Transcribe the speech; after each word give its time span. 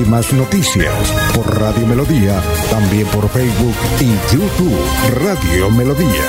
Últimas 0.00 0.32
noticias 0.32 0.94
por 1.34 1.60
Radio 1.60 1.86
Melodía, 1.86 2.40
también 2.70 3.06
por 3.08 3.28
Facebook 3.28 3.74
y 4.00 4.34
YouTube 4.34 4.74
Radio 5.22 5.70
Melodía. 5.70 6.24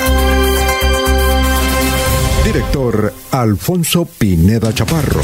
Director 2.44 3.14
Alfonso 3.32 4.04
Pineda 4.04 4.74
Chaparro. 4.74 5.22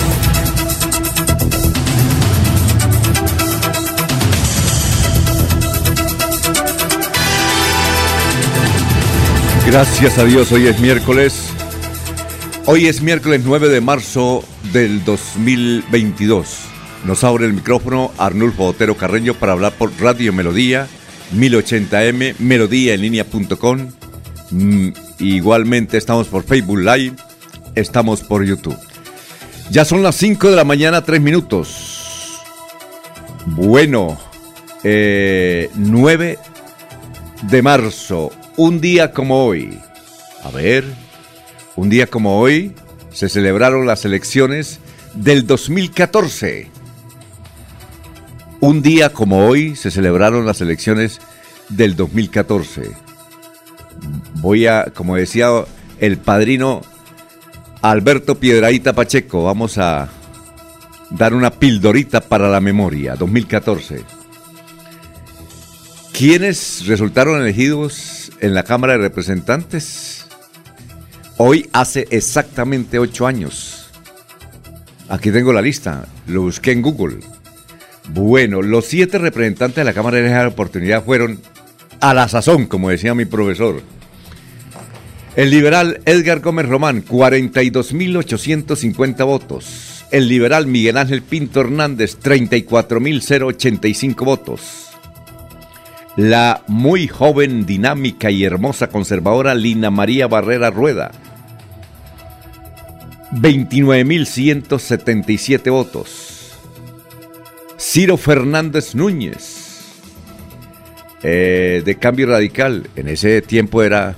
Gracias 9.65 10.17
a 10.17 10.23
Dios, 10.23 10.53
hoy 10.53 10.67
es 10.67 10.79
miércoles. 10.79 11.49
Hoy 12.65 12.87
es 12.87 13.01
miércoles 13.01 13.41
9 13.43 13.67
de 13.67 13.81
marzo 13.81 14.41
del 14.71 15.03
2022. 15.03 16.66
Nos 17.07 17.23
abre 17.23 17.45
el 17.45 17.53
micrófono 17.53 18.11
Arnulfo 18.17 18.65
Otero 18.65 18.97
Carreño 18.97 19.33
para 19.33 19.53
hablar 19.53 19.71
por 19.71 19.93
Radio 19.97 20.33
Melodía, 20.33 20.89
1080m, 21.33 22.35
melodíaenlínea.com. 22.37 23.91
Mm, 24.51 24.89
igualmente 25.19 25.95
estamos 25.95 26.27
por 26.27 26.43
Facebook 26.43 26.79
Live, 26.79 27.15
estamos 27.75 28.23
por 28.23 28.43
YouTube. 28.43 28.77
Ya 29.71 29.85
son 29.85 30.03
las 30.03 30.17
5 30.17 30.49
de 30.49 30.57
la 30.57 30.65
mañana, 30.65 31.01
3 31.01 31.21
minutos. 31.21 32.41
Bueno, 33.45 34.17
9 34.83 34.83
eh, 34.83 35.69
de 37.43 37.61
marzo, 37.61 38.33
un 38.57 38.81
día 38.81 39.13
como 39.13 39.45
hoy. 39.45 39.79
A 40.43 40.51
ver, 40.51 40.83
un 41.77 41.87
día 41.89 42.07
como 42.07 42.37
hoy 42.37 42.73
se 43.13 43.29
celebraron 43.29 43.87
las 43.87 44.03
elecciones 44.03 44.81
del 45.13 45.47
2014. 45.47 46.75
Un 48.59 48.81
día 48.81 49.13
como 49.13 49.45
hoy 49.45 49.75
se 49.75 49.91
celebraron 49.91 50.47
las 50.47 50.61
elecciones 50.61 51.19
del 51.69 51.95
2014. 51.95 52.91
Voy 54.35 54.65
a, 54.65 54.85
como 54.85 55.15
decía 55.15 55.49
el 55.99 56.17
padrino 56.17 56.81
Alberto 57.83 58.39
Piedraíta 58.39 58.93
Pacheco, 58.93 59.43
vamos 59.43 59.77
a 59.77 60.09
dar 61.11 61.35
una 61.35 61.51
pildorita 61.51 62.21
para 62.21 62.49
la 62.49 62.59
memoria, 62.59 63.15
2014. 63.15 64.03
¿Quiénes 66.11 66.87
resultaron 66.87 67.39
elegidos 67.39 68.31
en 68.39 68.55
la 68.55 68.63
Cámara 68.63 68.93
de 68.93 68.99
Representantes? 68.99 70.25
Hoy 71.37 71.69
hace 71.73 72.07
exactamente 72.09 72.97
ocho 72.97 73.27
años. 73.27 73.91
Aquí 75.09 75.31
tengo 75.31 75.53
la 75.53 75.61
lista, 75.61 76.07
lo 76.25 76.41
busqué 76.41 76.71
en 76.71 76.81
Google. 76.81 77.19
Bueno, 78.09 78.61
los 78.61 78.85
siete 78.85 79.17
representantes 79.17 79.77
de 79.77 79.83
la 79.83 79.93
Cámara 79.93 80.17
de 80.17 80.29
la 80.29 80.47
Oportunidad 80.47 81.03
fueron 81.03 81.39
a 81.99 82.13
la 82.13 82.27
sazón, 82.27 82.67
como 82.67 82.89
decía 82.89 83.15
mi 83.15 83.25
profesor. 83.25 83.81
El 85.35 85.49
liberal 85.51 85.99
Edgar 86.05 86.39
Gómez 86.39 86.67
Román, 86.67 87.03
42.850 87.05 89.25
votos. 89.25 90.05
El 90.11 90.29
liberal 90.29 90.67
Miguel 90.67 90.97
Ángel 90.97 91.21
Pinto 91.21 91.61
Hernández, 91.61 92.17
34.085 92.19 94.25
votos. 94.25 94.87
La 96.15 96.63
muy 96.67 97.07
joven, 97.07 97.67
dinámica 97.67 98.31
y 98.31 98.45
hermosa 98.45 98.87
conservadora 98.87 99.53
Lina 99.53 99.91
María 99.91 100.25
Barrera 100.27 100.71
Rueda, 100.71 101.11
29.177 103.33 105.69
votos. 105.69 106.26
Ciro 107.77 108.17
Fernández 108.17 108.95
Núñez, 108.95 109.67
eh, 111.21 111.83
de 111.85 111.95
Cambio 111.97 112.27
Radical. 112.27 112.89
En 112.95 113.07
ese 113.07 113.41
tiempo 113.41 113.83
era 113.83 114.15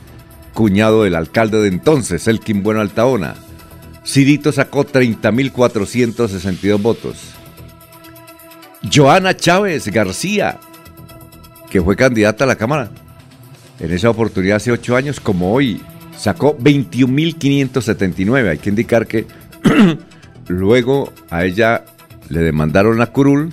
cuñado 0.54 1.04
del 1.04 1.16
alcalde 1.16 1.60
de 1.62 1.68
entonces, 1.68 2.28
Elkin 2.28 2.64
Bueno 2.64 2.80
Altaona. 2.82 3.36
Cirito 4.06 4.52
sacó 4.52 4.86
30.462 4.86 6.82
votos. 6.82 7.18
Joana 8.92 9.36
Chávez 9.36 9.88
García, 9.90 10.58
que 11.70 11.82
fue 11.82 11.98
candidata 11.98 12.46
a 12.46 12.48
la 12.48 12.56
Cámara. 12.56 12.90
En 13.80 13.92
esa 13.92 14.10
oportunidad 14.10 14.58
hace 14.58 14.72
ocho 14.72 14.96
años, 14.96 15.20
como 15.20 15.54
hoy, 15.54 15.82
sacó 16.18 16.58
21.579. 16.58 18.50
Hay 18.50 18.58
que 18.58 18.70
indicar 18.70 19.06
que 19.06 19.28
luego 20.48 21.12
a 21.30 21.44
ella 21.46 21.84
le 22.30 22.42
demandaron 22.42 23.02
a 23.02 23.08
Curul 23.08 23.52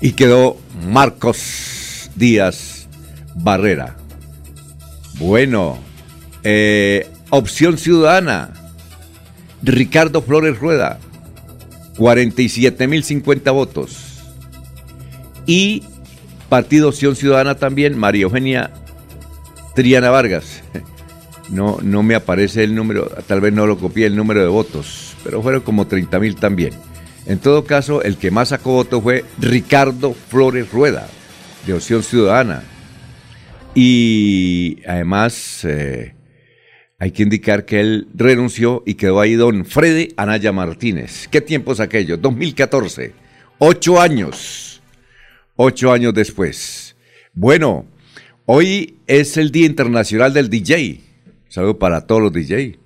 y 0.00 0.12
quedó 0.12 0.56
Marcos 0.88 2.10
Díaz 2.16 2.88
Barrera. 3.34 3.96
Bueno, 5.18 5.78
eh, 6.42 7.08
opción 7.30 7.78
ciudadana, 7.78 8.50
Ricardo 9.62 10.22
Flores 10.22 10.58
Rueda, 10.58 10.98
47.050 11.96 13.52
votos. 13.52 14.08
Y 15.46 15.84
Partido 16.48 16.88
Opción 16.90 17.16
Ciudadana 17.16 17.56
también, 17.56 17.98
María 17.98 18.22
Eugenia 18.22 18.70
Triana 19.74 20.10
Vargas. 20.10 20.62
No, 21.50 21.76
no 21.82 22.02
me 22.02 22.14
aparece 22.14 22.64
el 22.64 22.74
número, 22.74 23.10
tal 23.26 23.42
vez 23.42 23.52
no 23.52 23.66
lo 23.66 23.76
copié 23.76 24.06
el 24.06 24.16
número 24.16 24.40
de 24.40 24.46
votos 24.46 25.11
pero 25.24 25.42
fueron 25.42 25.62
como 25.62 25.86
30 25.86 26.18
mil 26.18 26.36
también. 26.36 26.74
En 27.26 27.38
todo 27.38 27.64
caso, 27.64 28.02
el 28.02 28.16
que 28.16 28.30
más 28.30 28.48
sacó 28.48 28.72
votos 28.72 29.02
fue 29.02 29.24
Ricardo 29.38 30.12
Flores 30.12 30.70
Rueda, 30.72 31.08
de 31.66 31.74
Opción 31.74 32.02
Ciudadana. 32.02 32.64
Y 33.74 34.78
además 34.86 35.64
eh, 35.64 36.14
hay 36.98 37.10
que 37.12 37.22
indicar 37.22 37.64
que 37.64 37.80
él 37.80 38.08
renunció 38.14 38.82
y 38.84 38.94
quedó 38.94 39.20
ahí 39.20 39.34
don 39.34 39.64
Freddy 39.64 40.12
Anaya 40.16 40.52
Martínez. 40.52 41.28
¿Qué 41.28 41.40
tiempos 41.40 41.80
aquellos? 41.80 42.20
2014. 42.20 43.12
Ocho 43.58 44.00
años. 44.00 44.82
Ocho 45.56 45.92
años 45.92 46.12
después. 46.12 46.96
Bueno, 47.32 47.86
hoy 48.46 48.98
es 49.06 49.36
el 49.36 49.52
Día 49.52 49.66
Internacional 49.66 50.34
del 50.34 50.50
DJ. 50.50 51.00
Saludo 51.48 51.78
para 51.78 52.06
todos 52.06 52.22
los 52.22 52.32
DJ. 52.32 52.81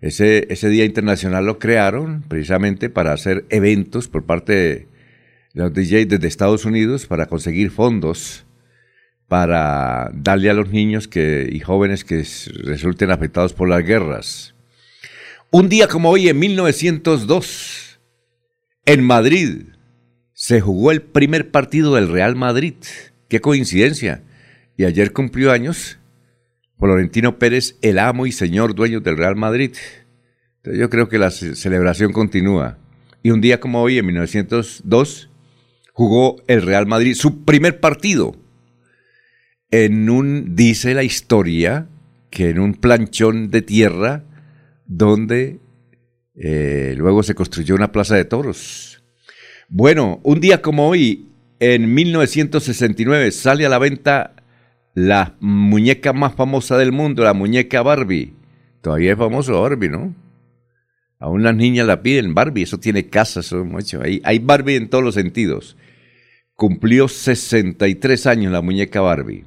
Ese, 0.00 0.46
ese 0.50 0.68
Día 0.68 0.84
Internacional 0.84 1.44
lo 1.44 1.58
crearon 1.58 2.22
precisamente 2.22 2.88
para 2.88 3.12
hacer 3.12 3.44
eventos 3.50 4.08
por 4.08 4.24
parte 4.24 4.52
de 4.52 4.86
los 5.54 5.72
DJs 5.72 6.08
desde 6.08 6.28
Estados 6.28 6.64
Unidos 6.64 7.06
para 7.06 7.26
conseguir 7.26 7.70
fondos 7.70 8.44
para 9.28 10.10
darle 10.14 10.48
a 10.50 10.54
los 10.54 10.70
niños 10.70 11.06
que, 11.06 11.48
y 11.52 11.60
jóvenes 11.60 12.02
que 12.04 12.24
resulten 12.64 13.10
afectados 13.10 13.52
por 13.52 13.68
las 13.68 13.84
guerras. 13.84 14.54
Un 15.50 15.68
día 15.68 15.86
como 15.86 16.10
hoy, 16.10 16.28
en 16.28 16.38
1902, 16.38 18.00
en 18.86 19.04
Madrid, 19.04 19.66
se 20.32 20.60
jugó 20.60 20.90
el 20.90 21.02
primer 21.02 21.50
partido 21.50 21.94
del 21.94 22.08
Real 22.08 22.36
Madrid. 22.36 22.74
Qué 23.28 23.40
coincidencia. 23.40 24.22
Y 24.76 24.84
ayer 24.84 25.12
cumplió 25.12 25.52
años 25.52 25.97
Florentino 26.78 27.38
Pérez, 27.38 27.76
el 27.82 27.98
amo 27.98 28.26
y 28.26 28.32
señor 28.32 28.74
dueño 28.74 29.00
del 29.00 29.16
Real 29.16 29.36
Madrid. 29.36 29.72
yo 30.64 30.88
creo 30.90 31.08
que 31.08 31.18
la 31.18 31.30
celebración 31.30 32.12
continúa. 32.12 32.78
Y 33.22 33.30
un 33.30 33.40
día 33.40 33.58
como 33.58 33.82
hoy, 33.82 33.98
en 33.98 34.06
1902, 34.06 35.28
jugó 35.92 36.36
el 36.46 36.62
Real 36.62 36.86
Madrid 36.86 37.14
su 37.14 37.44
primer 37.44 37.80
partido. 37.80 38.36
En 39.70 40.08
un, 40.08 40.54
dice 40.54 40.94
la 40.94 41.02
historia, 41.02 41.88
que 42.30 42.50
en 42.50 42.60
un 42.60 42.74
planchón 42.74 43.50
de 43.50 43.62
tierra 43.62 44.24
donde 44.86 45.58
eh, 46.34 46.94
luego 46.96 47.22
se 47.22 47.34
construyó 47.34 47.74
una 47.74 47.90
plaza 47.90 48.14
de 48.14 48.24
toros. 48.24 49.02
Bueno, 49.68 50.20
un 50.22 50.40
día 50.40 50.62
como 50.62 50.88
hoy, 50.88 51.26
en 51.58 51.92
1969, 51.92 53.32
sale 53.32 53.66
a 53.66 53.68
la 53.68 53.78
venta 53.78 54.37
la 54.94 55.36
muñeca 55.40 56.12
más 56.12 56.34
famosa 56.34 56.76
del 56.76 56.92
mundo, 56.92 57.24
la 57.24 57.34
muñeca 57.34 57.82
Barbie. 57.82 58.34
Todavía 58.80 59.12
es 59.12 59.18
famoso 59.18 59.60
Barbie, 59.60 59.88
¿no? 59.88 60.14
Aún 61.20 61.42
las 61.42 61.54
niñas 61.54 61.86
la 61.86 62.02
piden 62.02 62.34
Barbie, 62.34 62.62
eso 62.62 62.78
tiene 62.78 63.08
casas, 63.08 63.46
eso 63.46 63.64
mucho. 63.64 64.02
Hay, 64.02 64.20
hay 64.24 64.38
Barbie 64.38 64.76
en 64.76 64.88
todos 64.88 65.04
los 65.04 65.14
sentidos. 65.14 65.76
cumplió 66.54 67.08
63 67.08 68.26
años 68.26 68.52
la 68.52 68.62
muñeca 68.62 69.00
Barbie. 69.00 69.44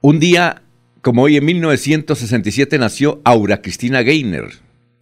Un 0.00 0.20
día, 0.20 0.62
como 1.02 1.22
hoy 1.22 1.36
en 1.36 1.44
1967, 1.44 2.78
nació 2.78 3.20
Aura 3.24 3.62
Cristina 3.62 4.02
Gainer, 4.02 4.44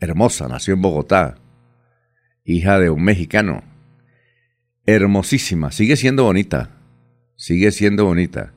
hermosa, 0.01 0.49
nació 0.49 0.75
en 0.75 0.83
Bogotá, 0.83 1.37
hija 2.45 2.79
de 2.79 2.91
un 2.91 3.05
mexicano. 3.05 3.63
Hermosísima, 4.87 5.73
sigue 5.73 5.97
siendo 5.97 6.25
bonita, 6.25 6.71
sigue 7.37 7.71
siendo 7.73 8.05
bonita. 8.05 8.53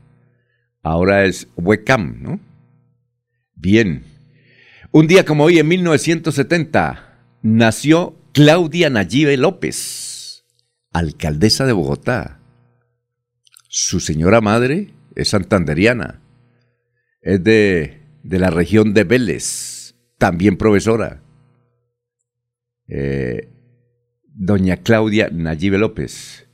Ahora 0.83 1.25
es 1.25 1.47
webcam, 1.55 2.21
¿no? 2.21 2.39
Bien. 3.55 4.03
Un 4.91 5.07
día 5.07 5.25
como 5.25 5.43
hoy, 5.43 5.59
en 5.59 5.67
1970, 5.67 7.19
nació 7.41 8.15
Claudia 8.31 8.89
Nayibe 8.89 9.35
López, 9.35 10.45
alcaldesa 10.91 11.65
de 11.65 11.73
Bogotá. 11.73 12.39
Su 13.67 13.99
señora 13.99 14.41
madre 14.41 14.93
es 15.15 15.29
santanderiana, 15.29 16.21
es 17.21 17.43
de, 17.43 17.99
la 18.23 18.49
región 18.49 18.93
de 18.93 19.03
Vélez, 19.03 19.95
también 20.17 20.57
profesora. 20.57 21.21
Eh, 22.87 23.49
doña 24.23 24.77
Claudia 24.77 25.29
Nayibe 25.31 25.77
López, 25.77 26.46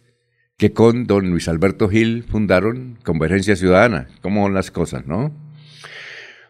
que 0.57 0.73
con 0.73 1.05
don 1.05 1.29
Luis 1.29 1.47
Alberto 1.47 1.89
Gil 1.89 2.23
fundaron 2.23 2.97
Convergencia 3.03 3.55
Ciudadana. 3.55 4.07
¿Cómo 4.21 4.45
son 4.45 4.53
las 4.53 4.71
cosas, 4.71 5.05
no? 5.07 5.31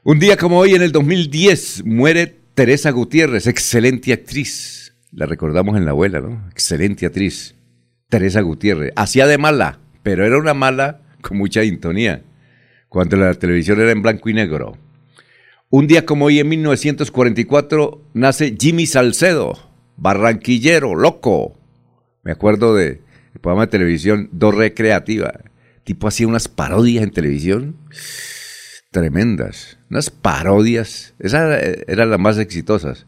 Un 0.04 0.20
día 0.20 0.38
como 0.38 0.60
hoy, 0.60 0.74
en 0.74 0.82
el 0.82 0.92
2010, 0.92 1.86
muere 1.86 2.28
Teresa 2.54 2.92
Gutiérrez, 2.92 3.48
excelente 3.48 4.14
actriz 4.14 4.84
la 5.16 5.26
recordamos 5.26 5.78
en 5.78 5.86
la 5.86 5.92
abuela, 5.92 6.20
¿no? 6.20 6.48
Excelente 6.50 7.06
actriz. 7.06 7.56
Teresa 8.10 8.42
Gutiérrez. 8.42 8.94
Hacía 8.96 9.28
de 9.28 9.38
mala, 9.38 9.80
pero 10.02 10.26
era 10.26 10.38
una 10.38 10.54
mala 10.54 11.02
con 11.22 11.38
mucha 11.38 11.64
intonía. 11.64 12.24
Cuando 12.90 13.16
la 13.18 13.34
televisión 13.36 13.80
era 13.80 13.92
en 13.92 14.02
blanco 14.02 14.30
y 14.30 14.34
negro. 14.34 14.78
Un 15.70 15.88
día 15.88 16.06
como 16.06 16.26
hoy, 16.26 16.40
en 16.40 16.50
1944, 16.50 18.02
nace 18.14 18.56
Jimmy 18.60 18.86
Salcedo, 18.86 19.72
barranquillero, 19.98 20.96
loco. 20.96 21.58
Me 22.24 22.32
acuerdo 22.32 22.76
de 22.76 23.02
el 23.34 23.42
programa 23.42 23.66
de 23.66 23.72
televisión 23.72 24.30
Dos 24.32 24.56
Recreativa. 24.56 25.42
Tipo 25.84 26.08
hacía 26.08 26.28
unas 26.28 26.48
parodias 26.48 27.04
en 27.04 27.12
televisión 27.12 27.76
tremendas. 28.94 29.78
Unas 29.90 30.10
parodias. 30.10 31.14
Esas 31.20 31.62
eran 31.88 32.10
las 32.10 32.20
más 32.20 32.38
exitosas. 32.38 33.06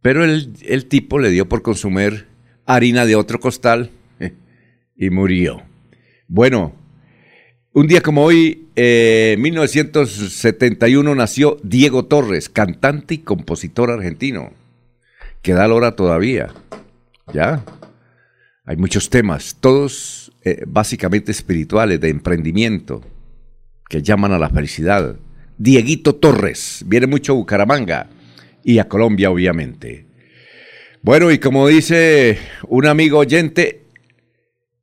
Pero 0.00 0.24
el, 0.24 0.86
tipo 0.86 1.18
le 1.18 1.30
dio 1.30 1.48
por 1.48 1.60
consumir 1.60 2.26
harina 2.64 3.04
de 3.04 3.14
otro 3.14 3.38
costal 3.38 3.90
y 4.96 5.10
murió. 5.10 5.62
Bueno, 6.26 6.74
un 7.72 7.86
día 7.86 8.00
como 8.00 8.24
hoy, 8.24 8.68
en 8.74 9.40
1971, 9.40 11.14
nació 11.14 11.58
Diego 11.62 12.06
Torres, 12.06 12.48
cantante 12.48 13.14
y 13.14 13.18
compositor 13.18 13.90
argentino, 13.90 14.52
que 15.42 15.52
da 15.52 15.72
hora 15.72 15.94
todavía. 15.94 16.52
¿Ya? 17.32 17.64
Hay 18.64 18.76
muchos 18.76 19.10
temas, 19.10 19.56
todos 19.58 20.30
eh, 20.44 20.62
básicamente 20.68 21.32
espirituales, 21.32 22.00
de 22.00 22.10
emprendimiento, 22.10 23.02
que 23.88 24.02
llaman 24.02 24.32
a 24.32 24.38
la 24.38 24.50
felicidad. 24.50 25.16
Dieguito 25.58 26.14
Torres, 26.14 26.84
viene 26.86 27.08
mucho 27.08 27.32
a 27.32 27.36
Bucaramanga 27.36 28.08
y 28.62 28.78
a 28.78 28.88
Colombia, 28.88 29.32
obviamente. 29.32 30.06
Bueno, 31.02 31.32
y 31.32 31.38
como 31.38 31.66
dice 31.66 32.38
un 32.68 32.86
amigo 32.86 33.18
oyente, 33.18 33.82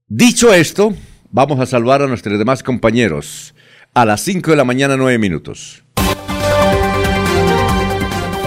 dicho 0.10 0.54
esto, 0.54 0.94
vamos 1.32 1.62
a 1.62 1.66
salvar 1.66 2.02
a 2.02 2.08
nuestros 2.08 2.38
demás 2.38 2.64
compañeros 2.64 3.56
a 3.94 4.04
las 4.04 4.20
5 4.22 4.52
de 4.52 4.58
la 4.58 4.66
mañana, 4.66 4.98
9 4.98 5.18
minutos. 5.18 5.86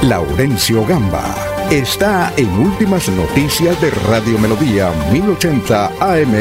Laurencio 0.03 0.85
Gamba 0.85 1.52
está 1.79 2.35
en 2.37 2.51
Últimas 2.51 3.09
Noticias 3.09 3.81
de 3.81 3.91
Radio 3.91 4.39
Melodía 4.39 4.93
1080 5.11 5.87
AM. 6.01 6.35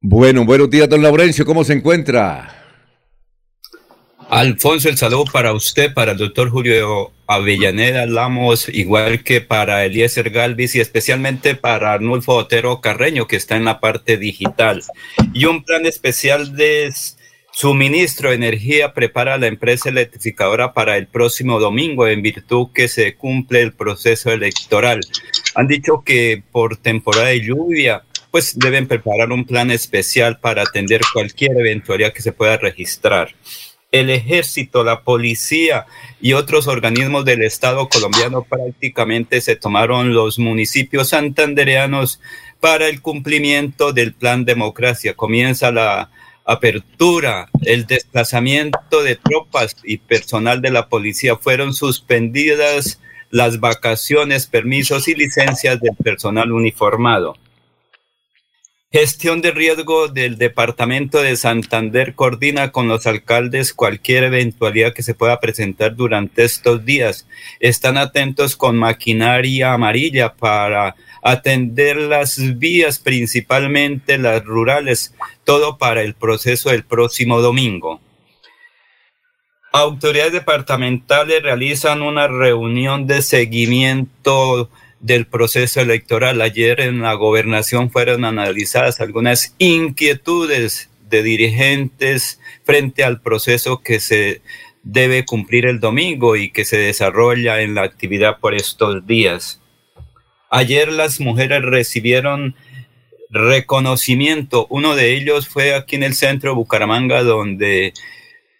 Bueno, 0.00 0.44
buenos 0.44 0.70
días, 0.70 0.88
don 0.88 1.02
Laurencio, 1.02 1.44
¿cómo 1.44 1.64
se 1.64 1.72
encuentra? 1.72 2.56
Alfonso, 4.30 4.88
el 4.88 4.96
saludo 4.96 5.24
para 5.24 5.52
usted, 5.52 5.92
para 5.92 6.12
el 6.12 6.18
doctor 6.18 6.50
Julio 6.50 7.10
Avellaneda 7.26 8.06
Lamos, 8.06 8.68
igual 8.68 9.24
que 9.24 9.40
para 9.40 9.84
Eliezer 9.84 10.30
Galvis 10.30 10.76
y 10.76 10.80
especialmente 10.80 11.56
para 11.56 11.94
Arnulfo 11.94 12.34
Otero 12.34 12.80
Carreño, 12.80 13.26
que 13.26 13.34
está 13.34 13.56
en 13.56 13.64
la 13.64 13.80
parte 13.80 14.18
digital. 14.18 14.84
Y 15.32 15.46
un 15.46 15.64
plan 15.64 15.84
especial 15.84 16.54
de 16.54 16.92
suministro 17.56 18.28
de 18.28 18.34
energía 18.34 18.92
prepara 18.92 19.38
la 19.38 19.46
empresa 19.46 19.88
electrificadora 19.88 20.74
para 20.74 20.98
el 20.98 21.06
próximo 21.06 21.58
domingo, 21.58 22.06
en 22.06 22.20
virtud 22.20 22.68
que 22.74 22.86
se 22.86 23.14
cumple 23.14 23.62
el 23.62 23.72
proceso 23.72 24.30
electoral. 24.30 25.00
Han 25.54 25.66
dicho 25.66 26.02
que 26.04 26.42
por 26.52 26.76
temporada 26.76 27.28
de 27.28 27.40
lluvia, 27.40 28.02
pues 28.30 28.58
deben 28.58 28.86
preparar 28.86 29.32
un 29.32 29.46
plan 29.46 29.70
especial 29.70 30.38
para 30.38 30.64
atender 30.64 31.00
cualquier 31.14 31.52
eventualidad 31.52 32.12
que 32.12 32.20
se 32.20 32.32
pueda 32.32 32.58
registrar 32.58 33.34
el 33.92 34.10
ejército, 34.10 34.84
la 34.84 35.02
policía 35.02 35.86
y 36.20 36.32
otros 36.32 36.66
organismos 36.66 37.24
del 37.24 37.42
Estado 37.42 37.88
colombiano 37.88 38.42
prácticamente 38.42 39.40
se 39.40 39.56
tomaron 39.56 40.12
los 40.12 40.38
municipios 40.38 41.10
santandereanos 41.10 42.20
para 42.60 42.88
el 42.88 43.00
cumplimiento 43.00 43.92
del 43.92 44.12
plan 44.12 44.44
democracia. 44.44 45.14
Comienza 45.14 45.70
la 45.70 46.10
apertura, 46.46 47.50
el 47.62 47.86
desplazamiento 47.86 49.02
de 49.02 49.16
tropas 49.16 49.76
y 49.82 49.98
personal 49.98 50.62
de 50.62 50.70
la 50.70 50.88
policía. 50.88 51.36
Fueron 51.36 51.74
suspendidas 51.74 53.00
las 53.30 53.58
vacaciones, 53.58 54.46
permisos 54.46 55.08
y 55.08 55.14
licencias 55.14 55.80
del 55.80 55.96
personal 55.96 56.52
uniformado. 56.52 57.36
Gestión 58.92 59.42
de 59.42 59.50
riesgo 59.50 60.06
del 60.06 60.38
Departamento 60.38 61.20
de 61.20 61.36
Santander 61.36 62.14
coordina 62.14 62.70
con 62.70 62.86
los 62.86 63.06
alcaldes 63.06 63.74
cualquier 63.74 64.24
eventualidad 64.24 64.94
que 64.94 65.02
se 65.02 65.12
pueda 65.12 65.40
presentar 65.40 65.96
durante 65.96 66.44
estos 66.44 66.84
días. 66.84 67.26
Están 67.58 67.98
atentos 67.98 68.56
con 68.56 68.76
maquinaria 68.76 69.72
amarilla 69.72 70.32
para 70.34 70.94
atender 71.26 71.96
las 71.96 72.56
vías, 72.58 73.00
principalmente 73.00 74.16
las 74.16 74.44
rurales, 74.44 75.12
todo 75.42 75.76
para 75.76 76.02
el 76.02 76.14
proceso 76.14 76.70
del 76.70 76.84
próximo 76.84 77.40
domingo. 77.40 78.00
Autoridades 79.72 80.32
departamentales 80.32 81.42
realizan 81.42 82.02
una 82.02 82.28
reunión 82.28 83.08
de 83.08 83.22
seguimiento 83.22 84.70
del 85.00 85.26
proceso 85.26 85.80
electoral. 85.80 86.40
Ayer 86.40 86.80
en 86.80 87.02
la 87.02 87.14
gobernación 87.14 87.90
fueron 87.90 88.24
analizadas 88.24 89.00
algunas 89.00 89.56
inquietudes 89.58 90.90
de 91.10 91.24
dirigentes 91.24 92.40
frente 92.62 93.02
al 93.02 93.20
proceso 93.20 93.82
que 93.82 93.98
se 93.98 94.42
debe 94.84 95.24
cumplir 95.24 95.66
el 95.66 95.80
domingo 95.80 96.36
y 96.36 96.52
que 96.52 96.64
se 96.64 96.78
desarrolla 96.78 97.62
en 97.62 97.74
la 97.74 97.82
actividad 97.82 98.38
por 98.38 98.54
estos 98.54 99.04
días. 99.08 99.60
Ayer 100.50 100.92
las 100.92 101.20
mujeres 101.20 101.62
recibieron 101.62 102.54
reconocimiento. 103.30 104.66
Uno 104.70 104.94
de 104.94 105.14
ellos 105.14 105.48
fue 105.48 105.74
aquí 105.74 105.96
en 105.96 106.04
el 106.04 106.14
centro 106.14 106.50
de 106.50 106.56
Bucaramanga, 106.56 107.22
donde 107.22 107.92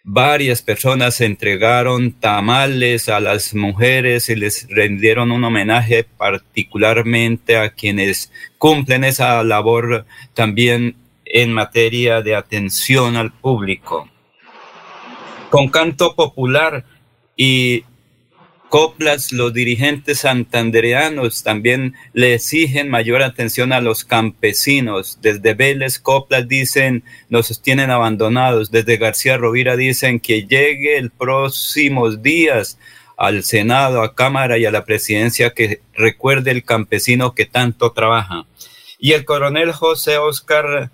varias 0.03 0.61
personas 0.61 1.19
entregaron 1.19 2.13
tamales 2.13 3.09
a 3.09 3.19
las 3.19 3.53
mujeres 3.53 4.29
y 4.29 4.35
les 4.35 4.67
rendieron 4.69 5.31
un 5.31 5.43
homenaje 5.43 6.05
particularmente 6.05 7.57
a 7.57 7.71
quienes 7.71 8.31
cumplen 8.57 9.03
esa 9.03 9.43
labor 9.43 10.05
también 10.33 10.95
en 11.25 11.51
materia 11.51 12.21
de 12.21 12.35
atención 12.35 13.17
al 13.17 13.33
público. 13.33 14.09
Con 15.49 15.67
canto 15.69 16.15
popular 16.15 16.85
y 17.35 17.83
Coplas, 18.69 19.31
los 19.31 19.53
dirigentes 19.53 20.19
santandereanos 20.19 21.43
también 21.43 21.95
le 22.13 22.33
exigen 22.33 22.89
mayor 22.89 23.23
atención 23.23 23.71
a 23.71 23.79
los 23.79 24.03
campesinos. 24.03 25.19
Desde 25.21 25.53
Vélez, 25.53 25.99
Coplas 25.99 26.47
dicen 26.47 27.03
nos 27.29 27.61
tienen 27.61 27.91
abandonados. 27.91 28.69
Desde 28.69 28.97
García 28.97 29.37
Rovira 29.37 29.77
dicen 29.77 30.19
que 30.19 30.45
llegue 30.45 30.97
el 30.97 31.11
próximos 31.11 32.21
días 32.21 32.77
al 33.15 33.43
Senado, 33.43 34.01
a 34.01 34.13
Cámara 34.13 34.57
y 34.57 34.65
a 34.65 34.71
la 34.71 34.85
presidencia 34.85 35.51
que 35.51 35.81
recuerde 35.93 36.51
el 36.51 36.63
campesino 36.63 37.33
que 37.33 37.45
tanto 37.45 37.91
trabaja. 37.93 38.45
Y 38.99 39.13
el 39.13 39.25
coronel 39.25 39.71
José 39.71 40.17
Oscar 40.17 40.91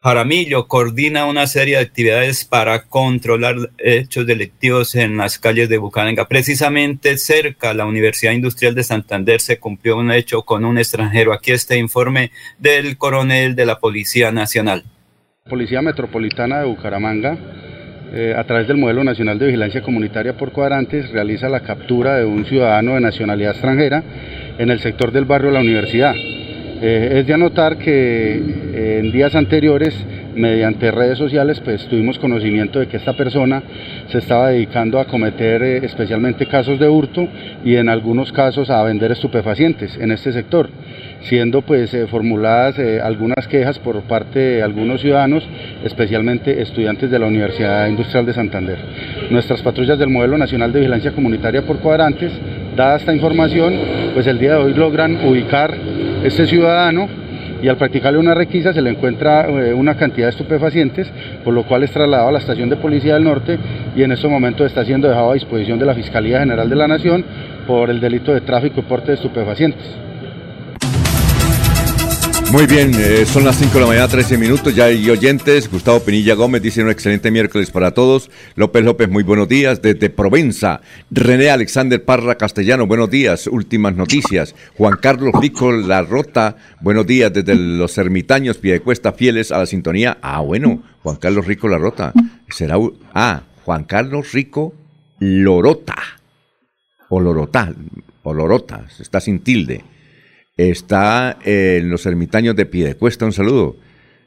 Jaramillo 0.00 0.68
coordina 0.68 1.24
una 1.26 1.48
serie 1.48 1.74
de 1.74 1.82
actividades 1.82 2.44
para 2.44 2.84
controlar 2.84 3.56
hechos 3.78 4.26
delictivos 4.26 4.94
en 4.94 5.16
las 5.16 5.40
calles 5.40 5.68
de 5.68 5.78
Bucaramanga. 5.78 6.28
Precisamente 6.28 7.16
cerca 7.16 7.74
la 7.74 7.84
Universidad 7.84 8.30
Industrial 8.30 8.76
de 8.76 8.84
Santander 8.84 9.40
se 9.40 9.58
cumplió 9.58 9.96
un 9.96 10.12
hecho 10.12 10.42
con 10.42 10.64
un 10.64 10.78
extranjero. 10.78 11.32
Aquí 11.32 11.50
este 11.50 11.78
informe 11.78 12.30
del 12.60 12.96
coronel 12.96 13.56
de 13.56 13.66
la 13.66 13.80
Policía 13.80 14.30
Nacional. 14.30 14.84
Policía 15.50 15.82
Metropolitana 15.82 16.60
de 16.60 16.66
Bucaramanga, 16.66 17.36
eh, 18.12 18.34
a 18.38 18.44
través 18.44 18.68
del 18.68 18.76
Modelo 18.76 19.02
Nacional 19.02 19.40
de 19.40 19.46
Vigilancia 19.46 19.82
Comunitaria 19.82 20.36
por 20.36 20.52
Cuadrantes, 20.52 21.10
realiza 21.10 21.48
la 21.48 21.64
captura 21.64 22.18
de 22.18 22.24
un 22.24 22.44
ciudadano 22.44 22.94
de 22.94 23.00
nacionalidad 23.00 23.50
extranjera 23.50 24.04
en 24.58 24.70
el 24.70 24.78
sector 24.78 25.10
del 25.10 25.24
barrio 25.24 25.50
La 25.50 25.58
Universidad. 25.58 26.14
Eh, 26.80 27.18
es 27.18 27.26
de 27.26 27.34
anotar 27.34 27.76
que 27.76 28.36
eh, 28.36 29.00
en 29.02 29.10
días 29.10 29.34
anteriores, 29.34 29.96
mediante 30.36 30.92
redes 30.92 31.18
sociales, 31.18 31.60
pues 31.60 31.84
tuvimos 31.88 32.20
conocimiento 32.20 32.78
de 32.78 32.86
que 32.86 32.98
esta 32.98 33.14
persona 33.14 33.62
se 34.08 34.18
estaba 34.18 34.50
dedicando 34.50 35.00
a 35.00 35.06
cometer 35.06 35.60
eh, 35.62 35.80
especialmente 35.84 36.46
casos 36.46 36.78
de 36.78 36.88
hurto 36.88 37.26
y 37.64 37.74
en 37.74 37.88
algunos 37.88 38.30
casos 38.30 38.70
a 38.70 38.80
vender 38.84 39.10
estupefacientes 39.10 39.96
en 39.96 40.12
este 40.12 40.32
sector, 40.32 40.70
siendo 41.22 41.62
pues 41.62 41.96
formuladas 42.10 42.78
algunas 43.02 43.46
quejas 43.48 43.78
por 43.78 44.02
parte 44.02 44.38
de 44.38 44.62
algunos 44.62 45.00
ciudadanos, 45.00 45.46
especialmente 45.84 46.62
estudiantes 46.62 47.10
de 47.10 47.18
la 47.18 47.26
Universidad 47.26 47.88
Industrial 47.88 48.24
de 48.26 48.32
Santander. 48.32 48.78
Nuestras 49.30 49.62
patrullas 49.62 49.98
del 49.98 50.10
Modelo 50.10 50.38
Nacional 50.38 50.72
de 50.72 50.80
Vigilancia 50.80 51.12
Comunitaria 51.12 51.62
por 51.62 51.78
Cuadrantes, 51.78 52.32
dada 52.76 52.96
esta 52.96 53.14
información, 53.14 53.74
pues 54.14 54.26
el 54.26 54.38
día 54.38 54.52
de 54.52 54.58
hoy 54.58 54.74
logran 54.74 55.24
ubicar 55.26 55.74
este 56.24 56.46
ciudadano 56.46 57.08
y 57.62 57.68
al 57.68 57.76
practicarle 57.76 58.18
una 58.18 58.34
requisa 58.34 58.72
se 58.72 58.82
le 58.82 58.90
encuentra 58.90 59.48
eh, 59.48 59.74
una 59.74 59.96
cantidad 59.96 60.26
de 60.26 60.30
estupefacientes, 60.30 61.10
por 61.44 61.54
lo 61.54 61.64
cual 61.64 61.82
es 61.82 61.90
trasladado 61.90 62.28
a 62.28 62.32
la 62.32 62.38
estación 62.38 62.68
de 62.68 62.76
policía 62.76 63.14
del 63.14 63.24
norte 63.24 63.58
y 63.96 64.02
en 64.02 64.12
estos 64.12 64.30
momentos 64.30 64.66
está 64.66 64.84
siendo 64.84 65.08
dejado 65.08 65.32
a 65.32 65.34
disposición 65.34 65.78
de 65.78 65.86
la 65.86 65.94
Fiscalía 65.94 66.40
General 66.40 66.68
de 66.68 66.76
la 66.76 66.86
Nación 66.86 67.24
por 67.66 67.90
el 67.90 68.00
delito 68.00 68.32
de 68.32 68.40
tráfico 68.42 68.80
y 68.80 68.82
porte 68.84 69.08
de 69.08 69.14
estupefacientes. 69.14 70.07
Muy 72.50 72.66
bien, 72.66 72.92
eh, 72.94 73.26
son 73.26 73.44
las 73.44 73.58
5 73.58 73.74
de 73.74 73.80
la 73.80 73.86
mañana, 73.86 74.08
13 74.08 74.38
minutos, 74.38 74.74
ya 74.74 74.84
hay 74.84 75.10
oyentes. 75.10 75.70
Gustavo 75.70 76.00
Pinilla 76.00 76.32
Gómez 76.32 76.62
dice 76.62 76.82
un 76.82 76.88
excelente 76.88 77.30
miércoles 77.30 77.70
para 77.70 77.92
todos. 77.92 78.30
López 78.54 78.82
López, 78.82 79.10
muy 79.10 79.22
buenos 79.22 79.48
días. 79.48 79.82
Desde 79.82 80.08
Provenza, 80.08 80.80
René 81.10 81.50
Alexander 81.50 82.02
Parra 82.02 82.36
Castellano, 82.36 82.86
buenos 82.86 83.10
días. 83.10 83.48
Últimas 83.48 83.94
noticias. 83.94 84.54
Juan 84.78 84.96
Carlos 84.96 85.32
Rico 85.38 85.72
La 85.72 86.00
Rota, 86.00 86.56
buenos 86.80 87.06
días. 87.06 87.30
Desde 87.34 87.54
los 87.54 87.98
ermitaños, 87.98 88.56
Piedecuesta, 88.56 89.12
fieles 89.12 89.52
a 89.52 89.58
la 89.58 89.66
sintonía. 89.66 90.16
Ah, 90.22 90.40
bueno, 90.40 90.82
Juan 91.02 91.16
Carlos 91.16 91.46
Rico 91.46 91.68
La 91.68 91.76
Rota. 91.76 92.14
Será. 92.48 92.76
Ah, 93.12 93.42
Juan 93.66 93.84
Carlos 93.84 94.32
Rico 94.32 94.74
Lorota. 95.18 95.96
O 97.10 97.20
Lorota, 97.20 97.74
o 98.22 98.32
Lorota, 98.32 98.86
está 98.98 99.20
sin 99.20 99.40
tilde 99.40 99.84
está 100.58 101.38
en 101.44 101.88
los 101.88 102.04
ermitaños 102.04 102.54
de 102.56 102.66
Piedecuesta. 102.66 103.24
Un 103.24 103.32
saludo. 103.32 103.76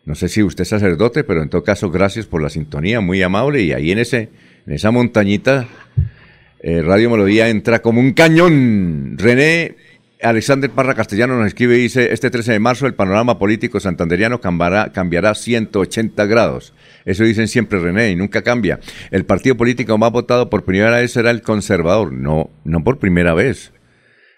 No 0.03 0.15
sé 0.15 0.29
si 0.29 0.41
usted 0.41 0.63
es 0.63 0.69
sacerdote, 0.69 1.23
pero 1.23 1.43
en 1.43 1.49
todo 1.49 1.63
caso, 1.63 1.91
gracias 1.91 2.25
por 2.25 2.41
la 2.41 2.49
sintonía, 2.49 3.01
muy 3.01 3.21
amable. 3.21 3.61
Y 3.61 3.73
ahí 3.73 3.91
en, 3.91 3.99
ese, 3.99 4.29
en 4.65 4.73
esa 4.73 4.89
montañita, 4.89 5.67
eh, 6.61 6.81
Radio 6.81 7.11
Melodía 7.11 7.49
entra 7.49 7.83
como 7.83 7.99
un 7.99 8.13
cañón. 8.13 9.15
René 9.19 9.75
Alexander 10.23 10.69
Parra 10.69 10.93
Castellano 10.93 11.37
nos 11.37 11.47
escribe 11.47 11.77
y 11.77 11.83
dice, 11.83 12.13
este 12.13 12.29
13 12.29 12.53
de 12.53 12.59
marzo 12.59 12.85
el 12.85 12.93
panorama 12.93 13.39
político 13.39 13.79
santanderiano 13.79 14.39
cambiará, 14.39 14.91
cambiará 14.91 15.35
180 15.35 16.25
grados. 16.25 16.73
Eso 17.05 17.23
dicen 17.23 17.47
siempre 17.47 17.79
René 17.79 18.11
y 18.11 18.15
nunca 18.15 18.43
cambia. 18.43 18.79
El 19.09 19.25
partido 19.25 19.57
político 19.57 19.97
más 19.97 20.11
votado 20.11 20.49
por 20.49 20.63
primera 20.63 20.97
vez 20.97 21.11
será 21.11 21.31
el 21.31 21.41
conservador. 21.41 22.13
No, 22.13 22.49
no 22.63 22.83
por 22.83 22.99
primera 22.99 23.33
vez. 23.33 23.71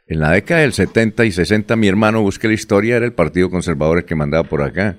En 0.05 0.19
la 0.19 0.31
década 0.31 0.61
del 0.61 0.73
70 0.73 1.23
y 1.23 1.31
60, 1.31 1.77
mi 1.77 1.87
hermano, 1.87 2.21
busque 2.21 2.49
la 2.49 2.53
historia, 2.53 2.97
era 2.97 3.05
el 3.05 3.13
Partido 3.13 3.49
Conservador 3.49 3.99
el 3.99 4.05
que 4.05 4.15
mandaba 4.15 4.43
por 4.43 4.61
acá. 4.61 4.97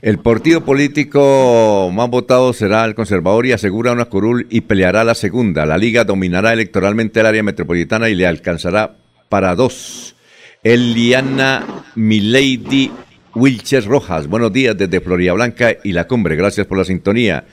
El 0.00 0.18
partido 0.18 0.64
político 0.64 1.90
más 1.92 2.08
votado 2.08 2.52
será 2.52 2.84
el 2.84 2.94
conservador 2.94 3.46
y 3.46 3.52
asegura 3.52 3.90
una 3.90 4.04
curul 4.04 4.46
y 4.48 4.60
peleará 4.60 5.02
la 5.02 5.16
segunda. 5.16 5.66
La 5.66 5.76
liga 5.76 6.04
dominará 6.04 6.52
electoralmente 6.52 7.18
el 7.18 7.26
área 7.26 7.42
metropolitana 7.42 8.08
y 8.08 8.14
le 8.14 8.28
alcanzará 8.28 8.94
para 9.28 9.56
dos. 9.56 10.14
Eliana 10.62 11.84
Milady 11.96 12.92
Wilches 13.34 13.86
Rojas, 13.86 14.28
buenos 14.28 14.52
días 14.52 14.78
desde 14.78 15.00
Florida 15.00 15.32
Blanca 15.32 15.76
y 15.82 15.90
La 15.90 16.06
Cumbre. 16.06 16.36
Gracias 16.36 16.64
por 16.68 16.78
la 16.78 16.84
sintonía. 16.84 17.44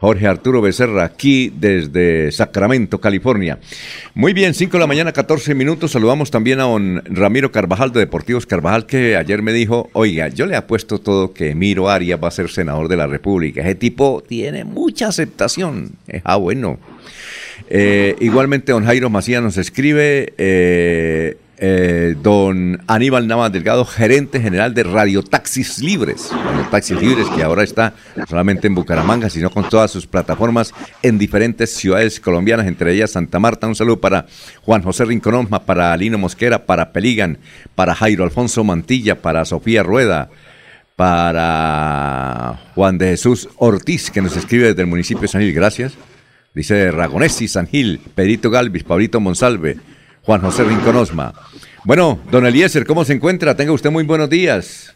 Jorge 0.00 0.28
Arturo 0.28 0.60
Becerra, 0.60 1.04
aquí 1.04 1.52
desde 1.54 2.30
Sacramento, 2.30 3.00
California. 3.00 3.58
Muy 4.14 4.32
bien, 4.32 4.54
5 4.54 4.72
de 4.72 4.78
la 4.78 4.86
mañana, 4.86 5.12
14 5.12 5.56
minutos. 5.56 5.90
Saludamos 5.90 6.30
también 6.30 6.60
a 6.60 6.64
don 6.64 7.02
Ramiro 7.04 7.50
Carvajal 7.50 7.92
de 7.92 8.00
Deportivos 8.00 8.46
Carvajal, 8.46 8.86
que 8.86 9.16
ayer 9.16 9.42
me 9.42 9.52
dijo, 9.52 9.90
oiga, 9.94 10.28
yo 10.28 10.46
le 10.46 10.54
apuesto 10.54 11.00
todo 11.00 11.32
que 11.32 11.56
Miro 11.56 11.90
Arias 11.90 12.20
va 12.22 12.28
a 12.28 12.30
ser 12.30 12.48
senador 12.48 12.86
de 12.86 12.96
la 12.96 13.08
República. 13.08 13.62
Ese 13.62 13.74
tipo 13.74 14.22
tiene 14.26 14.64
mucha 14.64 15.08
aceptación. 15.08 15.96
Ah, 16.22 16.36
bueno. 16.36 16.78
Eh, 17.68 18.14
igualmente, 18.20 18.70
don 18.70 18.84
Jairo 18.84 19.10
Macías 19.10 19.42
nos 19.42 19.56
escribe... 19.56 20.32
Eh, 20.38 21.38
eh, 21.58 22.14
don 22.22 22.80
Aníbal 22.86 23.26
Navas 23.26 23.52
Delgado, 23.52 23.84
gerente 23.84 24.40
general 24.40 24.74
de 24.74 24.84
Radio 24.84 25.22
Taxis 25.22 25.80
Libres. 25.80 26.30
Radio 26.32 26.66
Taxis 26.70 27.00
Libres 27.00 27.26
que 27.34 27.42
ahora 27.42 27.64
está 27.64 27.94
solamente 28.28 28.66
en 28.68 28.74
Bucaramanga, 28.74 29.28
sino 29.28 29.50
con 29.50 29.68
todas 29.68 29.90
sus 29.90 30.06
plataformas 30.06 30.72
en 31.02 31.18
diferentes 31.18 31.74
ciudades 31.74 32.20
colombianas, 32.20 32.66
entre 32.66 32.92
ellas 32.92 33.10
Santa 33.10 33.38
Marta. 33.38 33.66
Un 33.66 33.74
saludo 33.74 34.00
para 34.00 34.26
Juan 34.62 34.82
José 34.82 35.04
Rinconoma, 35.04 35.64
para 35.64 35.92
Alino 35.92 36.18
Mosquera, 36.18 36.64
para 36.64 36.92
Peligan, 36.92 37.38
para 37.74 37.94
Jairo 37.94 38.24
Alfonso 38.24 38.62
Mantilla, 38.64 39.20
para 39.20 39.44
Sofía 39.44 39.82
Rueda, 39.82 40.30
para 40.96 42.60
Juan 42.74 42.98
de 42.98 43.08
Jesús 43.08 43.48
Ortiz, 43.56 44.10
que 44.10 44.22
nos 44.22 44.36
escribe 44.36 44.68
desde 44.68 44.82
el 44.82 44.88
municipio 44.88 45.22
de 45.22 45.28
San 45.28 45.42
Gil. 45.42 45.52
Gracias. 45.52 45.94
Dice 46.54 46.90
Ragonesi, 46.90 47.46
San 47.46 47.66
Gil, 47.66 48.00
Pedrito 48.14 48.50
Galvis, 48.50 48.84
Pablito 48.84 49.20
Monsalve. 49.20 49.97
Juan 50.28 50.42
José 50.42 50.62
Rinconosma. 50.62 51.32
Bueno, 51.84 52.20
don 52.30 52.44
Eliezer, 52.44 52.84
¿cómo 52.84 53.02
se 53.02 53.14
encuentra? 53.14 53.56
Tenga 53.56 53.72
usted 53.72 53.90
muy 53.90 54.04
buenos 54.04 54.28
días. 54.28 54.94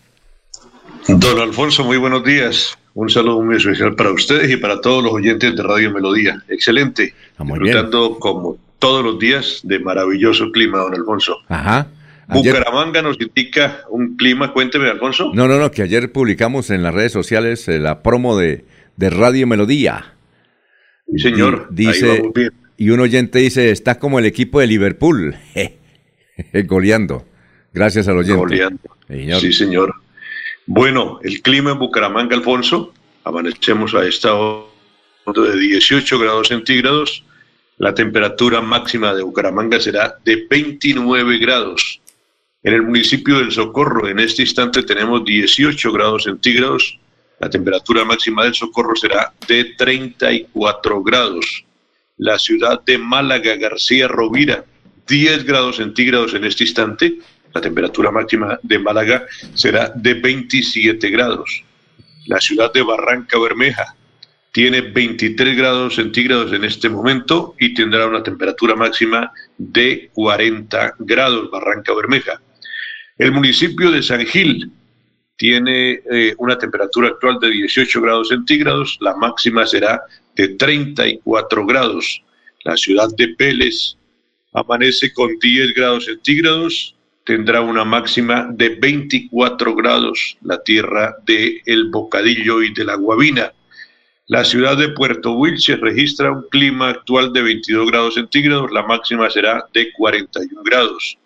Don 1.09 1.41
Alfonso, 1.41 1.85
muy 1.85 1.97
buenos 1.97 2.23
días. 2.23 2.77
Un 2.93 3.09
saludo 3.09 3.41
muy 3.41 3.57
especial 3.57 3.95
para 3.95 4.11
ustedes 4.11 4.51
y 4.51 4.59
para 4.59 4.83
todos 4.83 5.03
los 5.03 5.11
oyentes 5.11 5.57
de 5.57 5.63
Radio 5.63 5.91
Melodía. 5.91 6.43
Excelente. 6.49 7.15
Ah, 7.39 7.45
disfrutando 7.45 8.19
como 8.19 8.59
todos 8.79 9.03
los 9.03 9.19
días 9.19 9.61
de 9.63 9.79
maravilloso 9.79 10.53
clima, 10.53 10.81
don 10.81 10.93
Alfonso. 10.97 11.39
Ajá. 11.49 11.87
Bucaramanga 12.29 13.01
nos 13.01 13.19
indica 13.19 13.85
un 13.89 14.19
clima, 14.19 14.53
cuénteme, 14.53 14.91
Alfonso. 14.91 15.31
No, 15.33 15.49
no, 15.49 15.59
no, 15.59 15.71
que 15.71 15.81
ayer 15.81 16.13
publicamos 16.13 16.69
en 16.69 16.83
las 16.83 16.93
redes 16.93 17.13
sociales 17.13 17.67
eh, 17.69 17.79
la 17.79 18.03
promo 18.03 18.37
de, 18.37 18.67
de 18.99 19.09
Radio 19.09 19.47
Melodía. 19.47 20.13
Sí, 21.11 21.21
señor. 21.21 21.69
dice, 21.71 22.23
y 22.83 22.91
un 22.91 22.99
oyente 22.99 23.39
dice, 23.39 23.71
está 23.71 24.01
como 24.01 24.19
el 24.19 24.25
equipo 24.25 24.59
de 24.59 24.67
Liverpool, 24.67 25.37
goleando. 26.65 27.25
Gracias 27.73 28.09
al 28.09 28.19
oyente. 28.19 28.41
Goleando. 28.41 28.81
Sí, 29.39 29.53
señor. 29.53 29.95
Bueno, 30.67 31.21
el 31.23 31.43
clima 31.43 31.71
en 31.71 31.79
Bucaramanga, 31.79 32.35
Alfonso, 32.35 32.93
amanecemos 33.23 33.95
a 33.95 34.05
esta 34.05 34.35
hora 34.35 34.67
de 35.25 35.61
18 35.61 36.19
grados 36.19 36.49
centígrados. 36.49 37.23
La 37.79 37.95
temperatura 37.95 38.61
máxima 38.61 39.15
de 39.15 39.23
Bucaramanga 39.23 39.79
será 39.79 40.17
de 40.25 40.45
29 40.51 41.39
grados. 41.39 42.01
En 42.65 42.75
el 42.75 42.83
municipio 42.83 43.39
del 43.39 43.53
Socorro, 43.53 44.09
en 44.09 44.19
este 44.19 44.43
instante 44.43 44.83
tenemos 44.83 45.25
18 45.25 45.93
grados 45.93 46.25
centígrados. 46.25 46.99
La 47.39 47.49
temperatura 47.49 48.05
máxima 48.05 48.43
del 48.43 48.55
Socorro 48.55 48.97
será 48.97 49.33
de 49.47 49.67
34 49.77 51.01
grados 51.05 51.65
la 52.23 52.39
ciudad 52.39 52.81
de 52.85 52.99
Málaga, 52.99 53.57
García 53.57 54.07
Rovira, 54.07 54.65
10 55.09 55.45
grados 55.45 55.77
centígrados 55.77 56.35
en 56.35 56.45
este 56.45 56.63
instante. 56.65 57.19
La 57.53 57.61
temperatura 57.61 58.13
máxima 58.13 58.61
de 58.63 58.79
Málaga 58.79 59.27
será 59.55 59.93
de 59.95 60.15
27 60.15 61.11
grados. 61.11 61.65
La 62.27 62.41
ciudad 62.41 62.73
de 62.73 62.83
Barranca 62.83 63.39
Bermeja 63.41 63.97
tiene 64.53 64.83
23 64.83 65.57
grados 65.57 65.97
centígrados 65.97 66.53
en 66.53 66.63
este 66.63 66.89
momento 66.89 67.57
y 67.59 67.75
tendrá 67.75 68.07
una 68.07 68.23
temperatura 68.23 68.77
máxima 68.77 69.33
de 69.59 70.09
40 70.13 70.95
grados, 71.01 71.51
Barranca 71.51 71.93
Bermeja. 71.93 72.41
El 73.19 73.33
municipio 73.33 73.91
de 73.91 74.03
San 74.03 74.25
Gil 74.27 74.71
tiene 75.37 76.01
eh, 76.09 76.35
una 76.39 76.57
temperatura 76.57 77.09
actual 77.09 77.41
de 77.41 77.51
18 77.51 78.01
grados 78.01 78.29
centígrados, 78.29 78.97
la 79.01 79.17
máxima 79.17 79.67
será 79.67 80.01
de 80.37 80.49
34 80.49 81.67
grados. 81.67 82.23
La 82.65 82.77
ciudad 82.77 83.09
de 83.17 83.29
Pérez 83.29 83.97
amanece 84.53 85.13
con 85.13 85.39
10 85.39 85.75
grados 85.75 86.05
centígrados, 86.05 86.95
tendrá 87.25 87.61
una 87.61 87.85
máxima 87.85 88.49
de 88.53 88.71
24 88.71 89.75
grados, 89.75 90.37
la 90.43 90.63
tierra 90.63 91.17
de 91.25 91.63
El 91.65 91.91
Bocadillo 91.91 92.63
y 92.63 92.73
de 92.73 92.85
la 92.85 92.97
Guavina. 92.97 93.53
La 94.27 94.45
ciudad 94.45 94.77
de 94.77 94.91
Puerto 94.91 95.33
Wilches 95.33 95.81
registra 95.81 96.31
un 96.31 96.47
clima 96.51 96.91
actual 96.91 97.33
de 97.33 97.43
22 97.43 97.91
grados 97.91 98.15
centígrados, 98.15 98.71
la 98.71 98.83
máxima 98.83 99.29
será 99.31 99.67
de 99.73 99.93
41 99.93 100.63
grados. 100.63 101.19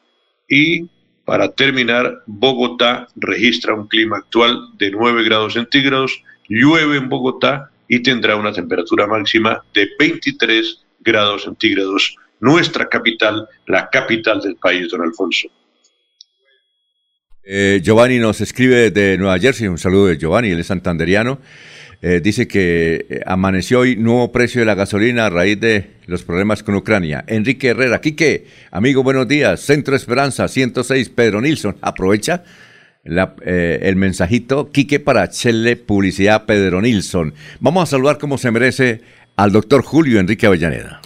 Y 0.48 0.88
para 1.25 1.52
terminar, 1.52 2.22
Bogotá 2.26 3.08
registra 3.16 3.75
un 3.75 3.88
clima 3.88 4.18
actual 4.18 4.70
de 4.78 4.90
9 4.90 5.25
grados 5.25 5.54
centígrados, 5.54 6.22
llueve 6.48 6.96
en 6.96 7.08
Bogotá 7.08 7.70
y 7.88 8.02
tendrá 8.02 8.36
una 8.36 8.52
temperatura 8.52 9.06
máxima 9.06 9.62
de 9.74 9.88
23 9.98 10.84
grados 11.00 11.44
centígrados. 11.44 12.16
Nuestra 12.40 12.88
capital, 12.88 13.48
la 13.66 13.88
capital 13.88 14.40
del 14.40 14.56
país, 14.56 14.88
don 14.90 15.02
Alfonso. 15.02 15.48
Eh, 17.42 17.80
Giovanni 17.82 18.18
nos 18.18 18.40
escribe 18.40 18.90
de 18.90 19.16
Nueva 19.16 19.38
Jersey, 19.38 19.68
un 19.68 19.78
saludo 19.78 20.06
de 20.06 20.18
Giovanni, 20.18 20.50
él 20.50 20.60
es 20.60 20.66
santanderiano. 20.66 21.38
Eh, 22.02 22.20
dice 22.22 22.46
que 22.46 23.06
eh, 23.08 23.20
amaneció 23.24 23.80
hoy 23.80 23.96
nuevo 23.96 24.30
precio 24.30 24.60
de 24.60 24.66
la 24.66 24.74
gasolina 24.74 25.26
a 25.26 25.30
raíz 25.30 25.58
de 25.58 25.92
los 26.06 26.24
problemas 26.24 26.62
con 26.62 26.74
Ucrania. 26.74 27.24
Enrique 27.26 27.68
Herrera, 27.68 28.00
Quique, 28.00 28.46
amigo, 28.70 29.02
buenos 29.02 29.26
días. 29.26 29.60
Centro 29.60 29.96
Esperanza 29.96 30.46
106, 30.46 31.08
Pedro 31.10 31.40
Nilsson. 31.40 31.76
Aprovecha 31.80 32.44
el 33.06 33.96
mensajito, 33.96 34.70
Quique, 34.70 35.00
para 35.00 35.22
hacerle 35.22 35.76
publicidad 35.76 36.34
a 36.34 36.46
Pedro 36.46 36.80
Nilsson. 36.82 37.34
Vamos 37.60 37.84
a 37.84 37.86
saludar 37.86 38.18
como 38.18 38.38
se 38.38 38.50
merece 38.50 39.00
al 39.36 39.52
doctor 39.52 39.82
Julio 39.82 40.20
Enrique 40.20 40.46
Avellaneda. 40.46 41.00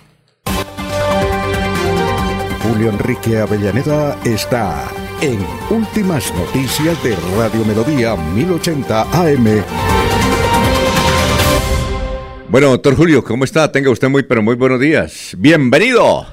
Julio 2.63 2.91
Enrique 2.91 3.39
Avellaneda 3.39 4.19
está 4.25 4.89
en 5.21 5.39
Últimas 5.71 6.33
Noticias 6.35 7.03
de 7.03 7.17
Radio 7.37 7.65
Melodía 7.65 8.17
1080 8.17 9.03
AM. 9.03 9.63
Bueno, 12.49 12.71
doctor 12.71 12.97
Julio, 12.97 13.23
¿cómo 13.23 13.45
está? 13.45 13.71
Tenga 13.71 13.91
usted 13.91 14.09
muy, 14.09 14.23
pero 14.23 14.43
muy 14.43 14.57
buenos 14.57 14.81
días. 14.81 15.37
Bienvenido. 15.39 16.27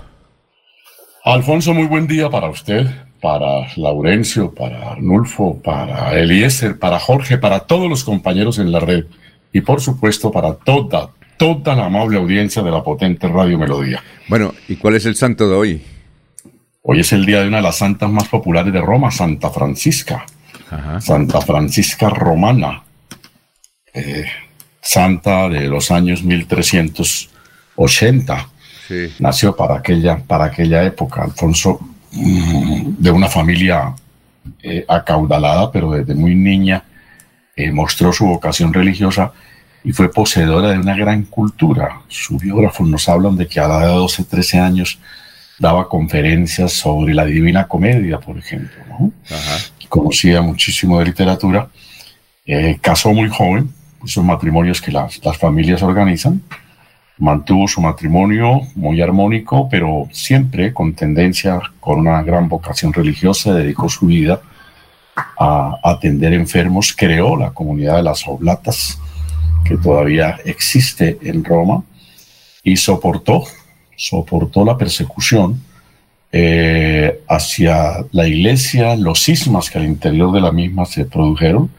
Alfonso, 1.23 1.73
muy 1.73 1.85
buen 1.85 2.07
día 2.07 2.29
para 2.29 2.49
usted, 2.49 2.87
para 3.21 3.67
Laurencio, 3.75 4.53
para 4.53 4.91
Arnulfo, 4.91 5.59
para 5.61 6.17
Eliezer, 6.19 6.77
para 6.77 6.99
Jorge, 6.99 7.37
para 7.37 7.61
todos 7.61 7.89
los 7.89 8.03
compañeros 8.03 8.59
en 8.59 8.71
la 8.71 8.79
red 8.79 9.05
y 9.53 9.61
por 9.61 9.81
supuesto 9.81 10.31
para 10.31 10.55
toda, 10.55 11.09
toda 11.37 11.75
la 11.75 11.85
amable 11.85 12.17
audiencia 12.17 12.61
de 12.61 12.71
la 12.71 12.83
potente 12.83 13.27
Radio 13.27 13.57
Melodía. 13.57 14.03
Bueno, 14.27 14.53
¿y 14.67 14.75
cuál 14.75 14.95
es 14.95 15.05
el 15.05 15.15
santo 15.15 15.49
de 15.49 15.55
hoy? 15.55 15.81
Hoy 16.81 16.99
es 16.99 17.11
el 17.11 17.25
día 17.25 17.41
de 17.41 17.47
una 17.47 17.57
de 17.57 17.63
las 17.63 17.77
santas 17.77 18.09
más 18.09 18.27
populares 18.27 18.71
de 18.71 18.81
Roma, 18.81 19.11
Santa 19.11 19.49
Francisca. 19.49 20.25
Santa 20.99 21.39
Francisca 21.41 22.09
Romana, 22.09 22.83
eh, 23.93 24.25
santa 24.81 25.47
de 25.47 25.67
los 25.67 25.91
años 25.91 26.23
1380. 26.23 28.49
Nació 29.19 29.55
para 29.55 29.77
aquella, 29.77 30.17
para 30.17 30.45
aquella 30.45 30.83
época, 30.83 31.23
Alfonso, 31.23 31.79
de 32.17 33.11
una 33.11 33.27
familia 33.27 33.93
eh, 34.63 34.85
acaudalada, 34.87 35.71
pero 35.71 35.91
desde 35.91 36.15
muy 36.15 36.35
niña 36.35 36.83
eh, 37.55 37.71
mostró 37.71 38.11
su 38.13 38.25
vocación 38.25 38.73
religiosa 38.73 39.31
y 39.83 39.91
fue 39.91 40.11
poseedora 40.11 40.71
de 40.71 40.79
una 40.79 40.95
gran 40.95 41.23
cultura. 41.23 42.01
Sus 42.07 42.41
biógrafos 42.41 42.87
nos 42.87 43.07
hablan 43.07 43.35
de 43.35 43.47
que 43.47 43.59
a 43.59 43.67
la 43.67 43.79
edad 43.79 43.89
de 43.89 43.95
12, 43.95 44.23
13 44.25 44.59
años 44.59 44.99
daba 45.59 45.87
conferencias 45.87 46.73
sobre 46.73 47.13
la 47.13 47.25
Divina 47.25 47.67
Comedia, 47.67 48.19
por 48.19 48.37
ejemplo. 48.37 48.83
Conocía 49.89 50.41
muchísimo 50.41 50.99
de 50.99 51.05
literatura. 51.05 51.69
Eh, 52.45 52.77
casó 52.81 53.13
muy 53.13 53.29
joven, 53.29 53.69
esos 54.03 54.23
matrimonios 54.23 54.81
que 54.81 54.91
las, 54.91 55.23
las 55.23 55.37
familias 55.37 55.81
organizan. 55.81 56.41
Mantuvo 57.19 57.67
su 57.67 57.81
matrimonio 57.81 58.61
muy 58.75 59.01
armónico, 59.01 59.67
pero 59.69 60.07
siempre 60.11 60.73
con 60.73 60.93
tendencia, 60.93 61.59
con 61.79 61.99
una 61.99 62.21
gran 62.21 62.47
vocación 62.47 62.93
religiosa, 62.93 63.53
dedicó 63.53 63.89
su 63.89 64.05
vida 64.05 64.41
a 65.39 65.77
atender 65.83 66.33
enfermos, 66.33 66.93
creó 66.95 67.35
la 67.35 67.51
comunidad 67.51 67.97
de 67.97 68.03
las 68.03 68.27
oblatas, 68.27 68.99
que 69.65 69.77
todavía 69.77 70.37
existe 70.45 71.17
en 71.21 71.43
Roma, 71.43 71.83
y 72.63 72.77
soportó 72.77 73.43
soportó 73.97 74.63
la 74.63 74.77
persecución 74.77 75.59
eh, 76.31 77.21
hacia 77.27 78.05
la 78.11 78.27
iglesia, 78.27 78.95
los 78.95 79.23
sismas 79.23 79.69
que 79.69 79.79
al 79.79 79.85
interior 79.85 80.31
de 80.31 80.39
la 80.39 80.51
misma 80.51 80.85
se 80.85 81.03
produjeron 81.05 81.69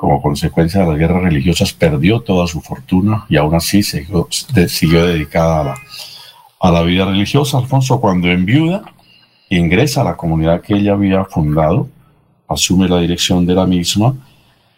como 0.00 0.22
consecuencia 0.22 0.80
de 0.80 0.86
las 0.86 0.98
guerras 0.98 1.22
religiosas, 1.24 1.74
perdió 1.74 2.20
toda 2.20 2.46
su 2.46 2.62
fortuna 2.62 3.26
y 3.28 3.36
aún 3.36 3.54
así 3.54 3.82
siguió, 3.82 4.26
dedicada 5.04 5.74
a 6.58 6.70
la, 6.70 6.80
vida 6.80 7.04
religiosa. 7.04 7.58
Alfonso, 7.58 8.00
cuando 8.00 8.28
en 8.28 8.46
viuda, 8.46 8.82
ingresa 9.50 10.00
a 10.00 10.04
la 10.04 10.16
comunidad 10.16 10.62
que 10.62 10.76
ella 10.76 10.94
había 10.94 11.26
fundado, 11.26 11.86
asume 12.48 12.88
la 12.88 12.98
dirección 12.98 13.44
de 13.44 13.54
la 13.54 13.66
misma 13.66 14.14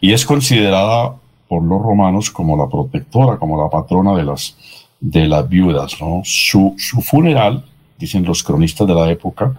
y 0.01 0.11
es 0.11 0.25
considerada 0.25 1.15
por 1.47 1.63
los 1.63 1.81
romanos 1.81 2.29
como 2.29 2.57
la 2.57 2.67
protectora, 2.67 3.37
como 3.37 3.63
la 3.63 3.69
patrona 3.69 4.17
de 4.17 4.25
las, 4.25 4.57
de 4.99 5.45
viudas. 5.47 5.95
su 6.25 6.75
funeral, 7.01 7.63
dicen 7.97 8.25
los 8.25 8.43
cronistas 8.43 8.85
de 8.85 8.93
la 8.93 9.09
época, 9.09 9.57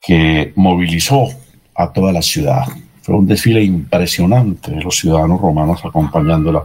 que 0.00 0.54
movilizó 0.56 1.26
a 1.74 1.92
toda 1.92 2.10
la 2.10 2.22
ciudad. 2.22 2.64
Fue 3.08 3.16
un 3.16 3.26
desfile 3.26 3.64
impresionante 3.64 4.70
de 4.70 4.82
los 4.82 4.98
ciudadanos 4.98 5.40
romanos 5.40 5.80
acompañándola 5.82 6.64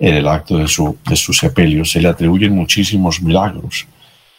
en 0.00 0.16
el 0.16 0.26
acto 0.26 0.58
de 0.58 0.66
su, 0.66 0.98
de 1.08 1.14
sepelio. 1.14 1.84
Se 1.84 2.00
le 2.00 2.08
atribuyen 2.08 2.52
muchísimos 2.52 3.22
milagros 3.22 3.86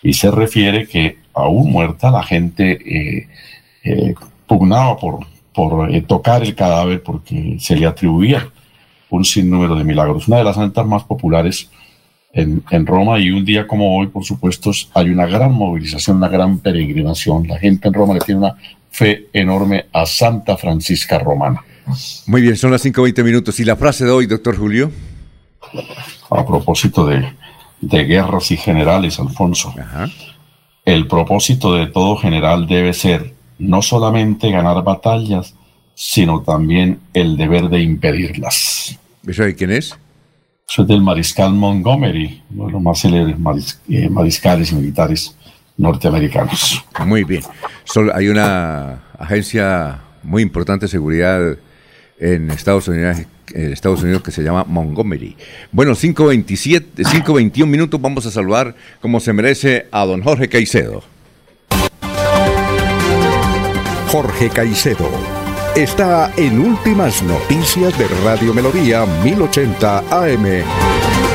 y 0.04 0.12
se 0.12 0.32
refiere 0.32 0.86
que 0.86 1.20
aún 1.34 1.72
muerta 1.72 2.12
la 2.12 2.24
gente 2.24 2.72
eh, 2.72 3.28
eh, 3.86 4.16
pugnaba 4.46 4.98
por, 4.98 5.20
por 5.56 5.90
eh, 5.90 6.02
tocar 6.02 6.44
el 6.44 6.56
cadáver 6.56 7.02
porque 7.04 7.56
se 7.58 7.78
le 7.78 7.86
atribuía 7.86 8.46
un 9.10 9.24
sinnúmero 9.24 9.76
de 9.76 9.86
milagros. 9.86 10.28
Una 10.28 10.40
de 10.40 10.44
las 10.44 10.58
santas 10.58 10.86
más 10.86 11.06
populares 11.06 11.70
en, 12.34 12.62
en, 12.70 12.86
Roma 12.86 13.18
y 13.18 13.32
un 13.32 13.46
día 13.46 13.66
como 13.66 13.98
hoy, 13.98 14.08
por 14.08 14.26
supuesto, 14.26 14.72
hay 14.94 15.10
una 15.10 15.26
gran 15.26 15.54
movilización, 15.54 16.18
una 16.18 16.28
gran 16.28 16.60
peregrinación. 16.60 17.48
La 17.48 17.58
gente 17.58 17.88
en 17.88 17.94
Roma 17.94 18.16
le 18.16 18.20
tiene 18.20 18.42
una 18.42 18.58
fe 18.92 19.28
enorme 19.34 19.88
a 19.94 20.06
Santa 20.06 20.58
Francisca 20.58 21.20
Romana. 21.20 21.64
Muy 22.28 22.42
bien, 22.42 22.56
son 22.56 22.72
las 22.72 22.86
5.20 22.86 23.24
minutos. 23.24 23.60
¿Y 23.60 23.66
la 23.66 23.76
frase 23.76 24.06
de 24.06 24.12
hoy, 24.12 24.28
doctor 24.28 24.58
Julio? 24.58 24.92
A 26.30 26.46
propósito 26.46 27.06
de, 27.06 27.34
de 27.82 28.04
guerras 28.06 28.52
y 28.52 28.58
generales, 28.58 29.20
Alfonso. 29.20 29.74
El 30.86 31.08
propósito 31.08 31.74
de 31.74 31.88
todo 31.88 32.18
general 32.18 32.68
debe 32.68 32.94
ser 32.94 33.34
no 33.58 33.82
solamente 33.82 34.52
ganar 34.52 34.84
batallas, 34.84 35.54
sino 35.96 36.42
también 36.42 37.00
el 37.14 37.38
deber 37.38 37.70
de 37.70 37.82
impedirlas. 37.82 38.98
¿Eso 39.28 39.44
de 39.44 39.56
quién 39.56 39.72
es? 39.72 39.98
Soy 40.66 40.86
del 40.86 41.02
mariscal 41.02 41.54
Montgomery, 41.54 42.44
uno 42.52 42.68
de 42.68 42.72
los 42.72 42.82
más 42.82 43.02
célebres 43.02 43.82
eh, 43.90 44.10
mariscales 44.10 44.72
militares 44.72 45.36
norteamericanos. 45.80 46.86
Muy 47.06 47.24
bien. 47.24 47.42
hay 48.14 48.28
una 48.28 49.02
agencia 49.18 50.02
muy 50.22 50.44
importante 50.44 50.86
de 50.86 50.90
seguridad 50.92 51.58
en 52.20 52.52
Estados 52.52 52.88
Unidos, 52.90 53.18
en 53.54 53.74
Estados 53.74 54.04
Unidos 54.04 54.22
que 54.22 54.32
se 54.32 54.44
llama 54.44 54.66
Montgomery. 54.66 55.36
Bueno, 55.72 55.94
5.27, 55.94 56.84
5.21 56.98 57.66
minutos, 57.66 58.00
vamos 58.00 58.26
a 58.26 58.32
saludar 58.32 58.76
como 59.02 59.20
se 59.20 59.34
merece 59.34 59.88
a 59.92 60.06
don 60.06 60.22
Jorge 60.22 60.50
Caicedo. 60.50 61.02
Jorge 64.10 64.50
Caicedo 64.50 65.10
está 65.76 66.34
en 66.36 66.60
Últimas 66.60 67.24
Noticias 67.24 67.98
de 67.98 68.08
Radio 68.26 68.54
Melodía 68.54 69.06
1080 69.24 70.00
AM. 70.10 71.29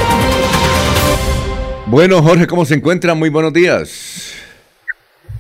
Bueno, 1.86 2.22
Jorge, 2.22 2.46
¿cómo 2.46 2.64
se 2.64 2.74
encuentra? 2.74 3.14
Muy 3.14 3.28
buenos 3.28 3.52
días. 3.52 4.34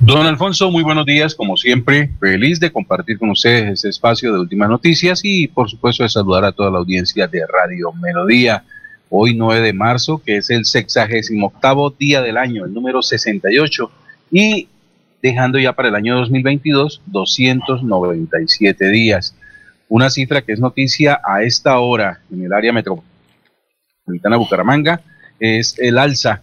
Don 0.00 0.26
Alfonso, 0.26 0.70
muy 0.70 0.82
buenos 0.82 1.06
días, 1.06 1.34
como 1.34 1.56
siempre, 1.56 2.10
feliz 2.20 2.60
de 2.60 2.70
compartir 2.70 3.18
con 3.18 3.30
ustedes 3.30 3.72
este 3.72 3.88
espacio 3.88 4.30
de 4.30 4.40
últimas 4.40 4.68
noticias 4.68 5.20
y 5.24 5.48
por 5.48 5.70
supuesto 5.70 6.02
de 6.02 6.10
saludar 6.10 6.44
a 6.44 6.52
toda 6.52 6.70
la 6.70 6.78
audiencia 6.78 7.26
de 7.26 7.46
Radio 7.46 7.92
Melodía. 7.92 8.62
Hoy 9.08 9.34
9 9.34 9.62
de 9.62 9.72
marzo, 9.72 10.20
que 10.22 10.36
es 10.36 10.50
el 10.50 10.66
sexagésimo 10.66 11.46
octavo 11.46 11.88
día 11.90 12.20
del 12.20 12.36
año, 12.36 12.66
el 12.66 12.74
número 12.74 13.00
68, 13.00 13.90
y 14.30 14.68
dejando 15.22 15.58
ya 15.58 15.72
para 15.72 15.88
el 15.88 15.94
año 15.94 16.16
2022 16.16 17.00
297 17.06 18.88
días. 18.90 19.34
Una 19.88 20.10
cifra 20.10 20.42
que 20.42 20.52
es 20.52 20.60
noticia 20.60 21.20
a 21.24 21.42
esta 21.42 21.78
hora 21.78 22.20
en 22.30 22.44
el 22.44 22.52
área 22.52 22.72
metropolitana 22.72 24.36
de 24.36 24.36
Bucaramanga 24.36 25.00
es 25.38 25.78
el 25.78 25.98
alza 25.98 26.42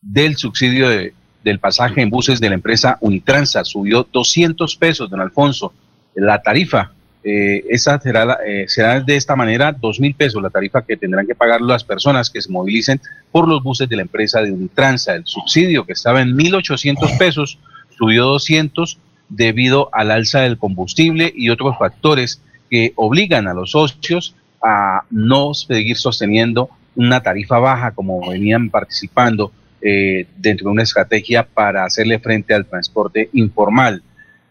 del 0.00 0.36
subsidio 0.36 0.88
de, 0.88 1.14
del 1.46 1.60
pasaje 1.60 2.02
en 2.02 2.10
buses 2.10 2.40
de 2.40 2.48
la 2.48 2.56
empresa 2.56 2.98
Unitransa 3.00 3.64
subió 3.64 4.06
200 4.12 4.76
pesos, 4.76 5.08
don 5.08 5.20
Alfonso. 5.20 5.72
La 6.16 6.42
tarifa, 6.42 6.92
eh, 7.22 7.64
esa 7.68 8.00
será, 8.00 8.38
eh, 8.44 8.64
será 8.66 9.00
de 9.00 9.14
esta 9.14 9.36
manera 9.36 9.70
2 9.70 10.00
mil 10.00 10.14
pesos, 10.14 10.42
la 10.42 10.50
tarifa 10.50 10.82
que 10.82 10.96
tendrán 10.96 11.24
que 11.24 11.36
pagar 11.36 11.60
las 11.60 11.84
personas 11.84 12.30
que 12.30 12.42
se 12.42 12.50
movilicen 12.50 13.00
por 13.30 13.46
los 13.46 13.62
buses 13.62 13.88
de 13.88 13.94
la 13.94 14.02
empresa 14.02 14.42
de 14.42 14.50
Unitransa. 14.50 15.14
El 15.14 15.24
subsidio 15.24 15.86
que 15.86 15.92
estaba 15.92 16.20
en 16.20 16.36
1.800 16.36 17.16
pesos 17.16 17.58
subió 17.96 18.24
200 18.24 18.98
debido 19.28 19.88
al 19.92 20.10
alza 20.10 20.40
del 20.40 20.58
combustible 20.58 21.32
y 21.34 21.50
otros 21.50 21.78
factores 21.78 22.42
que 22.68 22.92
obligan 22.96 23.46
a 23.46 23.54
los 23.54 23.70
socios 23.70 24.34
a 24.62 25.02
no 25.10 25.54
seguir 25.54 25.96
sosteniendo 25.96 26.70
una 26.96 27.22
tarifa 27.22 27.58
baja 27.58 27.92
como 27.92 28.28
venían 28.28 28.70
participando 28.70 29.52
eh, 29.80 30.26
dentro 30.38 30.66
de 30.66 30.72
una 30.72 30.82
estrategia 30.82 31.46
para 31.46 31.84
hacerle 31.84 32.18
frente 32.18 32.54
al 32.54 32.66
transporte 32.66 33.28
informal. 33.34 34.02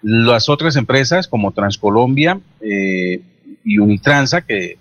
Las 0.02 0.48
otras 0.50 0.76
empresas 0.76 1.28
como 1.28 1.52
Transcolombia 1.52 2.40
eh, 2.62 3.20
y 3.64 3.80
Unitransa 3.80 4.42
que 4.42 4.64
eh, 4.64 4.78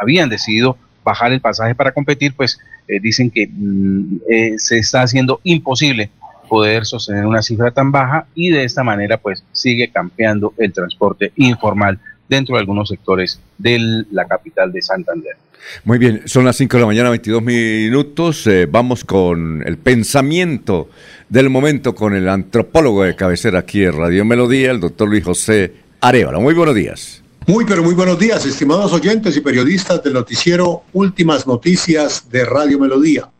habían 0.00 0.28
decidido 0.28 0.76
bajar 1.02 1.32
el 1.32 1.40
pasaje 1.40 1.74
para 1.74 1.92
competir, 1.92 2.34
pues 2.34 2.60
dicen 3.02 3.32
que 3.32 3.48
mm, 3.50 4.18
se 4.58 4.78
está 4.78 5.02
haciendo 5.02 5.40
imposible 5.42 6.08
poder 6.48 6.86
sostener 6.86 7.26
una 7.26 7.42
cifra 7.42 7.72
tan 7.72 7.90
baja 7.90 8.26
y 8.34 8.50
de 8.50 8.62
esta 8.62 8.84
manera 8.84 9.16
pues 9.16 9.44
sigue 9.50 9.88
campeando 9.90 10.54
el 10.56 10.72
transporte 10.72 11.32
informal 11.36 11.98
dentro 12.28 12.56
de 12.56 12.60
algunos 12.60 12.88
sectores 12.88 13.40
de 13.58 14.04
la 14.10 14.26
capital 14.26 14.72
de 14.72 14.82
Santander. 14.82 15.36
Muy 15.84 15.98
bien, 15.98 16.22
son 16.26 16.44
las 16.44 16.56
5 16.56 16.76
de 16.76 16.80
la 16.80 16.86
mañana, 16.86 17.10
22 17.10 17.42
minutos. 17.42 18.46
Eh, 18.46 18.66
vamos 18.70 19.04
con 19.04 19.62
el 19.66 19.78
pensamiento 19.78 20.88
del 21.28 21.50
momento 21.50 21.94
con 21.94 22.14
el 22.14 22.28
antropólogo 22.28 23.02
de 23.02 23.16
cabecera 23.16 23.60
aquí 23.60 23.84
en 23.84 23.92
Radio 23.92 24.24
Melodía, 24.24 24.70
el 24.70 24.80
doctor 24.80 25.08
Luis 25.08 25.24
José 25.24 25.74
Arevalo. 26.00 26.40
Muy 26.40 26.54
buenos 26.54 26.74
días. 26.74 27.22
Muy, 27.46 27.64
pero 27.64 27.82
muy 27.82 27.94
buenos 27.94 28.18
días, 28.18 28.44
estimados 28.44 28.92
oyentes 28.92 29.36
y 29.36 29.40
periodistas 29.40 30.02
del 30.02 30.14
noticiero 30.14 30.82
Últimas 30.92 31.46
Noticias 31.46 32.28
de 32.30 32.44
Radio 32.44 32.78
Melodía. 32.78 33.30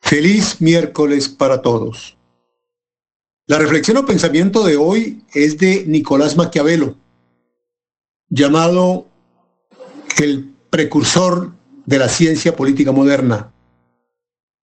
Feliz 0.00 0.60
miércoles 0.60 1.28
para 1.28 1.62
todos. 1.62 2.16
La 3.46 3.58
reflexión 3.58 3.96
o 3.96 4.06
pensamiento 4.06 4.62
de 4.64 4.76
hoy 4.76 5.22
es 5.34 5.58
de 5.58 5.84
Nicolás 5.86 6.36
Maquiavelo, 6.36 6.96
llamado 8.30 9.06
el 10.18 10.54
precursor 10.70 11.52
de 11.84 11.98
la 11.98 12.08
ciencia 12.08 12.54
política 12.54 12.92
moderna, 12.92 13.52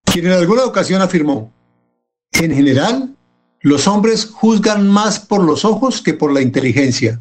quien 0.06 0.28
en 0.28 0.32
alguna 0.32 0.64
ocasión 0.64 1.02
afirmó, 1.02 1.52
en 2.32 2.54
general, 2.54 3.16
los 3.62 3.88
hombres 3.88 4.26
juzgan 4.26 4.88
más 4.88 5.20
por 5.20 5.44
los 5.44 5.66
ojos 5.66 6.02
que 6.02 6.14
por 6.14 6.32
la 6.32 6.42
inteligencia, 6.42 7.20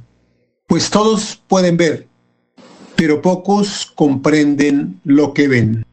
pues 0.68 0.90
todos 0.90 1.42
pueden 1.48 1.76
ver, 1.76 2.06
pero 2.94 3.20
pocos 3.20 3.92
comprenden 3.94 5.00
lo 5.04 5.35
que 5.35 5.48
ven. 5.48 5.85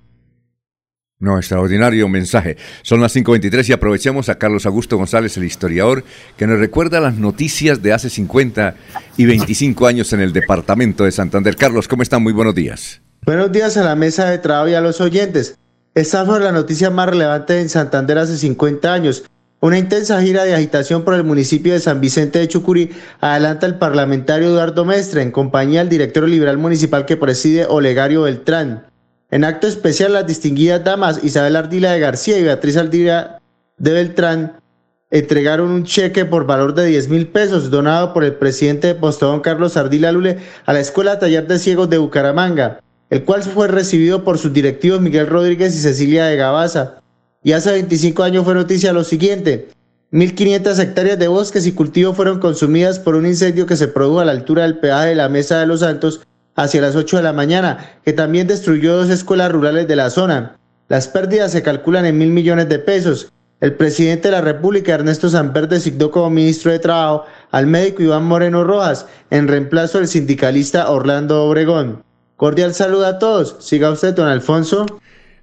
No, 1.23 1.37
extraordinario 1.37 2.09
mensaje. 2.09 2.57
Son 2.81 2.99
las 2.99 3.15
5.23 3.15 3.69
y 3.69 3.71
aprovechemos 3.71 4.27
a 4.27 4.35
Carlos 4.35 4.65
Augusto 4.65 4.97
González, 4.97 5.37
el 5.37 5.45
historiador, 5.45 6.03
que 6.35 6.45
nos 6.45 6.59
recuerda 6.59 6.99
las 6.99 7.15
noticias 7.15 7.81
de 7.81 7.93
hace 7.93 8.09
50 8.09 8.75
y 9.15 9.25
25 9.25 9.87
años 9.87 10.11
en 10.11 10.19
el 10.19 10.33
departamento 10.33 11.05
de 11.05 11.13
Santander. 11.13 11.55
Carlos, 11.55 11.87
¿cómo 11.87 12.03
están? 12.03 12.21
Muy 12.21 12.33
buenos 12.33 12.53
días. 12.53 13.01
Buenos 13.25 13.53
días 13.53 13.77
a 13.77 13.85
la 13.85 13.95
mesa 13.95 14.29
de 14.29 14.37
trabajo 14.37 14.67
y 14.67 14.73
a 14.73 14.81
los 14.81 14.99
oyentes. 14.99 15.57
Esta 15.95 16.25
fue 16.25 16.41
la 16.41 16.51
noticia 16.51 16.89
más 16.89 17.07
relevante 17.07 17.57
en 17.57 17.69
Santander 17.69 18.17
hace 18.17 18.35
50 18.35 18.93
años. 18.93 19.23
Una 19.61 19.77
intensa 19.77 20.21
gira 20.21 20.43
de 20.43 20.55
agitación 20.55 21.05
por 21.05 21.13
el 21.13 21.23
municipio 21.23 21.71
de 21.71 21.79
San 21.79 22.01
Vicente 22.01 22.39
de 22.39 22.49
Chucurí 22.49 22.89
adelanta 23.21 23.65
el 23.65 23.75
parlamentario 23.75 24.49
Eduardo 24.49 24.83
Mestre 24.83 25.21
en 25.21 25.31
compañía 25.31 25.79
del 25.79 25.87
director 25.87 26.27
liberal 26.27 26.57
municipal 26.57 27.05
que 27.05 27.15
preside 27.15 27.65
Olegario 27.65 28.23
Beltrán. 28.23 28.87
En 29.33 29.43
acto 29.43 29.65
especial, 29.65 30.13
las 30.13 30.27
distinguidas 30.27 30.83
damas 30.83 31.23
Isabel 31.23 31.55
Ardila 31.55 31.93
de 31.93 31.99
García 31.99 32.37
y 32.37 32.43
Beatriz 32.43 32.77
Ardila 32.77 33.41
de 33.79 33.91
Beltrán 33.91 34.61
entregaron 35.09 35.71
un 35.71 35.85
cheque 35.85 36.23
por 36.23 36.45
valor 36.45 36.75
de 36.75 36.85
10 36.85 37.09
mil 37.09 37.27
pesos 37.27 37.71
donado 37.71 38.13
por 38.13 38.23
el 38.23 38.35
presidente 38.35 38.85
de 38.85 38.93
Postobón 38.93 39.39
Carlos 39.39 39.75
Ardila 39.75 40.11
Lule 40.11 40.37
a 40.67 40.73
la 40.73 40.81
Escuela 40.81 41.17
Taller 41.17 41.47
de 41.47 41.57
Ciegos 41.57 41.89
de 41.89 41.97
Bucaramanga, 41.97 42.79
el 43.09 43.23
cual 43.23 43.41
fue 43.41 43.67
recibido 43.67 44.23
por 44.23 44.37
sus 44.37 44.53
directivos 44.53 45.01
Miguel 45.01 45.25
Rodríguez 45.25 45.75
y 45.75 45.79
Cecilia 45.79 46.25
de 46.25 46.35
Gabaza. 46.35 47.01
Y 47.41 47.53
hace 47.53 47.71
25 47.71 48.21
años 48.21 48.45
fue 48.45 48.53
noticia 48.53 48.93
lo 48.93 49.03
siguiente. 49.03 49.67
1.500 50.11 50.77
hectáreas 50.77 51.17
de 51.17 51.27
bosques 51.27 51.65
y 51.65 51.71
cultivos 51.71 52.15
fueron 52.15 52.37
consumidas 52.37 52.99
por 52.99 53.15
un 53.15 53.25
incendio 53.25 53.65
que 53.65 53.77
se 53.77 53.87
produjo 53.87 54.19
a 54.19 54.25
la 54.25 54.31
altura 54.31 54.61
del 54.61 54.77
peaje 54.77 55.07
de 55.07 55.15
la 55.15 55.27
Mesa 55.27 55.59
de 55.59 55.65
los 55.65 55.79
Santos 55.79 56.21
hacia 56.55 56.81
las 56.81 56.95
8 56.95 57.17
de 57.17 57.23
la 57.23 57.33
mañana, 57.33 57.99
que 58.05 58.13
también 58.13 58.47
destruyó 58.47 58.95
dos 58.95 59.09
escuelas 59.09 59.51
rurales 59.51 59.87
de 59.87 59.95
la 59.95 60.09
zona. 60.09 60.57
Las 60.89 61.07
pérdidas 61.07 61.51
se 61.51 61.63
calculan 61.63 62.05
en 62.05 62.17
mil 62.17 62.29
millones 62.29 62.69
de 62.69 62.79
pesos. 62.79 63.31
El 63.61 63.75
presidente 63.75 64.27
de 64.27 64.33
la 64.33 64.41
República, 64.41 64.93
Ernesto 64.93 65.29
Samper, 65.29 65.69
designó 65.69 66.11
como 66.11 66.29
ministro 66.29 66.71
de 66.71 66.79
Trabajo 66.79 67.25
al 67.51 67.65
médico 67.65 68.03
Iván 68.03 68.25
Moreno 68.25 68.63
Rojas, 68.63 69.05
en 69.29 69.47
reemplazo 69.47 69.99
del 69.99 70.07
sindicalista 70.07 70.89
Orlando 70.89 71.43
Obregón. 71.43 72.03
Cordial 72.35 72.73
saludo 72.73 73.05
a 73.05 73.19
todos. 73.19 73.55
Siga 73.59 73.89
usted, 73.89 74.13
don 74.13 74.27
Alfonso. 74.27 74.85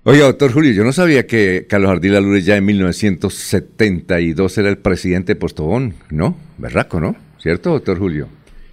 Oiga, 0.03 0.27
doctor 0.27 0.53
Julio, 0.53 0.73
yo 0.73 0.85
no 0.85 0.92
sabía 0.92 1.27
que 1.27 1.66
Carlos 1.68 1.90
Ardila 1.90 2.20
Lures 2.20 2.44
ya 2.44 2.57
en 2.57 2.64
1972 2.64 4.59
era 4.59 4.68
el 4.68 4.79
presidente 4.79 5.35
de 5.35 5.37
Postobón, 5.37 5.94
¿no? 6.11 6.37
Berraco, 6.59 7.01
¿no? 7.01 7.16
¿Cierto, 7.38 7.70
doctor 7.70 7.99
Julio? 7.99 8.29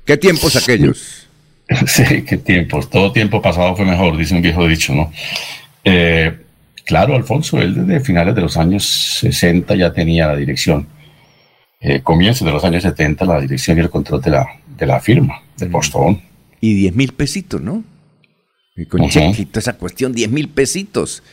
¿Qué 0.06 0.18
tiempos 0.18 0.56
aquellos? 0.56 1.27
Sí, 1.88 2.24
qué 2.24 2.38
tiempos. 2.38 2.90
Todo 2.90 3.12
tiempo 3.12 3.42
pasado 3.42 3.76
fue 3.76 3.86
mejor, 3.86 4.18
dice 4.18 4.36
un 4.36 4.42
viejo 4.42 4.68
dicho, 4.68 4.94
¿no? 4.94 5.12
Eh, 5.84 6.38
claro, 6.86 7.16
Alfonso, 7.16 7.60
él 7.60 7.86
desde 7.86 8.00
finales 8.00 8.36
de 8.36 8.42
los 8.42 8.58
años 8.58 8.86
60 9.22 9.76
ya 9.76 9.92
tenía 9.94 10.28
la 10.28 10.36
dirección. 10.36 10.88
Eh, 11.80 12.02
comienzos 12.02 12.46
de 12.46 12.52
los 12.52 12.64
años 12.64 12.84
70 12.84 13.26
la 13.26 13.40
dirección 13.40 13.78
y 13.78 13.82
el 13.82 13.90
control 13.90 14.22
de 14.22 14.32
la, 14.32 14.48
de 14.66 14.86
la 14.86 15.00
firma, 15.00 15.42
de 15.58 15.68
Postón. 15.68 16.22
Y 16.60 16.74
10 16.74 16.96
mil 16.96 17.14
pesitos, 17.14 17.62
¿no? 17.62 17.84
Y 18.76 18.86
con 18.86 19.04
esa 19.04 19.74
cuestión, 19.74 20.14
10 20.14 20.32
mil 20.32 20.50
pesitos. 20.50 21.24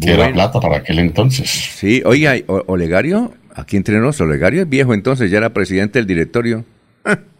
era 0.00 0.32
plata 0.32 0.60
para 0.60 0.78
aquel 0.78 0.98
entonces. 0.98 1.48
Sí, 1.50 2.02
oiga, 2.04 2.34
Olegario, 2.46 3.34
aquí 3.54 3.76
entre 3.76 3.98
nosotros, 3.98 4.28
Olegario 4.28 4.62
es 4.62 4.68
viejo 4.68 4.94
entonces, 4.94 5.30
ya 5.30 5.38
era 5.38 5.52
presidente 5.52 5.98
del 5.98 6.06
directorio. 6.06 6.64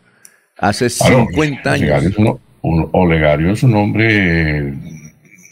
Hace 0.59 0.89
50 0.89 1.73
años. 1.73 2.15
Olegario 2.63 3.53
es 3.53 3.63
un 3.63 3.75
hombre, 3.77 4.73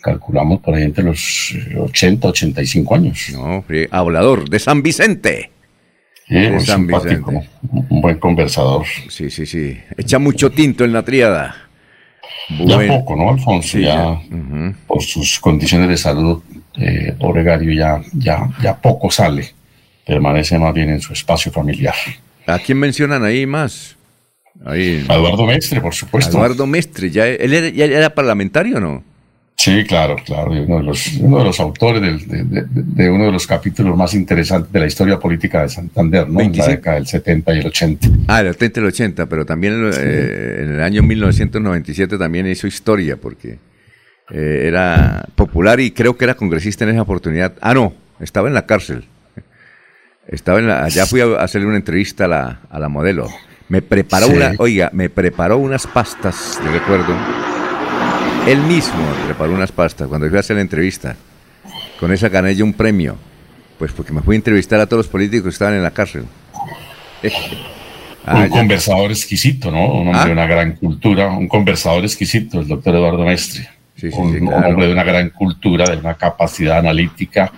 calculamos 0.03 0.61
por 0.61 0.75
ahí 0.75 0.85
entre 0.85 1.05
los 1.05 1.55
80, 1.79 2.29
85 2.29 2.95
años. 2.95 3.31
No, 3.33 3.65
hablador 3.91 4.49
de 4.49 4.59
San 4.59 4.83
Vicente. 4.83 5.51
de 6.29 6.61
San 6.61 6.87
Vicente. 6.87 7.49
Un 7.71 8.01
buen 8.01 8.19
conversador. 8.19 8.87
Sí, 9.09 9.29
sí, 9.29 9.45
sí. 9.45 9.79
Echa 9.97 10.19
mucho 10.19 10.51
tinto 10.51 10.85
en 10.85 10.93
la 10.93 11.03
triada. 11.03 11.55
Ya 12.49 12.79
poco, 12.89 13.17
¿no, 13.17 13.31
Alfonso? 13.31 13.79
ya, 13.79 14.19
por 14.87 15.03
sus 15.03 15.39
condiciones 15.39 15.89
de 15.89 15.97
salud, 15.97 16.43
eh, 16.79 17.15
Olegario 17.21 17.73
ya, 17.73 18.01
ya, 18.15 18.49
ya 18.63 18.77
poco 18.77 19.11
sale. 19.11 19.53
Permanece 20.07 20.59
más 20.59 20.75
bien 20.75 20.91
en 20.91 21.01
su 21.01 21.13
espacio 21.13 21.53
familiar. 21.53 21.95
¿A 22.47 22.59
quién 22.59 22.79
mencionan 22.79 23.25
ahí 23.25 23.47
más? 23.47 23.97
Eduardo 24.65 25.47
Mestre, 25.47 25.81
por 25.81 25.95
supuesto. 25.95 26.37
Eduardo 26.37 26.67
Mestre, 26.67 27.11
¿ya, 27.11 27.27
él 27.27 27.53
era, 27.53 27.69
ya 27.69 27.85
era 27.85 28.15
parlamentario 28.15 28.77
o 28.77 28.81
no? 28.81 29.13
Sí, 29.57 29.85
claro, 29.85 30.17
claro. 30.25 30.51
Uno 30.51 30.79
de 30.79 30.83
los, 30.83 31.15
uno 31.21 31.39
de 31.39 31.45
los 31.45 31.61
autores 31.61 32.29
de, 32.29 33.11
uno 33.11 33.27
de 33.27 33.33
los 33.33 33.47
capítulos 33.47 33.97
más 33.97 34.13
interesantes 34.15 34.73
de 34.73 34.81
la 34.81 34.87
historia 34.87 35.19
política 35.21 35.63
de 35.63 35.69
Santander, 35.69 36.29
¿no? 36.29 36.41
En 36.41 36.57
la 36.57 36.67
década 36.67 36.97
del 36.97 37.07
70 37.07 37.55
y 37.55 37.59
el 37.61 37.67
80. 37.67 38.09
Ah, 38.27 38.41
el 38.41 38.53
70 38.53 38.81
y 38.81 38.83
el 38.83 38.89
80, 38.89 39.27
pero 39.27 39.47
también 39.47 39.91
eh, 39.95 40.63
en 40.63 40.73
el 40.73 40.83
año 40.83 41.03
1997 41.03 42.19
también 42.19 42.47
hizo 42.49 42.67
historia 42.67 43.17
porque 43.17 43.59
eh, 44.31 44.65
era 44.67 45.27
popular 45.37 45.79
y 45.79 45.93
creo 45.93 46.17
que 46.17 46.25
era 46.25 46.35
congresista 46.35 46.85
en 46.85 46.91
esa 46.91 47.03
oportunidad. 47.03 47.53
Ah, 47.61 47.75
no, 47.75 47.95
estaba 48.19 48.49
en 48.49 48.55
la 48.55 48.67
cárcel. 48.67 49.05
Estaba 50.27 50.59
en 50.59 50.67
la, 50.67 50.85
allá 50.85 51.07
fui 51.07 51.21
a 51.21 51.37
hacerle 51.37 51.69
una 51.69 51.77
entrevista 51.77 52.25
a 52.25 52.29
la, 52.29 52.61
a 52.69 52.79
la 52.81 52.89
modelo. 52.89 53.29
Me 53.73 53.81
preparó 53.81 54.29
una, 54.29 54.53
oiga, 54.59 54.91
me 54.93 55.09
preparó 55.09 55.57
unas 55.57 55.87
pastas, 55.87 56.61
de 56.63 56.71
recuerdo. 56.73 57.17
Él 58.47 58.59
mismo 58.65 59.01
preparó 59.25 59.55
unas 59.55 59.73
pastas 59.73 60.09
cuando 60.09 60.29
fui 60.29 60.37
a 60.37 60.41
hacer 60.41 60.57
la 60.57 60.61
entrevista. 60.61 61.17
Con 61.99 62.13
esa 62.13 62.29
gané 62.29 62.55
yo 62.55 62.67
un 62.67 62.75
premio. 62.75 63.17
Pues 63.79 63.93
porque 63.93 64.13
me 64.13 64.21
fui 64.21 64.35
a 64.35 64.37
entrevistar 64.37 64.79
a 64.79 64.85
todos 64.85 65.07
los 65.07 65.09
políticos 65.09 65.45
que 65.45 65.49
estaban 65.49 65.73
en 65.73 65.83
la 65.83 65.91
cárcel. 65.91 66.27
un 68.27 68.49
conversador 68.51 69.11
exquisito, 69.11 69.71
¿no? 69.71 69.87
Un 69.87 70.09
hombre 70.09 70.21
¿Ah? 70.21 70.27
de 70.27 70.33
una 70.33 70.47
gran 70.47 70.73
cultura, 70.73 71.31
un 71.31 71.49
conversador 71.49 72.05
exquisito, 72.05 72.61
el 72.61 72.69
doctor 72.69 72.95
Eduardo 72.95 73.25
Mestre. 73.25 73.71
un, 74.03 74.53
hombre 74.53 74.89
de 74.89 74.93
una 74.93 75.05
gran 75.05 75.31
cultura, 75.31 75.87
de 75.87 75.97
una 75.97 76.13
capacidad 76.13 76.77
analítica. 76.77 77.51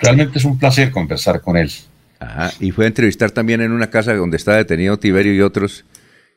Realmente 0.00 0.38
es 0.38 0.44
un 0.46 0.58
placer 0.58 0.90
conversar 0.90 1.42
con 1.42 1.58
él. 1.58 1.70
Ajá, 2.20 2.52
y 2.60 2.70
fue 2.70 2.84
a 2.84 2.88
entrevistar 2.88 3.30
también 3.30 3.62
en 3.62 3.72
una 3.72 3.90
casa 3.90 4.14
donde 4.14 4.36
estaba 4.36 4.58
detenido 4.58 4.98
Tiberio 4.98 5.34
y 5.34 5.40
otros. 5.40 5.84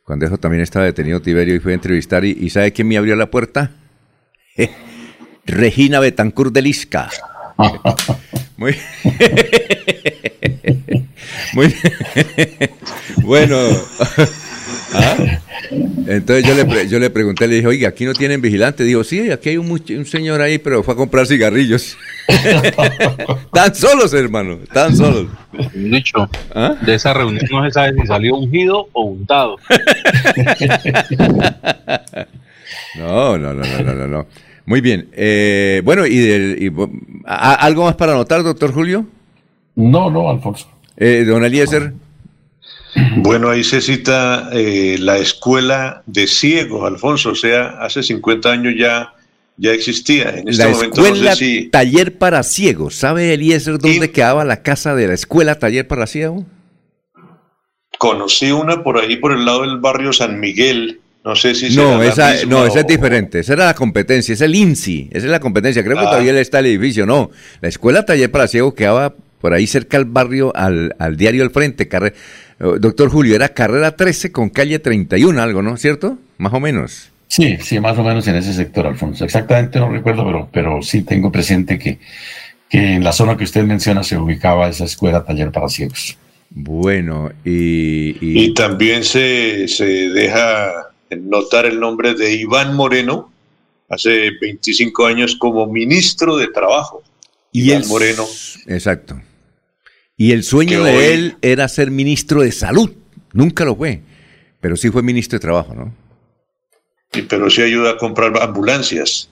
Cuando 0.04 0.26
eso 0.26 0.38
también 0.38 0.64
estaba 0.64 0.86
detenido 0.86 1.22
Tiberio 1.22 1.56
y 1.56 1.60
fue 1.60 1.74
a 1.74 1.76
entrevistar. 1.76 2.26
¿Y, 2.26 2.32
y 2.32 2.50
sabe 2.50 2.74
quién 2.74 2.88
me 2.88 2.98
abrió 2.98 3.16
la 3.16 3.30
puerta? 3.30 3.72
Regina 5.46 6.00
Betancourt 6.00 6.54
de 6.54 6.62
Lisca. 6.62 7.10
Muy, 8.58 8.76
muy 11.54 11.76
bueno. 13.24 13.58
¿Ah? 14.94 15.16
Entonces 16.08 16.46
yo 16.46 16.54
le, 16.54 16.88
yo 16.88 17.00
le 17.00 17.10
pregunté, 17.10 17.48
le 17.48 17.56
dije, 17.56 17.68
oiga, 17.68 17.90
aquí 17.90 18.06
no 18.06 18.14
tienen 18.14 18.42
vigilante. 18.42 18.84
Dijo, 18.84 19.04
sí, 19.04 19.32
aquí 19.32 19.50
hay 19.50 19.58
un, 19.58 19.70
un 19.70 20.06
señor 20.06 20.42
ahí, 20.42 20.58
pero 20.58 20.84
fue 20.84 20.94
a 20.94 20.98
comprar 20.98 21.26
cigarrillos. 21.28 21.98
Están 22.28 23.76
solos, 23.76 24.14
hermano, 24.14 24.60
están 24.64 24.96
solos. 24.96 25.28
Dicho, 25.74 26.30
¿Ah? 26.56 26.76
de 26.86 26.96
esa 26.96 27.14
reunión 27.14 27.46
no 27.52 27.66
se 27.66 27.72
sabe 27.72 28.00
si 28.00 28.08
salió 28.08 28.38
ungido 28.38 28.88
o 28.94 29.04
untado. 29.04 29.58
no, 32.96 33.38
no, 33.38 33.54
no, 33.54 33.64
no, 33.64 33.94
no, 33.94 34.08
no. 34.08 34.26
Muy 34.66 34.82
bien. 34.82 35.10
Eh, 35.12 35.82
bueno, 35.84 36.06
y, 36.06 36.18
del, 36.18 36.58
y, 36.62 36.72
¿algo 37.26 37.84
más 37.86 37.96
para 37.96 38.14
anotar, 38.14 38.42
doctor 38.44 38.72
Julio? 38.74 39.06
No, 39.76 40.10
no, 40.10 40.30
Alfonso. 40.30 40.68
Eh, 40.96 41.26
don 41.28 41.44
Eliezer. 41.44 41.94
Bueno, 43.18 43.50
ahí 43.50 43.64
se 43.64 43.82
cita 43.82 44.50
eh, 44.54 44.98
la 45.00 45.18
escuela 45.18 46.04
de 46.06 46.28
ciegos, 46.28 46.86
Alfonso, 46.86 47.32
o 47.32 47.36
sea, 47.36 47.78
hace 47.80 48.04
50 48.04 48.52
años 48.52 48.74
ya, 48.78 49.14
ya 49.58 49.72
existía. 49.72 50.30
En 50.32 50.48
este 50.50 50.64
la 50.64 50.70
momento 50.70 51.02
escuela 51.06 51.30
no 51.32 51.36
sé 51.36 51.46
si... 51.46 51.70
taller 51.70 52.18
para 52.18 52.44
ciegos. 52.44 52.96
¿Sabe 52.96 53.34
Eliezer 53.34 53.78
dónde 53.80 54.06
Y- 54.06 54.10
quedaba 54.10 54.46
la 54.46 54.62
casa 54.62 54.94
de 54.96 55.08
la 55.08 55.14
escuela 55.14 55.56
taller 55.60 55.88
para 55.88 56.06
ciegos? 56.08 56.44
Conocí 57.98 58.52
una 58.52 58.84
por 58.84 58.98
ahí, 59.00 59.16
por 59.18 59.32
el 59.32 59.46
lado 59.46 59.62
del 59.62 59.78
barrio 59.78 60.12
San 60.14 60.40
Miguel. 60.40 61.00
No 61.24 61.36
sé 61.38 61.56
si 61.56 61.74
No, 61.76 62.04
esa, 62.04 62.44
no, 62.46 62.66
esa 62.66 62.82
es 62.82 62.88
diferente. 62.88 63.40
Esa 63.40 63.54
era 63.54 63.66
la 63.68 63.76
competencia, 63.76 64.34
es 64.34 64.42
el 64.42 64.54
INSI, 64.56 65.08
esa 65.12 65.26
es 65.26 65.32
la 65.32 65.40
competencia. 65.40 65.82
Creo 65.84 65.96
que 65.98 66.04
Ah. 66.04 66.10
todavía 66.10 66.38
está 66.40 66.60
el 66.60 66.66
edificio, 66.66 67.06
no. 67.06 67.32
La 67.62 67.70
escuela 67.70 68.06
taller 68.06 68.30
para 68.30 68.48
ciegos 68.48 68.74
quedaba 68.74 69.14
por 69.40 69.54
ahí 69.54 69.66
cerca 69.68 69.96
al 69.98 70.06
barrio, 70.06 70.52
al, 70.56 70.96
al 71.00 71.16
diario 71.16 71.44
al 71.44 71.52
frente. 71.52 71.88
carre- 71.88 72.10
eh, 72.10 72.53
Doctor 72.80 73.10
Julio, 73.10 73.36
era 73.36 73.50
carrera 73.50 73.96
13 73.96 74.32
con 74.32 74.50
calle 74.50 74.80
31, 74.80 75.42
algo, 75.42 75.62
¿no? 75.62 75.78
¿Cierto? 75.78 76.18
Más 76.38 76.54
o 76.54 76.60
menos. 76.60 77.10
Sí, 77.28 77.58
sí, 77.62 77.80
más 77.80 77.98
o 77.98 78.04
menos 78.04 78.28
en 78.28 78.36
ese 78.36 78.54
sector, 78.54 78.86
Alfonso. 78.88 79.26
Exactamente 79.26 79.80
no 79.80 79.90
recuerdo, 79.92 80.24
pero, 80.26 80.50
pero 80.52 80.82
sí 80.82 81.02
tengo 81.02 81.32
presente 81.32 81.80
que, 81.80 81.98
que 82.70 82.94
en 82.96 83.04
la 83.04 83.12
zona 83.12 83.36
que 83.36 83.44
usted 83.44 83.64
menciona 83.64 84.04
se 84.04 84.18
ubicaba 84.18 84.70
esa 84.70 84.86
escuela 84.86 85.24
taller 85.26 85.52
para 85.52 85.68
ciegos. 85.70 86.18
Bueno, 86.52 87.32
y... 87.44 88.12
y- 88.22 88.44
Y 88.46 88.54
también 88.54 89.04
se, 89.04 89.68
se 89.68 89.84
deja 90.10 90.72
notar 91.22 91.66
el 91.66 91.80
nombre 91.80 92.14
de 92.14 92.34
Iván 92.36 92.76
Moreno, 92.76 93.32
hace 93.90 94.30
25 94.40 95.06
años 95.08 95.36
como 95.36 95.66
ministro 95.68 96.38
de 96.38 96.48
Trabajo. 96.48 97.02
y 97.52 97.70
Iván 97.72 97.82
el- 97.82 97.88
Moreno. 97.88 98.24
Exacto. 98.68 99.20
Y 100.18 100.32
el 100.32 100.44
sueño 100.44 100.84
Que 100.84 100.90
de 100.92 100.98
hoy- 100.98 101.06
él 101.06 101.36
era 101.42 101.68
ser 101.68 101.92
ministro 101.92 102.42
de 102.42 102.52
salud. 102.52 102.92
Nunca 103.34 103.66
lo 103.66 103.76
fue, 103.76 104.02
pero 104.62 104.76
sí 104.76 104.90
fue 104.90 105.02
ministro 105.04 105.38
de 105.38 105.42
trabajo, 105.42 105.74
¿no? 105.74 105.94
Y- 107.14 107.24
pero 107.24 107.50
sí 107.50 107.62
ayuda 107.62 107.92
a 107.92 107.98
comprar 107.98 108.38
ambulancias. 108.42 109.30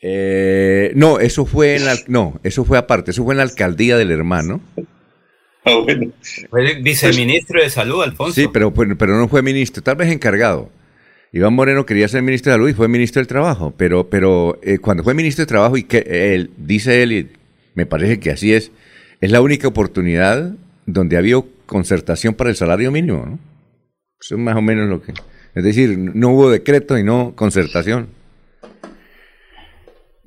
Eh, 0.00 0.92
no, 0.94 1.18
eso 1.18 1.46
fue 1.46 1.76
en 1.76 1.86
la, 1.86 1.96
no, 2.08 2.38
eso 2.42 2.64
fue 2.64 2.76
aparte, 2.76 3.10
eso 3.12 3.24
fue 3.24 3.32
en 3.34 3.38
la 3.38 3.44
alcaldía 3.44 3.96
del 3.96 4.10
hermano. 4.10 4.60
Ah, 5.64 5.76
bueno. 5.82 6.12
Fue 6.50 6.74
viceministro 6.82 7.62
de 7.62 7.70
Salud, 7.70 8.02
Alfonso. 8.02 8.34
Sí, 8.34 8.48
pero, 8.52 8.72
pero, 8.74 8.98
pero 8.98 9.16
no 9.18 9.28
fue 9.28 9.40
ministro, 9.42 9.82
tal 9.82 9.96
vez 9.96 10.10
encargado. 10.12 10.70
Iván 11.32 11.54
Moreno 11.54 11.86
quería 11.86 12.06
ser 12.06 12.20
ministro 12.22 12.52
de 12.52 12.56
salud 12.58 12.68
y 12.68 12.74
fue 12.74 12.86
ministro 12.86 13.20
del 13.20 13.26
trabajo, 13.26 13.72
pero, 13.76 14.08
pero 14.10 14.58
eh, 14.62 14.78
cuando 14.78 15.02
fue 15.02 15.14
ministro 15.14 15.42
de 15.42 15.46
trabajo 15.48 15.76
y 15.78 15.84
que 15.84 16.04
él, 16.34 16.50
dice 16.58 17.02
él, 17.02 17.12
y 17.12 17.28
me 17.74 17.86
parece 17.86 18.20
que 18.20 18.30
así 18.30 18.52
es, 18.52 18.70
es 19.24 19.30
la 19.30 19.40
única 19.40 19.66
oportunidad 19.66 20.52
donde 20.84 21.16
ha 21.16 21.20
habido 21.20 21.48
concertación 21.64 22.34
para 22.34 22.50
el 22.50 22.56
salario 22.56 22.92
mínimo, 22.92 23.24
¿no? 23.24 23.38
Eso 24.20 24.34
es 24.34 24.40
más 24.40 24.54
o 24.54 24.60
menos 24.60 24.86
lo 24.86 25.00
que... 25.00 25.14
Es 25.54 25.64
decir, 25.64 25.96
no 25.96 26.28
hubo 26.28 26.50
decreto 26.50 26.98
y 26.98 27.04
no 27.04 27.32
concertación. 27.34 28.08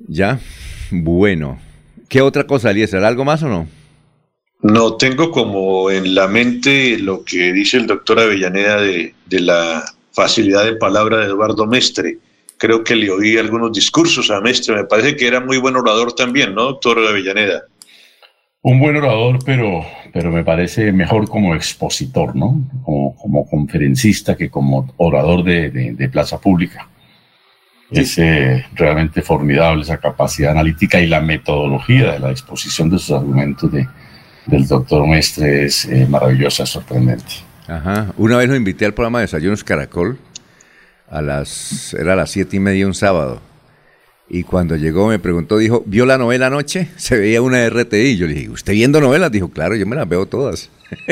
Ya, 0.00 0.40
bueno. 0.90 1.60
¿Qué 2.08 2.22
otra 2.22 2.44
cosa, 2.48 2.72
Eliezer? 2.72 3.04
¿Algo 3.04 3.24
más 3.24 3.40
o 3.44 3.48
no? 3.48 3.68
No 4.62 4.96
tengo 4.96 5.30
como 5.30 5.92
en 5.92 6.16
la 6.16 6.26
mente 6.26 6.98
lo 6.98 7.22
que 7.22 7.52
dice 7.52 7.76
el 7.76 7.86
doctor 7.86 8.18
Avellaneda 8.18 8.80
de, 8.80 9.14
de 9.26 9.40
la 9.40 9.84
facilidad 10.10 10.64
de 10.64 10.74
palabra 10.74 11.18
de 11.18 11.26
Eduardo 11.26 11.68
Mestre. 11.68 12.18
Creo 12.56 12.82
que 12.82 12.96
le 12.96 13.12
oí 13.12 13.36
algunos 13.36 13.72
discursos 13.72 14.28
a 14.32 14.40
Mestre. 14.40 14.74
Me 14.74 14.84
parece 14.86 15.14
que 15.14 15.28
era 15.28 15.38
muy 15.38 15.58
buen 15.58 15.76
orador 15.76 16.14
también, 16.14 16.52
¿no, 16.52 16.64
doctor 16.64 16.98
Avellaneda? 16.98 17.62
Un 18.62 18.80
buen 18.80 18.96
orador, 18.96 19.38
pero, 19.44 19.84
pero 20.12 20.32
me 20.32 20.42
parece 20.44 20.92
mejor 20.92 21.28
como 21.28 21.54
expositor, 21.54 22.34
¿no? 22.34 22.60
Como, 22.82 23.14
como 23.16 23.46
conferencista 23.48 24.36
que 24.36 24.50
como 24.50 24.92
orador 24.96 25.44
de, 25.44 25.70
de- 25.70 25.92
de 25.92 26.08
plaza 26.08 26.40
pública. 26.40 26.88
Es 27.90 28.18
eh, 28.18 28.66
realmente 28.74 29.22
formidable 29.22 29.82
esa 29.82 29.96
capacidad 29.98 30.50
analítica 30.50 31.00
y 31.00 31.06
la 31.06 31.20
metodología 31.20 32.12
de 32.12 32.18
la 32.18 32.30
exposición 32.30 32.90
de 32.90 32.98
sus 32.98 33.12
argumentos 33.12 33.72
de, 33.72 33.86
del 34.46 34.66
doctor 34.66 35.06
Mestre 35.06 35.64
es 35.64 35.86
eh, 35.86 36.06
maravillosa, 36.06 36.66
sorprendente. 36.66 37.32
Ajá. 37.66 38.12
Una 38.18 38.36
vez 38.38 38.48
lo 38.48 38.56
invité 38.56 38.84
al 38.84 38.92
programa 38.92 39.20
de 39.20 39.24
Desayunos 39.26 39.64
Caracol, 39.64 40.18
a 41.08 41.22
las, 41.22 41.94
era 41.94 42.12
a 42.12 42.16
las 42.16 42.30
siete 42.30 42.56
y 42.56 42.60
media 42.60 42.86
un 42.86 42.92
sábado. 42.94 43.40
Y 44.30 44.42
cuando 44.42 44.76
llegó 44.76 45.08
me 45.08 45.18
preguntó, 45.18 45.56
dijo, 45.56 45.82
¿vio 45.86 46.04
la 46.04 46.18
novela 46.18 46.48
anoche? 46.48 46.88
Se 46.96 47.16
veía 47.16 47.40
una 47.42 47.68
RTI. 47.68 48.16
Yo 48.16 48.26
le 48.26 48.34
dije, 48.34 48.48
¿usted 48.50 48.72
viendo 48.74 49.00
novelas? 49.00 49.32
Dijo, 49.32 49.48
claro, 49.48 49.74
yo 49.76 49.86
me 49.86 49.96
las 49.96 50.08
veo 50.08 50.26
todas. 50.26 50.70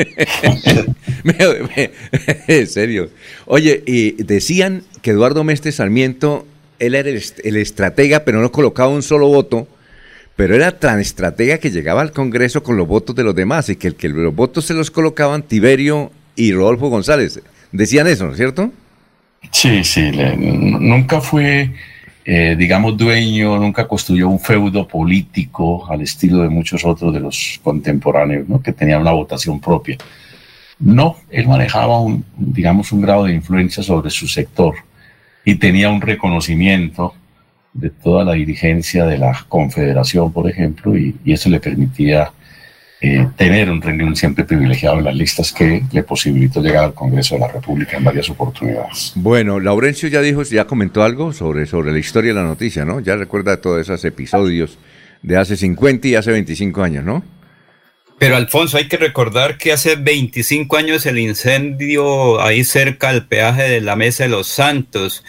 En 2.47 2.67
serio. 2.67 3.09
Oye, 3.45 3.83
y 3.85 4.23
decían 4.23 4.83
que 5.01 5.11
Eduardo 5.11 5.43
Mestre 5.43 5.71
Sarmiento, 5.71 6.45
él 6.79 6.95
era 6.95 7.09
el, 7.09 7.17
est- 7.17 7.39
el 7.45 7.57
estratega, 7.57 8.23
pero 8.23 8.41
no 8.41 8.51
colocaba 8.51 8.89
un 8.89 9.03
solo 9.03 9.27
voto. 9.27 9.67
Pero 10.35 10.53
era 10.55 10.77
tan 10.77 10.99
estratega 10.99 11.57
que 11.57 11.71
llegaba 11.71 12.01
al 12.01 12.11
Congreso 12.11 12.61
con 12.61 12.77
los 12.77 12.87
votos 12.87 13.15
de 13.15 13.23
los 13.23 13.33
demás 13.33 13.69
y 13.69 13.75
que 13.75 13.87
el 13.87 13.95
que 13.95 14.09
los 14.09 14.35
votos 14.35 14.65
se 14.65 14.75
los 14.75 14.91
colocaban 14.91 15.41
Tiberio 15.41 16.11
y 16.35 16.53
Rodolfo 16.53 16.89
González. 16.89 17.41
Decían 17.71 18.05
eso, 18.05 18.25
¿no 18.25 18.31
es 18.31 18.37
cierto? 18.37 18.71
Sí, 19.51 19.83
sí, 19.83 20.11
nunca 20.37 21.21
fue, 21.21 21.71
eh, 22.29 22.57
digamos, 22.57 22.97
dueño, 22.97 23.57
nunca 23.57 23.87
construyó 23.87 24.27
un 24.27 24.41
feudo 24.41 24.85
político 24.85 25.89
al 25.89 26.01
estilo 26.01 26.41
de 26.43 26.49
muchos 26.49 26.83
otros 26.83 27.13
de 27.13 27.21
los 27.21 27.57
contemporáneos, 27.63 28.49
¿no? 28.49 28.61
que 28.61 28.73
tenían 28.73 28.99
una 28.99 29.13
votación 29.13 29.61
propia. 29.61 29.95
No, 30.77 31.15
él 31.29 31.47
manejaba 31.47 32.01
un, 32.01 32.25
digamos, 32.35 32.91
un 32.91 33.01
grado 33.01 33.23
de 33.23 33.33
influencia 33.33 33.81
sobre 33.81 34.09
su 34.09 34.27
sector 34.27 34.75
y 35.45 35.55
tenía 35.55 35.89
un 35.89 36.01
reconocimiento 36.01 37.13
de 37.71 37.91
toda 37.91 38.25
la 38.25 38.33
dirigencia 38.33 39.05
de 39.05 39.19
la 39.19 39.45
Confederación, 39.47 40.33
por 40.33 40.49
ejemplo, 40.49 40.97
y, 40.97 41.15
y 41.23 41.31
eso 41.31 41.49
le 41.49 41.61
permitía 41.61 42.33
eh, 42.99 43.27
tener 43.35 43.69
un 43.69 43.81
renglón 43.81 44.15
siempre 44.15 44.43
privilegiado 44.43 44.97
en 44.97 45.05
las 45.05 45.15
listas 45.15 45.51
que 45.51 45.83
le 45.91 46.03
posibilitó 46.03 46.61
llegar 46.61 46.85
al 46.85 46.93
Congreso 46.93 47.35
de 47.35 47.41
la 47.41 47.47
República 47.47 47.97
en 47.97 48.03
varias 48.03 48.29
oportunidades. 48.29 49.11
Bueno, 49.15 49.59
Laurencio 49.59 50.09
ya 50.09 50.21
dijo, 50.21 50.41
ya 50.43 50.65
comentó 50.65 51.03
algo 51.03 51.31
sobre, 51.31 51.67
sobre 51.67 51.91
la 51.91 51.99
historia 51.99 52.33
de 52.33 52.39
la 52.39 52.45
noticia, 52.45 52.85
¿no? 52.85 52.99
Ya 52.99 53.15
recuerda 53.15 53.61
todos 53.61 53.81
esos 53.81 54.03
episodios 54.03 54.79
de 55.21 55.37
hace 55.37 55.57
50 55.57 56.07
y 56.07 56.15
hace 56.15 56.31
25 56.31 56.81
años, 56.81 57.03
¿no? 57.03 57.23
Pero 58.19 58.35
Alfonso, 58.35 58.77
hay 58.77 58.87
que 58.87 58.97
recordar 58.97 59.59
que 59.59 59.71
hace 59.71 59.95
25 59.95 60.75
años 60.75 61.05
el 61.05 61.19
incendio 61.19 62.41
ahí 62.41 62.63
cerca 62.63 63.09
al 63.09 63.27
peaje 63.27 63.63
de 63.63 63.81
la 63.81 63.95
Mesa 63.95 64.23
de 64.23 64.29
los 64.29 64.47
Santos, 64.47 65.23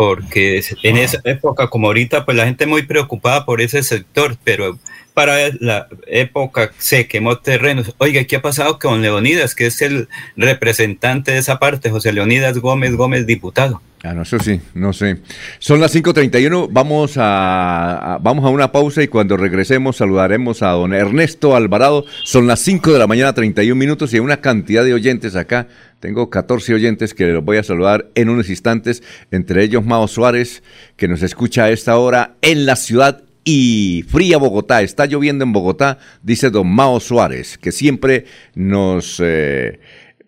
porque 0.00 0.64
en 0.82 0.96
esa 0.96 1.20
época, 1.24 1.68
como 1.68 1.88
ahorita, 1.88 2.24
pues 2.24 2.34
la 2.34 2.46
gente 2.46 2.64
muy 2.64 2.84
preocupada 2.84 3.44
por 3.44 3.60
ese 3.60 3.82
sector, 3.82 4.34
pero 4.42 4.78
para 5.12 5.50
la 5.60 5.88
época 6.06 6.72
se 6.78 7.06
quemó 7.06 7.36
terrenos. 7.36 7.94
Oiga, 7.98 8.24
¿qué 8.24 8.36
ha 8.36 8.40
pasado 8.40 8.78
con 8.78 9.02
Leonidas, 9.02 9.54
que 9.54 9.66
es 9.66 9.82
el 9.82 10.08
representante 10.38 11.32
de 11.32 11.36
esa 11.36 11.58
parte, 11.58 11.90
José 11.90 12.14
Leonidas 12.14 12.56
Gómez 12.56 12.96
Gómez, 12.96 13.26
diputado? 13.26 13.82
Ah, 14.02 14.14
no, 14.14 14.22
eso 14.22 14.38
sí, 14.38 14.58
no 14.72 14.94
sé. 14.94 15.18
Son 15.58 15.78
las 15.78 15.94
5.31, 15.94 16.68
vamos 16.70 17.18
a, 17.18 18.14
a- 18.14 18.18
vamos 18.18 18.46
a 18.46 18.48
una 18.48 18.72
pausa 18.72 19.02
y 19.02 19.08
cuando 19.08 19.36
regresemos 19.36 19.96
saludaremos 19.98 20.62
a 20.62 20.70
don 20.70 20.94
Ernesto 20.94 21.54
Alvarado. 21.54 22.06
Son 22.24 22.46
las 22.46 22.60
5 22.60 22.94
de 22.94 22.98
la 22.98 23.06
mañana, 23.06 23.34
31 23.34 23.78
minutos 23.78 24.10
y 24.12 24.16
hay 24.16 24.20
una 24.20 24.38
cantidad 24.40 24.84
de 24.86 24.94
oyentes 24.94 25.36
acá. 25.36 25.68
Tengo 26.00 26.30
14 26.30 26.72
oyentes 26.72 27.12
que 27.12 27.26
los 27.26 27.44
voy 27.44 27.58
a 27.58 27.62
saludar 27.62 28.08
en 28.14 28.30
unos 28.30 28.48
instantes, 28.48 29.02
entre 29.30 29.64
ellos 29.64 29.84
Mao 29.84 30.08
Suárez, 30.08 30.62
que 30.96 31.06
nos 31.06 31.22
escucha 31.22 31.64
a 31.64 31.70
esta 31.70 31.98
hora 31.98 32.36
en 32.40 32.64
la 32.64 32.76
ciudad 32.76 33.22
y 33.44 34.06
fría 34.08 34.38
Bogotá. 34.38 34.80
Está 34.80 35.04
lloviendo 35.04 35.44
en 35.44 35.52
Bogotá, 35.52 35.98
dice 36.22 36.48
don 36.48 36.68
Mao 36.74 37.00
Suárez, 37.00 37.58
que 37.58 37.70
siempre 37.70 38.24
nos 38.54 39.20
eh, 39.22 39.78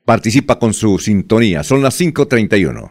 participa 0.04 0.58
con 0.58 0.74
su 0.74 0.98
sintonía. 0.98 1.62
Son 1.62 1.80
las 1.82 1.98
5.31. 1.98 2.90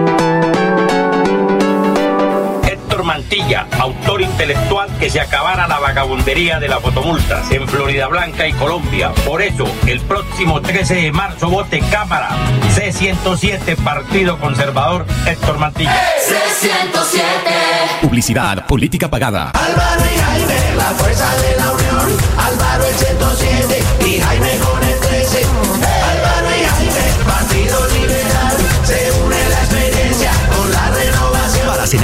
Mantilla, 3.03 3.67
autor 3.79 4.21
intelectual 4.21 4.89
que 4.99 5.09
se 5.09 5.19
acabara 5.19 5.67
la 5.67 5.79
vagabundería 5.79 6.59
de 6.59 6.67
las 6.67 6.79
fotomultas 6.79 7.49
en 7.51 7.67
Florida 7.67 8.07
Blanca 8.07 8.47
y 8.47 8.53
Colombia. 8.53 9.11
Por 9.25 9.41
eso, 9.41 9.65
el 9.87 9.99
próximo 10.01 10.61
13 10.61 10.95
de 10.95 11.11
marzo 11.11 11.49
vote 11.49 11.79
Cámara 11.91 12.29
C107 12.75 13.75
Partido 13.77 14.39
Conservador 14.39 15.05
Héctor 15.25 15.57
Mantilla. 15.59 15.93
C107 16.27 18.01
Publicidad, 18.01 18.65
política 18.65 19.09
pagada. 19.09 19.51
Álvaro 19.51 20.01
y 20.03 20.19
Jaime, 20.19 20.75
la 20.75 20.85
fuerza 20.91 21.35
de 21.37 21.57
la 21.57 21.71
unión. 21.71 22.17
Álvaro 22.37 22.85
el 22.85 22.95
107 22.95 23.83
y 24.05 24.19
Jaime 24.19 24.70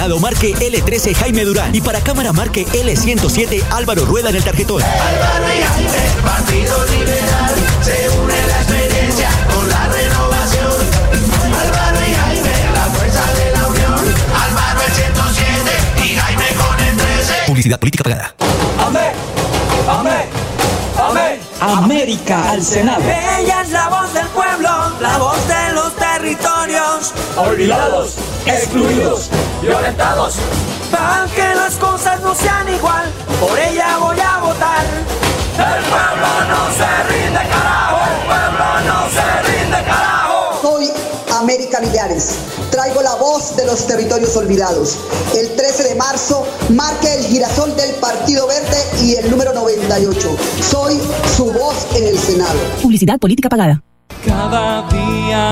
Senado 0.07 0.21
marque 0.21 0.55
L13 0.55 1.13
Jaime 1.15 1.43
Durán 1.43 1.75
y 1.75 1.81
para 1.81 1.99
Cámara 1.99 2.31
marque 2.31 2.65
L107 2.67 3.61
Álvaro 3.71 4.05
Rueda 4.05 4.29
en 4.29 4.37
el 4.37 4.43
tarjetón. 4.45 4.81
Álvaro 4.81 5.45
y 5.53 5.61
Jaime, 5.61 6.21
Partido 6.23 6.85
Liberal, 6.85 7.55
se 7.81 8.09
une 8.17 8.47
la 8.47 8.55
experiencia 8.61 9.29
con 9.53 9.67
la 9.67 9.87
renovación. 9.89 10.71
Álvaro 11.61 11.97
y 12.07 12.13
Jaime, 12.13 12.51
la 12.73 12.85
fuerza 12.85 13.33
de 13.33 13.51
la 13.51 13.67
unión. 13.67 14.15
Álvaro 14.47 14.79
el 14.87 14.93
107 14.93 15.71
y 16.05 16.15
Jaime 16.15 16.45
con 16.55 16.79
el 16.85 16.95
13. 16.95 17.33
Publicidad 17.47 17.77
política 17.77 18.03
pagada. 18.05 18.35
Amén, 18.79 19.11
amén, 19.89 20.29
amén. 21.05 21.39
América 21.59 22.51
al 22.51 22.63
Senado. 22.63 23.03
Ella 23.03 23.61
es 23.61 23.71
la 23.71 23.89
voz 23.89 24.13
del 24.13 24.27
pueblo, 24.27 24.69
la 25.01 25.17
voz 25.17 25.47
de 25.49 25.66
Olvidados, 27.35 28.15
excluidos, 28.45 29.29
violentados. 29.61 30.35
Para 30.91 31.27
que 31.33 31.55
las 31.55 31.75
cosas 31.75 32.21
no 32.21 32.33
sean 32.33 32.67
igual, 32.69 33.05
por 33.39 33.57
ella 33.59 33.97
voy 33.97 34.19
a 34.19 34.37
votar. 34.39 34.85
El 35.57 35.83
pueblo 35.85 36.27
no 36.49 36.71
se 36.71 37.03
rinde, 37.13 37.39
carajo. 37.49 37.97
El 38.11 38.25
pueblo 38.27 38.65
no 38.85 39.09
se 39.09 39.51
rinde, 39.51 39.83
carajo. 39.83 40.59
Soy 40.61 40.91
América 41.39 41.79
Millares. 41.81 42.35
Traigo 42.71 43.01
la 43.01 43.15
voz 43.15 43.55
de 43.55 43.65
los 43.65 43.87
territorios 43.87 44.35
olvidados. 44.35 44.97
El 45.35 45.55
13 45.55 45.83
de 45.83 45.95
marzo 45.95 46.45
marque 46.69 47.13
el 47.15 47.25
girasol 47.25 47.75
del 47.75 47.95
Partido 47.95 48.47
Verde 48.47 48.77
y 49.01 49.15
el 49.15 49.31
número 49.31 49.53
98. 49.53 50.37
Soy 50.61 50.99
su 51.35 51.51
voz 51.51 51.87
en 51.95 52.07
el 52.07 52.17
Senado. 52.17 52.59
Publicidad 52.81 53.17
política 53.19 53.49
pagada. 53.49 53.81
Cada 54.25 54.87
día 54.89 55.51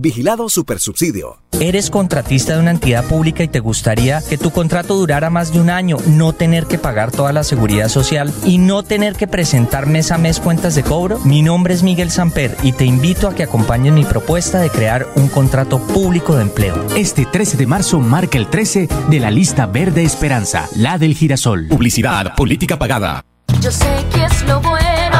Vigilado 0.00 0.48
Supersubsidio. 0.48 1.42
Eres 1.60 1.90
contratista 1.90 2.54
de 2.54 2.60
una 2.60 2.70
entidad 2.70 3.04
pública 3.04 3.42
y 3.42 3.48
te 3.48 3.60
gustaría 3.60 4.22
que 4.22 4.38
tu 4.38 4.50
contrato 4.50 4.96
durara 4.96 5.28
más 5.28 5.52
de 5.52 5.60
un 5.60 5.68
año, 5.68 5.98
no 6.06 6.32
tener 6.32 6.64
que 6.64 6.78
pagar 6.78 7.10
toda 7.10 7.34
la 7.34 7.44
seguridad 7.44 7.88
social 7.88 8.32
y 8.46 8.56
no 8.56 8.82
tener 8.82 9.14
que 9.14 9.28
presentar 9.28 9.86
mes 9.86 10.10
a 10.10 10.16
mes 10.16 10.40
cuentas 10.40 10.74
de 10.74 10.84
cobro. 10.84 11.18
Mi 11.18 11.42
nombre 11.42 11.74
es 11.74 11.82
Miguel 11.82 12.10
Samper 12.10 12.56
y 12.62 12.72
te 12.72 12.86
invito 12.86 13.28
a 13.28 13.34
que 13.34 13.42
acompañes 13.42 13.92
mi 13.92 14.04
propuesta 14.04 14.58
de 14.58 14.70
crear 14.70 15.06
un 15.16 15.28
contrato 15.28 15.78
público 15.78 16.34
de 16.34 16.42
empleo. 16.42 16.86
Este 16.96 17.26
13 17.26 17.58
de 17.58 17.66
marzo 17.66 18.00
marca 18.00 18.38
el 18.38 18.48
13 18.48 18.88
de 19.10 19.20
la 19.20 19.30
lista 19.30 19.66
Verde 19.66 20.02
Esperanza, 20.02 20.66
la 20.76 20.96
del 20.96 21.14
girasol. 21.14 21.68
Publicidad, 21.68 22.34
política 22.36 22.78
pagada. 22.78 23.22
Yo 23.60 23.70
sé 23.70 24.06
que 24.14 24.24
es 24.24 24.42
lo 24.46 24.62
bueno. 24.62 25.19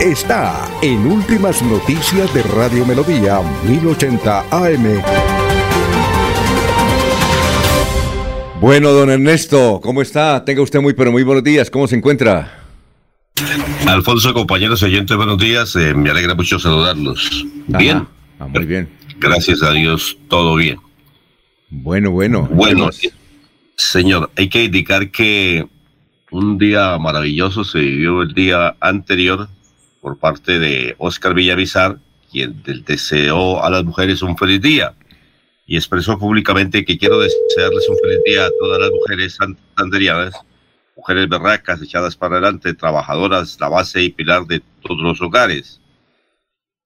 está 0.00 0.68
en 0.82 1.06
Últimas 1.06 1.62
Noticias 1.62 2.32
de 2.34 2.42
Radio 2.42 2.84
Melodía 2.84 3.40
1080 3.66 4.46
AM. 4.50 5.02
Bueno, 8.60 8.90
don 8.92 9.10
Ernesto, 9.10 9.80
¿cómo 9.82 10.02
está? 10.02 10.44
Tenga 10.44 10.62
usted 10.62 10.80
muy, 10.80 10.94
pero 10.94 11.12
muy 11.12 11.22
buenos 11.22 11.44
días. 11.44 11.70
¿Cómo 11.70 11.86
se 11.86 11.96
encuentra? 11.96 12.64
Alfonso, 13.86 14.34
compañeros 14.34 14.82
oyentes, 14.82 15.16
buenos 15.16 15.38
días. 15.38 15.74
Eh, 15.76 15.94
me 15.94 16.10
alegra 16.10 16.34
mucho 16.34 16.58
saludarlos. 16.58 17.46
Ajá. 17.68 17.78
Bien. 17.78 18.06
Ah, 18.38 18.46
muy 18.46 18.66
bien. 18.66 18.88
Gracias 19.18 19.62
a 19.62 19.72
Dios, 19.72 20.18
todo 20.28 20.56
bien. 20.56 20.78
Bueno, 21.70 22.10
bueno. 22.10 22.48
Bueno, 22.52 22.90
señor, 23.76 24.30
hay 24.36 24.48
que 24.48 24.64
indicar 24.64 25.10
que 25.10 25.66
un 26.30 26.58
día 26.58 26.98
maravilloso 26.98 27.64
se 27.64 27.78
vivió 27.78 28.22
el 28.22 28.34
día 28.34 28.76
anterior 28.80 29.48
por 30.06 30.18
parte 30.18 30.60
de 30.60 30.94
Oscar 30.98 31.34
Villavizar, 31.34 31.98
quien 32.30 32.62
deseó 32.86 33.64
a 33.64 33.68
las 33.68 33.82
mujeres 33.82 34.22
un 34.22 34.38
feliz 34.38 34.62
día 34.62 34.94
y 35.66 35.74
expresó 35.74 36.16
públicamente 36.16 36.84
que 36.84 36.96
quiero 36.96 37.18
desearles 37.18 37.88
un 37.88 37.96
feliz 38.00 38.20
día 38.24 38.46
a 38.46 38.50
todas 38.60 38.82
las 38.82 38.92
mujeres 38.92 39.34
santanderianas, 39.34 40.32
mujeres 40.96 41.28
berracas, 41.28 41.82
echadas 41.82 42.14
para 42.14 42.36
adelante, 42.36 42.72
trabajadoras, 42.74 43.58
la 43.58 43.68
base 43.68 44.00
y 44.00 44.10
pilar 44.10 44.46
de 44.46 44.62
todos 44.80 45.00
los 45.00 45.20
hogares. 45.20 45.80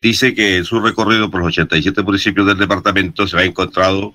Dice 0.01 0.35
que 0.35 0.57
en 0.57 0.65
su 0.65 0.81
recorrido 0.81 1.31
por 1.31 1.41
los 1.41 1.49
87 1.49 2.03
municipios 2.03 2.47
del 2.47 2.57
departamento 2.57 3.27
se 3.27 3.37
ha 3.37 3.45
encontrado 3.45 4.15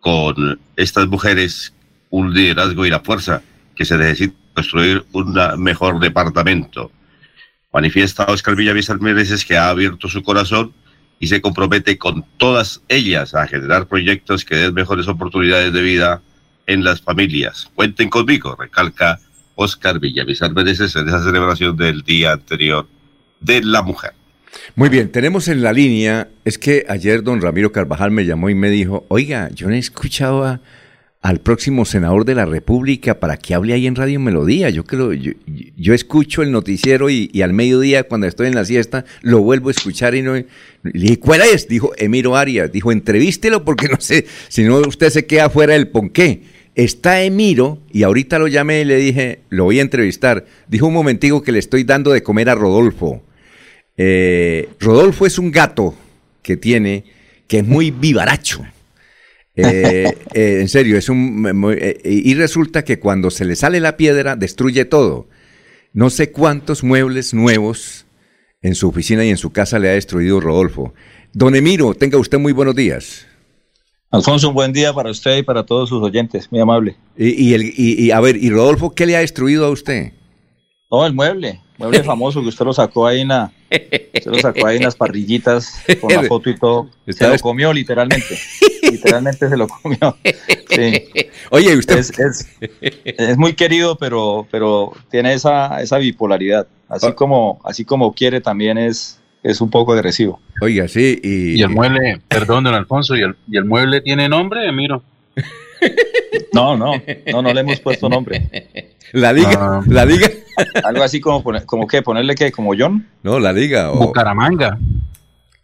con 0.00 0.60
estas 0.76 1.06
mujeres 1.06 1.72
un 2.10 2.34
liderazgo 2.34 2.84
y 2.84 2.90
la 2.90 3.00
fuerza 3.00 3.42
que 3.74 3.86
se 3.86 3.96
necesita 3.96 4.36
construir 4.54 5.06
un 5.12 5.34
mejor 5.56 5.98
departamento. 6.00 6.92
Manifiesta 7.72 8.24
Oscar 8.24 8.54
Villavista 8.56 8.94
Mereces 8.96 9.44
que 9.44 9.56
ha 9.56 9.68
abierto 9.68 10.08
su 10.08 10.22
corazón 10.22 10.72
y 11.18 11.28
se 11.28 11.40
compromete 11.40 11.98
con 11.98 12.24
todas 12.36 12.82
ellas 12.88 13.34
a 13.34 13.46
generar 13.46 13.86
proyectos 13.86 14.44
que 14.44 14.56
den 14.56 14.74
mejores 14.74 15.08
oportunidades 15.08 15.72
de 15.72 15.80
vida 15.82 16.20
en 16.66 16.84
las 16.84 17.00
familias. 17.00 17.70
Cuenten 17.74 18.10
conmigo, 18.10 18.56
recalca 18.58 19.18
Oscar 19.54 19.98
Villamizar 20.00 20.52
Meneses 20.52 20.94
en 20.96 21.08
esa 21.08 21.22
celebración 21.22 21.76
del 21.76 22.02
día 22.02 22.32
anterior 22.32 22.86
de 23.40 23.62
la 23.62 23.82
mujer. 23.82 24.12
Muy 24.74 24.88
bien, 24.88 25.10
tenemos 25.10 25.48
en 25.48 25.62
la 25.62 25.72
línea, 25.72 26.28
es 26.44 26.58
que 26.58 26.84
ayer 26.88 27.22
don 27.22 27.40
Ramiro 27.40 27.72
Carvajal 27.72 28.10
me 28.10 28.26
llamó 28.26 28.50
y 28.50 28.54
me 28.54 28.68
dijo, 28.70 29.06
oiga, 29.08 29.48
yo 29.54 29.68
no 29.68 29.74
he 29.74 29.78
escuchado 29.78 30.44
a- 30.44 30.60
al 31.22 31.40
próximo 31.40 31.84
senador 31.84 32.24
de 32.24 32.34
la 32.34 32.46
República 32.46 33.20
para 33.20 33.36
que 33.36 33.54
hable 33.54 33.72
ahí 33.72 33.86
en 33.86 33.94
Radio 33.94 34.18
Melodía. 34.18 34.70
Yo 34.70 34.84
creo, 34.84 35.12
yo, 35.12 35.32
yo 35.76 35.94
escucho 35.94 36.42
el 36.42 36.50
noticiero 36.50 37.08
y, 37.10 37.30
al 37.42 37.52
mediodía 37.52 38.02
cuando 38.02 38.26
estoy 38.26 38.48
en 38.48 38.56
la 38.56 38.64
siesta 38.64 39.04
lo 39.22 39.40
vuelvo 39.40 39.68
a 39.68 39.70
escuchar 39.70 40.16
y 40.16 40.22
no... 40.22 40.34
Le 40.34 40.44
dije, 40.82 41.20
¿cuál 41.20 41.42
es? 41.42 41.68
Dijo 41.68 41.92
Emiro 41.96 42.36
Arias. 42.36 42.72
Dijo, 42.72 42.90
entrevístelo 42.90 43.64
porque 43.64 43.86
no 43.88 44.00
sé, 44.00 44.26
si 44.48 44.64
no 44.64 44.78
usted 44.80 45.10
se 45.10 45.24
queda 45.24 45.48
fuera 45.48 45.74
del 45.74 45.88
ponqué. 45.88 46.42
Está 46.74 47.22
Emiro 47.22 47.78
y 47.92 48.02
ahorita 48.02 48.40
lo 48.40 48.48
llamé 48.48 48.80
y 48.80 48.84
le 48.84 48.96
dije, 48.96 49.40
lo 49.48 49.64
voy 49.64 49.78
a 49.78 49.82
entrevistar. 49.82 50.44
Dijo 50.66 50.88
un 50.88 50.94
momentico 50.94 51.42
que 51.42 51.52
le 51.52 51.60
estoy 51.60 51.84
dando 51.84 52.10
de 52.10 52.24
comer 52.24 52.48
a 52.50 52.56
Rodolfo. 52.56 53.22
Eh, 53.96 54.70
Rodolfo 54.80 55.24
es 55.24 55.38
un 55.38 55.52
gato 55.52 55.94
que 56.42 56.56
tiene, 56.56 57.04
que 57.46 57.58
es 57.58 57.66
muy 57.66 57.92
vivaracho. 57.92 58.64
Eh, 59.56 60.04
eh, 60.34 60.58
en 60.60 60.68
serio, 60.68 60.96
es 60.96 61.08
un... 61.08 61.42
muy- 61.58 61.76
eh, 61.78 62.00
y 62.04 62.34
resulta 62.34 62.84
que 62.84 62.98
cuando 62.98 63.30
se 63.30 63.44
le 63.44 63.56
sale 63.56 63.80
la 63.80 63.96
piedra, 63.96 64.36
destruye 64.36 64.84
todo. 64.84 65.28
No 65.92 66.10
sé 66.10 66.32
cuántos 66.32 66.82
muebles 66.82 67.34
nuevos 67.34 68.06
en 68.62 68.74
su 68.74 68.88
oficina 68.88 69.24
y 69.24 69.30
en 69.30 69.36
su 69.36 69.50
casa 69.52 69.78
le 69.78 69.88
ha 69.90 69.92
destruido 69.92 70.40
Rodolfo. 70.40 70.94
Don 71.32 71.54
Emiro, 71.54 71.94
tenga 71.94 72.18
usted 72.18 72.38
muy 72.38 72.52
buenos 72.52 72.74
días. 72.74 73.26
Alfonso, 74.10 74.50
un 74.50 74.54
buen 74.54 74.72
día 74.72 74.92
para 74.92 75.10
usted 75.10 75.38
y 75.38 75.42
para 75.42 75.64
todos 75.64 75.88
sus 75.88 76.02
oyentes, 76.02 76.50
muy 76.52 76.60
amable. 76.60 76.96
Y, 77.16 77.30
y 77.48 77.54
el, 77.54 77.62
y, 77.64 77.74
y, 77.76 78.10
a 78.10 78.20
ver, 78.20 78.36
¿y 78.36 78.50
Rodolfo 78.50 78.94
qué 78.94 79.06
le 79.06 79.16
ha 79.16 79.20
destruido 79.20 79.64
a 79.64 79.70
usted? 79.70 80.12
No, 80.90 81.06
el 81.06 81.14
mueble, 81.14 81.60
mueble 81.82 82.02
famoso 82.04 82.40
que 82.40 82.48
usted 82.48 82.64
lo 82.64 82.72
sacó 82.72 83.06
ahí 83.06 83.20
en 83.20 83.28
la, 83.28 83.52
usted 83.70 84.26
lo 84.30 84.38
sacó 84.38 84.66
ahí 84.66 84.76
en 84.76 84.84
las 84.84 84.96
parrillitas 84.96 85.82
con 86.00 86.12
la 86.12 86.22
foto 86.24 86.48
y 86.50 86.56
todo. 86.56 86.88
Se 87.08 87.28
lo 87.28 87.38
comió 87.38 87.72
literalmente, 87.72 88.38
literalmente 88.90 89.48
se 89.48 89.56
lo 89.56 89.68
comió. 89.68 90.16
Sí. 90.70 91.04
Oye, 91.50 91.76
usted... 91.76 91.98
Es, 91.98 92.18
es, 92.18 92.48
es 93.04 93.36
muy 93.36 93.54
querido, 93.54 93.96
pero, 93.98 94.46
pero 94.50 94.92
tiene 95.10 95.34
esa, 95.34 95.80
esa 95.82 95.98
bipolaridad. 95.98 96.66
Así 96.88 97.06
Ah. 97.06 97.14
como, 97.14 97.60
así 97.64 97.84
como 97.84 98.12
quiere 98.12 98.40
también 98.40 98.78
es, 98.78 99.20
es 99.42 99.60
un 99.60 99.70
poco 99.70 99.92
agresivo. 99.92 100.40
Oiga, 100.60 100.88
sí, 100.88 101.18
y... 101.22 101.58
Y 101.58 101.62
el 101.62 101.70
mueble, 101.70 102.20
perdón, 102.28 102.64
don 102.64 102.74
Alfonso, 102.74 103.16
¿y 103.16 103.22
el, 103.22 103.34
y 103.50 103.56
el 103.56 103.64
mueble 103.64 104.00
tiene 104.00 104.28
nombre, 104.28 104.68
Emiro? 104.68 105.02
No, 106.52 106.76
no, 106.76 106.92
no, 107.32 107.42
no 107.42 107.52
le 107.54 107.60
hemos 107.60 107.80
puesto 107.80 108.08
nombre. 108.08 108.48
La 109.12 109.32
liga, 109.32 109.50
Ah. 109.58 109.82
la 109.86 110.04
liga. 110.04 110.28
Algo 110.84 111.02
así 111.02 111.20
como, 111.20 111.42
poner- 111.42 111.64
como 111.66 111.86
que 111.86 112.02
ponerle 112.02 112.34
que 112.34 112.52
como 112.52 112.72
John. 112.78 113.06
No, 113.22 113.38
la 113.38 113.52
liga. 113.52 113.90
o- 113.90 113.98
Bucaramanga. 114.06 114.78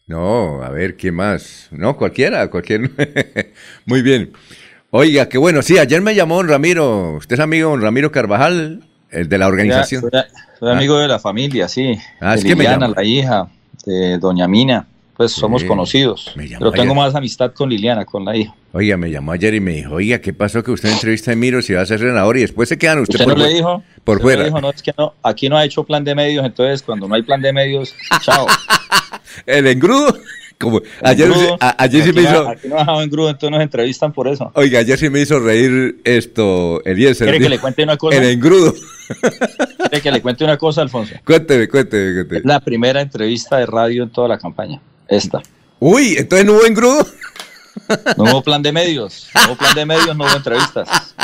No, 0.07 0.63
a 0.63 0.71
ver, 0.71 0.97
¿qué 0.97 1.13
más? 1.13 1.69
No, 1.71 1.97
cualquiera, 1.97 2.49
cualquier. 2.51 2.91
Muy 3.87 4.01
bien. 4.03 4.33
Oiga, 4.91 5.29
qué 5.29 5.37
bueno. 5.37 5.61
Sí, 5.63 5.79
ayer 5.79 6.01
me 6.01 6.15
llamó 6.15 6.37
don 6.37 6.49
Ramiro. 6.49 7.15
Usted 7.17 7.35
es 7.35 7.41
amigo 7.41 7.69
de 7.69 7.73
don 7.77 7.83
Ramiro 7.83 8.11
Carvajal, 8.11 8.85
el 9.11 9.29
de 9.29 9.39
la 9.39 9.47
organización. 9.49 10.01
Soy, 10.11 10.11
soy 10.59 10.73
amigo 10.73 10.99
de 10.99 11.09
la 11.09 11.19
familia, 11.19 11.69
sí. 11.69 11.99
Ah, 12.21 12.33
de 12.33 12.39
es 12.39 12.45
que 12.45 12.57
me 12.57 12.65
llama. 12.65 12.89
la 12.89 13.05
hija, 13.05 13.49
de 13.85 14.17
doña 14.19 14.49
Mina. 14.49 14.87
Pues 15.19 15.33
somos 15.33 15.65
conocidos. 15.65 16.33
Pero 16.35 16.71
tengo 16.71 16.93
ayer. 16.93 16.95
más 16.95 17.15
amistad 17.15 17.53
con 17.53 17.69
Liliana, 17.69 18.05
con 18.07 18.25
la 18.25 18.37
hija. 18.37 18.55
Oiga, 18.73 18.97
me 18.97 19.11
llamó 19.11 19.33
ayer 19.33 19.53
y 19.53 19.61
me 19.61 19.73
dijo, 19.73 19.95
oiga, 19.97 20.21
¿qué 20.21 20.33
pasó 20.33 20.63
que 20.63 20.71
usted 20.71 20.91
entrevista 20.91 21.33
a 21.33 21.35
Emiro 21.35 21.61
si 21.61 21.73
va 21.75 21.81
a 21.83 21.87
ser 21.87 21.99
senador 21.99 22.37
y 22.37 22.43
después 22.43 22.69
se 22.69 22.79
quedan 22.79 23.01
usted, 23.01 23.15
¿Usted 23.17 23.25
por, 23.25 23.37
no 23.39 23.45
le 23.47 23.53
dijo? 23.53 23.83
por 24.05 24.17
Usted 24.19 24.25
no 24.25 24.29
le 24.31 24.35
fuera? 24.37 24.45
dijo, 24.45 24.61
no, 24.61 24.71
es 24.71 24.81
que 24.83 24.95
no, 24.97 25.15
aquí 25.23 25.49
no 25.49 25.57
ha 25.59 25.65
hecho 25.65 25.83
plan 25.85 26.05
de 26.05 26.15
medios, 26.15 26.47
entonces 26.47 26.83
cuando 26.83 27.09
no 27.09 27.15
hay 27.17 27.23
plan 27.23 27.43
de 27.43 27.53
medios, 27.53 27.95
chao. 28.23 28.47
El 29.47 29.67
engrudo. 29.67 30.17
Como, 30.61 30.83
ayer, 31.03 31.31
a- 31.61 31.83
ayer 31.85 32.03
sí 32.03 32.13
me 32.13 32.23
no, 32.23 32.29
hizo... 32.31 32.49
aquí 32.49 32.67
no 32.69 32.75
ha 32.77 32.79
dejado 32.81 33.03
engrudo, 33.03 33.29
entonces 33.31 33.51
nos 33.53 33.63
entrevistan 33.63 34.13
por 34.13 34.27
eso. 34.27 34.51
Oiga, 34.55 34.81
ayer 34.81 34.99
sí 34.99 35.09
me 35.09 35.21
hizo 35.21 35.39
reír 35.39 36.01
esto, 36.03 36.83
Eliezer. 36.85 37.27
¿Quiere 37.29 37.39
que 37.39 37.45
dijo, 37.45 37.51
le 37.55 37.59
cuente 37.61 37.83
una 37.85 37.97
cosa? 37.97 38.17
El 38.19 38.25
engrudo. 38.25 38.75
¿Quiere 39.79 40.01
que 40.03 40.11
le 40.11 40.21
cuente 40.21 40.43
una 40.45 40.57
cosa, 40.57 40.83
Alfonso? 40.83 41.15
Cuénteme, 41.25 41.69
cuénteme, 41.69 42.13
cuénteme. 42.15 42.39
Es 42.41 42.45
la 42.45 42.59
primera 42.61 43.01
entrevista 43.01 43.57
de 43.59 43.67
radio 43.67 44.03
en 44.03 44.11
toda 44.11 44.27
la 44.29 44.39
campaña. 44.39 44.81
Esta. 45.09 45.43
Uy, 45.81 46.17
entonces 46.19 46.47
no 46.47 46.55
hubo 46.55 46.67
engrudo. 46.67 47.07
No 48.17 48.25
hubo 48.25 48.43
plan 48.43 48.63
de 48.63 48.73
medios. 48.73 49.29
No 49.35 49.49
hubo 49.53 49.57
plan 49.57 49.75
de 49.75 49.87
medios, 49.87 50.17
no 50.17 50.25
hubo 50.25 50.37
entrevistas. 50.37 51.15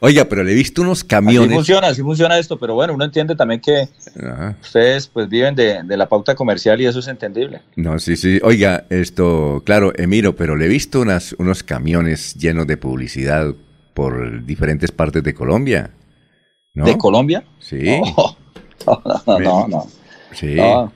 Oiga, 0.00 0.24
pero 0.26 0.42
le 0.44 0.52
he 0.52 0.54
visto 0.54 0.82
unos 0.82 0.98
Así 1.00 1.08
camiones. 1.08 1.54
funciona, 1.54 1.88
así 1.88 2.02
funciona 2.02 2.38
esto, 2.38 2.58
pero 2.58 2.74
bueno, 2.74 2.94
uno 2.94 3.04
entiende 3.04 3.34
también 3.36 3.60
que 3.60 3.88
Ajá. 4.22 4.56
ustedes 4.60 5.06
pues 5.06 5.28
viven 5.28 5.54
de, 5.54 5.82
de 5.82 5.96
la 5.96 6.08
pauta 6.08 6.34
comercial 6.34 6.80
y 6.80 6.86
eso 6.86 6.98
es 6.98 7.08
entendible. 7.08 7.62
No, 7.76 7.98
sí, 7.98 8.16
sí. 8.16 8.38
Oiga, 8.42 8.84
esto, 8.90 9.62
claro, 9.64 9.92
Emiro, 9.96 10.36
pero 10.36 10.56
le 10.56 10.66
he 10.66 10.68
visto 10.68 11.00
unas, 11.00 11.34
unos 11.38 11.62
camiones 11.62 12.34
llenos 12.34 12.66
de 12.66 12.76
publicidad 12.76 13.54
por 13.94 14.44
diferentes 14.44 14.90
partes 14.90 15.22
de 15.22 15.32
Colombia. 15.34 15.90
¿no? 16.74 16.84
¿De 16.84 16.98
Colombia? 16.98 17.44
Sí. 17.60 17.84
No, 18.86 19.02
no, 19.26 19.38
no, 19.38 19.68
no. 19.68 19.86
Sí. 20.32 20.56
No, 20.56 20.92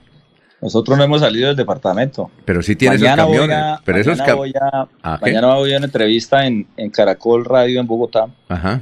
Nosotros 0.61 0.98
no 0.98 1.04
hemos 1.04 1.20
salido 1.20 1.48
del 1.48 1.56
departamento. 1.56 2.30
Pero 2.44 2.62
sí 2.62 2.74
tiene 2.74 2.96
esos 2.96 3.04
Mañana 3.06 3.24
voy 3.24 3.36
camiones. 3.36 3.56
a- 3.59 3.80
pero 3.84 3.98
esos 4.00 4.18
mañana 4.18 4.32
cam- 4.32 4.36
voy 4.36 4.52
a, 4.61 4.88
Ah, 5.02 5.18
mañana 5.22 5.54
voy 5.54 5.72
a 5.74 5.76
una 5.76 5.86
entrevista 5.86 6.46
en, 6.46 6.66
en 6.76 6.90
Caracol 6.90 7.44
Radio 7.44 7.80
en 7.80 7.86
Bogotá, 7.86 8.26
Ajá. 8.48 8.80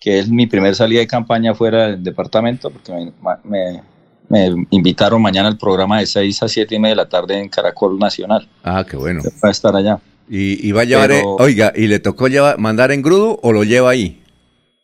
que 0.00 0.18
es 0.18 0.28
mi 0.28 0.46
primer 0.46 0.74
salida 0.74 1.00
de 1.00 1.06
campaña 1.06 1.54
fuera 1.54 1.88
del 1.88 2.02
departamento, 2.02 2.70
porque 2.70 2.92
me, 2.92 3.12
me- 3.44 3.82
me 4.28 4.66
invitaron 4.70 5.22
mañana 5.22 5.46
al 5.48 5.56
programa 5.56 6.00
de 6.00 6.06
6 6.06 6.42
a 6.42 6.48
7 6.48 6.74
y 6.74 6.78
media 6.80 6.96
de 6.96 7.02
la 7.02 7.08
tarde 7.08 7.38
en 7.38 7.48
Caracol 7.48 7.96
Nacional. 7.98 8.48
Ah, 8.64 8.84
qué 8.88 8.96
bueno. 8.96 9.22
Va 9.44 9.48
a 9.48 9.52
estar 9.52 9.76
allá. 9.76 10.00
Y, 10.28 10.66
y 10.68 10.72
va 10.72 10.80
a 10.80 10.84
llevar, 10.84 11.10
Pero- 11.10 11.20
eh, 11.38 11.42
oiga, 11.44 11.72
¿y 11.76 11.86
le 11.86 12.00
tocó 12.00 12.26
llevar, 12.26 12.58
mandar 12.58 12.90
en 12.90 13.02
grudo 13.02 13.38
o 13.44 13.52
lo 13.52 13.62
lleva 13.62 13.90
ahí? 13.90 14.20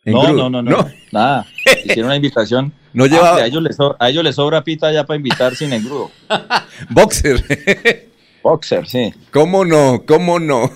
¿En 0.05 0.13
No, 0.13 0.33
no, 0.33 0.49
no, 0.49 0.61
no, 0.61 0.89
nada. 1.11 1.45
Hicieron 1.85 2.05
una 2.05 2.15
invitación. 2.15 2.73
No 2.93 3.05
llevaba- 3.05 3.37
Ah, 3.39 3.43
a, 3.43 3.45
ellos 3.47 3.63
les 3.63 3.75
sobra, 3.75 3.95
a 3.99 4.09
ellos 4.09 4.23
les 4.23 4.35
sobra 4.35 4.63
pita 4.63 4.91
ya 4.91 5.05
para 5.05 5.17
invitar 5.17 5.55
sin 5.55 5.71
engrudo. 5.73 6.11
Boxer. 6.89 8.09
Boxer, 8.43 8.85
sí. 8.87 9.13
¿Cómo 9.31 9.63
no? 9.63 10.03
¿Cómo 10.05 10.39
no? 10.39 10.69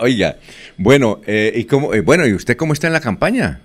Oiga, 0.00 0.36
bueno, 0.76 1.20
eh, 1.26 1.52
¿y 1.56 1.64
cómo, 1.64 1.92
eh, 1.92 2.00
bueno, 2.00 2.24
¿y 2.26 2.32
usted 2.32 2.56
cómo 2.56 2.72
está 2.72 2.86
en 2.86 2.92
la 2.92 3.00
campaña? 3.00 3.60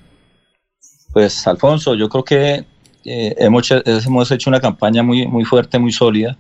Pues 1.14 1.46
Alfonso, 1.46 1.94
yo 1.94 2.10
creo 2.10 2.24
que 2.24 2.66
eh, 3.06 3.36
hemos, 3.38 3.70
hecho- 3.72 3.84
hemos 3.86 4.32
hecho 4.32 4.50
una 4.50 4.60
campaña 4.60 5.04
muy, 5.04 5.28
muy 5.28 5.46
fuerte, 5.46 5.78
muy 5.78 5.92
sólida. 5.92 6.36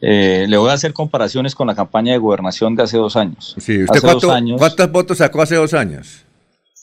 Eh, 0.00 0.46
le 0.48 0.56
voy 0.56 0.70
a 0.70 0.72
hacer 0.72 0.94
comparaciones 0.94 1.54
con 1.54 1.66
la 1.66 1.74
campaña 1.74 2.12
de 2.12 2.18
gobernación 2.18 2.74
de 2.74 2.84
hace 2.84 2.96
dos 2.96 3.16
años. 3.16 3.54
Sí, 3.58 3.82
¿usted 3.82 3.96
hace 3.98 4.00
cuánto- 4.00 4.26
dos 4.28 4.34
años, 4.36 4.58
cuántos 4.58 4.90
votos 4.90 5.18
sacó 5.18 5.42
hace 5.42 5.56
dos 5.56 5.74
años? 5.74 6.24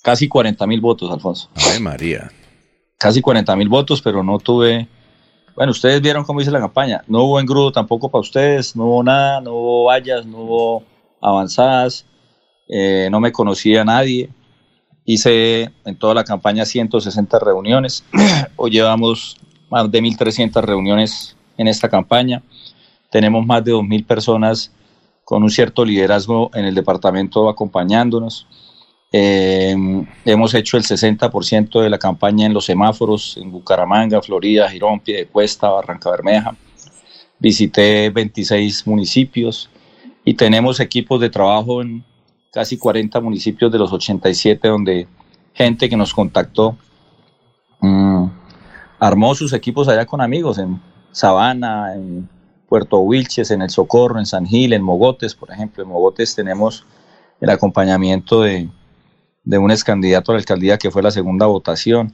Casi 0.07 0.29
40 0.29 0.65
mil 0.67 0.79
votos, 0.79 1.11
Alfonso. 1.11 1.49
Ay, 1.53 1.81
María. 1.81 2.31
Casi 2.97 3.19
40 3.19 3.53
mil 3.57 3.67
votos, 3.67 4.01
pero 4.01 4.23
no 4.23 4.39
tuve... 4.39 4.87
Bueno, 5.53 5.71
ustedes 5.71 5.99
vieron 5.99 6.23
cómo 6.23 6.39
hice 6.39 6.49
la 6.49 6.61
campaña. 6.61 7.03
No 7.07 7.23
hubo 7.23 7.41
engrudo 7.41 7.73
tampoco 7.73 8.09
para 8.09 8.21
ustedes, 8.21 8.73
no 8.73 8.85
hubo 8.85 9.03
nada, 9.03 9.41
no 9.41 9.51
hubo 9.51 9.83
vallas, 9.83 10.25
no 10.25 10.37
hubo 10.37 10.83
avanzadas, 11.21 12.05
eh, 12.69 13.09
no 13.11 13.19
me 13.19 13.33
conocía 13.33 13.83
nadie. 13.83 14.29
Hice 15.03 15.73
en 15.83 15.99
toda 15.99 16.13
la 16.13 16.23
campaña 16.23 16.63
160 16.63 17.37
reuniones. 17.39 18.05
Hoy 18.55 18.71
llevamos 18.71 19.35
más 19.69 19.91
de 19.91 20.01
1.300 20.01 20.61
reuniones 20.61 21.35
en 21.57 21.67
esta 21.67 21.89
campaña. 21.89 22.41
Tenemos 23.11 23.45
más 23.45 23.61
de 23.65 23.73
2.000 23.73 24.07
personas 24.07 24.71
con 25.25 25.43
un 25.43 25.49
cierto 25.49 25.83
liderazgo 25.83 26.49
en 26.53 26.63
el 26.63 26.75
departamento 26.75 27.49
acompañándonos. 27.49 28.47
Eh, 29.11 29.75
hemos 30.25 30.53
hecho 30.53 30.75
el 30.75 30.83
60% 30.83 31.81
de 31.81 31.89
la 31.89 31.97
campaña 31.97 32.45
en 32.45 32.53
los 32.53 32.65
semáforos 32.65 33.37
en 33.37 33.51
Bucaramanga, 33.51 34.21
Florida, 34.21 34.69
Girón, 34.69 34.99
Piedecuesta, 34.99 35.69
Barranca 35.69 36.11
Bermeja. 36.11 36.55
Visité 37.39 38.09
26 38.09 38.85
municipios 38.87 39.69
y 40.25 40.33
tenemos 40.33 40.79
equipos 40.79 41.21
de 41.21 41.29
trabajo 41.29 41.81
en 41.81 42.03
casi 42.51 42.77
40 42.77 43.21
municipios 43.21 43.71
de 43.71 43.77
los 43.77 43.93
87 43.93 44.67
donde 44.67 45.07
gente 45.53 45.87
que 45.87 45.95
nos 45.95 46.13
contactó 46.13 46.75
mm, 47.79 48.25
armó 48.99 49.35
sus 49.35 49.53
equipos 49.53 49.87
allá 49.87 50.05
con 50.05 50.21
amigos 50.21 50.57
en 50.57 50.81
Sabana, 51.11 51.93
en 51.95 52.27
Puerto 52.67 52.99
Wilches, 52.99 53.51
en 53.51 53.61
El 53.61 53.69
Socorro, 53.69 54.19
en 54.19 54.25
San 54.25 54.45
Gil, 54.45 54.73
en 54.73 54.83
Mogotes, 54.83 55.33
por 55.35 55.51
ejemplo. 55.51 55.83
En 55.83 55.89
Mogotes 55.89 56.35
tenemos 56.35 56.85
el 57.39 57.49
acompañamiento 57.49 58.41
de, 58.41 58.69
de 59.49 59.57
un 59.57 59.71
ex 59.71 59.83
candidato 59.83 60.31
a 60.31 60.35
la 60.35 60.39
alcaldía 60.39 60.77
que 60.77 60.91
fue 60.91 61.01
la 61.01 61.11
segunda 61.11 61.45
votación. 61.45 62.13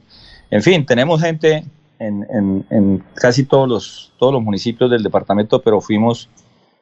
En 0.50 0.62
fin, 0.62 0.86
tenemos 0.86 1.20
gente 1.20 1.64
en, 1.98 2.24
en- 2.30 2.66
en 2.70 3.04
casi 3.14 3.44
todos 3.44 3.68
los, 3.68 4.12
todos 4.18 4.32
los 4.32 4.42
municipios 4.42 4.90
del 4.90 5.02
departamento, 5.02 5.60
pero 5.60 5.80
fuimos 5.80 6.28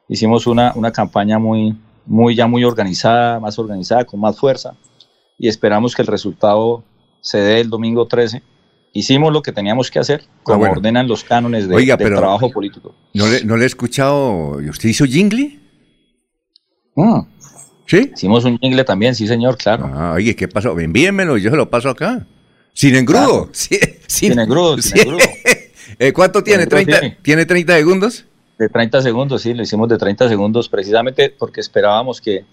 hicimos 0.09 0.45
una, 0.47 0.73
una 0.75 0.91
campaña 0.91 1.39
muy, 1.39 1.75
muy, 2.05 2.35
ya 2.35 2.45
muy 2.45 2.63
organizada, 2.65 3.39
más 3.39 3.57
organizada, 3.57 4.05
con 4.05 4.19
más 4.19 4.37
fuerza, 4.37 4.75
y 5.39 5.47
esperamos 5.47 5.95
que 5.95 6.01
el 6.03 6.07
resultado 6.07 6.83
se 7.21 7.39
dé 7.39 7.61
el 7.61 7.69
domingo 7.69 8.05
13. 8.05 8.43
Hicimos 8.95 9.33
lo 9.33 9.41
que 9.41 9.51
teníamos 9.53 9.89
que 9.89 9.97
hacer, 9.97 10.23
como 10.43 10.59
bueno. 10.59 10.73
ordenan 10.75 11.07
los 11.07 11.23
cánones 11.23 11.67
de, 11.67 11.75
Oiga, 11.75 11.97
pero- 11.97 12.17
trabajo 12.19 12.51
político. 12.51 12.93
¿No 13.15 13.25
le, 13.27 13.43
no 13.43 13.57
le 13.57 13.63
he 13.63 13.67
escuchado? 13.67 14.57
¿Usted 14.69 14.89
hizo 14.89 15.05
jingle? 15.05 15.59
¿Sí? 17.93 18.11
Hicimos 18.11 18.43
un 18.43 18.57
jingle 18.57 18.83
también, 18.83 19.13
sí, 19.13 19.27
señor, 19.27 19.55
claro. 19.55 19.87
Ah, 19.93 20.13
oye, 20.15 20.35
¿qué 20.35 20.47
pasó? 20.47 20.79
Envíenmelo 20.79 21.37
y 21.37 21.43
yo 21.43 21.51
se 21.51 21.55
lo 21.55 21.69
paso 21.69 21.89
acá. 21.89 22.25
Sin 22.73 22.95
engrudo. 22.95 23.49
Sí, 23.51 23.79
Sin 24.07 24.39
engrudo, 24.39 24.81
sin 24.81 24.99
engrudo. 24.99 25.19
Eh, 25.99 26.11
¿Cuánto 26.11 26.43
tiene? 26.43 26.63
Engrudo, 26.63 26.81
¿30, 26.81 26.99
sí. 27.01 27.13
¿Tiene 27.21 27.45
30 27.45 27.75
segundos? 27.75 28.25
De 28.57 28.67
30 28.67 29.03
segundos, 29.03 29.43
sí, 29.43 29.53
lo 29.53 29.61
hicimos 29.61 29.87
de 29.89 29.99
30 29.99 30.27
segundos, 30.27 30.67
precisamente 30.67 31.29
porque 31.37 31.61
esperábamos 31.61 32.19
que, 32.19 32.45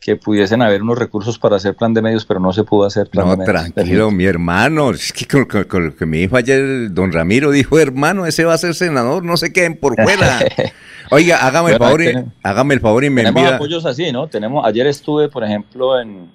que 0.00 0.14
pudiesen 0.16 0.62
haber 0.62 0.82
unos 0.82 0.98
recursos 0.98 1.38
para 1.38 1.56
hacer 1.56 1.74
plan 1.74 1.92
de 1.94 2.02
medios, 2.02 2.24
pero 2.26 2.38
no 2.38 2.52
se 2.52 2.62
pudo 2.64 2.84
hacer 2.86 3.08
plan 3.08 3.26
No, 3.26 3.32
de 3.32 3.38
medios. 3.38 3.72
tranquilo, 3.72 4.10
mi 4.10 4.24
hermano. 4.24 4.90
Es 4.90 5.12
que 5.12 5.26
con, 5.26 5.44
con- 5.46 5.64
con 5.64 5.86
lo 5.86 5.96
que 5.96 6.06
me 6.06 6.18
dijo 6.18 6.36
ayer 6.36 6.92
don 6.92 7.12
Ramiro, 7.12 7.50
dijo, 7.50 7.78
hermano, 7.78 8.24
ese 8.26 8.44
va 8.44 8.54
a 8.54 8.58
ser 8.58 8.74
senador, 8.74 9.24
no 9.24 9.36
se 9.36 9.52
queden 9.52 9.76
por 9.76 10.00
fuera. 10.00 10.38
Oiga, 11.10 11.38
hágame 11.46 11.72
el 11.72 11.78
favor, 11.78 12.02
y, 12.02 12.06
tenemos- 12.06 12.32
hágame 12.42 12.74
el 12.74 12.80
favor 12.80 13.04
y 13.04 13.10
me 13.10 13.22
Tenemos 13.22 13.40
envía. 13.42 13.56
apoyos 13.56 13.84
así, 13.86 14.12
¿no? 14.12 14.28
Tenemos, 14.28 14.64
ayer 14.66 14.86
estuve, 14.86 15.28
por 15.28 15.42
ejemplo, 15.44 16.00
en 16.00 16.30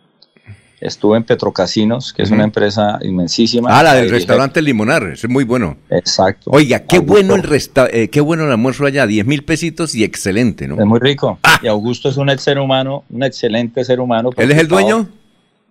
estuve 0.82 1.16
en 1.16 1.24
Petrocasinos, 1.24 2.12
que 2.12 2.24
es 2.24 2.32
una 2.32 2.44
empresa 2.44 2.98
inmensísima. 3.04 3.70
Ah, 3.72 3.84
la 3.84 3.94
del 3.94 4.10
restaurante 4.10 4.62
Limonar, 4.64 5.04
es 5.04 5.30
muy 5.30 5.44
bueno. 5.44 5.78
Exacto. 5.92 6.50
Oiga, 6.52 6.80
qué 6.80 6.98
Augusto. 6.98 7.14
bueno 7.14 7.36
el 7.36 7.44
resta 7.44 7.88
eh, 7.92 8.10
qué 8.10 8.20
bueno 8.20 8.46
el 8.46 8.52
almuerzo 8.52 8.86
allá, 8.86 9.06
10 9.06 9.28
mil 9.28 9.44
pesitos 9.46 9.94
y 9.94 10.04
excelente, 10.04 10.68
¿no? 10.68 10.80
Es 10.80 10.86
muy 10.86 11.00
rico. 11.00 11.38
Ah. 11.44 11.60
Y 11.62 11.68
Augusto 11.68 12.10
es 12.10 12.18
un 12.18 12.30
ex 12.30 12.42
ser 12.42 12.58
humano, 12.58 13.04
un 13.12 13.24
excelente 13.24 13.86
ser 13.86 14.00
humano. 14.00 14.32
¿Él 14.36 14.52
es 14.52 14.58
el 14.58 14.68
dueño? 14.68 15.08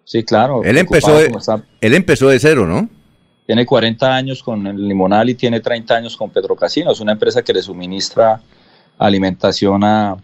Sí, 0.05 0.23
claro. 0.23 0.63
Él 0.63 0.79
empezó, 0.79 1.19
de, 1.19 1.33
él 1.81 1.95
empezó 1.95 2.29
de 2.29 2.39
cero, 2.39 2.67
¿no? 2.67 2.89
Tiene 3.47 3.67
40 3.67 4.15
años 4.15 4.45
con 4.45 4.65
el 4.69 4.87
Limonal 4.87 5.29
y 5.29 5.35
tiene 5.35 5.59
30 5.59 5.97
años 5.97 6.17
con 6.17 6.31
Petrocasinos, 6.31 7.01
una 7.01 7.13
empresa 7.13 7.43
que 7.43 7.53
le 7.53 7.63
suministra 7.63 8.41
alimentación 8.97 9.83
a, 9.83 10.17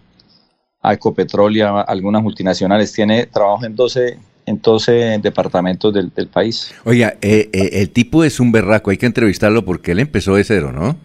a 0.80 0.92
Ecopetrol 0.92 1.56
y 1.56 1.60
a 1.60 1.80
algunas 1.80 2.22
multinacionales. 2.22 2.92
Tiene 2.92 3.26
trabajo 3.26 3.64
en 3.64 3.74
12, 3.74 4.18
en 4.46 4.60
12 4.62 5.18
departamentos 5.18 5.92
del, 5.92 6.12
del 6.14 6.28
país. 6.28 6.72
Oiga, 6.84 7.16
eh, 7.20 7.50
eh, 7.52 7.70
el 7.72 7.90
tipo 7.90 8.24
es 8.24 8.40
un 8.40 8.52
berraco, 8.52 8.90
hay 8.90 8.96
que 8.96 9.06
entrevistarlo 9.06 9.64
porque 9.64 9.92
él 9.92 9.98
empezó 9.98 10.36
de 10.36 10.44
cero, 10.44 10.72
¿no? 10.72 10.96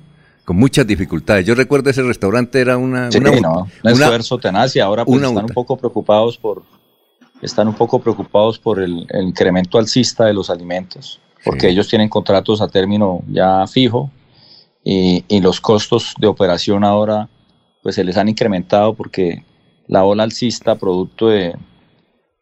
Con 0.46 0.58
muchas 0.58 0.86
dificultades. 0.86 1.46
Yo 1.46 1.56
recuerdo 1.56 1.90
ese 1.90 2.04
restaurante 2.04 2.62
era 2.62 2.78
una... 2.78 3.12
Sí, 3.12 3.18
una, 3.18 3.32
no, 3.40 3.68
un 3.84 3.90
esfuerzo 3.90 4.38
tenaz 4.38 4.76
y 4.76 4.80
ahora 4.80 5.06
pues, 5.06 5.22
están 5.22 5.44
un 5.44 5.50
poco 5.50 5.76
preocupados 5.76 6.38
por 6.38 6.64
están 7.42 7.68
un 7.68 7.74
poco 7.74 8.00
preocupados 8.00 8.60
por 8.60 8.80
el, 8.80 9.08
el 9.10 9.24
incremento 9.24 9.80
alcista 9.80 10.26
de 10.26 10.34
los 10.34 10.52
alimentos, 10.52 11.20
porque 11.44 11.70
ellos 11.70 11.88
tienen 11.88 12.08
contratos 12.08 12.62
a 12.62 12.68
término 12.68 13.24
ya 13.28 13.66
fijo 13.66 14.12
y, 14.84 15.26
y 15.28 15.42
los 15.42 15.60
costos 15.60 16.14
de 16.20 16.28
operación 16.28 16.84
ahora 16.84 17.28
pues 17.82 17.96
se 17.96 18.04
les 18.04 18.16
han 18.18 18.30
incrementado 18.30 18.94
porque 18.94 19.44
la 19.88 20.04
ola 20.04 20.22
alcista 20.22 20.76
producto 20.76 21.30
de, 21.30 21.56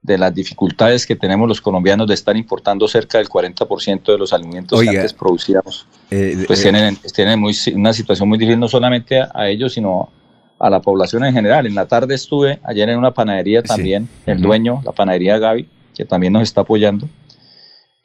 de 0.01 0.17
las 0.17 0.33
dificultades 0.33 1.05
que 1.05 1.15
tenemos 1.15 1.47
los 1.47 1.59
colombianos 1.61 2.07
de 2.07 2.13
estar 2.13 2.35
importando 2.37 2.87
cerca 2.87 3.17
del 3.17 3.27
40% 3.27 4.03
de 4.03 4.17
los 4.17 4.31
alimentos 4.31 4.79
Oiga, 4.79 4.91
que 4.91 4.97
antes 4.99 5.13
producíamos 5.13 5.85
eh, 6.09 6.45
pues 6.47 6.59
eh, 6.59 6.63
tienen, 6.63 6.97
tienen 7.13 7.39
muy, 7.39 7.53
una 7.75 7.91
situación 7.91 8.29
muy 8.29 8.37
difícil, 8.37 8.59
no 8.59 8.67
solamente 8.69 9.19
a, 9.19 9.29
a 9.33 9.49
ellos, 9.49 9.73
sino 9.73 10.09
a 10.57 10.69
la 10.69 10.81
población 10.81 11.25
en 11.25 11.33
general. 11.33 11.65
En 11.67 11.75
la 11.75 11.87
tarde 11.87 12.15
estuve 12.15 12.59
ayer 12.63 12.89
en 12.89 12.97
una 12.97 13.13
panadería 13.13 13.61
también, 13.61 14.09
el 14.25 14.41
dueño, 14.41 14.81
la 14.85 14.91
panadería 14.93 15.37
Gaby, 15.37 15.67
que 15.95 16.05
también 16.05 16.33
nos 16.33 16.43
está 16.43 16.61
apoyando, 16.61 17.07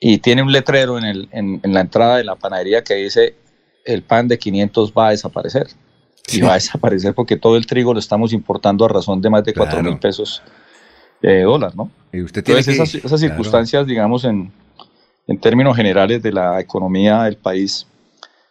y 0.00 0.18
tiene 0.18 0.42
un 0.42 0.52
letrero 0.52 0.98
en, 0.98 1.04
el, 1.04 1.28
en, 1.32 1.60
en 1.62 1.72
la 1.74 1.80
entrada 1.80 2.16
de 2.16 2.24
la 2.24 2.36
panadería 2.36 2.82
que 2.84 2.94
dice, 2.94 3.36
el 3.84 4.02
pan 4.02 4.28
de 4.28 4.38
500 4.38 4.92
va 4.92 5.08
a 5.08 5.10
desaparecer. 5.10 5.68
Y 6.32 6.40
va 6.40 6.52
a 6.52 6.54
desaparecer 6.54 7.12
porque 7.14 7.36
todo 7.36 7.56
el 7.56 7.66
trigo 7.66 7.92
lo 7.92 8.00
estamos 8.00 8.32
importando 8.32 8.84
a 8.84 8.88
razón 8.88 9.20
de 9.20 9.28
más 9.30 9.44
de 9.44 9.52
4 9.52 9.76
mil 9.78 9.84
Claro. 9.84 10.00
pesos 10.00 10.42
de 11.28 11.42
dólar, 11.42 11.74
¿no? 11.76 11.90
Y 12.12 12.22
usted 12.22 12.42
tiene 12.44 12.60
Entonces, 12.60 12.78
que- 12.78 12.98
esas, 12.98 13.04
esas 13.06 13.20
claro. 13.20 13.34
circunstancias, 13.34 13.86
digamos, 13.86 14.24
en, 14.24 14.50
en 15.26 15.38
términos 15.40 15.76
generales 15.76 16.22
de 16.22 16.32
la 16.32 16.60
economía 16.60 17.22
del 17.24 17.36
país, 17.36 17.86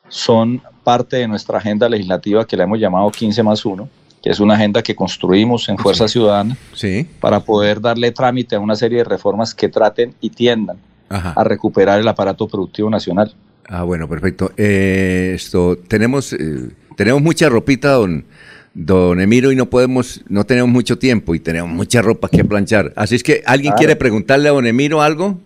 son 0.10 0.62
parte 0.84 1.18
de 1.18 1.28
nuestra 1.28 1.58
agenda 1.58 1.88
legislativa 1.90 2.46
que 2.46 2.58
la 2.58 2.64
hemos 2.66 2.80
llamado 2.80 3.10
15 3.12 3.42
más 3.44 3.66
1, 3.66 3.88
que 4.22 4.30
es 4.30 4.40
una 4.40 4.56
agenda 4.56 4.82
que 4.82 4.96
construimos 4.96 5.70
en 5.70 5.78
Fuerza 5.78 6.08
Ciudadana 6.08 6.58
Sí. 6.74 7.08
para 7.20 7.40
poder 7.40 7.80
darle 7.82 8.12
trámite 8.12 8.56
a 8.56 8.60
una 8.60 8.76
serie 8.76 9.00
de 9.00 9.04
reformas 9.06 9.54
que 9.56 9.70
traten 9.70 10.14
y 10.22 10.30
tiendan 10.30 10.78
Ajá. 11.10 11.34
a 11.36 11.44
recuperar 11.44 12.00
el 12.00 12.08
aparato 12.08 12.48
productivo 12.48 12.90
nacional. 12.90 13.34
Ah, 13.68 13.84
bueno, 13.84 14.08
perfecto. 14.10 14.52
Eh, 14.58 15.32
esto, 15.36 15.78
tenemos, 15.88 16.34
eh, 16.34 16.70
tenemos 16.98 17.22
mucha 17.22 17.48
ropita, 17.50 17.92
don, 17.94 18.26
don 18.74 19.22
Emiro, 19.22 19.52
y 19.52 19.56
no 19.56 19.70
podemos, 19.70 20.22
no 20.30 20.46
tenemos 20.46 20.70
mucho 20.70 20.98
tiempo 20.98 21.36
y 21.36 21.40
tenemos 21.40 21.72
mucha 21.72 22.02
ropa 22.02 22.30
que 22.30 22.44
planchar. 22.44 22.94
Así 22.96 23.16
es 23.16 23.24
que, 23.24 23.42
¿alguien 23.46 23.72
Claro. 23.72 23.78
quiere 23.80 23.96
preguntarle 23.96 24.50
a 24.50 24.52
don 24.54 24.66
Emiro 24.66 25.02
algo? 25.02 25.40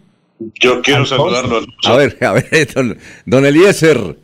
Yo 0.59 0.82
quiero 0.82 1.05
saludarlo. 1.05 1.65
A 1.86 1.95
ver, 1.97 2.17
a 2.21 2.34
ver, 2.34 2.67
don, 2.75 2.97
don 3.25 3.45
Eliezer, 3.45 4.17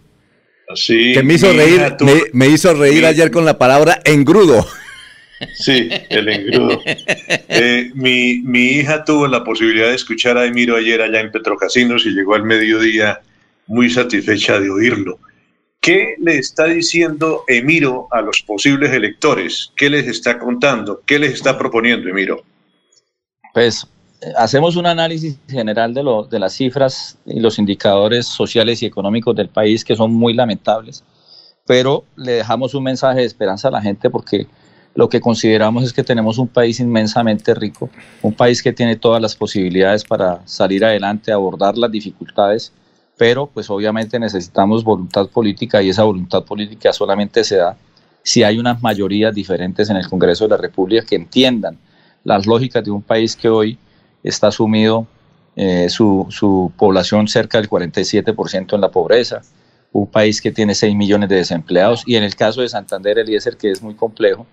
Sí, 0.75 1.13
que 1.13 1.21
me 1.23 1.33
hizo 1.35 1.51
reír, 1.53 1.81
me, 1.99 2.13
me 2.31 2.47
hizo 2.47 2.73
reír 2.73 3.01
mi- 3.01 3.05
ayer 3.05 3.29
con 3.29 3.45
la 3.45 3.57
palabra 3.59 3.99
engrudo. 4.05 4.65
Sí, 5.55 5.89
el 6.09 6.29
engrudo. 6.29 6.81
Eh, 6.85 7.91
mi, 7.95 8.39
mi 8.43 8.67
hija 8.77 9.03
tuvo 9.03 9.27
la 9.27 9.43
posibilidad 9.43 9.89
de 9.89 9.95
escuchar 9.95 10.37
a 10.37 10.45
Emiro 10.45 10.75
ayer 10.77 11.01
allá 11.01 11.19
en 11.19 11.31
Petrocasinos 11.31 12.05
y 12.05 12.11
llegó 12.11 12.35
al 12.35 12.43
mediodía 12.43 13.19
muy 13.67 13.89
satisfecha 13.89 14.59
de 14.59 14.69
oírlo. 14.69 15.19
¿Qué 15.83 16.15
le 16.17 16.37
está 16.37 16.63
diciendo 16.63 17.43
Emiro 17.45 18.07
a 18.09 18.21
los 18.21 18.41
posibles 18.41 18.93
electores? 18.93 19.73
¿Qué 19.75 19.89
les 19.89 20.07
está 20.07 20.39
contando? 20.39 21.01
¿Qué 21.05 21.19
les 21.19 21.33
está 21.33 21.57
proponiendo 21.57 22.07
Emiro? 22.07 22.41
Pues 23.53 23.85
eh, 24.21 24.31
hacemos 24.37 24.77
un 24.77 24.85
análisis 24.85 25.37
general 25.49 25.93
de, 25.93 26.01
lo, 26.01 26.23
de 26.23 26.39
las 26.39 26.53
cifras 26.53 27.17
y 27.25 27.41
los 27.41 27.59
indicadores 27.59 28.27
sociales 28.27 28.81
y 28.81 28.85
económicos 28.85 29.35
del 29.35 29.49
país 29.49 29.83
que 29.83 29.97
son 29.97 30.13
muy 30.13 30.33
lamentables, 30.33 31.03
pero 31.67 32.05
le 32.15 32.31
dejamos 32.31 32.73
un 32.75 32.83
mensaje 32.83 33.19
de 33.19 33.25
esperanza 33.25 33.67
a 33.67 33.71
la 33.71 33.81
gente 33.81 34.09
porque 34.09 34.47
lo 34.95 35.09
que 35.09 35.19
consideramos 35.19 35.83
es 35.83 35.91
que 35.91 36.03
tenemos 36.03 36.37
un 36.37 36.47
país 36.47 36.79
inmensamente 36.79 37.53
rico, 37.53 37.89
un 38.21 38.33
país 38.33 38.63
que 38.63 38.71
tiene 38.71 38.95
todas 38.95 39.21
las 39.21 39.35
posibilidades 39.35 40.05
para 40.05 40.47
salir 40.47 40.85
adelante, 40.85 41.33
abordar 41.33 41.77
las 41.77 41.91
dificultades, 41.91 42.71
pero 43.17 43.47
pues 43.47 43.69
obviamente 43.69 44.19
necesitamos 44.19 44.83
voluntad 44.83 45.27
política 45.27 45.81
y 45.81 45.89
esa 45.89 46.03
voluntad 46.03 46.43
política 46.43 46.91
solamente 46.93 47.43
se 47.43 47.57
da 47.57 47.77
si 48.23 48.43
hay 48.43 48.57
unas 48.57 48.81
mayorías 48.81 49.33
diferentes 49.33 49.89
en 49.89 49.97
el 49.97 50.07
Congreso 50.07 50.45
de 50.45 50.51
la 50.51 50.57
República 50.57 51.05
que 51.05 51.15
entiendan 51.15 51.77
las 52.23 52.45
lógicas 52.47 52.83
de 52.83 52.91
un 52.91 53.01
país 53.01 53.35
que 53.35 53.49
hoy 53.49 53.77
está 54.23 54.51
sumido 54.51 55.05
eh, 55.55 55.89
su, 55.89 56.25
su 56.29 56.71
población 56.77 57.27
cerca 57.27 57.59
del 57.59 57.69
47% 57.69 58.73
en 58.73 58.81
la 58.81 58.89
pobreza, 58.89 59.41
un 59.91 60.07
país 60.07 60.41
que 60.41 60.51
tiene 60.51 60.73
6 60.73 60.95
millones 60.95 61.29
de 61.29 61.35
desempleados 61.35 62.03
y 62.07 62.15
en 62.15 62.23
el 62.23 62.35
caso 62.35 62.61
de 62.61 62.69
Santander, 62.69 63.19
Eliezer, 63.19 63.57
que 63.57 63.69
es 63.69 63.83
muy 63.83 63.93
complejo, 63.93 64.47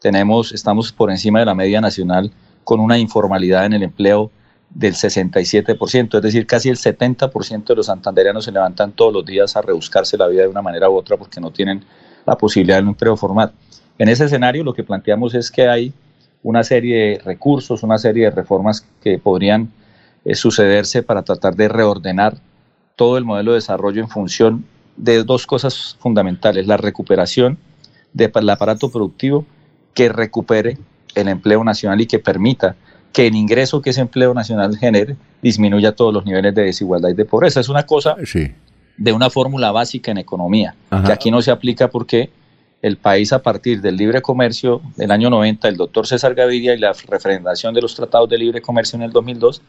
tenemos, 0.00 0.52
estamos 0.52 0.90
por 0.90 1.10
encima 1.10 1.40
de 1.40 1.46
la 1.46 1.54
media 1.54 1.80
nacional 1.80 2.32
con 2.64 2.80
una 2.80 2.98
informalidad 2.98 3.66
en 3.66 3.74
el 3.74 3.82
empleo 3.82 4.30
del 4.74 4.94
67%, 4.94 6.16
es 6.16 6.22
decir, 6.22 6.46
casi 6.46 6.68
el 6.68 6.76
70% 6.76 7.64
de 7.64 7.74
los 7.74 7.86
santandereanos 7.86 8.44
se 8.44 8.52
levantan 8.52 8.92
todos 8.92 9.12
los 9.12 9.24
días 9.24 9.56
a 9.56 9.62
rebuscarse 9.62 10.16
la 10.16 10.28
vida 10.28 10.42
de 10.42 10.48
una 10.48 10.62
manera 10.62 10.88
u 10.88 10.94
otra 10.94 11.16
porque 11.16 11.40
no 11.40 11.50
tienen 11.50 11.84
la 12.24 12.36
posibilidad 12.36 12.76
de 12.76 12.82
un 12.82 12.88
empleo 12.90 13.16
formal. 13.16 13.52
En 13.98 14.08
ese 14.08 14.24
escenario 14.24 14.62
lo 14.62 14.72
que 14.72 14.84
planteamos 14.84 15.34
es 15.34 15.50
que 15.50 15.68
hay 15.68 15.92
una 16.42 16.62
serie 16.62 16.96
de 16.96 17.18
recursos, 17.18 17.82
una 17.82 17.98
serie 17.98 18.24
de 18.24 18.30
reformas 18.30 18.86
que 19.02 19.18
podrían 19.18 19.70
eh, 20.24 20.34
sucederse 20.34 21.02
para 21.02 21.22
tratar 21.22 21.56
de 21.56 21.68
reordenar 21.68 22.36
todo 22.96 23.18
el 23.18 23.24
modelo 23.24 23.52
de 23.52 23.56
desarrollo 23.56 24.00
en 24.00 24.08
función 24.08 24.64
de 24.96 25.24
dos 25.24 25.46
cosas 25.46 25.96
fundamentales, 25.98 26.66
la 26.66 26.76
recuperación 26.76 27.58
del 28.12 28.50
aparato 28.50 28.90
productivo 28.90 29.44
que 29.94 30.08
recupere 30.08 30.78
el 31.14 31.28
empleo 31.28 31.64
nacional 31.64 32.00
y 32.00 32.06
que 32.06 32.18
permita 32.18 32.76
que 33.12 33.26
el 33.26 33.34
ingreso 33.34 33.82
que 33.82 33.90
ese 33.90 34.00
empleo 34.00 34.32
nacional 34.34 34.76
genere 34.76 35.16
disminuya 35.42 35.92
todos 35.92 36.14
los 36.14 36.24
niveles 36.24 36.54
de 36.54 36.62
desigualdad 36.62 37.08
y 37.08 37.14
de 37.14 37.24
pobreza. 37.24 37.60
Es 37.60 37.68
una 37.68 37.84
cosa 37.84 38.16
Sí. 38.24 38.52
de 38.96 39.12
una 39.12 39.30
fórmula 39.30 39.72
básica 39.72 40.10
en 40.10 40.18
economía, 40.18 40.74
Ajá. 40.90 41.04
que 41.06 41.12
aquí 41.12 41.30
no 41.30 41.42
se 41.42 41.50
aplica 41.50 41.88
porque 41.88 42.30
el 42.82 42.96
país 42.96 43.32
a 43.32 43.42
partir 43.42 43.80
del 43.80 43.96
libre 43.96 44.22
comercio 44.22 44.80
del 44.96 45.10
año 45.10 45.28
90, 45.28 45.68
el 45.68 45.76
doctor 45.76 46.06
César 46.06 46.34
Gaviria 46.34 46.74
y 46.74 46.78
la 46.78 46.92
refrendación 47.08 47.74
de 47.74 47.82
los 47.82 47.94
tratados 47.94 48.28
de 48.28 48.38
libre 48.38 48.62
comercio 48.62 48.96
en 48.96 49.02
el 49.02 49.12
2002 49.12 49.60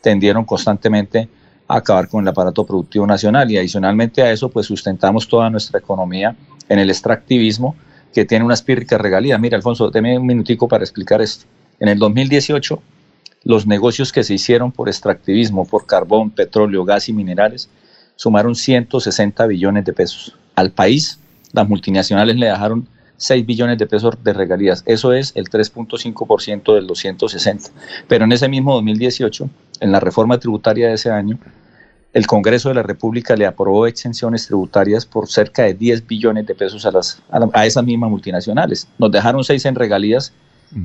tendieron 0.00 0.44
constantemente 0.44 1.28
a 1.68 1.76
acabar 1.76 2.08
con 2.08 2.22
el 2.22 2.28
aparato 2.28 2.64
productivo 2.64 3.06
nacional 3.06 3.50
y 3.50 3.58
adicionalmente 3.58 4.22
a 4.22 4.30
eso 4.32 4.48
pues 4.48 4.66
sustentamos 4.66 5.28
toda 5.28 5.50
nuestra 5.50 5.78
economía 5.80 6.34
en 6.68 6.78
el 6.78 6.90
extractivismo 6.90 7.76
que 8.14 8.24
tiene 8.24 8.44
unas 8.44 8.62
pírricas 8.62 9.00
regalías. 9.00 9.38
Mira, 9.38 9.56
Alfonso, 9.56 9.90
deme 9.90 10.16
un 10.18 10.26
minutico 10.26 10.66
para 10.68 10.82
explicar 10.84 11.20
esto. 11.20 11.44
En 11.80 11.88
el 11.88 11.98
2018, 11.98 12.82
los 13.44 13.66
negocios 13.66 14.12
que 14.12 14.24
se 14.24 14.34
hicieron 14.34 14.72
por 14.72 14.88
extractivismo, 14.88 15.66
por 15.66 15.86
carbón, 15.86 16.30
petróleo, 16.30 16.84
gas 16.84 17.08
y 17.08 17.12
minerales, 17.12 17.68
sumaron 18.16 18.54
160 18.54 19.46
billones 19.46 19.84
de 19.84 19.92
pesos. 19.92 20.36
Al 20.54 20.72
país, 20.72 21.18
las 21.52 21.68
multinacionales 21.68 22.36
le 22.36 22.46
dejaron 22.46 22.88
6 23.18 23.46
billones 23.46 23.78
de 23.78 23.86
pesos 23.86 24.14
de 24.22 24.32
regalías. 24.32 24.82
Eso 24.86 25.12
es 25.12 25.32
el 25.36 25.48
3.5% 25.48 26.74
de 26.74 26.82
los 26.82 26.98
160. 26.98 27.70
Pero 28.08 28.24
en 28.24 28.32
ese 28.32 28.48
mismo 28.48 28.74
2018, 28.74 29.48
en 29.80 29.92
la 29.92 30.00
reforma 30.00 30.38
tributaria 30.38 30.88
de 30.88 30.94
ese 30.94 31.10
año, 31.10 31.38
el 32.12 32.26
Congreso 32.26 32.70
de 32.70 32.74
la 32.76 32.82
República 32.82 33.36
le 33.36 33.44
aprobó 33.46 33.86
exenciones 33.86 34.46
tributarias 34.46 35.04
por 35.04 35.28
cerca 35.28 35.64
de 35.64 35.74
10 35.74 36.06
billones 36.06 36.46
de 36.46 36.54
pesos 36.54 36.86
a, 36.86 36.90
las, 36.90 37.22
a, 37.30 37.38
la- 37.38 37.50
a 37.52 37.66
esas 37.66 37.84
mismas 37.84 38.10
multinacionales. 38.10 38.88
Nos 38.98 39.12
dejaron 39.12 39.44
6 39.44 39.64
en 39.66 39.74
regalías 39.74 40.32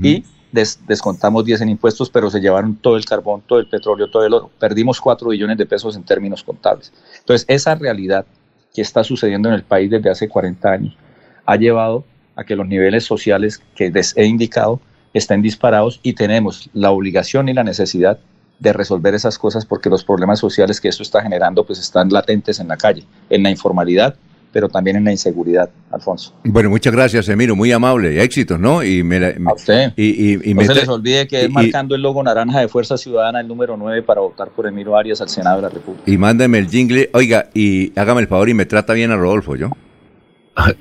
y 0.03 0.23
des- 0.51 0.79
descontamos 0.87 1.45
10 1.45 1.61
en 1.61 1.69
impuestos, 1.69 2.09
pero 2.09 2.29
se 2.29 2.39
llevaron 2.39 2.75
todo 2.75 2.97
el 2.97 3.05
carbón, 3.05 3.41
todo 3.47 3.59
el 3.59 3.67
petróleo, 3.67 4.09
todo 4.09 4.25
el 4.25 4.33
oro. 4.33 4.49
Perdimos 4.59 4.99
4 5.01 5.29
billones 5.29 5.57
de 5.57 5.65
pesos 5.65 5.95
en 5.95 6.03
términos 6.03 6.43
contables. 6.43 6.91
Entonces, 7.19 7.45
esa 7.47 7.75
realidad 7.75 8.25
que 8.73 8.81
está 8.81 9.03
sucediendo 9.03 9.49
en 9.49 9.55
el 9.55 9.63
país 9.63 9.89
desde 9.89 10.09
hace 10.09 10.29
40 10.29 10.71
años 10.71 10.97
ha 11.45 11.55
llevado 11.55 12.03
a 12.35 12.43
que 12.43 12.55
los 12.55 12.67
niveles 12.67 13.03
sociales 13.03 13.61
que 13.75 13.89
les 13.89 14.15
he 14.15 14.25
indicado 14.25 14.79
estén 15.13 15.41
disparados 15.41 15.99
y 16.03 16.13
tenemos 16.13 16.69
la 16.73 16.91
obligación 16.91 17.49
y 17.49 17.53
la 17.53 17.63
necesidad 17.65 18.19
de 18.59 18.71
resolver 18.73 19.13
esas 19.15 19.37
cosas 19.37 19.65
porque 19.65 19.89
los 19.89 20.03
problemas 20.05 20.39
sociales 20.39 20.79
que 20.79 20.87
esto 20.87 21.03
está 21.03 21.21
generando 21.21 21.65
pues 21.65 21.79
están 21.79 22.09
latentes 22.09 22.59
en 22.59 22.67
la 22.69 22.77
calle, 22.77 23.03
en 23.29 23.43
la 23.43 23.49
informalidad, 23.49 24.15
pero 24.51 24.67
también 24.69 24.97
en 24.97 25.05
la 25.05 25.11
inseguridad, 25.11 25.69
Alfonso. 25.91 26.33
Bueno, 26.43 26.69
muchas 26.69 26.93
gracias, 26.93 27.29
Emiro, 27.29 27.55
muy 27.55 27.71
amable. 27.71 28.21
Éxitos, 28.21 28.59
¿no? 28.59 28.83
Y 28.83 29.01
me, 29.03 29.19
la- 29.19 29.33
A 29.49 29.53
usted. 29.53 29.93
Y, 29.95 30.33
y- 30.33 30.39
y 30.51 30.53
no 30.53 30.61
me 30.61 30.67
se 30.67 30.75
les 30.75 30.87
olvide 30.89 31.27
que 31.27 31.41
y- 31.41 31.45
es 31.45 31.49
marcando 31.49 31.95
el 31.95 32.01
logo 32.01 32.21
naranja 32.21 32.59
de 32.59 32.67
Fuerza 32.67 32.97
Ciudadana, 32.97 33.39
el 33.39 33.47
número 33.47 33.77
9, 33.77 34.01
para 34.03 34.21
votar 34.21 34.49
por 34.49 34.67
Emiro 34.67 34.97
Arias 34.97 35.21
al 35.21 35.29
Senado 35.29 35.57
de 35.57 35.61
la 35.63 35.69
República. 35.69 36.03
Y 36.09 36.17
mándame 36.17 36.57
el 36.57 36.67
jingle. 36.69 37.09
Oiga, 37.13 37.49
y 37.53 37.97
hágame 37.97 38.21
el 38.21 38.27
favor 38.27 38.49
y 38.49 38.53
me 38.53 38.65
trata 38.65 38.93
bien 38.93 39.11
a 39.11 39.15
Rodolfo, 39.15 39.55
¿yo? 39.55 39.69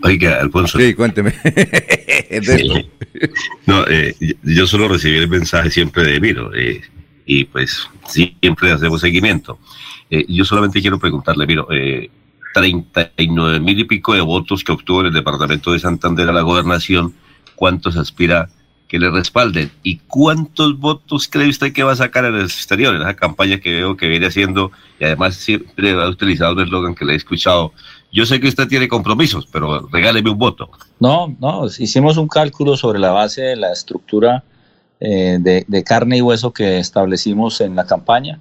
Oiga, 0.03 0.41
Alfonso. 0.41 0.79
Sí, 0.79 0.95
cuénteme. 0.95 1.33
No, 3.67 3.85
eh, 3.89 4.15
yo 4.43 4.67
solo 4.67 4.89
recibí 4.89 5.17
el 5.19 5.29
mensaje 5.29 5.71
siempre 5.71 6.05
de 6.05 6.21
Miro 6.21 6.53
eh, 6.55 6.81
y 7.27 7.45
pues 7.45 7.89
siempre 8.07 8.73
hacemos 8.73 9.01
seguimiento. 9.01 9.59
Eh, 10.11 10.25
yo 10.29 10.45
solamente 10.45 10.81
quiero 10.81 10.99
preguntarle, 10.99 11.47
Miro, 11.47 11.69
eh, 11.73 12.11
39 12.55 13.61
mil 13.61 13.79
y 13.79 13.85
pico 13.85 14.15
de 14.15 14.21
votos 14.21 14.65
que 14.65 14.73
obtuvo 14.73 15.01
en 15.01 15.07
el 15.07 15.13
departamento 15.13 15.73
de 15.73 15.79
Santander 15.79 16.29
a 16.29 16.33
la 16.33 16.43
gobernación, 16.43 17.15
¿cuántos 17.55 17.97
aspira 17.97 18.49
que 18.89 18.99
le 18.99 19.11
respalden? 19.11 19.71
¿Y 19.83 19.99
cuántos 19.99 20.79
votos 20.79 21.29
cree 21.29 21.49
usted 21.49 21.73
que 21.73 21.83
va 21.83 21.93
a 21.93 21.97
sacar 21.97 22.25
en 22.25 22.35
el 22.35 22.45
exterior, 22.45 22.95
en 22.95 23.03
esa 23.03 23.15
campaña 23.15 23.61
que 23.61 23.73
veo 23.73 23.97
que 23.97 24.09
viene 24.09 24.27
haciendo 24.27 24.73
y 24.99 25.05
además 25.05 25.37
siempre 25.37 25.93
ha 25.93 26.09
utilizado 26.09 26.55
un 26.55 26.61
eslogan 26.61 26.95
que 26.95 27.05
le 27.05 27.13
he 27.13 27.17
escuchado? 27.17 27.73
Yo 28.13 28.27
sé 28.27 28.41
que 28.41 28.49
usted 28.49 28.67
tiene 28.67 28.89
compromisos, 28.89 29.47
pero 29.47 29.89
regáleme 29.93 30.31
un 30.31 30.39
voto. 30.39 30.71
No, 30.99 31.35
no, 31.39 31.67
hicimos 31.67 32.17
un 32.17 32.27
cálculo 32.27 32.77
sobre 32.77 32.99
la 32.99 33.13
base 33.13 33.43
de 33.43 33.57
la 33.57 33.73
estructura 33.73 34.43
eh, 34.99 35.39
de, 35.41 35.85
carne 35.85 36.17
y 36.17 36.23
hueso 36.23 36.53
que 36.53 36.79
establecimos 36.79 37.61
en 37.61 37.77
la 37.77 37.87
campaña, 37.87 38.41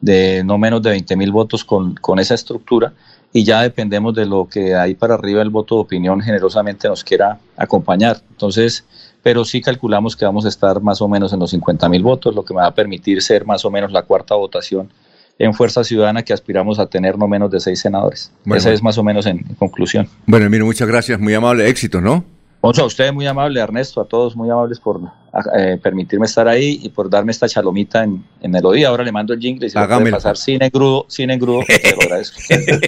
de 0.00 0.42
no 0.42 0.56
menos 0.56 0.80
de 0.80 0.90
20 0.90 1.14
mil 1.16 1.30
votos 1.30 1.62
con 1.62 2.18
esa 2.18 2.34
estructura, 2.34 2.94
y 3.32 3.44
ya 3.44 3.62
dependemos 3.62 4.14
de 4.14 4.26
lo 4.26 4.48
que 4.48 4.74
ahí 4.74 4.94
para 4.94 5.14
arriba 5.14 5.42
el 5.42 5.50
voto 5.50 5.76
de 5.76 5.80
opinión 5.82 6.20
generosamente 6.20 6.88
nos 6.88 7.04
quiera 7.04 7.38
acompañar. 7.56 8.20
Entonces, 8.30 8.84
pero 9.22 9.44
sí 9.44 9.60
calculamos 9.60 10.16
que 10.16 10.24
vamos 10.24 10.44
a 10.46 10.48
estar 10.48 10.80
más 10.80 11.00
o 11.00 11.08
menos 11.08 11.32
en 11.32 11.38
los 11.38 11.50
50 11.50 11.88
mil 11.88 12.02
votos, 12.02 12.34
lo 12.34 12.44
que 12.44 12.54
me 12.54 12.60
va 12.60 12.66
a 12.66 12.74
permitir 12.74 13.22
ser 13.22 13.44
más 13.44 13.64
o 13.64 13.70
menos 13.70 13.92
la 13.92 14.02
cuarta 14.02 14.34
votación 14.34 14.90
en 15.38 15.54
Fuerza 15.54 15.84
Ciudadana 15.84 16.22
que 16.22 16.32
aspiramos 16.32 16.78
a 16.78 16.86
tener 16.86 17.16
no 17.16 17.26
menos 17.26 17.50
de 17.50 17.60
seis 17.60 17.80
senadores. 17.80 18.30
Bueno, 18.44 18.58
Esa 18.58 18.68
bueno. 18.68 18.74
es 18.74 18.82
más 18.82 18.98
o 18.98 19.04
menos 19.04 19.26
en, 19.26 19.38
en 19.38 19.54
conclusión. 19.54 20.08
Bueno, 20.26 20.50
muchas 20.66 20.86
gracias, 20.86 21.18
muy 21.18 21.32
amable. 21.32 21.68
Éxitos, 21.68 22.02
¿no? 22.02 22.24
Ocho, 22.62 22.82
a 22.82 22.86
usted 22.86 23.10
muy 23.12 23.26
amable, 23.26 23.58
Ernesto, 23.58 24.02
a 24.02 24.04
todos 24.04 24.36
muy 24.36 24.50
amables 24.50 24.78
por 24.78 25.00
eh, 25.56 25.78
permitirme 25.82 26.26
estar 26.26 26.46
ahí 26.46 26.78
y 26.82 26.90
por 26.90 27.08
darme 27.08 27.32
esta 27.32 27.48
chalomita 27.48 28.04
en, 28.04 28.22
en 28.42 28.50
melodía. 28.50 28.88
Ahora 28.88 29.02
le 29.02 29.10
mando 29.12 29.32
el 29.32 29.40
jingle 29.40 29.66
y 29.66 29.70
se 29.70 29.80
lo 29.80 29.88
puede 29.88 30.10
pasar 30.10 30.36
sin 30.36 30.62
engrudo, 30.62 31.06
sin 31.08 31.30
engrudo. 31.30 31.62
Se 31.66 31.94
lo 31.96 32.02
agradezco. 32.02 32.38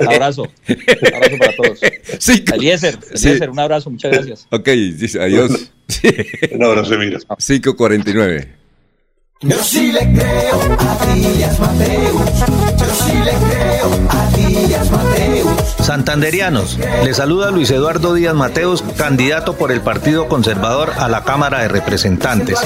Un 0.02 0.08
abrazo. 0.12 0.42
Un 0.42 1.14
abrazo 1.14 1.36
para 1.38 1.56
todos. 1.56 1.80
Sí. 2.18 2.44
Eliezer, 2.52 2.98
Sí. 3.14 3.28
Eliezer, 3.28 3.48
un 3.50 3.60
abrazo, 3.60 3.88
muchas 3.88 4.12
gracias. 4.12 4.46
Ok, 4.50 4.68
dice, 4.68 5.22
adiós. 5.22 5.72
Un 6.52 6.62
abrazo, 6.64 6.92
Emiro. 6.94 7.18
549. 7.38 8.62
Yo 9.44 9.56
sí 9.58 9.90
le 9.90 10.00
creo 10.00 10.60
a 10.78 11.14
Díaz 11.14 11.58
Mateus. 11.58 12.40
Yo 12.78 12.86
sí 12.94 13.12
le 13.24 13.32
creo 13.32 13.90
a 14.10 14.36
Díaz 14.36 14.90
Mateus. 14.90 15.51
Santanderianos, 15.82 16.78
le 17.02 17.12
saluda 17.12 17.50
Luis 17.50 17.70
Eduardo 17.70 18.14
Díaz 18.14 18.34
Mateos, 18.34 18.84
candidato 18.96 19.54
por 19.54 19.72
el 19.72 19.80
Partido 19.80 20.28
Conservador 20.28 20.92
a 20.98 21.08
la 21.08 21.24
Cámara 21.24 21.60
de 21.60 21.68
Representantes. 21.68 22.58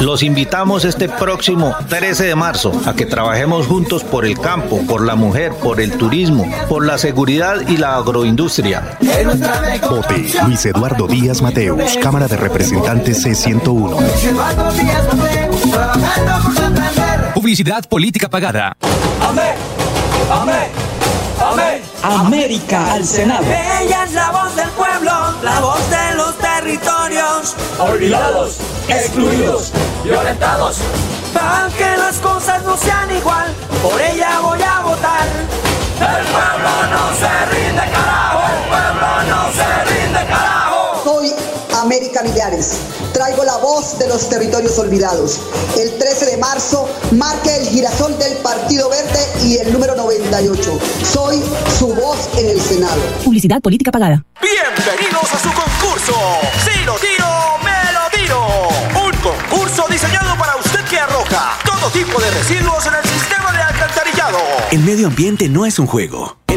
Los 0.00 0.22
invitamos 0.22 0.86
este 0.86 1.08
próximo 1.08 1.76
13 1.88 2.24
de 2.24 2.34
marzo 2.34 2.72
a 2.86 2.94
que 2.94 3.04
trabajemos 3.04 3.66
juntos 3.66 4.04
por 4.04 4.24
el 4.24 4.38
campo, 4.38 4.80
por 4.86 5.04
la 5.04 5.16
mujer, 5.16 5.52
por 5.52 5.80
el 5.80 5.92
turismo, 5.98 6.50
por 6.68 6.86
la 6.86 6.96
seguridad 6.96 7.56
y 7.68 7.76
la 7.76 7.96
agroindustria. 7.96 8.96
Vote 9.88 10.32
Luis 10.46 10.64
Eduardo 10.64 11.06
Díaz 11.06 11.42
Mateus, 11.42 11.98
Cámara 12.02 12.26
de 12.26 12.38
Representantes 12.38 13.24
C101. 13.24 14.00
Luis 14.00 14.24
Eduardo 14.24 14.72
Díaz 14.72 15.14
Mateus, 15.14 15.70
trabajando 15.70 16.42
por 16.42 16.54
Santander. 16.54 17.34
Publicidad 17.34 17.84
política 17.86 18.30
pagada. 18.30 18.76
Amén, 19.20 19.54
amén, 20.30 20.70
amén. 21.38 21.91
América 22.02 22.92
al 22.92 23.04
Senado. 23.04 23.44
Ella 23.44 24.04
es 24.04 24.12
la 24.12 24.30
voz 24.30 24.56
del 24.56 24.68
pueblo, 24.70 25.12
la 25.42 25.60
voz 25.60 25.80
de 25.88 26.14
los 26.16 26.36
territorios. 26.38 27.56
Olvidados, 27.78 28.58
excluidos, 28.88 29.72
violentados. 30.02 30.78
Para 31.32 31.68
que 31.76 31.96
las 31.96 32.18
cosas 32.18 32.62
no 32.64 32.76
sean 32.76 33.10
igual, 33.16 33.54
por 33.82 34.00
ella 34.00 34.40
voy 34.40 34.60
a 34.62 34.80
votar. 34.80 35.26
El 36.00 36.26
pueblo 36.26 36.70
no 36.90 37.14
se 37.14 37.46
rinde, 37.54 37.80
carajo. 37.92 38.71
América 42.22 42.46
Millares. 42.46 42.78
Traigo 43.12 43.44
la 43.44 43.56
voz 43.58 43.98
de 43.98 44.08
los 44.08 44.28
territorios 44.28 44.78
olvidados. 44.78 45.40
El 45.76 45.98
13 45.98 46.26
de 46.26 46.36
marzo 46.36 46.88
marque 47.12 47.54
el 47.56 47.66
girasol 47.68 48.16
del 48.18 48.36
Partido 48.38 48.88
Verde 48.88 49.20
y 49.44 49.58
el 49.58 49.72
número 49.72 49.94
98. 49.96 50.78
Soy 51.04 51.42
su 51.78 51.88
voz 51.88 52.28
en 52.38 52.48
el 52.48 52.60
Senado. 52.60 53.00
Publicidad 53.24 53.60
política 53.60 53.90
pagada. 53.90 54.24
Bienvenidos 54.40 55.34
a 55.34 55.38
su 55.38 55.48
concurso. 55.52 56.14
Si 56.64 56.84
lo 56.84 56.94
tiro, 56.96 57.26
me 57.64 57.92
lo 57.92 58.10
tiro. 58.16 58.68
Un 59.04 59.16
concurso 59.20 59.86
diseñado 59.90 60.36
para 60.38 60.56
usted 60.56 60.80
que 60.88 60.98
arroja 60.98 61.58
todo 61.64 61.90
tipo 61.90 62.20
de 62.20 62.30
residuos 62.30 62.86
en 62.86 62.94
el 62.94 63.10
sistema 63.10 63.52
de 63.52 63.62
alcantarillado. 63.62 64.38
El 64.70 64.80
medio 64.80 65.08
ambiente 65.08 65.48
no 65.48 65.66
es 65.66 65.78
un 65.78 65.86
juego. 65.86 66.36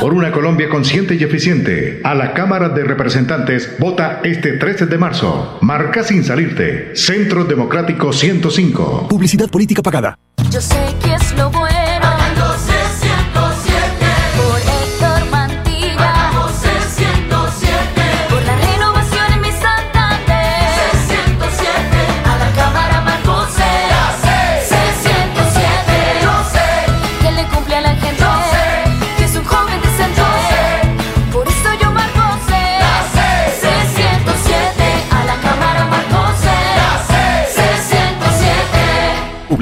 Por 0.00 0.12
una 0.12 0.30
Colombia 0.32 0.68
consciente 0.68 1.14
y 1.14 1.24
eficiente, 1.24 2.00
a 2.04 2.14
la 2.14 2.34
Cámara 2.34 2.68
de 2.68 2.84
Representantes 2.84 3.74
vota 3.78 4.20
este 4.22 4.58
13 4.58 4.84
de 4.84 4.98
marzo. 4.98 5.56
Marca 5.62 6.02
sin 6.02 6.22
salirte. 6.22 6.94
Centro 6.94 7.44
Democrático 7.44 8.12
105. 8.12 9.08
Publicidad 9.08 9.48
política 9.48 9.82
pagada. 9.82 10.18
Yo 10.50 10.60
sé 10.60 10.94
que 11.02 11.14
es 11.14 11.34
lo 11.38 11.48
bueno. 11.50 11.83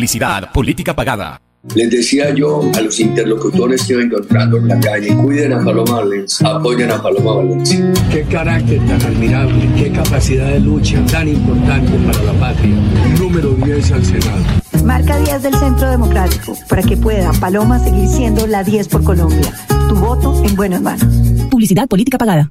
Publicidad, 0.02 0.50
política 0.50 0.96
pagada. 0.96 1.40
Les 1.76 1.88
decía 1.88 2.34
yo 2.34 2.68
a 2.74 2.80
los 2.80 2.98
interlocutores 2.98 3.86
que 3.86 3.92
iba 3.92 4.02
encontrando 4.02 4.56
en 4.56 4.66
la 4.66 4.80
calle, 4.80 5.14
cuiden 5.14 5.52
a 5.52 5.64
Paloma 5.64 6.00
Valencia, 6.00 6.48
apoyen 6.48 6.90
a 6.90 7.00
Paloma 7.00 7.34
Valencia. 7.34 7.92
Qué 8.10 8.22
carácter 8.24 8.84
tan 8.84 9.00
admirable, 9.00 9.70
qué 9.76 9.92
capacidad 9.92 10.48
de 10.48 10.58
lucha 10.58 11.00
tan 11.06 11.28
importante 11.28 11.92
para 12.04 12.20
la 12.24 12.32
patria. 12.32 12.74
Número 13.16 13.50
10 13.50 13.92
al 13.92 14.04
Senado. 14.04 14.42
Marca 14.84 15.20
10 15.20 15.40
del 15.40 15.54
Centro 15.54 15.88
Democrático 15.88 16.58
para 16.68 16.82
que 16.82 16.96
pueda 16.96 17.30
Paloma 17.34 17.78
seguir 17.78 18.08
siendo 18.08 18.48
la 18.48 18.64
10 18.64 18.88
por 18.88 19.04
Colombia. 19.04 19.52
Tu 19.88 19.94
voto 19.94 20.42
en 20.44 20.56
buenas 20.56 20.82
manos. 20.82 21.06
Publicidad, 21.48 21.86
política 21.86 22.18
pagada. 22.18 22.50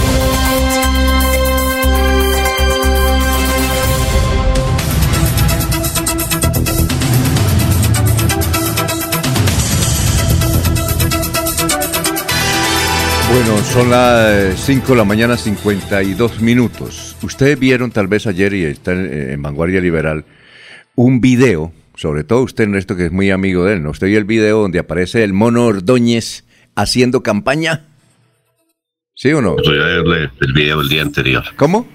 Bueno, 13.43 13.57
son 13.63 13.89
las 13.89 14.59
5 14.67 14.89
de 14.89 14.95
la 14.95 15.03
mañana, 15.03 15.35
52 15.35 16.41
minutos. 16.41 17.17
Ustedes 17.23 17.57
vieron 17.57 17.89
tal 17.89 18.05
vez 18.05 18.27
ayer, 18.27 18.53
y 18.53 18.65
está 18.65 18.91
en, 18.91 19.31
en 19.31 19.41
Vanguardia 19.41 19.81
Liberal, 19.81 20.25
un 20.93 21.21
video, 21.21 21.73
sobre 21.95 22.23
todo 22.23 22.43
usted, 22.43 22.65
Ernesto, 22.65 22.95
que 22.95 23.07
es 23.07 23.11
muy 23.11 23.31
amigo 23.31 23.65
de 23.65 23.73
él, 23.73 23.83
¿no? 23.83 23.89
Usted 23.89 24.05
vio 24.05 24.19
el 24.19 24.25
video 24.25 24.59
donde 24.59 24.77
aparece 24.77 25.23
el 25.23 25.33
mono 25.33 25.65
Ordóñez 25.65 26.45
haciendo 26.75 27.23
campaña. 27.23 27.87
¿Sí 29.15 29.33
o 29.33 29.41
no? 29.41 29.55
Voy 29.55 29.79
a 29.79 29.85
verle 29.85 30.29
el 30.39 30.53
video 30.53 30.79
el 30.81 30.89
día 30.89 31.01
anterior. 31.01 31.43
¿Cómo? 31.55 31.87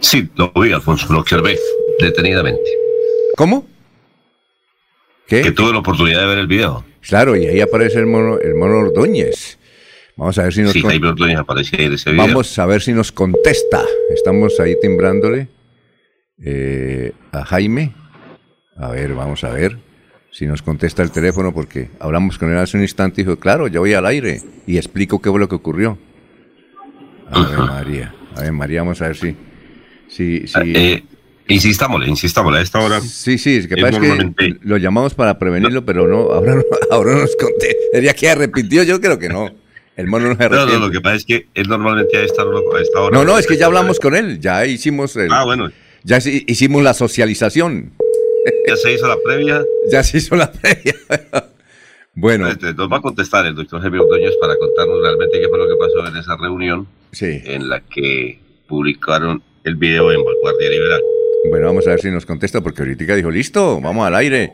Sí, 0.00 0.26
lo 0.36 0.52
vi, 0.52 0.72
Alfonso, 0.72 1.12
lo 1.12 1.18
observé 1.18 1.58
detenidamente. 2.00 2.70
¿Cómo? 3.36 3.66
¿Qué? 5.26 5.42
Que 5.42 5.52
tuve 5.52 5.72
la 5.72 5.80
oportunidad 5.80 6.20
de 6.20 6.26
ver 6.26 6.38
el 6.38 6.46
video. 6.46 6.82
Claro, 7.02 7.36
y 7.36 7.44
ahí 7.44 7.60
aparece 7.60 7.98
el 7.98 8.06
mono, 8.06 8.38
el 8.38 8.54
mono 8.54 8.78
Ordóñez. 8.78 9.58
Vamos 10.16 10.38
a 10.38 10.44
ver 10.44 10.52
si 10.54 10.62
nos 10.62 10.72
Sí, 10.72 10.80
con- 10.80 10.90
Jaime 10.90 11.08
Ordóñez 11.08 11.38
aparece 11.38 11.76
ahí 11.78 11.84
en 11.86 11.92
ese 11.92 12.10
video. 12.10 12.26
Vamos 12.26 12.58
a 12.58 12.66
ver 12.66 12.80
si 12.80 12.92
nos 12.92 13.12
contesta. 13.12 13.82
Estamos 14.14 14.58
ahí 14.60 14.74
timbrándole 14.80 15.48
eh, 16.42 17.12
a 17.32 17.44
Jaime. 17.44 17.92
A 18.76 18.90
ver, 18.90 19.14
vamos 19.14 19.44
a 19.44 19.50
ver 19.50 19.78
si 20.32 20.46
nos 20.46 20.62
contesta 20.62 21.02
el 21.02 21.10
teléfono 21.10 21.52
porque 21.52 21.90
hablamos 22.00 22.38
con 22.38 22.50
él 22.50 22.58
hace 22.58 22.76
un 22.76 22.82
instante 22.82 23.20
y 23.20 23.24
dijo, 23.24 23.38
claro, 23.38 23.68
ya 23.68 23.80
voy 23.80 23.92
al 23.94 24.06
aire 24.06 24.40
y 24.66 24.76
explico 24.76 25.20
qué 25.20 25.30
fue 25.30 25.40
lo 25.40 25.48
que 25.48 25.54
ocurrió. 25.54 25.98
A 27.30 27.40
ver, 27.48 27.58
María. 27.58 28.14
A 28.36 28.40
ver, 28.42 28.52
María, 28.52 28.80
vamos 28.82 29.00
a 29.02 29.08
ver 29.08 29.16
si... 29.16 29.34
si, 30.08 30.46
si 30.46 30.58
Eh, 30.74 31.04
insistámosle, 31.48 32.08
insistámosle 32.08 32.58
a 32.58 32.62
esta 32.62 32.80
hora. 32.80 33.00
Sí, 33.00 33.36
sí, 33.38 33.56
es 33.56 33.66
que 33.68 33.74
es 33.74 33.98
que 33.98 34.56
lo 34.62 34.76
llamamos 34.78 35.14
para 35.14 35.38
prevenirlo, 35.38 35.84
pero 35.84 36.06
no, 36.08 36.32
ahora 36.32 36.54
no, 36.54 36.62
ahora 36.90 37.12
no 37.14 37.20
nos 37.20 37.36
conté. 37.36 37.76
Sería 37.92 38.14
que 38.14 38.28
arrepintió, 38.30 38.82
yo 38.82 38.98
creo 39.00 39.18
que 39.18 39.28
no. 39.28 39.50
El 39.96 40.06
mono 40.08 40.28
no 40.28 40.36
se 40.36 40.48
No, 40.48 40.66
no, 40.66 40.78
lo 40.78 40.90
que 40.90 41.00
pasa 41.00 41.16
es 41.16 41.24
que 41.24 41.46
él 41.54 41.68
normalmente 41.68 42.16
a 42.18 42.22
esta 42.22 42.44
hora. 42.44 42.58
A 42.78 42.82
esta 42.82 43.00
hora 43.00 43.16
No, 43.18 43.24
no, 43.24 43.38
es 43.38 43.46
que 43.46 43.56
ya 43.56 43.66
hablamos 43.66 43.98
con 43.98 44.14
él, 44.14 44.38
ya 44.40 44.66
hicimos 44.66 45.16
el- 45.16 45.32
Ah, 45.32 45.44
bueno. 45.44 45.70
ya 46.04 46.18
hicimos 46.18 46.82
la 46.82 46.92
socialización, 46.94 47.92
Ya 48.68 48.76
se 48.76 48.92
hizo 48.92 49.08
la 49.08 49.16
previa. 49.24 49.64
ya 49.90 50.02
se 50.02 50.18
hizo 50.18 50.36
la 50.36 50.52
previa. 50.52 50.94
bueno, 52.14 52.48
Este, 52.48 52.74
nos 52.74 52.92
va 52.92 52.98
a 52.98 53.00
contestar 53.02 53.46
el 53.46 53.54
doctor 53.54 53.80
Jaime 53.80 53.98
Ordóñez 53.98 54.34
para 54.40 54.56
contarnos 54.56 55.00
realmente 55.02 55.40
qué 55.40 55.48
fue 55.48 55.58
lo 55.58 55.66
que 55.66 55.76
pasó 55.76 56.06
en 56.06 56.16
esa 56.16 56.36
reunión 56.36 56.86
sí. 57.12 57.40
en 57.44 57.68
la 57.68 57.80
que 57.80 58.38
publicaron 58.68 59.42
el 59.64 59.76
video 59.76 60.12
en 60.12 60.22
Vanguardia 60.22 60.70
Liberal. 60.70 61.00
Bueno, 61.48 61.66
vamos 61.66 61.86
a 61.86 61.90
ver 61.90 62.00
si 62.00 62.10
nos 62.10 62.26
contesta 62.26 62.60
porque 62.60 62.82
ahorita 62.82 63.14
dijo, 63.16 63.30
listo, 63.30 63.80
vamos 63.80 64.06
al 64.06 64.14
aire 64.14 64.52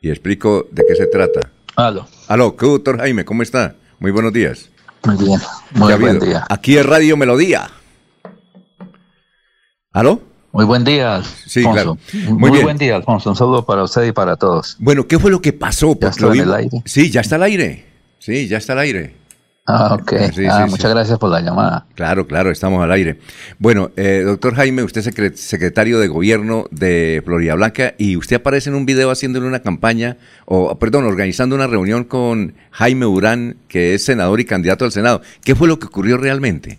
y 0.00 0.10
explico 0.10 0.68
de 0.70 0.84
qué 0.86 0.94
se 0.94 1.06
trata. 1.06 1.50
Aló. 1.76 2.06
Aló, 2.28 2.56
¿qué, 2.56 2.66
doctor 2.66 2.98
Jaime? 2.98 3.24
¿Cómo 3.24 3.42
está? 3.42 3.74
Muy 3.98 4.10
buenos 4.10 4.32
días. 4.32 4.70
Muy 5.04 5.16
bien, 5.16 5.40
muy 5.72 5.88
¿Qué 5.88 5.94
ha 5.94 5.96
buen 5.96 6.10
habido? 6.16 6.26
día. 6.26 6.44
Aquí 6.48 6.76
es 6.76 6.84
Radio 6.86 7.16
Melodía. 7.16 7.70
¿Aló? 9.92 10.20
Muy 10.52 10.64
buen 10.64 10.84
día, 10.84 11.22
Sí, 11.46 11.60
Alfonso. 11.60 11.72
claro. 11.72 11.98
Muy, 12.28 12.38
Muy 12.38 12.50
bien. 12.50 12.62
buen 12.64 12.78
día, 12.78 12.96
Alfonso. 12.96 13.30
Un 13.30 13.36
saludo 13.36 13.64
para 13.64 13.82
usted 13.84 14.04
y 14.04 14.12
para 14.12 14.36
todos. 14.36 14.76
Bueno, 14.78 15.06
¿qué 15.06 15.18
fue 15.18 15.30
lo 15.30 15.40
que 15.40 15.52
pasó? 15.52 15.88
Porque 15.94 16.06
está 16.06 16.26
lo 16.26 16.28
en 16.28 16.32
vi- 16.34 16.40
el 16.40 16.54
aire? 16.54 16.82
Sí, 16.86 17.10
ya 17.10 17.20
está 17.20 17.36
al 17.36 17.42
aire. 17.44 17.86
Sí, 18.18 18.48
ya 18.48 18.58
está 18.58 18.72
al 18.72 18.80
aire. 18.80 19.14
Ah, 19.68 19.94
ok. 20.00 20.12
Sí, 20.32 20.46
ah, 20.46 20.64
sí, 20.64 20.70
muchas 20.70 20.90
sí. 20.90 20.94
gracias 20.94 21.18
por 21.18 21.28
la 21.28 21.40
llamada. 21.40 21.86
Claro, 21.96 22.26
claro, 22.26 22.50
estamos 22.52 22.82
al 22.82 22.92
aire. 22.92 23.18
Bueno, 23.58 23.90
eh, 23.96 24.22
doctor 24.24 24.54
Jaime, 24.54 24.84
usted 24.84 25.00
es 25.00 25.08
secre- 25.08 25.34
secretario 25.34 25.98
de 25.98 26.06
gobierno 26.06 26.66
de 26.70 27.20
Florida 27.24 27.54
Blanca 27.56 27.94
y 27.98 28.16
usted 28.16 28.36
aparece 28.36 28.70
en 28.70 28.76
un 28.76 28.86
video 28.86 29.10
haciéndole 29.10 29.46
una 29.46 29.60
campaña, 29.60 30.18
o 30.44 30.78
perdón, 30.78 31.04
organizando 31.04 31.56
una 31.56 31.66
reunión 31.66 32.04
con 32.04 32.54
Jaime 32.70 33.06
Urán, 33.06 33.56
que 33.66 33.94
es 33.94 34.04
senador 34.04 34.38
y 34.38 34.44
candidato 34.44 34.84
al 34.84 34.92
Senado. 34.92 35.20
¿Qué 35.42 35.56
fue 35.56 35.66
lo 35.66 35.80
que 35.80 35.86
ocurrió 35.86 36.16
realmente? 36.16 36.78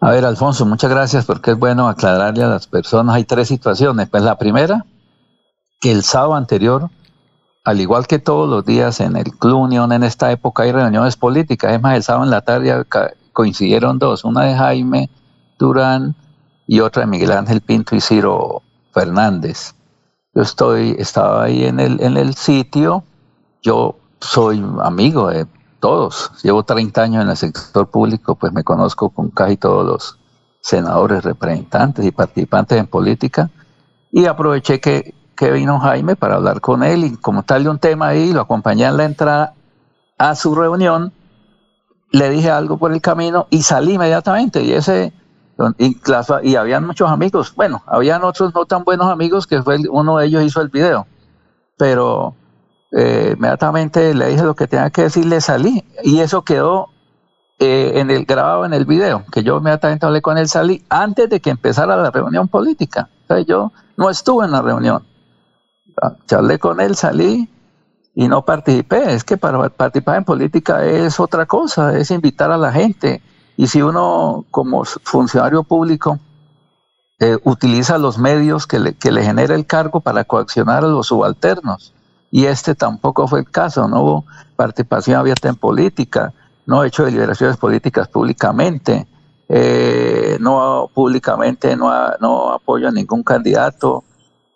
A 0.00 0.10
ver, 0.10 0.24
Alfonso, 0.24 0.66
muchas 0.66 0.90
gracias 0.90 1.24
porque 1.24 1.52
es 1.52 1.58
bueno 1.58 1.88
aclararle 1.88 2.42
a 2.42 2.48
las 2.48 2.66
personas. 2.66 3.14
Hay 3.14 3.24
tres 3.24 3.48
situaciones. 3.48 4.08
Pues 4.10 4.22
la 4.22 4.36
primera, 4.36 4.84
que 5.80 5.92
el 5.92 6.02
sábado 6.02 6.34
anterior, 6.34 6.90
al 7.64 7.80
igual 7.80 8.06
que 8.06 8.18
todos 8.18 8.48
los 8.48 8.64
días 8.64 9.00
en 9.00 9.16
el 9.16 9.30
Club 9.38 9.60
Unión 9.60 9.92
en 9.92 10.02
esta 10.02 10.32
época 10.32 10.64
hay 10.64 10.72
reuniones 10.72 11.16
políticas. 11.16 11.72
Es 11.72 11.80
más, 11.80 11.96
el 11.96 12.02
sábado 12.02 12.24
en 12.24 12.30
la 12.30 12.40
tarde 12.40 12.84
coincidieron 13.32 13.98
dos, 13.98 14.24
una 14.24 14.42
de 14.42 14.56
Jaime 14.56 15.10
Durán 15.58 16.16
y 16.66 16.80
otra 16.80 17.02
de 17.02 17.06
Miguel 17.06 17.32
Ángel 17.32 17.60
Pinto 17.60 17.94
y 17.94 18.00
Ciro 18.00 18.62
Fernández. 18.92 19.74
Yo 20.34 20.42
estoy, 20.42 20.96
estaba 20.98 21.44
ahí 21.44 21.64
en 21.64 21.78
el, 21.78 22.00
en 22.00 22.16
el 22.16 22.34
sitio. 22.34 23.04
Yo 23.62 23.96
soy 24.20 24.64
amigo 24.82 25.28
de 25.28 25.46
todos. 25.78 26.32
Llevo 26.42 26.64
30 26.64 27.02
años 27.02 27.22
en 27.24 27.30
el 27.30 27.36
sector 27.36 27.88
público, 27.88 28.34
pues 28.34 28.52
me 28.52 28.64
conozco 28.64 29.10
con 29.10 29.30
casi 29.30 29.56
todos 29.56 29.86
los 29.86 30.18
senadores, 30.60 31.22
representantes 31.22 32.04
y 32.04 32.10
participantes 32.10 32.78
en 32.78 32.86
política. 32.86 33.50
Y 34.10 34.26
aproveché 34.26 34.80
que, 34.80 35.14
que 35.42 35.50
vino 35.50 35.80
Jaime 35.80 36.14
para 36.14 36.36
hablar 36.36 36.60
con 36.60 36.84
él 36.84 37.02
y 37.02 37.16
como 37.16 37.42
tal 37.42 37.64
de 37.64 37.70
un 37.70 37.80
tema 37.80 38.06
ahí, 38.06 38.32
lo 38.32 38.42
acompañé 38.42 38.84
en 38.84 38.96
la 38.96 39.06
entrada 39.06 39.54
a 40.16 40.36
su 40.36 40.54
reunión, 40.54 41.12
le 42.12 42.30
dije 42.30 42.48
algo 42.48 42.78
por 42.78 42.92
el 42.92 43.00
camino 43.00 43.48
y 43.50 43.62
salí 43.62 43.94
inmediatamente. 43.94 44.62
Y 44.62 44.72
ese 44.72 45.12
y, 45.78 45.96
y 46.44 46.54
habían 46.54 46.86
muchos 46.86 47.10
amigos, 47.10 47.52
bueno, 47.56 47.82
habían 47.86 48.22
otros 48.22 48.54
no 48.54 48.66
tan 48.66 48.84
buenos 48.84 49.10
amigos 49.10 49.48
que 49.48 49.60
fue 49.64 49.78
uno 49.90 50.18
de 50.18 50.26
ellos 50.26 50.44
hizo 50.44 50.60
el 50.60 50.68
video, 50.68 51.08
pero 51.76 52.36
eh, 52.92 53.34
inmediatamente 53.36 54.14
le 54.14 54.28
dije 54.28 54.44
lo 54.44 54.54
que 54.54 54.68
tenía 54.68 54.90
que 54.90 55.02
decir, 55.02 55.26
le 55.26 55.40
salí 55.40 55.82
y 56.04 56.20
eso 56.20 56.42
quedó 56.42 56.90
eh, 57.58 57.94
en 57.96 58.12
el 58.12 58.26
grabado 58.26 58.64
en 58.64 58.74
el 58.74 58.84
video, 58.84 59.24
que 59.32 59.42
yo 59.42 59.58
inmediatamente 59.58 60.06
hablé 60.06 60.22
con 60.22 60.38
él, 60.38 60.46
salí 60.46 60.84
antes 60.88 61.28
de 61.28 61.40
que 61.40 61.50
empezara 61.50 61.96
la 61.96 62.12
reunión 62.12 62.46
política. 62.46 63.08
O 63.24 63.26
sea, 63.26 63.40
yo 63.40 63.72
no 63.96 64.08
estuve 64.08 64.44
en 64.44 64.52
la 64.52 64.62
reunión. 64.62 65.02
Hablé 66.30 66.58
con 66.58 66.80
él, 66.80 66.96
salí 66.96 67.48
y 68.14 68.28
no 68.28 68.44
participé. 68.44 69.14
Es 69.14 69.24
que 69.24 69.36
para 69.36 69.68
participar 69.68 70.16
en 70.16 70.24
política 70.24 70.84
es 70.84 71.20
otra 71.20 71.46
cosa, 71.46 71.96
es 71.96 72.10
invitar 72.10 72.50
a 72.50 72.58
la 72.58 72.72
gente. 72.72 73.22
Y 73.56 73.66
si 73.66 73.82
uno 73.82 74.44
como 74.50 74.84
funcionario 74.84 75.62
público 75.62 76.18
eh, 77.20 77.38
utiliza 77.44 77.98
los 77.98 78.18
medios 78.18 78.66
que 78.66 78.80
le, 78.80 78.94
que 78.94 79.12
le 79.12 79.22
genera 79.22 79.54
el 79.54 79.66
cargo 79.66 80.00
para 80.00 80.24
coaccionar 80.24 80.84
a 80.84 80.88
los 80.88 81.08
subalternos, 81.08 81.94
y 82.30 82.46
este 82.46 82.74
tampoco 82.74 83.28
fue 83.28 83.40
el 83.40 83.50
caso, 83.50 83.86
no 83.86 84.02
hubo 84.02 84.24
participación 84.56 85.18
abierta 85.18 85.48
en 85.48 85.56
política, 85.56 86.32
no 86.66 86.82
he 86.82 86.88
hecho 86.88 87.04
deliberaciones 87.04 87.58
políticas 87.58 88.08
públicamente, 88.08 89.06
eh, 89.48 90.38
no 90.40 90.90
públicamente 90.94 91.76
no, 91.76 91.92
no 92.20 92.52
apoyo 92.52 92.88
a 92.88 92.90
ningún 92.90 93.22
candidato 93.22 94.02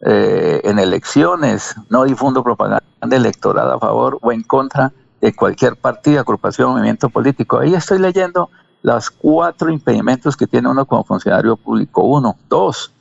eh, 0.00 0.60
en 0.64 0.78
elecciones, 0.78 1.74
no 1.88 2.04
difundo 2.04 2.42
propaganda 2.42 2.82
electoral 3.10 3.70
a 3.70 3.78
favor 3.78 4.18
o 4.20 4.30
en 4.30 4.42
contra 4.42 4.92
de 5.20 5.34
cualquier 5.34 5.76
partido, 5.76 6.20
agrupación 6.20 6.72
movimiento 6.72 7.08
político. 7.08 7.58
Ahí 7.58 7.74
estoy 7.74 7.98
leyendo 7.98 8.50
los 8.82 9.10
cuatro 9.10 9.70
impedimentos 9.70 10.36
que 10.36 10.46
tiene 10.46 10.68
uno 10.68 10.84
como 10.84 11.04
funcionario 11.04 11.56
público. 11.56 12.02
Uno, 12.02 12.36
dos, 12.48 12.92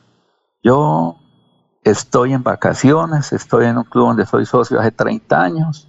yo 0.64 1.18
estoy 1.84 2.34
en 2.34 2.44
vacaciones, 2.44 3.34
estoy 3.34 3.66
en 3.66 3.78
un 3.78 3.84
club 3.84 4.08
donde 4.08 4.26
soy 4.26 4.46
socio 4.46 4.80
hace 4.80 4.92
30 4.92 5.42
años, 5.42 5.88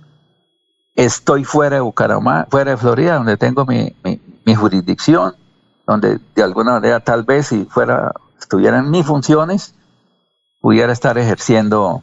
estoy 0.94 1.44
fuera 1.44 1.76
de 1.76 1.82
Bucaramanga, 1.82 2.48
fuera 2.50 2.72
de 2.72 2.76
Florida, 2.76 3.14
donde 3.14 3.36
tengo 3.36 3.64
mi 3.64 4.54
jurisdicción, 4.54 5.34
donde 5.86 6.18
de 6.34 6.42
alguna 6.42 6.72
manera 6.72 7.00
tal 7.00 7.22
vez 7.22 7.46
si 7.46 7.64
fuera 7.64 8.12
estuviera 8.38 8.80
en 8.80 8.90
mis 8.90 9.06
funciones, 9.06 9.74
pudiera 10.66 10.92
estar 10.92 11.16
ejerciendo 11.16 12.02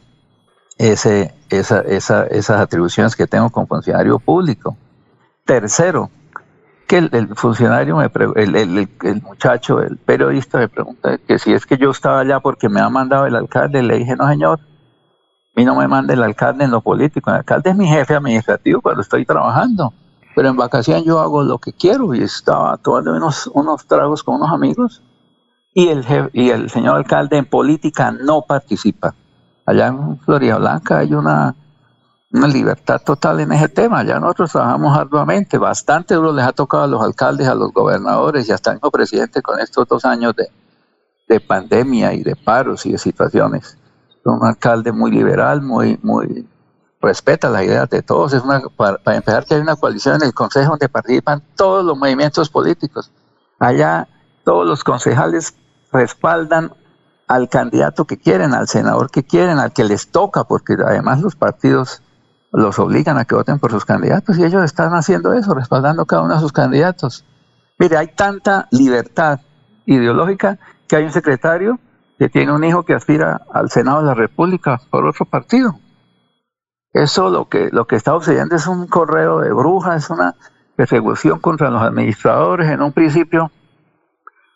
ese, 0.78 1.34
esa, 1.50 1.82
esa, 1.82 2.24
esas 2.28 2.62
atribuciones 2.62 3.14
que 3.14 3.26
tengo 3.26 3.50
como 3.50 3.66
funcionario 3.66 4.18
público. 4.18 4.74
Tercero, 5.44 6.08
que 6.86 6.96
el, 6.96 7.36
funcionario, 7.36 7.98
me 7.98 8.08
pre- 8.08 8.32
el, 8.36 8.88
muchacho, 9.22 9.82
el 9.82 9.98
periodista 9.98 10.56
me 10.56 10.70
pregunta 10.70 11.18
que 11.18 11.38
si 11.38 11.52
es 11.52 11.66
que 11.66 11.76
yo 11.76 11.90
estaba 11.90 12.20
allá 12.20 12.40
porque 12.40 12.70
me 12.70 12.80
ha 12.80 12.88
mandado 12.88 13.26
el 13.26 13.36
alcalde, 13.36 13.82
le 13.82 13.98
dije, 13.98 14.16
no 14.16 14.26
señor, 14.30 14.60
a 14.60 15.52
mí 15.56 15.66
no 15.66 15.74
me 15.74 15.86
manda 15.86 16.14
el 16.14 16.22
alcalde 16.22 16.64
en 16.64 16.70
lo 16.70 16.80
político, 16.80 17.28
el 17.28 17.36
alcalde 17.36 17.68
es 17.68 17.76
mi 17.76 17.86
jefe 17.86 18.14
administrativo 18.14 18.80
cuando 18.80 19.02
estoy 19.02 19.26
trabajando, 19.26 19.92
pero 20.34 20.48
en 20.48 20.56
vacaciones 20.56 21.04
yo 21.04 21.20
hago 21.20 21.42
lo 21.42 21.58
que 21.58 21.74
quiero 21.74 22.14
y 22.14 22.22
estaba 22.22 22.78
tomando 22.78 23.12
unos, 23.14 23.46
unos 23.48 23.86
tragos 23.86 24.22
con 24.22 24.36
unos 24.36 24.50
amigos 24.50 25.02
y 25.74 25.88
el, 25.88 26.04
jef- 26.04 26.30
y 26.32 26.50
el 26.50 26.70
señor 26.70 26.96
alcalde 26.96 27.36
en 27.36 27.44
política 27.44 28.12
no 28.12 28.42
participa. 28.42 29.14
Allá 29.66 29.88
en 29.88 30.18
Florida 30.20 30.56
Blanca 30.58 30.98
hay 30.98 31.14
una, 31.14 31.54
una 32.30 32.46
libertad 32.46 33.02
total 33.04 33.40
en 33.40 33.52
ese 33.52 33.68
tema. 33.68 34.04
Ya 34.04 34.20
nosotros 34.20 34.52
trabajamos 34.52 34.96
arduamente, 34.96 35.58
bastante 35.58 36.14
duro 36.14 36.32
les 36.32 36.44
ha 36.46 36.52
tocado 36.52 36.84
a 36.84 36.86
los 36.86 37.02
alcaldes, 37.02 37.48
a 37.48 37.54
los 37.54 37.72
gobernadores 37.72 38.48
y 38.48 38.52
hasta 38.52 38.70
el 38.70 38.76
mismo 38.76 38.90
presidente 38.90 39.42
con 39.42 39.58
estos 39.58 39.88
dos 39.88 40.04
años 40.04 40.34
de, 40.36 40.48
de 41.28 41.40
pandemia 41.40 42.12
y 42.14 42.22
de 42.22 42.36
paros 42.36 42.86
y 42.86 42.92
de 42.92 42.98
situaciones. 42.98 43.76
Un 44.24 44.44
alcalde 44.44 44.92
muy 44.92 45.10
liberal, 45.10 45.60
muy, 45.60 45.98
muy 46.02 46.48
respeta 47.02 47.50
las 47.50 47.64
ideas 47.64 47.90
de 47.90 48.00
todos. 48.00 48.32
Es 48.32 48.42
una, 48.42 48.60
para, 48.74 48.96
para 48.96 49.16
empezar, 49.16 49.44
que 49.44 49.54
hay 49.54 49.60
una 49.60 49.76
coalición 49.76 50.16
en 50.16 50.22
el 50.28 50.32
Consejo 50.34 50.70
donde 50.70 50.88
participan 50.88 51.42
todos 51.56 51.84
los 51.84 51.98
movimientos 51.98 52.48
políticos. 52.48 53.10
Allá 53.58 54.08
todos 54.44 54.66
los 54.66 54.84
concejales 54.84 55.54
respaldan 55.94 56.72
al 57.26 57.48
candidato 57.48 58.04
que 58.04 58.18
quieren, 58.18 58.52
al 58.52 58.68
senador 58.68 59.10
que 59.10 59.22
quieren, 59.22 59.58
al 59.58 59.72
que 59.72 59.84
les 59.84 60.08
toca, 60.08 60.44
porque 60.44 60.74
además 60.84 61.22
los 61.22 61.36
partidos 61.36 62.02
los 62.52 62.78
obligan 62.78 63.16
a 63.16 63.24
que 63.24 63.34
voten 63.34 63.58
por 63.58 63.70
sus 63.70 63.84
candidatos 63.84 64.38
y 64.38 64.44
ellos 64.44 64.62
están 64.62 64.92
haciendo 64.94 65.32
eso, 65.32 65.54
respaldando 65.54 66.04
cada 66.04 66.22
uno 66.22 66.34
de 66.34 66.40
sus 66.40 66.52
candidatos. 66.52 67.24
Mire, 67.78 67.96
hay 67.96 68.08
tanta 68.08 68.68
libertad 68.70 69.40
ideológica 69.86 70.58
que 70.86 70.96
hay 70.96 71.04
un 71.04 71.12
secretario 71.12 71.78
que 72.18 72.28
tiene 72.28 72.52
un 72.52 72.62
hijo 72.62 72.84
que 72.84 72.94
aspira 72.94 73.42
al 73.52 73.70
Senado 73.70 74.00
de 74.00 74.06
la 74.06 74.14
República 74.14 74.80
por 74.90 75.06
otro 75.06 75.24
partido. 75.24 75.78
Eso 76.92 77.30
lo 77.30 77.48
que, 77.48 77.70
lo 77.72 77.86
que 77.86 77.96
está 77.96 78.12
sucediendo 78.12 78.54
es 78.54 78.66
un 78.68 78.86
correo 78.86 79.40
de 79.40 79.52
brujas, 79.52 80.04
es 80.04 80.10
una 80.10 80.36
persecución 80.76 81.40
contra 81.40 81.70
los 81.70 81.82
administradores. 81.82 82.70
En 82.70 82.82
un 82.82 82.92
principio 82.92 83.50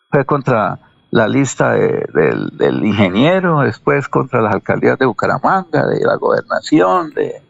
fue 0.09 0.25
contra 0.25 0.79
la 1.11 1.27
lista 1.27 1.71
de- 1.71 2.05
del, 2.51 2.85
ingeniero, 2.85 3.61
después 3.61 4.07
contra 4.07 4.41
las 4.41 4.53
alcaldías 4.53 4.97
de 4.99 5.05
Bucaramanga, 5.05 5.87
de 5.87 6.05
la 6.05 6.15
gobernación, 6.15 7.11
de, 7.13 7.41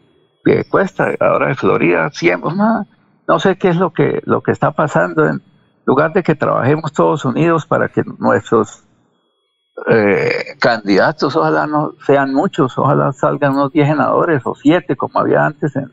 Cuesta, 0.68 1.10
ahora 1.20 1.48
de 1.48 1.54
Florida, 1.54 2.10
siempre, 2.12 2.52
no, 2.54 2.84
no 3.28 3.38
sé 3.38 3.56
qué 3.56 3.68
es 3.68 3.76
lo 3.76 3.92
que, 3.92 4.20
lo 4.24 4.40
que 4.40 4.50
está 4.50 4.72
pasando. 4.72 5.24
En 5.26 5.40
lugar 5.86 6.12
de 6.12 6.22
que 6.24 6.34
trabajemos 6.34 6.92
todos 6.92 7.24
unidos 7.24 7.66
para 7.66 7.88
que 7.88 8.02
nuestros 8.18 8.82
eh, 9.88 10.56
candidatos, 10.58 11.36
ojalá 11.36 11.66
no 11.66 11.94
sean 12.04 12.34
muchos, 12.34 12.76
ojalá 12.78 13.12
salgan 13.12 13.52
unos 13.52 13.70
10 13.72 13.88
senadores 13.88 14.42
o 14.44 14.54
7 14.54 14.96
como 14.96 15.20
había 15.20 15.46
antes 15.46 15.76
en, 15.76 15.92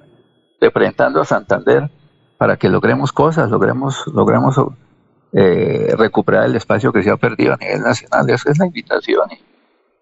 representando 0.60 1.22
a 1.22 1.26
Santander 1.26 1.90
para 2.38 2.58
que 2.58 2.70
logremos 2.70 3.12
cosas, 3.12 3.50
logremos, 3.52 4.06
logremos 4.08 4.56
eh, 5.40 5.94
recuperar 5.96 6.46
el 6.46 6.56
espacio 6.56 6.92
que 6.92 7.04
se 7.04 7.12
ha 7.12 7.18
perdido 7.18 7.54
a 7.54 7.58
nivel 7.58 7.82
nacional. 7.82 8.28
Esa 8.28 8.50
es 8.50 8.58
la 8.58 8.66
invitación 8.66 9.30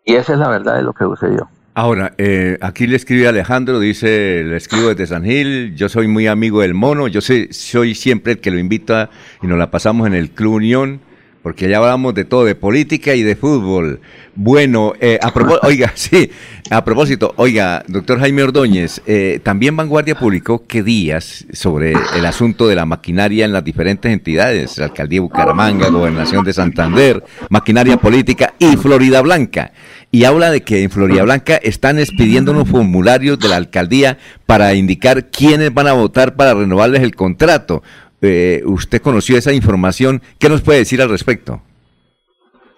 y, 0.06 0.16
esa 0.16 0.32
es 0.34 0.40
la 0.40 0.48
verdad 0.48 0.78
de 0.78 0.84
lo 0.84 0.94
que 0.94 1.04
sucedió. 1.04 1.50
Ahora, 1.74 2.14
eh, 2.18 2.58
aquí 2.62 2.88
le 2.88 2.96
escribe 2.96 3.28
Alejandro, 3.28 3.82
dice, 3.82 4.44
le 4.46 4.56
escribo 4.56 4.88
desde 4.88 5.08
San 5.08 5.26
Gil, 5.26 5.76
yo 5.76 5.90
soy 5.90 6.08
muy 6.08 6.28
amigo 6.28 6.62
del 6.62 6.74
mono, 6.74 7.10
yo 7.10 7.20
sé, 7.20 7.52
soy 7.52 7.96
siempre 7.96 8.34
el 8.34 8.40
que 8.40 8.50
lo 8.50 8.60
invita 8.60 9.10
y 9.42 9.48
nos 9.48 9.58
la 9.58 9.72
pasamos 9.72 10.08
en 10.08 10.14
el 10.14 10.30
Club 10.30 10.54
Unión, 10.54 11.02
porque 11.46 11.68
allá 11.68 11.78
hablamos 11.78 12.16
de 12.16 12.26
todo, 12.26 12.44
de 12.44 12.56
política 12.56 13.14
y 13.14 13.22
de 13.22 13.36
fútbol. 13.36 14.00
Bueno, 14.34 14.94
eh, 15.00 15.20
a 15.22 15.32
propósito, 15.32 15.68
oiga, 15.68 15.92
sí, 15.94 16.32
a 16.72 16.84
propósito, 16.84 17.36
oiga, 17.38 17.84
doctor 17.88 18.20
Jaime 18.20 18.42
Ordóñez, 18.42 19.00
eh, 19.06 19.40
también 19.44 19.78
Vanguardia 19.78 20.16
publicó 20.16 20.66
qué 20.66 20.82
días 20.82 21.46
sobre 21.54 21.94
el 22.16 22.26
asunto 22.26 22.68
de 22.68 22.74
la 22.74 22.88
maquinaria 22.88 23.46
en 23.46 23.54
las 23.54 23.64
diferentes 23.64 24.12
entidades, 24.12 24.80
la 24.80 24.86
Alcaldía 24.86 25.18
de 25.18 25.22
Bucaramanga, 25.22 25.90
Gobernación 25.90 26.44
de 26.44 26.52
Santander, 26.52 27.24
Maquinaria 27.50 27.98
Política 27.98 28.56
y 28.58 28.76
Florida 28.78 29.22
Blanca. 29.22 29.72
Y 30.12 30.24
habla 30.24 30.50
de 30.50 30.64
que 30.64 30.82
en 30.82 30.90
Florida 30.90 31.24
Blanca 31.24 31.58
están 31.58 32.00
expidiendo 32.00 32.54
unos 32.54 32.70
formularios 32.70 33.38
de 33.38 33.50
la 33.50 33.58
alcaldía 33.58 34.18
para 34.48 34.74
indicar 34.74 35.30
quiénes 35.30 35.74
van 35.74 35.88
a 35.88 35.94
votar 35.94 36.36
para 36.36 36.54
renovarles 36.56 37.04
el 37.04 37.16
contrato. 37.16 37.84
Eh, 38.26 38.64
¿Usted 38.66 39.02
conoció 39.02 39.38
esa 39.38 39.54
información? 39.54 40.22
¿Qué 40.40 40.50
nos 40.50 40.62
puede 40.62 40.80
decir 40.80 41.02
al 41.02 41.10
respecto? 41.10 41.62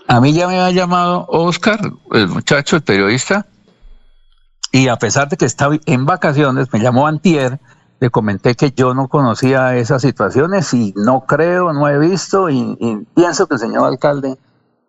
A 0.07 0.19
mí 0.19 0.33
ya 0.33 0.47
me 0.47 0.59
ha 0.59 0.71
llamado 0.71 1.25
Oscar, 1.29 1.79
el 2.11 2.27
muchacho, 2.27 2.75
el 2.77 2.81
periodista, 2.81 3.45
y 4.71 4.89
a 4.89 4.97
pesar 4.97 5.29
de 5.29 5.37
que 5.37 5.45
estaba 5.45 5.77
en 5.85 6.05
vacaciones, 6.05 6.71
me 6.71 6.79
llamó 6.79 7.07
Antier, 7.07 7.59
le 7.99 8.09
comenté 8.09 8.55
que 8.55 8.71
yo 8.71 8.93
no 8.93 9.07
conocía 9.07 9.75
esas 9.75 10.01
situaciones 10.01 10.73
y 10.73 10.93
no 10.95 11.21
creo, 11.21 11.73
no 11.73 11.87
he 11.89 11.97
visto 11.97 12.49
y, 12.49 13.05
pienso 13.15 13.47
que 13.47 13.55
el 13.55 13.59
señor 13.59 13.87
alcalde 13.87 14.37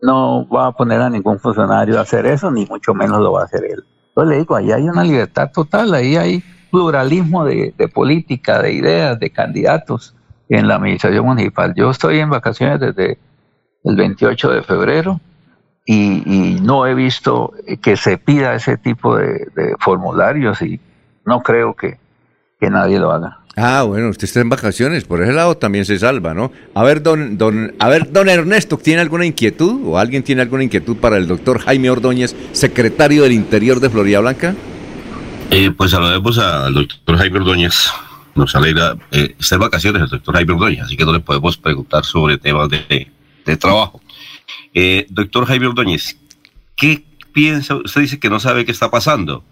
no 0.02 0.48
va 0.48 0.68
a 0.68 0.72
poner 0.72 1.00
a 1.00 1.11
ningún 1.11 1.38
funcionario 1.38 1.98
a 1.98 2.02
hacer 2.02 2.26
eso, 2.26 2.50
ni 2.50 2.66
mucho 2.66 2.94
menos 2.94 3.20
lo 3.20 3.32
va 3.32 3.42
a 3.42 3.44
hacer 3.44 3.64
él. 3.64 3.84
Entonces 4.09 4.30
le 4.30 4.38
digo, 4.38 4.56
ahí 4.56 4.72
hay 4.72 4.88
una 4.88 5.04
libertad 5.04 5.50
total, 5.52 5.94
ahí 5.94 6.16
hay 6.16 6.44
pluralismo 6.70 7.44
de 7.44 7.90
política, 7.92 8.61
de 8.61 8.72
ideas, 8.72 9.18
de 9.18 9.30
candidatos 9.30 10.14
en 10.49 10.68
la 10.68 10.76
administración 10.76 11.26
municipal. 11.26 11.74
Yo 11.76 11.90
estoy 11.90 12.18
en 12.18 12.30
vacaciones 12.30 12.80
desde 12.80 13.18
el 13.84 13.96
28 13.96 14.51
de 14.51 14.62
febrero 14.62 15.20
y, 15.84 16.22
y 16.26 16.61
no 16.61 16.86
he 16.86 16.94
visto 16.94 17.53
que 17.82 17.96
se 17.96 18.18
pida 18.18 18.55
ese 18.55 18.76
tipo 18.76 19.16
de, 19.16 19.49
de 19.55 19.74
formularios 19.78 20.61
y 20.62 20.80
no 21.24 21.42
creo 21.42 21.74
que, 21.74 21.99
que 22.61 22.70
nadie 22.70 22.99
lo 22.99 23.12
haga. 23.12 23.38
Ah, 23.61 23.82
bueno, 23.82 24.09
usted 24.09 24.24
está 24.24 24.40
en 24.40 24.49
vacaciones, 24.49 25.05
por 25.05 25.20
ese 25.20 25.32
lado 25.32 25.57
también 25.57 25.84
se 25.84 25.99
salva, 25.99 26.32
¿no? 26.32 26.53
A 26.74 26.84
ver, 26.84 27.03
don, 27.03 27.36
don, 27.36 27.74
a 27.80 27.88
ver, 27.88 28.12
don 28.12 28.28
Ernesto, 28.28 28.78
¿tiene 28.78 29.01
alguna 29.01 29.26
inquietud 29.26 29.80
o 29.84 29.99
alguien 29.99 30.22
tiene 30.22 30.42
alguna 30.42 30.62
inquietud 30.62 30.96
para 30.96 31.16
el 31.16 31.26
doctor 31.26 31.59
Jaime 31.59 31.90
Ordóñez, 31.90 32.36
secretario 32.53 33.24
del 33.24 33.32
Interior 33.32 33.80
de 33.80 33.90
Florida 33.90 34.20
Blanca? 34.20 34.55
Eh, 35.51 35.72
pues 35.76 35.90
saludemos 35.90 36.38
al 36.38 36.72
doctor 36.72 37.16
Jaime 37.16 37.38
Ordóñez. 37.38 37.90
Nos 38.39 38.55
alegra, 38.55 38.97
eh, 39.11 39.34
en 39.51 39.59
vacaciones 39.59 40.01
el 40.01 40.09
doctor 40.09 40.36
Jaime 40.36 40.53
Ordóñez, 40.53 40.82
así 40.82 40.97
que 40.97 41.05
no 41.05 41.12
le 41.12 41.18
podemos 41.18 41.57
preguntar 41.57 42.05
sobre 42.05 42.39
temas 42.39 42.68
de, 42.68 43.11
de 43.45 43.57
trabajo. 43.57 44.01
Eh, 44.72 45.07
doctor 45.11 45.45
Jaime 45.45 45.66
Ordóñez, 45.66 46.16
¿qué 46.76 47.05
piensa? 47.32 47.74
Usted 47.74 48.03
dice 48.03 48.20
que 48.20 48.30
no 48.30 48.39
sabe 48.39 48.64
qué 48.64 48.70
está 48.70 48.93
pasando, 48.93 49.43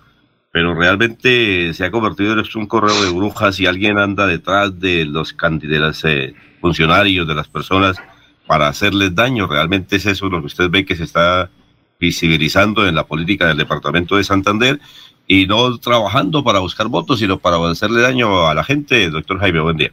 pero 0.52 0.72
realmente 0.72 1.74
se 1.74 1.84
ha 1.84 1.90
convertido 1.90 2.34
en 2.34 2.44
un 2.54 2.66
correo 2.66 3.02
de 3.02 3.10
brujas 3.10 3.58
y 3.58 3.66
alguien 3.66 3.98
anda 3.98 4.24
detrás 4.24 4.78
de 4.78 5.04
los, 5.04 5.34
de 5.36 5.78
los 5.80 6.04
eh, 6.04 6.34
funcionarios, 6.60 7.26
de 7.26 7.34
las 7.34 7.48
personas, 7.48 7.96
para 8.46 8.68
hacerles 8.68 9.16
daño. 9.16 9.48
¿Realmente 9.48 9.96
es 9.96 10.06
eso 10.06 10.28
lo 10.28 10.38
que 10.38 10.46
usted 10.46 10.70
ve 10.70 10.84
que 10.84 10.94
se 10.94 11.02
está 11.02 11.50
visibilizando 11.98 12.86
en 12.86 12.94
la 12.94 13.04
política 13.04 13.48
del 13.48 13.56
departamento 13.56 14.16
de 14.16 14.22
Santander? 14.22 14.80
Y 15.26 15.46
no 15.46 15.78
trabajando 15.78 16.44
para 16.44 16.60
buscar 16.60 16.88
votos, 16.88 17.18
sino 17.18 17.38
para 17.38 17.56
hacerle 17.70 18.00
daño 18.02 18.46
a 18.46 18.54
la 18.54 18.64
gente. 18.64 19.10
Doctor 19.10 19.38
Jaime, 19.40 19.60
buen 19.60 19.76
día. 19.76 19.90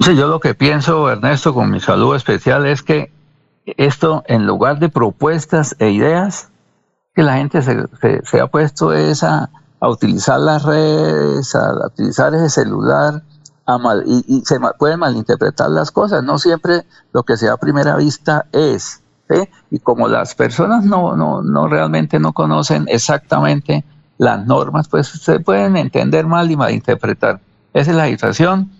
Sí, 0.00 0.14
yo 0.16 0.28
lo 0.28 0.38
que 0.40 0.54
pienso, 0.54 1.10
Ernesto, 1.10 1.52
con 1.54 1.70
mi 1.70 1.80
saludo 1.80 2.14
especial 2.14 2.66
es 2.66 2.82
que 2.82 3.10
esto, 3.76 4.22
en 4.28 4.46
lugar 4.46 4.78
de 4.78 4.88
propuestas 4.88 5.74
e 5.78 5.90
ideas, 5.90 6.50
que 7.14 7.22
la 7.22 7.36
gente 7.38 7.62
se, 7.62 7.84
se- 8.00 8.20
se 8.24 8.40
ha 8.40 8.46
puesto 8.46 8.92
es 8.92 9.22
a, 9.24 9.50
a 9.80 9.88
utilizar 9.88 10.38
las 10.40 10.62
redes, 10.62 11.54
a, 11.54 11.86
utilizar 11.86 12.32
ese 12.34 12.48
celular, 12.48 13.22
a 13.66 13.76
mal- 13.78 14.04
y, 14.06 14.24
y 14.28 14.42
se 14.44 14.58
pueden 14.78 15.00
malinterpretar 15.00 15.68
las 15.70 15.90
cosas. 15.90 16.22
No 16.22 16.38
siempre 16.38 16.84
lo 17.12 17.24
que 17.24 17.36
se 17.36 17.46
da 17.46 17.54
a 17.54 17.56
primera 17.58 17.96
vista 17.96 18.46
es. 18.52 19.02
Y 19.70 19.78
como 19.78 20.08
las 20.08 20.34
personas 20.34 20.84
no, 20.84 21.16
no, 21.16 21.42
no 21.42 21.68
realmente 21.68 22.18
no 22.18 22.32
conocen 22.32 22.86
exactamente 22.88 23.84
las 24.18 24.46
normas, 24.46 24.88
pues 24.88 25.06
se 25.08 25.40
pueden 25.40 25.76
entender 25.76 26.26
mal 26.26 26.50
y 26.50 26.56
malinterpretar. 26.56 27.40
Esa 27.72 27.90
es 27.92 27.96
la 27.96 28.06
situación. 28.06 28.70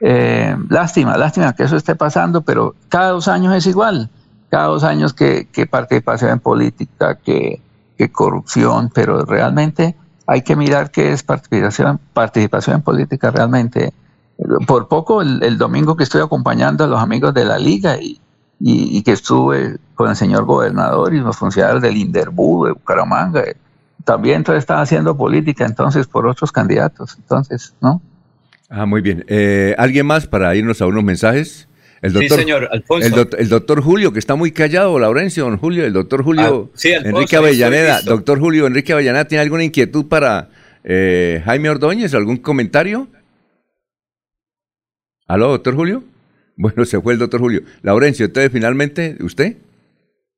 Eh, 0.00 0.56
lástima, 0.68 1.16
lástima 1.16 1.54
que 1.54 1.64
eso 1.64 1.76
esté 1.76 1.94
pasando, 1.94 2.42
pero 2.42 2.74
cada 2.88 3.10
dos 3.10 3.28
años 3.28 3.54
es 3.54 3.66
igual. 3.66 4.10
Cada 4.48 4.66
dos 4.66 4.84
años 4.84 5.12
que, 5.12 5.48
que 5.52 5.66
participación 5.66 6.30
en 6.30 6.40
política, 6.40 7.16
que, 7.16 7.60
que 7.98 8.10
corrupción, 8.10 8.90
pero 8.94 9.24
realmente 9.24 9.96
hay 10.26 10.42
que 10.42 10.56
mirar 10.56 10.90
qué 10.90 11.12
es 11.12 11.22
participación, 11.22 12.00
participación 12.12 12.76
en 12.76 12.82
política 12.82 13.30
realmente. 13.30 13.92
Por 14.66 14.88
poco 14.88 15.22
el, 15.22 15.58
domingo 15.58 15.96
que 15.96 16.04
estoy 16.04 16.20
acompañando 16.20 16.84
a 16.84 16.86
los 16.86 17.00
amigos 17.00 17.32
de 17.32 17.44
la 17.44 17.58
liga 17.58 17.96
y, 17.96 18.20
y 18.60 19.02
que 19.02 19.12
estuve 19.12 19.78
con 19.96 20.08
el 20.08 20.14
señor 20.14 20.44
gobernador 20.44 21.12
y 21.12 21.18
los 21.18 21.36
funcionarios 21.36 21.82
del 21.82 21.96
Inderbu, 21.96 22.66
de 22.66 22.72
Bucaramanga. 22.72 23.42
También 24.04 24.36
entonces 24.36 24.60
están 24.60 24.78
haciendo 24.78 25.16
política 25.16 25.64
entonces 25.66 26.06
por 26.06 26.28
otros 26.28 26.52
candidatos. 26.52 27.16
Entonces, 27.18 27.74
¿no? 27.80 28.00
Ah, 28.68 28.86
muy 28.86 29.00
bien. 29.00 29.24
Eh, 29.26 29.74
¿Alguien 29.78 30.06
más 30.06 30.28
para 30.28 30.54
irnos 30.54 30.80
a 30.80 30.86
unos 30.86 31.02
mensajes? 31.02 31.66
El 32.02 32.12
Sí, 32.16 32.28
señor, 32.28 32.68
Alfonso. 32.70 33.06
El, 33.06 33.12
doc- 33.14 33.34
el 33.38 33.48
doctor 33.48 33.80
Julio, 33.80 34.12
que 34.12 34.18
está 34.20 34.36
muy 34.36 34.52
callado, 34.52 34.98
Laurencio, 34.98 35.44
don 35.44 35.56
Julio, 35.56 35.84
el 35.84 35.92
doctor 35.92 36.22
Julio 36.22 36.68
Ah, 36.68 36.70
sí, 36.74 36.92
Alfonso, 36.92 37.16
Enrique 37.16 37.36
Avellaneda. 37.36 38.00
Doctor 38.02 38.38
Julio 38.38 38.66
Enrique 38.66 38.92
Avellaneda, 38.92 39.24
¿tiene 39.26 39.42
alguna 39.42 39.64
inquietud 39.64 40.06
para 40.06 40.50
eh, 40.84 41.42
Jaime 41.44 41.70
Ordóñez? 41.70 42.12
¿Algún 42.14 42.36
comentario? 42.36 43.08
¿Aló, 45.26 45.48
doctor 45.48 45.74
Julio? 45.74 46.04
Bueno, 46.56 46.84
se 46.84 47.00
fue 47.00 47.14
el 47.14 47.18
doctor 47.18 47.40
Julio. 47.40 47.62
Laurencio, 47.82 48.26
entonces 48.26 48.52
finalmente, 48.52 49.16
¿usted? 49.20 49.56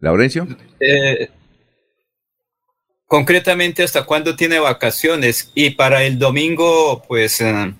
¿Laurencio? 0.00 0.46
Eh, 0.80 1.30
concretamente, 3.06 3.82
¿hasta 3.82 4.04
cuándo 4.04 4.36
tiene 4.36 4.58
vacaciones? 4.58 5.50
Y 5.54 5.70
para 5.70 6.04
el 6.04 6.18
domingo, 6.18 7.02
pues, 7.08 7.40
eh, 7.40 7.74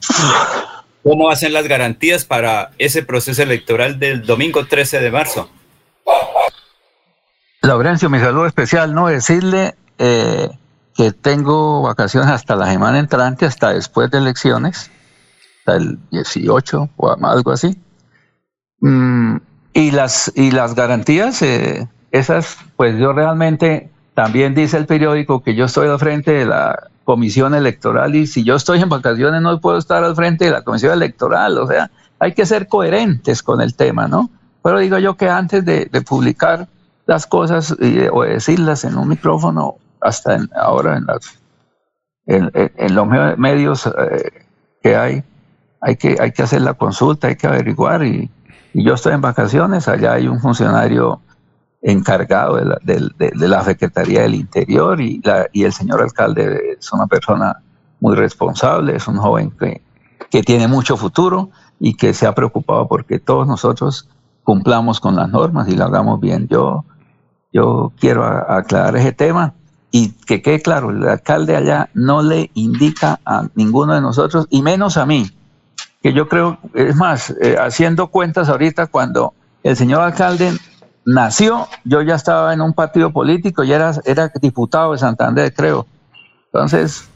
¿cómo 1.02 1.30
hacen 1.30 1.52
las 1.52 1.68
garantías 1.68 2.24
para 2.24 2.72
ese 2.78 3.02
proceso 3.02 3.42
electoral 3.42 3.98
del 3.98 4.26
domingo 4.26 4.66
13 4.66 5.00
de 5.00 5.10
marzo? 5.10 5.50
Laurencio, 7.62 8.08
mi 8.08 8.18
saludo 8.18 8.46
especial, 8.46 8.94
no 8.94 9.08
decirle 9.08 9.74
eh, 9.98 10.48
que 10.96 11.12
tengo 11.12 11.82
vacaciones 11.82 12.30
hasta 12.30 12.56
la 12.56 12.70
semana 12.70 12.98
entrante, 12.98 13.46
hasta 13.46 13.72
después 13.72 14.10
de 14.10 14.18
elecciones, 14.18 14.90
hasta 15.60 15.76
el 15.76 15.98
18 16.10 16.90
o 16.96 17.26
algo 17.26 17.52
así. 17.52 17.76
Mm, 18.80 19.36
y 19.74 19.90
las 19.90 20.32
y 20.34 20.50
las 20.50 20.74
garantías, 20.74 21.42
eh, 21.42 21.88
esas, 22.11 22.56
pues 22.76 22.98
yo 22.98 23.12
realmente 23.12 23.90
también 24.14 24.54
dice 24.54 24.76
el 24.76 24.86
periódico 24.86 25.42
que 25.42 25.54
yo 25.54 25.66
estoy 25.66 25.88
al 25.88 25.98
frente 25.98 26.32
de 26.32 26.46
la 26.46 26.88
comisión 27.04 27.54
electoral 27.54 28.14
y 28.16 28.26
si 28.26 28.44
yo 28.44 28.56
estoy 28.56 28.80
en 28.82 28.88
vacaciones 28.88 29.40
no 29.40 29.61
puedo 29.61 29.78
estar 29.78 30.04
al 30.04 30.14
frente 30.16 30.46
de 30.46 30.50
la 30.50 30.62
comisión 30.62 30.92
electoral, 30.92 31.56
o 31.59 31.66
sea, 31.66 31.90
hay 32.18 32.32
que 32.34 32.44
ser 32.46 32.66
coherentes 32.68 33.42
con 33.42 33.61
el 33.61 33.74
tema, 33.74 34.09
¿no? 34.09 34.30
Pero 34.62 34.78
digo 34.80 34.98
yo 34.98 35.16
que 35.16 35.28
antes 35.30 35.64
de, 35.64 35.88
publicar 36.06 36.68
las 37.06 37.26
cosas 37.26 37.74
y 37.80 38.00
o 38.12 38.22
decirlas 38.22 38.84
en 38.84 38.96
un 38.98 39.09
micrófono, 39.09 39.76
hasta 40.00 40.34
en- 40.34 40.50
ahora 40.54 40.96
en, 40.96 41.06
las, 41.06 41.38
en, 42.26 42.94
los 42.94 43.06
me- 43.06 43.36
medios 43.36 43.86
eh, 43.86 44.44
que 44.82 44.96
hay, 44.96 45.22
hay 45.80 45.96
que, 45.96 46.16
hay 46.20 46.32
que 46.32 46.42
hacer 46.42 46.62
la 46.62 46.74
consulta, 46.74 47.28
hay 47.28 47.36
que 47.36 47.46
averiguar 47.46 48.04
y 48.04 48.30
yo 48.74 48.94
estoy 48.94 49.14
en 49.14 49.20
vacaciones, 49.22 49.88
allá 49.88 50.12
hay 50.14 50.28
un 50.28 50.40
funcionario 50.40 51.20
encargado 51.82 52.56
de 52.56 52.64
la, 52.64 52.78
de, 52.82 53.10
de 53.18 53.48
la 53.48 53.62
Secretaría 53.62 54.22
del 54.22 54.34
Interior 54.34 55.00
y, 55.00 55.20
la, 55.22 55.46
y 55.52 55.64
el 55.64 55.72
señor 55.72 56.02
alcalde 56.02 56.76
es 56.78 56.92
una 56.92 57.06
persona 57.06 57.62
muy 58.00 58.16
responsable, 58.16 58.96
es 58.96 59.06
un 59.08 59.18
joven 59.18 59.50
que, 59.50 59.82
que 60.30 60.42
tiene 60.42 60.68
mucho 60.68 60.96
futuro 60.96 61.50
y 61.80 61.94
que 61.94 62.14
se 62.14 62.26
ha 62.26 62.34
preocupado 62.34 62.88
porque 62.88 63.18
todos 63.18 63.46
nosotros 63.46 64.08
cumplamos 64.42 65.00
con 65.00 65.14
las 65.14 65.28
normas 65.28 65.68
y 65.68 65.76
lo 65.76 65.84
hagamos 65.84 66.20
bien. 66.20 66.48
Yo, 66.48 66.84
yo 67.52 67.92
quiero 67.98 68.24
aclarar 68.24 68.96
ese 68.96 69.12
tema 69.12 69.54
y 69.90 70.10
que 70.10 70.42
quede 70.42 70.60
claro, 70.60 70.90
el 70.90 71.06
alcalde 71.08 71.56
allá 71.56 71.88
no 71.94 72.22
le 72.22 72.50
indica 72.54 73.20
a 73.24 73.48
ninguno 73.54 73.94
de 73.94 74.00
nosotros 74.00 74.46
y 74.50 74.62
menos 74.62 74.96
a 74.96 75.06
mí, 75.06 75.30
que 76.02 76.12
yo 76.12 76.28
creo, 76.28 76.58
es 76.74 76.94
más, 76.94 77.30
eh, 77.40 77.56
haciendo 77.58 78.08
cuentas 78.08 78.48
ahorita, 78.48 78.86
cuando 78.86 79.32
el 79.62 79.76
señor 79.76 80.02
alcalde 80.02 80.52
nació, 81.05 81.66
yo 81.84 82.03
ya 82.03 82.14
estaba 82.14 82.53
en 82.53 82.61
un 82.61 82.72
partido 82.72 83.12
político 83.12 83.64
y 83.64 83.72
era, 83.72 83.92
era 84.05 84.30
diputado 84.40 84.92
de 84.92 84.99
Santander, 84.99 85.53
creo. 85.53 85.86
Entonces, 86.53 87.09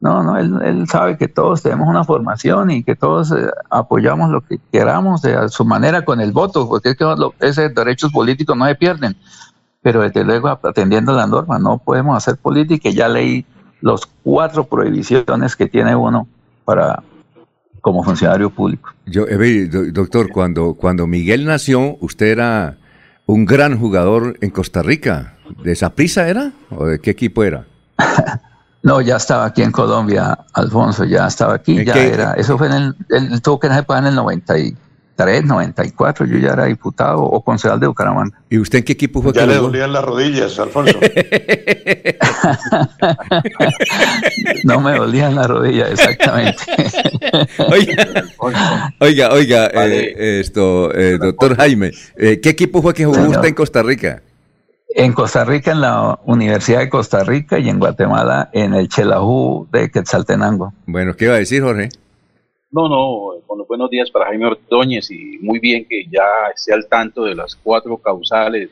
no, 0.00 0.22
no, 0.22 0.38
él, 0.38 0.58
él 0.64 0.88
sabe 0.88 1.18
que 1.18 1.28
todos 1.28 1.62
tenemos 1.62 1.86
una 1.86 2.04
formación 2.04 2.70
y 2.70 2.82
que 2.82 2.96
todos 2.96 3.32
eh, 3.32 3.50
apoyamos 3.68 4.30
lo 4.30 4.40
que 4.40 4.58
queramos 4.72 5.20
de 5.20 5.34
a 5.34 5.48
su 5.48 5.64
manera 5.64 6.04
con 6.04 6.20
el 6.20 6.32
voto, 6.32 6.66
porque 6.68 6.90
es 6.90 6.96
que 6.96 7.04
esos 7.40 7.74
derechos 7.74 8.10
políticos 8.10 8.56
no 8.56 8.66
se 8.66 8.74
pierden. 8.74 9.16
Pero 9.82 10.02
desde 10.02 10.24
luego, 10.24 10.48
atendiendo 10.48 11.12
la 11.12 11.26
norma, 11.26 11.58
no 11.58 11.78
podemos 11.78 12.16
hacer 12.16 12.36
política 12.38 12.90
ya 12.90 13.08
leí 13.08 13.46
los 13.80 14.06
cuatro 14.22 14.64
prohibiciones 14.64 15.56
que 15.56 15.66
tiene 15.66 15.94
uno 15.94 16.26
para 16.64 17.02
como 17.80 18.02
funcionario 18.02 18.50
público. 18.50 18.90
Yo, 19.06 19.26
eh, 19.26 19.68
doctor, 19.92 20.30
cuando, 20.30 20.74
cuando 20.74 21.06
Miguel 21.06 21.46
nació, 21.46 21.96
usted 22.00 22.26
era 22.26 22.76
un 23.30 23.44
gran 23.44 23.78
jugador 23.78 24.36
en 24.40 24.50
Costa 24.50 24.82
Rica. 24.82 25.34
¿De 25.62 25.74
Saprissa 25.76 26.28
era? 26.28 26.52
¿O 26.70 26.86
de 26.86 27.00
qué 27.00 27.10
equipo 27.10 27.44
era? 27.44 27.64
No, 28.82 29.02
ya 29.02 29.16
estaba 29.16 29.44
aquí 29.44 29.62
en 29.62 29.72
Colombia, 29.72 30.38
Alfonso, 30.54 31.04
ya 31.04 31.26
estaba 31.26 31.52
aquí, 31.52 31.80
¿En 31.80 31.84
ya 31.84 31.92
qué? 31.92 32.14
era, 32.14 32.32
eso 32.32 32.56
fue 32.56 32.68
en 32.68 32.72
el, 32.72 32.96
él 33.10 33.42
tuvo 33.42 33.60
que 33.60 33.66
en 33.66 33.74
el 33.74 33.84
93, 35.20 35.44
94, 35.44 36.26
yo 36.26 36.38
ya 36.38 36.52
era 36.54 36.64
diputado 36.64 37.22
o 37.22 37.42
concejal 37.44 37.78
de 37.80 37.86
Bucaramanga. 37.86 38.38
¿Y 38.48 38.58
usted 38.58 38.78
en 38.78 38.84
qué 38.84 38.92
equipo 38.92 39.22
fue 39.22 39.32
Ya 39.32 39.42
que 39.42 39.46
le 39.48 39.54
jugó? 39.56 39.66
dolían 39.68 39.92
las 39.92 40.04
rodillas, 40.04 40.58
Alfonso. 40.58 40.98
No 44.64 44.80
me 44.80 44.96
dolían 44.96 45.34
las 45.34 45.46
rodillas, 45.46 45.90
exactamente. 45.90 46.62
Oiga, 49.00 49.30
oiga, 49.32 49.66
eh, 49.74 50.40
esto, 50.40 50.92
eh, 50.94 51.18
doctor 51.18 51.56
Jaime, 51.56 51.92
eh, 52.16 52.40
¿qué 52.40 52.50
equipo 52.50 52.82
fue 52.82 52.94
que 52.94 53.04
jugó 53.04 53.16
Señor. 53.16 53.30
usted 53.36 53.48
en 53.48 53.54
Costa 53.54 53.82
Rica? 53.82 54.22
En 54.94 55.12
Costa 55.12 55.44
Rica, 55.44 55.72
en 55.72 55.80
la 55.82 56.18
Universidad 56.24 56.80
de 56.80 56.88
Costa 56.90 57.22
Rica 57.24 57.58
y 57.58 57.68
en 57.68 57.78
Guatemala, 57.78 58.50
en 58.52 58.74
el 58.74 58.88
Chelajú 58.88 59.68
de 59.70 59.90
Quetzaltenango. 59.90 60.72
Bueno, 60.86 61.14
¿qué 61.14 61.26
iba 61.26 61.34
a 61.34 61.38
decir, 61.38 61.62
Jorge? 61.62 61.90
No, 62.72 62.88
no, 62.88 63.64
buenos 63.66 63.90
días 63.90 64.12
para 64.12 64.26
Jaime 64.26 64.46
Ordóñez 64.46 65.10
y 65.10 65.38
muy 65.40 65.58
bien 65.58 65.84
que 65.86 66.04
ya 66.04 66.22
esté 66.54 66.72
al 66.72 66.86
tanto 66.86 67.24
de 67.24 67.34
las 67.34 67.56
cuatro 67.56 67.96
causales 67.96 68.70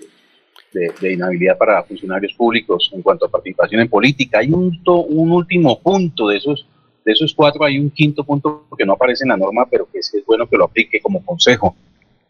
de, 0.73 0.93
de 1.01 1.13
inhabilidad 1.15 1.59
para 1.59 1.83
funcionarios 1.83 2.33
públicos 2.35 2.93
en 2.95 3.03
cuanto 3.03 3.27
a 3.27 3.29
participación 3.29 3.81
en 3.81 3.89
política. 3.89 4.39
Hay 4.39 4.53
un, 4.53 4.81
un 4.87 5.33
último 5.33 5.81
punto 5.81 6.29
de 6.29 6.37
esos, 6.37 6.65
de 7.05 7.11
esos 7.11 7.35
cuatro, 7.35 7.65
hay 7.65 7.81
un 7.81 7.91
quinto 7.91 8.23
punto 8.23 8.69
que 8.79 8.87
no 8.87 8.93
aparece 8.93 9.25
en 9.25 9.31
la 9.31 9.37
norma, 9.37 9.67
pero 9.69 9.89
que 9.91 9.99
es 9.99 10.13
bueno 10.25 10.47
que 10.47 10.57
lo 10.57 10.67
aplique 10.67 11.01
como 11.01 11.25
consejo. 11.25 11.75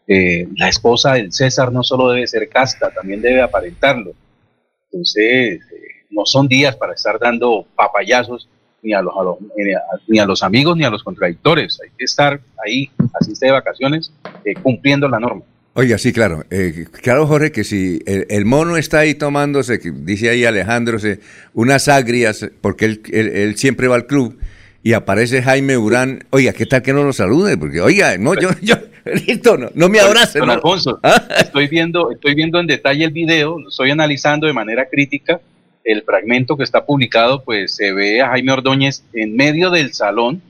Eh, 0.07 0.47
la 0.57 0.69
esposa 0.69 1.13
del 1.13 1.31
César 1.31 1.71
no 1.71 1.83
solo 1.83 2.09
debe 2.09 2.25
ser 2.25 2.49
casta, 2.49 2.89
también 2.89 3.21
debe 3.21 3.43
aparentarlo. 3.43 4.13
Entonces, 4.85 5.61
eh, 5.71 5.87
no 6.09 6.25
son 6.25 6.47
días 6.47 6.75
para 6.75 6.93
estar 6.93 7.19
dando 7.19 7.67
papayazos 7.75 8.49
ni 8.81 8.93
a 8.93 9.01
los, 9.01 9.13
a 9.17 9.23
los- 9.23 9.37
ni 9.57 9.73
a, 9.73 9.79
ni 10.07 10.19
a 10.19 10.25
los 10.25 10.43
amigos 10.43 10.77
ni 10.77 10.83
a 10.85 10.89
los 10.89 11.03
contradictores. 11.03 11.79
Hay 11.83 11.89
que 11.97 12.05
estar 12.05 12.39
ahí, 12.65 12.89
así 13.19 13.33
esté 13.33 13.47
de 13.47 13.51
vacaciones, 13.53 14.11
eh, 14.45 14.53
cumpliendo 14.55 15.07
la 15.07 15.19
norma. 15.19 15.41
Oiga, 15.73 15.97
sí, 15.97 16.11
claro. 16.11 16.43
eh, 16.49 16.85
claro, 17.01 17.25
Jorge, 17.27 17.51
que 17.51 17.63
si 17.63 18.01
el, 18.05 18.25
el 18.29 18.45
mono 18.45 18.75
está 18.75 18.99
ahí 18.99 19.13
tomándose, 19.15 19.79
que 19.79 19.91
dice 19.91 20.29
ahí 20.29 20.43
Alejandro, 20.43 20.99
se- 20.99 21.19
unas 21.53 21.87
agrias, 21.87 22.49
porque 22.61 22.85
él, 22.85 23.01
él- 23.11 23.27
él 23.29 23.55
siempre 23.57 23.87
va 23.87 23.95
al 23.95 24.05
club, 24.05 24.37
y 24.81 24.93
aparece 24.93 25.41
Jaime 25.41 25.77
Urán, 25.77 26.23
oiga, 26.31 26.53
¿qué 26.53 26.65
tal 26.65 26.81
que 26.81 26.93
no 26.93 27.03
lo 27.03 27.13
salude? 27.13 27.57
Porque, 27.57 27.81
oiga, 27.81 28.17
no, 28.17 28.33
yo, 28.33 28.49
yo, 28.61 28.75
listo, 29.27 29.57
no, 29.57 29.69
no 29.75 29.89
me 29.89 29.99
abrace. 29.99 30.39
Don 30.39 30.47
no. 30.47 30.53
Alfonso, 30.53 30.99
estoy 31.37 31.67
viendo, 31.67 32.11
estoy 32.11 32.33
viendo 32.33 32.59
en 32.59 32.67
detalle 32.67 33.03
el 33.05 33.11
video, 33.11 33.59
lo 33.59 33.69
estoy 33.69 33.91
analizando 33.91 34.47
de 34.47 34.53
manera 34.53 34.87
crítica. 34.89 35.39
El 35.83 36.03
fragmento 36.03 36.57
que 36.57 36.63
está 36.63 36.85
publicado, 36.85 37.43
pues 37.43 37.75
se 37.75 37.93
ve 37.93 38.21
a 38.21 38.29
Jaime 38.29 38.51
Ordóñez 38.51 39.03
en 39.13 39.35
medio 39.35 39.69
del 39.69 39.93
salón, 39.93 40.41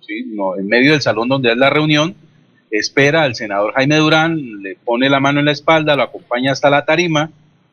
¿sí? 0.00 0.24
no, 0.26 0.56
en 0.56 0.66
medio 0.68 0.92
del 0.92 1.02
salón 1.02 1.28
donde 1.28 1.50
es 1.52 1.56
la 1.56 1.70
reunión, 1.70 2.14
espera 2.70 3.22
al 3.22 3.34
senador 3.34 3.72
Jaime 3.74 3.96
Durán, 3.96 4.62
le 4.62 4.76
pone 4.76 5.08
la 5.08 5.20
mano 5.20 5.40
en 5.40 5.46
la 5.46 5.52
espalda, 5.52 5.96
lo 5.96 6.02
acompaña 6.02 6.52
hasta 6.52 6.70
la 6.70 6.84
tarima, 6.84 7.30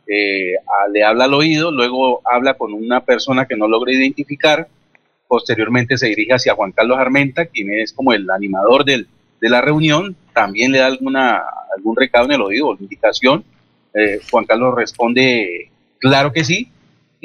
eh, 0.08 0.54
le 0.92 1.04
habla 1.04 1.26
al 1.26 1.34
oído, 1.34 1.72
luego 1.72 2.22
habla 2.26 2.56
con 2.56 2.74
una 2.74 3.02
persona 3.06 3.46
que 3.46 3.56
no 3.56 3.68
logra 3.68 3.94
identificar, 3.94 4.68
posteriormente 5.28 5.98
se 5.98 6.08
dirige 6.08 6.34
hacia 6.34 6.56
Juan 6.56 6.72
Carlos 6.72 6.98
Armenta, 7.00 7.46
quien 7.46 7.72
es 7.74 7.94
como 7.94 8.14
el 8.14 8.30
animador 8.30 8.86
del, 8.86 9.08
de 9.40 9.50
la 9.50 9.62
reunión, 9.62 10.16
también 10.34 10.72
le 10.72 10.80
da 10.80 10.88
alguna, 10.88 11.42
algún 11.76 11.96
recado 11.96 12.26
en 12.26 12.34
el 12.34 12.42
oído, 12.42 12.76
indicación, 12.80 13.44
Eh, 13.96 14.20
Juan 14.32 14.46
Carlos 14.46 14.74
responde, 14.76 15.70
claro 16.00 16.32
que 16.34 16.44
sí, 16.44 16.68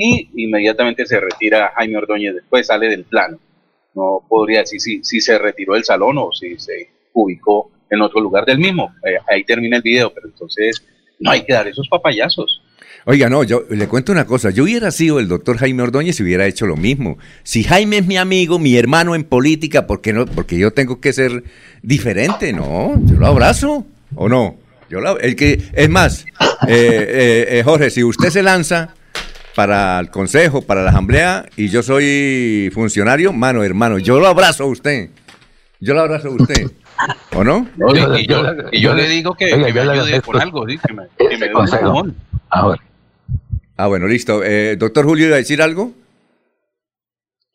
y 0.00 0.30
inmediatamente 0.44 1.04
se 1.06 1.18
retira 1.18 1.72
Jaime 1.74 1.96
Ordóñez, 1.96 2.32
después 2.36 2.68
sale 2.68 2.88
del 2.88 3.02
plano. 3.04 3.38
No 3.94 4.22
podría 4.28 4.60
decir 4.60 4.80
si, 4.80 5.02
si 5.02 5.20
se 5.20 5.36
retiró 5.38 5.74
del 5.74 5.82
salón 5.84 6.16
o 6.18 6.30
si 6.32 6.56
se 6.56 6.88
ubicó 7.12 7.72
en 7.90 8.00
otro 8.00 8.20
lugar 8.20 8.44
del 8.46 8.58
mismo. 8.58 8.94
Eh, 9.04 9.18
ahí 9.28 9.42
termina 9.42 9.76
el 9.78 9.82
video, 9.82 10.14
pero 10.14 10.28
entonces 10.28 10.84
no 11.18 11.32
hay 11.32 11.44
que 11.44 11.52
dar 11.52 11.66
esos 11.66 11.88
papayazos. 11.88 12.62
Oiga, 13.06 13.28
no, 13.28 13.42
yo 13.42 13.64
le 13.70 13.88
cuento 13.88 14.12
una 14.12 14.24
cosa. 14.24 14.50
Yo 14.50 14.62
hubiera 14.64 14.92
sido 14.92 15.18
el 15.18 15.26
doctor 15.26 15.56
Jaime 15.56 15.82
Ordóñez 15.82 16.20
y 16.20 16.22
hubiera 16.22 16.46
hecho 16.46 16.66
lo 16.66 16.76
mismo. 16.76 17.18
Si 17.42 17.64
Jaime 17.64 17.98
es 17.98 18.06
mi 18.06 18.18
amigo, 18.18 18.60
mi 18.60 18.76
hermano 18.76 19.16
en 19.16 19.24
política, 19.24 19.88
¿por 19.88 20.00
qué 20.00 20.12
no? 20.12 20.26
Porque 20.26 20.58
yo 20.58 20.70
tengo 20.72 21.00
que 21.00 21.12
ser 21.12 21.42
diferente, 21.82 22.52
¿no? 22.52 22.94
Yo 23.04 23.16
lo 23.16 23.26
abrazo, 23.26 23.84
¿o 24.14 24.28
no? 24.28 24.58
Yo 24.90 25.00
la- 25.00 25.16
el 25.20 25.34
que, 25.34 25.60
es 25.72 25.88
más, 25.88 26.24
eh, 26.68 26.68
eh, 26.68 27.46
eh, 27.58 27.62
Jorge, 27.64 27.90
si 27.90 28.04
usted 28.04 28.28
se 28.30 28.42
lanza 28.42 28.94
para 29.58 29.98
el 29.98 30.08
consejo, 30.08 30.62
para 30.62 30.84
la 30.84 30.90
asamblea, 30.90 31.44
y 31.56 31.66
yo 31.66 31.82
soy 31.82 32.70
funcionario, 32.72 33.32
mano, 33.32 33.64
hermano, 33.64 33.98
yo 33.98 34.20
lo 34.20 34.28
abrazo 34.28 34.62
a 34.62 34.66
usted. 34.68 35.10
Yo 35.80 35.94
lo 35.94 36.02
abrazo 36.02 36.28
a 36.28 36.30
usted. 36.30 36.70
¿O 37.34 37.42
no? 37.42 37.66
No, 37.76 37.88
y, 38.16 38.20
y 38.20 38.26
yo, 38.28 38.40
y 38.70 38.80
yo 38.80 38.94
le 38.94 39.08
digo 39.08 39.34
que, 39.34 39.48
que 39.48 39.56
me 39.56 39.80
ayude 39.80 40.22
con 40.22 40.40
algo, 40.40 40.64
sí, 40.68 40.78
que 40.78 40.92
me, 40.94 41.08
que 41.18 41.36
me 41.36 41.48
dé 41.48 41.54
un 41.56 41.68
empujón. 41.68 42.16
Ah, 43.76 43.88
bueno, 43.88 44.06
listo. 44.06 44.44
Eh, 44.44 44.76
doctor 44.76 45.04
Julio, 45.04 45.26
¿iba 45.26 45.34
a 45.34 45.38
decir 45.38 45.60
algo? 45.60 45.92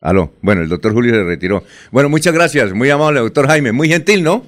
Aló. 0.02 0.34
Bueno, 0.42 0.60
el 0.60 0.68
doctor 0.68 0.92
Julio 0.92 1.14
se 1.14 1.24
retiró. 1.24 1.64
Bueno, 1.90 2.10
muchas 2.10 2.34
gracias. 2.34 2.74
Muy 2.74 2.90
amable, 2.90 3.20
doctor 3.20 3.46
Jaime. 3.46 3.72
Muy 3.72 3.88
gentil, 3.88 4.22
¿no? 4.22 4.44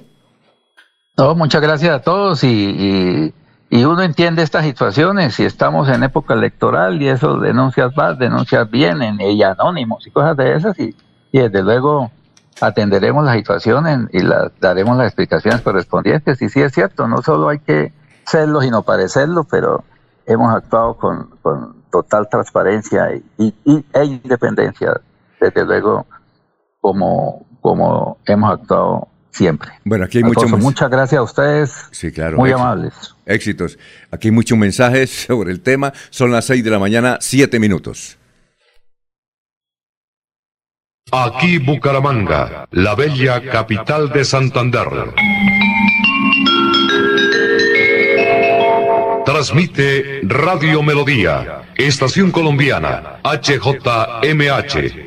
No, 1.17 1.33
muchas 1.33 1.63
gracias 1.63 1.91
a 1.91 2.01
todos 2.03 2.43
y, 2.43 2.47
y, 2.47 3.33
y 3.69 3.83
uno 3.83 4.01
entiende 4.01 4.43
estas 4.43 4.63
situaciones 4.65 5.39
y 5.39 5.45
estamos 5.45 5.89
en 5.89 6.03
época 6.03 6.33
electoral 6.33 7.01
y 7.01 7.09
eso 7.09 7.37
denuncias 7.39 7.93
vas, 7.95 8.17
denuncias 8.17 8.69
vienen 8.69 9.19
y 9.19 9.43
anónimos 9.43 10.05
y 10.07 10.11
cosas 10.11 10.37
de 10.37 10.55
esas 10.55 10.79
y, 10.79 10.95
y 11.31 11.39
desde 11.39 11.63
luego 11.63 12.11
atenderemos 12.61 13.25
la 13.25 13.33
situación 13.33 13.85
en- 13.87 14.09
y 14.13 14.21
la, 14.21 14.51
daremos 14.59 14.97
las 14.97 15.07
explicaciones 15.07 15.61
correspondientes. 15.61 16.41
Y 16.41 16.49
sí 16.49 16.61
es 16.61 16.71
cierto, 16.73 17.07
no 17.07 17.21
solo 17.21 17.49
hay 17.49 17.59
que 17.59 17.91
serlo 18.25 18.61
sino 18.61 18.83
parecerlo, 18.83 19.43
pero 19.43 19.83
hemos 20.25 20.53
actuado 20.53 20.95
con, 20.95 21.29
con 21.41 21.83
total 21.91 22.27
transparencia 22.29 23.13
y, 23.15 23.23
y- 23.37 23.53
y- 23.65 23.85
e 23.93 24.05
independencia, 24.05 24.99
desde 25.39 25.65
luego 25.65 26.05
como, 26.81 27.45
como 27.61 28.17
hemos 28.25 28.51
actuado 28.53 29.07
siempre. 29.37 29.71
Bueno, 29.83 30.05
aquí 30.05 30.17
hay 30.17 30.23
mucho 30.23 30.41
Alfonso, 30.41 30.57
más. 30.57 30.63
muchas 30.63 30.89
gracias 30.89 31.19
a 31.19 31.23
ustedes. 31.23 31.85
Sí, 31.91 32.11
claro. 32.11 32.37
Muy 32.37 32.51
amables. 32.51 32.93
Éxitos. 33.25 33.77
Aquí 34.11 34.29
hay 34.29 34.31
muchos 34.31 34.57
mensajes 34.57 35.09
sobre 35.27 35.51
el 35.51 35.61
tema. 35.61 35.93
Son 36.09 36.31
las 36.31 36.45
6 36.45 36.63
de 36.63 36.71
la 36.71 36.79
mañana, 36.79 37.17
7 37.21 37.59
minutos. 37.59 38.17
Aquí 41.11 41.57
Bucaramanga, 41.59 42.67
la 42.71 42.93
bella 42.95 43.41
capital 43.49 44.09
de 44.11 44.25
Santander. 44.25 44.87
Transmite 49.25 50.21
Radio 50.23 50.81
Melodía, 50.83 51.63
Estación 51.75 52.31
Colombiana, 52.31 53.19
HJMH, 53.23 55.06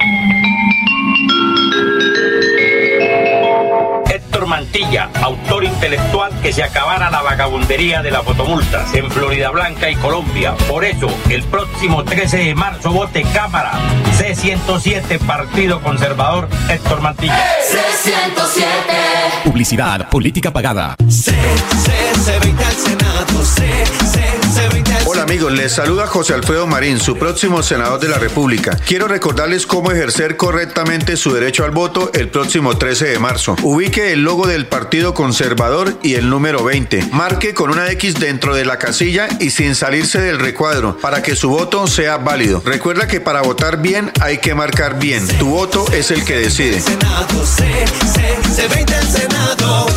Héctor 4.41 4.57
Mantilla, 4.57 5.09
autor 5.21 5.63
intelectual 5.65 6.31
que 6.41 6.51
se 6.51 6.63
acabara 6.63 7.11
la 7.11 7.21
vagabundería 7.21 8.01
de 8.01 8.09
las 8.09 8.23
fotomultas 8.23 8.91
en 8.95 9.11
Florida 9.11 9.51
Blanca 9.51 9.87
y 9.87 9.95
Colombia. 9.97 10.55
Por 10.67 10.83
eso, 10.83 11.07
el 11.29 11.43
próximo 11.43 12.03
13 12.03 12.37
de 12.37 12.55
marzo 12.55 12.91
vote 12.91 13.21
Cámara 13.35 13.73
C107 14.17 15.19
Partido 15.19 15.79
Conservador 15.81 16.49
Héctor 16.69 17.01
Mantilla. 17.01 17.39
C107. 17.69 19.43
Publicidad, 19.43 20.09
política 20.09 20.51
pagada. 20.51 20.95
C, 21.07 21.33
C20 21.33 22.65
al 22.65 22.73
Senado, 22.73 23.45
C, 23.45 23.85
C, 24.05 24.23
C20 24.55 24.90
amigos, 25.21 25.51
les 25.51 25.71
saluda 25.71 26.07
José 26.07 26.33
Alfredo 26.33 26.65
Marín, 26.65 26.99
su 26.99 27.17
próximo 27.17 27.61
senador 27.61 27.99
de 27.99 28.09
la 28.09 28.17
República. 28.17 28.77
Quiero 28.85 29.07
recordarles 29.07 29.67
cómo 29.67 29.91
ejercer 29.91 30.35
correctamente 30.35 31.15
su 31.15 31.31
derecho 31.33 31.63
al 31.63 31.71
voto 31.71 32.11
el 32.13 32.29
próximo 32.29 32.77
13 32.77 33.09
de 33.09 33.19
marzo. 33.19 33.55
Ubique 33.61 34.13
el 34.13 34.23
logo 34.23 34.47
del 34.47 34.65
Partido 34.65 35.13
Conservador 35.13 35.97
y 36.01 36.15
el 36.15 36.29
número 36.29 36.63
20. 36.63 37.09
Marque 37.11 37.53
con 37.53 37.69
una 37.69 37.89
X 37.91 38.15
dentro 38.15 38.55
de 38.55 38.65
la 38.65 38.79
casilla 38.79 39.27
y 39.39 39.51
sin 39.51 39.75
salirse 39.75 40.19
del 40.19 40.39
recuadro 40.39 40.97
para 40.97 41.21
que 41.21 41.35
su 41.35 41.49
voto 41.49 41.85
sea 41.87 42.17
válido. 42.17 42.61
Recuerda 42.65 43.07
que 43.07 43.21
para 43.21 43.41
votar 43.41 43.81
bien 43.81 44.11
hay 44.21 44.39
que 44.39 44.55
marcar 44.55 44.97
bien. 44.97 45.27
Tu 45.39 45.47
voto 45.47 45.85
es 45.93 46.09
el 46.11 46.25
que 46.25 46.37
decide. 46.37 46.81
Senado, 46.81 47.45
C, 47.45 47.85
C, 48.13 48.67
C20 48.67 48.93
al 48.93 49.07
Senado. 49.07 49.87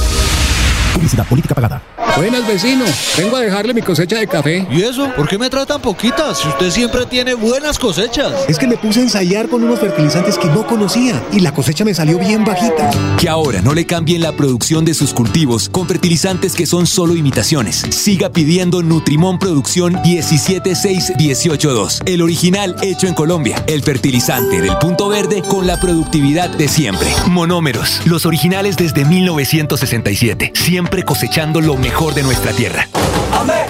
Publicidad, 0.95 1.27
política 1.27 1.57
pagada. 1.57 1.83
Buenas, 2.17 2.47
vecino. 2.47 2.85
Vengo 3.19 3.37
a 3.37 3.41
dejarle 3.41 3.75
mi 3.75 3.83
cosecha 3.83 4.17
de 4.17 4.29
café. 4.29 4.65
¿Y 4.71 4.83
eso? 4.83 5.11
¿Por 5.17 5.29
qué 5.29 5.37
me 5.37 5.51
tratan 5.51 5.81
poquitas 5.81 6.39
si 6.39 6.47
usted 6.47 6.71
siempre 6.71 7.07
tiene 7.07 7.35
buenas 7.35 7.77
cosechas? 7.77 8.33
Es 8.47 8.57
que 8.57 8.69
me 8.69 8.77
puse 8.77 9.01
a 9.01 9.03
ensayar 9.03 9.49
con 9.49 9.65
unos 9.65 9.81
fertilizantes 9.81 10.39
que 10.39 10.47
no 10.47 10.65
conocía 10.65 11.21
y 11.33 11.41
la 11.41 11.53
cosecha 11.53 11.85
me 11.85 11.93
salió 11.93 12.21
bien 12.21 12.45
bajita. 12.45 12.93
Que 13.19 13.29
ahora 13.29 13.61
no 13.63 13.75
le 13.75 13.85
cambien 13.85 14.23
la 14.23 14.31
producción 14.31 14.85
de 14.85 14.95
sus 14.95 15.13
cultivos 15.13 15.69
con 15.69 15.89
fertilizantes 15.89 16.55
que 16.55 16.67
son 16.67 16.87
solo 16.87 17.17
imitaciones. 17.17 17.85
Siga 17.91 18.31
pidiendo 18.31 18.85
Nutrimón 18.85 19.41
Producción 19.41 19.95
17618.2, 19.95 22.03
el 22.07 22.23
original 22.23 22.77
hecho 22.83 23.09
en 23.09 23.15
Colombia, 23.15 23.65
el 23.67 23.83
fertilizante 23.83 24.61
del 24.61 24.79
punto 24.79 25.09
verde 25.09 25.43
con 25.43 25.67
la 25.67 25.81
productividad 25.81 26.49
de 26.51 26.69
siempre. 26.69 27.09
Monómeros, 27.29 28.03
los 28.05 28.25
originales 28.25 28.77
desde 28.77 29.05
1967, 29.05 30.53
siempre 30.55 30.84
cosechando 31.05 31.61
lo 31.61 31.77
mejor 31.77 32.15
de 32.15 32.23
nuestra 32.23 32.53
tierra. 32.53 32.89
Amén, 33.33 33.67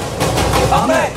amén, 0.73 1.13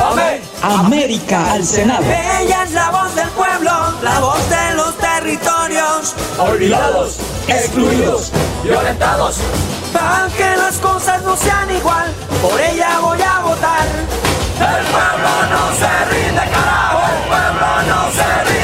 amén. 0.00 0.42
América 0.62 1.52
al 1.52 1.64
Senado. 1.64 2.04
Ella 2.04 2.62
es 2.64 2.72
la 2.72 2.90
voz 2.90 3.14
del 3.14 3.28
pueblo, 3.30 3.70
la 4.02 4.20
voz 4.20 4.48
de 4.48 4.74
los 4.76 4.96
territorios. 4.98 6.14
Olvidados, 6.38 7.18
excluidos, 7.48 8.30
violentados. 8.62 9.38
Para 9.92 10.28
que 10.36 10.56
las 10.56 10.78
cosas 10.78 11.22
no 11.22 11.36
sean 11.36 11.70
igual, 11.74 12.12
por 12.40 12.60
ella 12.60 13.00
voy 13.00 13.20
a 13.20 13.40
votar. 13.40 13.86
El 14.56 14.86
pueblo 14.86 15.30
no 15.50 15.74
se 15.74 16.04
rinde, 16.12 16.40
carajo. 16.52 17.00
El 17.10 17.28
pueblo 17.28 17.68
no 17.88 18.10
se 18.12 18.44
rinde, 18.44 18.61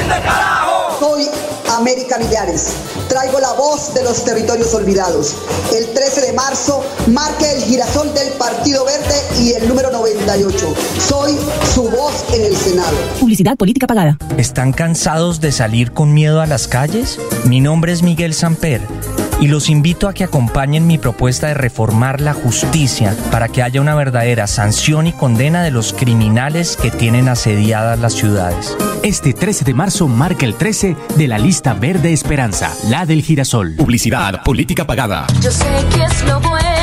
América 1.89 2.18
Millares. 2.18 2.74
Traigo 3.09 3.41
la 3.41 3.55
voz 3.55 3.95
de 3.95 4.05
los 4.05 4.22
territorios 4.22 4.74
olvidados. 4.74 5.36
El 5.74 5.86
13 5.95 6.20
de 6.20 6.32
marzo 6.34 6.84
marque 7.07 7.51
el 7.51 7.62
girasol 7.62 8.12
del 8.12 8.28
Partido 8.34 8.84
Verde 8.84 9.14
y 9.41 9.55
el 9.55 9.66
número 9.66 9.91
98. 9.91 10.74
Soy 11.09 11.39
su 11.74 11.84
voz 11.84 12.12
en 12.34 12.45
el 12.45 12.55
Senado. 12.55 12.95
Publicidad 13.18 13.57
política 13.57 13.86
pagada. 13.86 14.18
¿Están 14.36 14.74
cansados 14.74 15.41
de 15.41 15.50
salir 15.50 15.92
con 15.92 16.12
miedo 16.12 16.42
a 16.42 16.46
las 16.46 16.68
calles? 16.68 17.18
Mi 17.46 17.61
nombre 17.61 17.92
es 17.92 18.03
Miguel 18.03 18.34
Samper 18.34 18.83
y 19.40 19.48
los 19.48 19.68
invito 19.68 20.08
a 20.08 20.14
que 20.14 20.24
acompañen 20.24 20.86
mi 20.86 20.98
propuesta 20.98 21.48
de 21.48 21.54
reformar 21.54 22.20
la 22.20 22.34
justicia 22.34 23.16
para 23.30 23.48
que 23.48 23.62
haya 23.62 23.80
una 23.80 23.94
verdadera 23.94 24.46
sanción 24.46 25.06
y 25.06 25.12
condena 25.12 25.62
de 25.62 25.70
los 25.70 25.92
criminales 25.92 26.76
que 26.76 26.90
tienen 26.90 27.28
asediadas 27.28 27.98
las 27.98 28.14
ciudades. 28.14 28.76
Este 29.02 29.32
13 29.32 29.64
de 29.64 29.74
marzo 29.74 30.08
marca 30.08 30.44
el 30.44 30.54
13 30.54 30.96
de 31.16 31.28
la 31.28 31.38
lista 31.38 31.74
verde 31.74 32.12
Esperanza, 32.12 32.72
la 32.88 33.06
del 33.06 33.22
girasol. 33.22 33.74
Publicidad, 33.76 34.42
política 34.42 34.86
pagada. 34.86 35.26
Yo 35.40 35.50
sé 35.50 35.66
que 35.94 36.04
es 36.04 36.24
lo 36.26 36.40
bueno. 36.40 36.78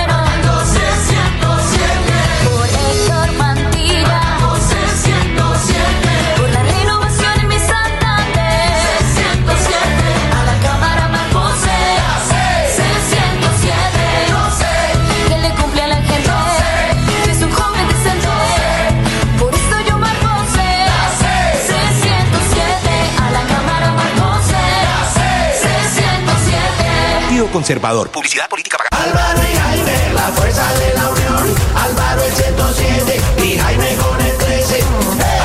Conservador. 27.66 28.12
Publicidad 28.12 28.48
política 28.48 28.78
pagada. 28.78 29.10
Álvaro 29.10 29.42
y 29.42 29.56
Jaime, 29.56 30.14
la 30.14 30.28
fuerza 30.34 30.72
de 30.76 30.94
la 30.94 31.10
unión. 31.10 31.56
Álvaro 31.76 32.24
el 32.24 32.32
107 32.32 33.22
y 33.44 33.58
Jaime 33.58 33.96
con 33.96 34.22
el 34.22 34.38
13. 34.38 34.84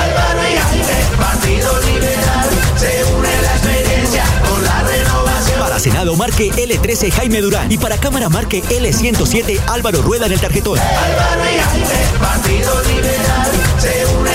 Álvaro 0.05 0.41
y 0.47 0.59
Jaime, 0.59 1.17
Partido 1.17 1.81
Liberal. 1.81 2.51
Se 2.77 3.05
une 3.15 3.29
la 3.41 3.53
experiencia 3.57 4.25
con 4.47 4.63
la 4.63 4.83
renovación. 4.83 5.61
Para 5.61 5.79
Senado 5.79 6.15
marque 6.15 6.51
L13 6.53 7.11
Jaime 7.11 7.41
Durán 7.41 7.73
y 7.73 7.79
para 7.79 7.97
Cámara 7.97 8.29
marque 8.29 8.63
L107 8.65 9.59
Álvaro 9.69 10.03
Rueda 10.03 10.27
en 10.27 10.33
el 10.33 10.41
tarjetón. 10.43 10.79
Álvaro 10.79 11.43
y 11.43 11.59
Jaime, 11.59 12.19
Partido 12.21 12.83
Liberal. 12.83 13.51
Se 13.79 14.05
une 14.15 14.30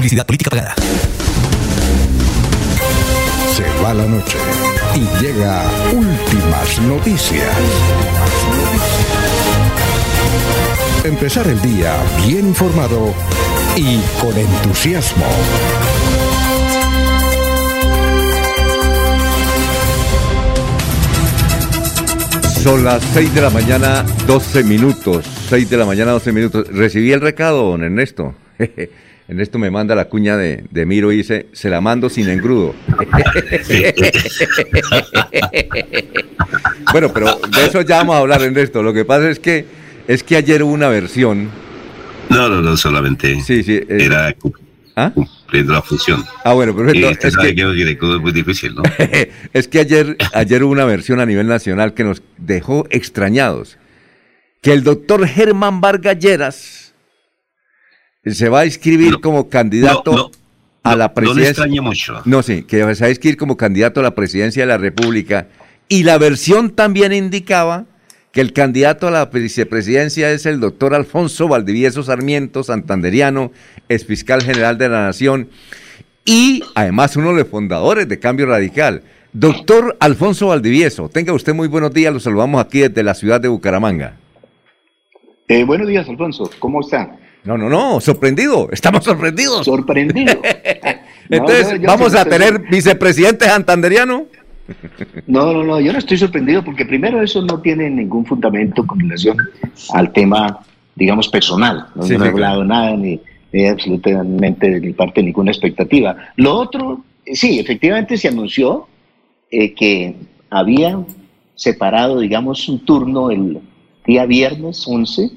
Publicidad 0.00 0.24
política 0.24 0.48
pagada. 0.48 0.74
Se 3.54 3.64
va 3.84 3.92
la 3.92 4.06
noche 4.06 4.38
y 4.94 5.22
llega 5.22 5.62
últimas 5.92 6.80
noticias. 6.80 7.54
Empezar 11.04 11.46
el 11.48 11.60
día 11.60 11.94
bien 12.26 12.46
informado 12.46 13.12
y 13.76 13.98
con 14.22 14.34
entusiasmo. 14.38 15.26
Son 22.62 22.84
las 22.84 23.04
6 23.12 23.34
de 23.34 23.40
la 23.42 23.50
mañana, 23.50 24.06
12 24.26 24.64
minutos. 24.64 25.26
6 25.50 25.68
de 25.68 25.76
la 25.76 25.84
mañana, 25.84 26.12
12 26.12 26.32
minutos. 26.32 26.68
Recibí 26.68 27.12
el 27.12 27.20
recado, 27.20 27.72
don 27.72 27.84
Ernesto. 27.84 28.34
Ernesto 29.30 29.60
me 29.60 29.70
manda 29.70 29.94
la 29.94 30.06
cuña 30.06 30.36
de, 30.36 30.64
de 30.72 30.86
Miro 30.86 31.12
y 31.12 31.18
dice, 31.18 31.46
se 31.52 31.70
la 31.70 31.80
mando 31.80 32.10
sin 32.10 32.28
engrudo. 32.28 32.74
bueno, 36.92 37.12
pero 37.14 37.38
de 37.56 37.64
eso 37.64 37.82
ya 37.82 37.98
vamos 37.98 38.16
a 38.16 38.18
hablar, 38.18 38.42
Ernesto. 38.42 38.82
Lo 38.82 38.92
que 38.92 39.04
pasa 39.04 39.30
es 39.30 39.38
que, 39.38 39.64
es 40.08 40.24
que 40.24 40.34
ayer 40.36 40.64
hubo 40.64 40.72
una 40.72 40.88
versión. 40.88 41.48
No, 42.28 42.48
no, 42.48 42.60
no, 42.60 42.76
solamente 42.76 43.40
Sí, 43.40 43.62
sí. 43.62 43.74
eh, 43.74 43.86
era 43.88 44.34
¿Ah? 44.96 45.12
cumpliendo 45.14 45.74
la 45.74 45.82
función. 45.82 46.24
Ah, 46.44 46.54
bueno, 46.54 46.74
perfecto. 46.74 47.28
Es 47.28 47.36
que- 47.36 47.50
es 47.50 48.20
muy 48.20 48.32
difícil, 48.32 48.74
¿no? 48.74 48.82
es 49.52 49.68
que 49.68 49.78
ayer, 49.78 50.16
ayer 50.34 50.64
hubo 50.64 50.72
una 50.72 50.86
versión 50.86 51.20
a 51.20 51.26
nivel 51.26 51.46
nacional 51.46 51.94
que 51.94 52.02
nos 52.02 52.20
dejó 52.36 52.84
extrañados. 52.90 53.78
Que 54.60 54.72
el 54.72 54.82
doctor 54.82 55.24
Germán 55.28 55.80
Vargas 55.80 56.18
Lleras 56.18 56.89
se 58.24 58.48
va 58.48 58.60
a 58.60 58.66
inscribir 58.66 59.20
como 59.20 59.48
candidato 59.48 60.30
a 60.82 60.96
la 60.96 61.06
no 61.06 61.08
le 61.08 61.14
presidencia. 61.14 61.50
extrañe 61.50 61.80
mucho. 61.80 62.22
No, 62.24 62.42
sí, 62.42 62.62
que 62.62 62.78
se 62.94 63.02
va 63.02 63.06
a 63.06 63.10
inscribir 63.10 63.36
como 63.36 63.56
candidato 63.56 64.00
a 64.00 64.02
la 64.02 64.14
presidencia 64.14 64.62
de 64.62 64.66
la 64.66 64.78
República. 64.78 65.48
Y 65.88 66.04
la 66.04 66.18
versión 66.18 66.70
también 66.70 67.12
indicaba 67.12 67.86
que 68.32 68.40
el 68.40 68.52
candidato 68.52 69.08
a 69.08 69.10
la 69.10 69.26
vicepresidencia 69.26 70.30
es 70.30 70.46
el 70.46 70.60
doctor 70.60 70.94
Alfonso 70.94 71.48
Valdivieso 71.48 72.02
Sarmiento, 72.02 72.62
santanderiano, 72.62 73.50
ex 73.88 74.04
fiscal 74.04 74.42
general 74.42 74.78
de 74.78 74.88
la 74.88 75.02
Nación 75.06 75.48
y 76.24 76.62
además 76.76 77.16
uno 77.16 77.30
de 77.30 77.40
los 77.40 77.48
fundadores 77.48 78.08
de 78.08 78.20
Cambio 78.20 78.46
Radical. 78.46 79.02
Doctor 79.32 79.96
Alfonso 80.00 80.48
Valdivieso, 80.48 81.08
tenga 81.08 81.32
usted 81.32 81.54
muy 81.54 81.66
buenos 81.66 81.92
días, 81.92 82.12
lo 82.12 82.20
saludamos 82.20 82.64
aquí 82.64 82.80
desde 82.80 83.02
la 83.02 83.14
ciudad 83.14 83.40
de 83.40 83.48
Bucaramanga. 83.48 84.16
Eh, 85.48 85.64
buenos 85.64 85.88
días, 85.88 86.08
Alfonso. 86.08 86.48
¿Cómo 86.60 86.80
está? 86.80 87.16
No, 87.44 87.56
no, 87.56 87.68
no, 87.68 88.00
sorprendido, 88.00 88.68
estamos 88.70 89.04
sorprendidos. 89.04 89.64
Sorprendido. 89.64 90.40
Entonces, 91.30 91.80
no, 91.80 91.86
¿vamos 91.86 92.14
a 92.14 92.24
tener 92.24 92.60
vicepresidente 92.70 93.46
santanderiano? 93.46 94.26
No, 95.26 95.52
no, 95.52 95.64
no, 95.64 95.80
yo 95.80 95.92
no 95.92 95.98
estoy 95.98 96.16
sorprendido 96.18 96.64
porque 96.64 96.84
primero 96.84 97.22
eso 97.22 97.42
no 97.42 97.60
tiene 97.60 97.88
ningún 97.90 98.24
fundamento 98.26 98.86
con 98.86 99.00
relación 99.00 99.36
al 99.92 100.12
tema, 100.12 100.60
digamos, 100.94 101.28
personal. 101.28 101.86
No, 101.94 102.02
Sí, 102.02 102.16
no 102.16 102.24
he 102.26 102.32
claro. 102.32 102.34
hablado 102.34 102.64
nada 102.64 102.96
ni, 102.96 103.20
ni 103.52 103.66
absolutamente 103.66 104.70
de 104.70 104.80
mi 104.80 104.92
parte 104.92 105.22
ninguna 105.22 105.50
expectativa. 105.50 106.16
Lo 106.36 106.54
otro, 106.54 107.02
eh, 107.24 107.34
sí, 107.34 107.58
efectivamente 107.58 108.16
se 108.16 108.28
anunció 108.28 108.86
eh, 109.50 109.74
que 109.74 110.16
había 110.50 110.98
separado, 111.54 112.20
digamos, 112.20 112.68
un 112.68 112.84
turno 112.84 113.30
el 113.30 113.58
día 114.06 114.26
viernes 114.26 114.84
11, 114.86 115.30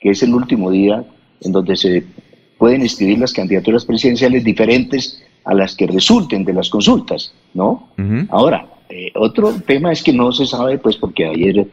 que 0.00 0.10
es 0.10 0.22
el 0.22 0.34
último 0.34 0.70
día 0.70 1.04
en 1.42 1.52
donde 1.52 1.76
se 1.76 2.04
pueden 2.58 2.82
inscribir 2.82 3.18
las 3.18 3.32
candidaturas 3.32 3.84
presidenciales 3.84 4.44
diferentes 4.44 5.22
a 5.44 5.54
las 5.54 5.74
que 5.74 5.86
resulten 5.86 6.44
de 6.44 6.52
las 6.52 6.70
consultas, 6.70 7.34
¿no? 7.54 7.88
Ahora, 8.30 8.66
eh, 8.88 9.10
otro 9.16 9.52
tema 9.66 9.90
es 9.92 10.02
que 10.02 10.12
no 10.12 10.30
se 10.32 10.46
sabe, 10.46 10.78
pues 10.78 10.96
porque 10.96 11.26
ayer 11.26 11.58
eh, 11.58 11.66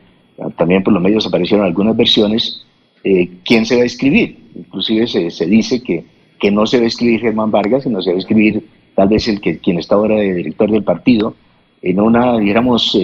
también 0.58 0.84
por 0.84 0.94
los 0.94 1.04
medios 1.04 1.28
aparecieron 1.28 1.66
algunas 1.66 1.96
versiones, 1.96 2.66
eh, 3.04 3.30
quién 3.46 3.66
se 3.66 3.76
va 3.78 3.84
a 3.84 3.86
escribir. 3.86 4.38
Inclusive 4.56 5.06
se, 5.08 5.30
se 5.30 5.46
dice 5.46 5.82
que, 5.84 6.04
que 6.40 6.50
no 6.50 6.66
se 6.66 6.78
va 6.80 6.86
a 6.86 6.88
escribir 6.88 7.20
Germán 7.22 7.52
Vargas, 7.52 7.84
sino 7.84 8.02
se 8.02 8.10
va 8.12 8.16
a 8.16 8.20
escribir 8.20 8.66
tal 8.96 9.10
vez 9.10 9.28
el 9.28 9.40
que 9.40 9.60
quien 9.60 9.78
está 9.78 9.96
ahora 9.96 10.16
de 10.16 10.34
director 10.34 10.72
del 10.72 10.84
partido, 10.84 11.36
en 11.82 12.00
una, 12.02 12.38
digamos, 12.40 12.98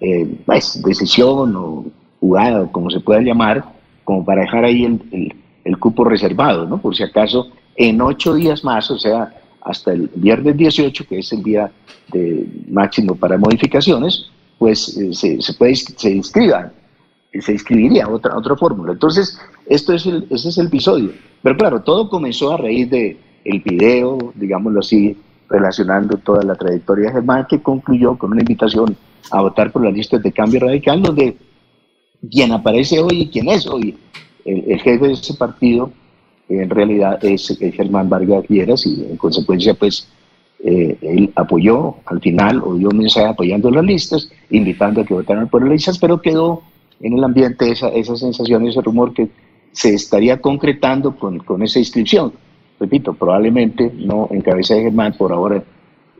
eh, 0.00 0.26
pues, 0.44 0.80
decisión 0.84 1.56
o 1.56 1.84
jugada, 2.20 2.62
o 2.62 2.72
como 2.72 2.90
se 2.90 3.00
pueda 3.00 3.20
llamar, 3.20 3.64
como 4.04 4.24
para 4.24 4.42
dejar 4.42 4.64
ahí 4.64 4.84
el, 4.84 5.00
el- 5.12 5.34
el 5.66 5.78
cupo 5.78 6.04
reservado, 6.04 6.64
¿no? 6.66 6.78
Por 6.78 6.94
si 6.94 7.02
acaso, 7.02 7.48
en 7.74 8.00
ocho 8.00 8.34
días 8.34 8.62
más, 8.62 8.88
o 8.90 8.98
sea, 8.98 9.34
hasta 9.62 9.92
el 9.92 10.08
viernes 10.14 10.56
18, 10.56 11.06
que 11.08 11.18
es 11.18 11.32
el 11.32 11.42
día 11.42 11.70
de 12.12 12.46
máximo 12.68 13.16
para 13.16 13.36
modificaciones, 13.36 14.30
pues 14.58 14.96
eh, 14.96 15.12
se, 15.12 15.54
puede 15.54 15.74
se 15.74 16.10
inscriban, 16.10 16.72
se 17.40 17.52
inscribiría 17.52 18.08
otra, 18.08 18.36
otra 18.36 18.56
fórmula. 18.56 18.92
Entonces, 18.92 19.38
esto 19.66 19.92
es 19.92 20.06
el, 20.06 20.26
ese 20.30 20.50
es 20.50 20.58
el 20.58 20.68
episodio. 20.68 21.10
Pero 21.42 21.56
claro, 21.56 21.82
todo 21.82 22.08
comenzó 22.08 22.52
a 22.52 22.58
raíz 22.58 22.88
de 22.88 23.18
el 23.44 23.60
video, 23.60 24.32
digámoslo 24.36 24.80
así, 24.80 25.16
relacionando 25.48 26.16
toda 26.18 26.44
la 26.44 26.54
trayectoria 26.54 27.06
de 27.06 27.12
Germán, 27.14 27.46
que 27.48 27.60
concluyó 27.60 28.16
con 28.16 28.30
una 28.30 28.40
invitación 28.40 28.96
a 29.32 29.42
votar 29.42 29.72
por 29.72 29.84
las 29.84 29.92
listas 29.92 30.22
de 30.22 30.32
cambio 30.32 30.60
radical, 30.60 31.02
donde 31.02 31.36
quien 32.30 32.52
aparece 32.52 33.00
hoy 33.00 33.22
y 33.22 33.28
quien 33.28 33.48
es 33.48 33.66
hoy 33.66 33.96
el, 34.46 34.64
el 34.70 34.80
jefe 34.80 35.06
de 35.06 35.12
ese 35.12 35.34
partido, 35.34 35.90
en 36.48 36.70
realidad 36.70 37.22
es 37.24 37.50
eh, 37.60 37.72
Germán 37.72 38.08
Vargas 38.08 38.44
Lleras 38.48 38.86
y 38.86 39.04
en 39.10 39.16
consecuencia 39.16 39.74
pues 39.74 40.08
eh, 40.64 40.96
él 41.02 41.32
apoyó 41.34 41.96
al 42.06 42.20
final 42.20 42.62
o 42.64 42.74
dio 42.74 42.88
un 42.88 42.98
mensaje 42.98 43.26
apoyando 43.26 43.70
las 43.70 43.84
listas, 43.84 44.30
invitando 44.50 45.00
a 45.00 45.04
que 45.04 45.14
votaran 45.14 45.48
por 45.48 45.62
las 45.62 45.72
listas, 45.72 45.98
pero 45.98 46.20
quedó 46.20 46.62
en 47.00 47.12
el 47.12 47.24
ambiente 47.24 47.70
esa, 47.70 47.88
esa 47.88 48.16
sensación, 48.16 48.66
ese 48.66 48.80
rumor 48.80 49.12
que 49.12 49.28
se 49.72 49.92
estaría 49.92 50.40
concretando 50.40 51.16
con, 51.16 51.38
con 51.40 51.62
esa 51.62 51.78
inscripción. 51.78 52.32
Repito, 52.80 53.12
probablemente 53.12 53.92
no 53.94 54.28
en 54.30 54.40
cabeza 54.40 54.74
de 54.74 54.82
Germán 54.82 55.14
por 55.18 55.32
ahora, 55.32 55.62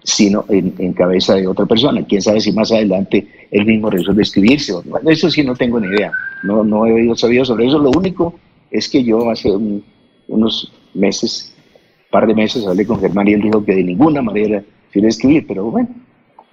sino 0.07 0.45
en, 0.49 0.73
en 0.79 0.93
cabeza 0.93 1.35
de 1.35 1.49
otra 1.49 1.67
persona. 1.67 2.05
Quién 2.07 2.23
sabe 2.23 2.41
si 2.41 2.53
más 2.53 2.71
adelante 2.71 3.27
él 3.51 3.67
mismo 3.67 3.91
resuelve 3.91 4.23
escribirse. 4.23 4.73
o 4.73 4.83
no. 4.85 5.11
Eso 5.11 5.29
sí 5.31 5.43
no 5.43 5.55
tengo 5.57 5.81
ni 5.81 5.89
idea. 5.89 6.13
No, 6.45 6.63
no 6.63 6.87
he 6.87 6.93
oído 6.93 7.17
sabido 7.17 7.45
sobre 7.45 7.67
eso. 7.67 7.79
Lo 7.81 7.91
único 7.91 8.39
es 8.71 8.89
que 8.89 9.03
yo 9.03 9.29
hace 9.31 9.51
un- 9.51 9.83
unos 10.29 10.73
meses, 10.95 11.53
par 12.11 12.27
de 12.29 12.35
meses, 12.35 12.65
hablé 12.67 12.87
con 12.87 13.01
Germán 13.01 13.27
y 13.29 13.33
él 13.33 13.43
dijo 13.43 13.65
que 13.65 13.75
de 13.75 13.83
ninguna 13.83 14.23
manera 14.23 14.63
a 14.95 14.99
escribir, 15.09 15.45
pero 15.47 15.65
bueno, 15.65 15.89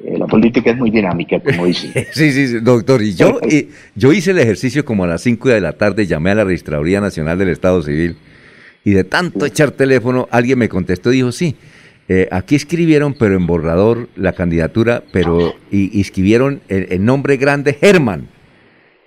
eh, 0.03 0.17
la 0.17 0.25
política 0.27 0.71
es 0.71 0.77
muy 0.77 0.89
dinámica, 0.89 1.39
como 1.39 1.65
dicen. 1.65 1.91
Sí, 2.11 2.31
sí, 2.33 2.47
sí, 2.47 2.59
doctor. 2.59 3.01
Y 3.01 3.13
yo, 3.13 3.39
y 3.49 3.69
yo 3.95 4.11
hice 4.11 4.31
el 4.31 4.39
ejercicio 4.39 4.83
como 4.83 5.05
a 5.05 5.07
las 5.07 5.21
5 5.21 5.47
de 5.49 5.61
la 5.61 5.73
tarde, 5.73 6.05
llamé 6.07 6.31
a 6.31 6.35
la 6.35 6.43
Registraduría 6.43 6.99
Nacional 6.99 7.37
del 7.37 7.49
Estado 7.49 7.81
Civil 7.83 8.17
y 8.83 8.91
de 8.91 9.03
tanto 9.05 9.45
echar 9.45 9.71
teléfono, 9.71 10.27
alguien 10.29 10.59
me 10.59 10.67
contestó 10.67 11.13
y 11.13 11.17
dijo, 11.17 11.31
sí, 11.31 11.55
eh, 12.09 12.27
aquí 12.31 12.55
escribieron, 12.55 13.13
pero 13.13 13.35
en 13.35 13.47
borrador, 13.47 14.09
la 14.15 14.33
candidatura, 14.33 15.03
pero 15.11 15.53
y, 15.71 15.97
y 15.97 16.01
escribieron 16.01 16.61
el, 16.67 16.87
el 16.89 17.05
nombre 17.05 17.37
grande 17.37 17.73
Germán. 17.73 18.27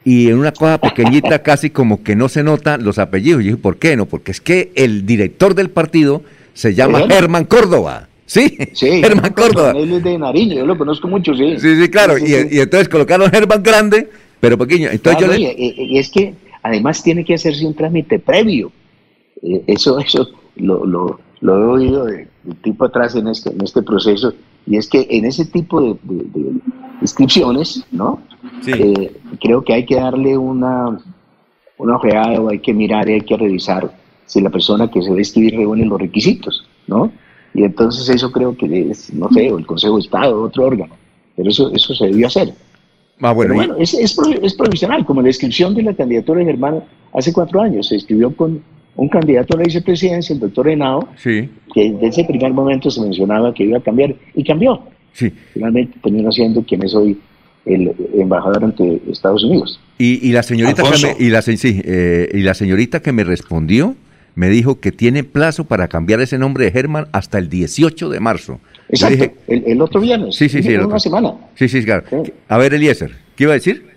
Y 0.04 0.28
en 0.28 0.38
una 0.38 0.52
cosa 0.52 0.80
pequeñita, 0.80 1.42
casi 1.42 1.70
como 1.70 2.02
que 2.02 2.14
no 2.16 2.28
se 2.28 2.42
notan 2.42 2.84
los 2.84 2.98
apellidos. 2.98 3.42
Y 3.42 3.44
yo 3.46 3.50
dije, 3.52 3.62
¿por 3.62 3.76
qué 3.78 3.96
no? 3.96 4.06
Porque 4.06 4.30
es 4.30 4.40
que 4.40 4.70
el 4.76 5.04
director 5.04 5.54
del 5.54 5.68
partido 5.70 6.22
se 6.54 6.74
llama 6.74 7.00
Germán. 7.00 7.18
Germán 7.18 7.44
Córdoba. 7.44 8.08
Sí, 8.24 8.56
Sí, 8.72 8.86
Germán 9.02 9.32
Córdoba. 9.32 9.72
Él 9.76 9.92
es 9.92 10.02
de 10.04 10.18
Nariño, 10.18 10.54
yo 10.56 10.66
lo 10.66 10.78
conozco 10.78 11.06
mucho, 11.08 11.34
sí. 11.34 11.56
Sí, 11.58 11.76
sí, 11.80 11.88
claro. 11.88 12.16
Y, 12.18 12.24
y 12.50 12.60
entonces 12.60 12.88
colocaron 12.88 13.30
Germán 13.30 13.62
grande, 13.62 14.08
pero 14.40 14.56
pequeño. 14.56 14.88
Entonces 14.90 15.18
Claro, 15.24 15.34
yo 15.34 15.46
le... 15.48 15.54
y- 15.56 15.74
y 15.94 15.98
es 15.98 16.08
que 16.10 16.34
además 16.62 17.02
tiene 17.02 17.24
que 17.24 17.34
hacerse 17.34 17.66
un 17.66 17.74
trámite 17.74 18.18
previo. 18.18 18.72
Eh, 19.42 19.62
eso 19.66 19.98
eso 19.98 20.28
lo, 20.56 20.86
lo, 20.86 21.20
lo 21.40 21.58
he 21.58 21.64
oído 21.82 22.04
de 22.06 22.26
tiempo 22.62 22.84
atrás 22.84 23.14
en 23.16 23.28
este, 23.28 23.50
en 23.50 23.62
este 23.62 23.82
proceso, 23.82 24.32
y 24.66 24.76
es 24.76 24.88
que 24.88 25.06
en 25.10 25.24
ese 25.24 25.44
tipo 25.46 25.80
de, 25.80 25.96
de- 26.02 26.24
de 26.40 26.50
inscripciones, 27.00 27.84
¿no? 27.92 28.20
Eh, 28.66 29.12
creo 29.40 29.62
que 29.62 29.74
hay 29.74 29.84
que 29.86 29.96
darle 29.96 30.36
una, 30.38 30.98
una 31.78 31.96
ojeada 31.96 32.40
o 32.40 32.48
hay 32.50 32.58
que 32.60 32.72
mirar 32.72 33.08
y 33.08 33.14
hay 33.14 33.20
que 33.20 33.36
revisar 33.36 33.90
si 34.26 34.40
la 34.40 34.50
persona 34.50 34.90
que 34.90 35.02
se 35.02 35.10
va 35.10 35.16
a 35.16 35.18
inscribir 35.18 35.56
reúne 35.56 35.84
los 35.84 36.00
requisitos, 36.00 36.66
¿no? 36.86 37.12
Y 37.54 37.62
entonces 37.64 38.08
eso 38.08 38.30
creo 38.32 38.56
que 38.56 38.90
es, 38.90 39.12
no 39.14 39.28
sé, 39.30 39.50
o 39.52 39.58
el 39.58 39.66
Consejo 39.66 39.96
de 39.96 40.02
Estado, 40.02 40.42
otro 40.42 40.64
órgano, 40.66 40.94
pero 41.36 41.48
eso, 41.50 41.70
eso 41.72 41.94
se 41.94 42.06
debió 42.06 42.26
hacer. 42.26 42.52
Ah, 43.22 43.32
bueno, 43.32 43.54
Pero 43.54 43.66
bueno, 43.68 43.82
es, 43.82 43.94
es, 43.94 44.18
es 44.42 44.54
provisional, 44.54 45.06
como 45.06 45.22
la 45.22 45.28
inscripción 45.28 45.74
de 45.74 45.82
la 45.82 45.94
candidatura 45.94 46.40
de 46.40 46.44
Germán 46.46 46.82
hace 47.14 47.32
cuatro 47.32 47.62
años. 47.62 47.88
Se 47.88 47.94
inscribió 47.94 48.34
con 48.36 48.60
un 48.96 49.08
candidato 49.08 49.54
a 49.54 49.58
la 49.58 49.64
vicepresidencia, 49.64 50.32
el 50.34 50.40
doctor 50.40 50.68
Henao, 50.68 51.08
Sí, 51.22 51.48
que 51.74 51.92
desde 51.92 52.06
ese 52.08 52.24
primer 52.24 52.52
momento 52.52 52.90
se 52.90 53.00
mencionaba 53.00 53.52
que 53.54 53.64
iba 53.64 53.78
a 53.78 53.82
cambiar, 53.82 54.14
y 54.34 54.42
cambió. 54.44 54.82
sí. 55.12 55.30
Finalmente 55.54 55.98
terminó 56.02 56.32
siendo 56.32 56.62
quien 56.62 56.82
es 56.84 56.94
hoy 56.94 57.18
el 57.66 57.92
embajador 58.14 58.64
ante 58.64 59.00
Estados 59.10 59.42
Unidos. 59.44 59.80
Y, 59.98 60.26
y 60.28 60.32
la 60.32 60.42
señorita 60.42 60.82
que 60.84 61.06
me, 61.06 61.16
y 61.26 61.30
la, 61.30 61.42
se- 61.42 61.56
sí, 61.56 61.80
eh, 61.84 62.28
y 62.32 62.38
la 62.42 62.54
señorita 62.54 63.00
que 63.00 63.12
me 63.12 63.24
respondió 63.24 63.96
me 64.36 64.48
dijo 64.50 64.78
que 64.80 64.92
tiene 64.92 65.24
plazo 65.24 65.64
para 65.64 65.88
cambiar 65.88 66.20
ese 66.20 66.38
nombre 66.38 66.66
de 66.66 66.70
Germán 66.70 67.08
hasta 67.12 67.38
el 67.38 67.48
18 67.48 68.08
de 68.10 68.20
marzo. 68.20 68.60
Exacto, 68.88 69.14
dije- 69.16 69.34
el, 69.48 69.64
el 69.66 69.80
otro 69.80 70.00
viernes. 70.00 70.36
Sí, 70.36 70.48
sí, 70.48 70.62
sí. 70.62 70.68
En 70.68 70.74
el 70.74 70.78
una 70.80 70.86
otro. 70.88 71.00
semana. 71.00 71.32
Sí, 71.56 71.68
sí, 71.68 71.82
claro. 71.84 72.04
A 72.48 72.58
ver, 72.58 72.72
Eliezer, 72.74 73.12
¿qué 73.34 73.44
iba 73.44 73.52
a 73.52 73.56
decir? 73.56 73.95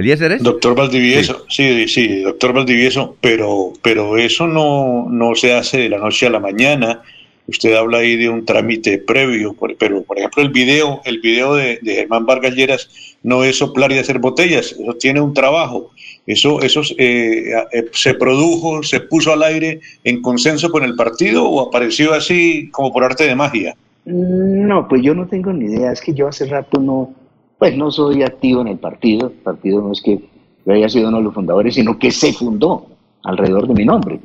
¿Eliezer 0.00 0.32
es? 0.32 0.42
Doctor 0.42 0.74
Valdivieso, 0.74 1.44
sí, 1.48 1.86
sí, 1.88 2.22
doctor 2.22 2.52
Valdivieso, 2.52 3.16
pero, 3.20 3.72
pero 3.82 4.18
eso 4.18 4.46
no, 4.46 5.06
no 5.08 5.34
se 5.34 5.54
hace 5.54 5.78
de 5.78 5.88
la 5.88 5.98
noche 5.98 6.26
a 6.26 6.30
la 6.30 6.40
mañana. 6.40 7.02
Usted 7.46 7.74
habla 7.74 7.98
ahí 7.98 8.16
de 8.16 8.28
un 8.28 8.44
trámite 8.44 8.98
previo, 8.98 9.54
por- 9.54 9.74
pero 9.76 10.02
por 10.02 10.18
ejemplo 10.18 10.42
el 10.42 10.50
video, 10.50 11.00
el 11.04 11.20
video 11.20 11.54
de, 11.54 11.78
de 11.82 11.94
Germán 11.96 12.24
Vargas 12.26 12.54
Lleras 12.54 12.88
no 13.22 13.42
es 13.44 13.56
soplar 13.58 13.90
y 13.92 13.98
hacer 13.98 14.18
botellas, 14.20 14.72
eso 14.72 14.94
tiene 14.94 15.20
un 15.20 15.34
trabajo. 15.34 15.90
Eso, 16.26 16.60
eso 16.62 16.82
eh, 16.98 17.52
eh, 17.72 17.86
se 17.92 18.14
produjo, 18.14 18.82
se 18.84 19.00
puso 19.00 19.32
al 19.32 19.42
aire 19.42 19.80
en 20.04 20.22
consenso 20.22 20.70
con 20.70 20.84
el 20.84 20.94
partido 20.94 21.48
o 21.48 21.60
apareció 21.66 22.12
así 22.14 22.68
como 22.70 22.92
por 22.92 23.02
arte 23.02 23.24
de 23.24 23.34
magia. 23.34 23.74
No, 24.04 24.86
pues 24.88 25.02
yo 25.02 25.14
no 25.14 25.26
tengo 25.26 25.52
ni 25.52 25.64
idea. 25.74 25.90
Es 25.92 26.00
que 26.00 26.14
yo 26.14 26.28
hace 26.28 26.46
rato 26.46 26.78
no, 26.80 27.12
pues 27.60 27.76
no 27.76 27.90
soy 27.90 28.22
activo 28.22 28.62
en 28.62 28.68
el 28.68 28.78
partido. 28.78 29.26
El 29.28 29.34
partido 29.34 29.82
no 29.82 29.92
es 29.92 30.00
que 30.00 30.18
yo 30.64 30.72
haya 30.72 30.88
sido 30.88 31.08
uno 31.08 31.18
de 31.18 31.24
los 31.24 31.34
fundadores, 31.34 31.74
sino 31.74 31.98
que 31.98 32.10
se 32.10 32.32
fundó 32.32 32.86
alrededor 33.22 33.68
de 33.68 33.74
mi 33.74 33.84
nombre. 33.84 34.18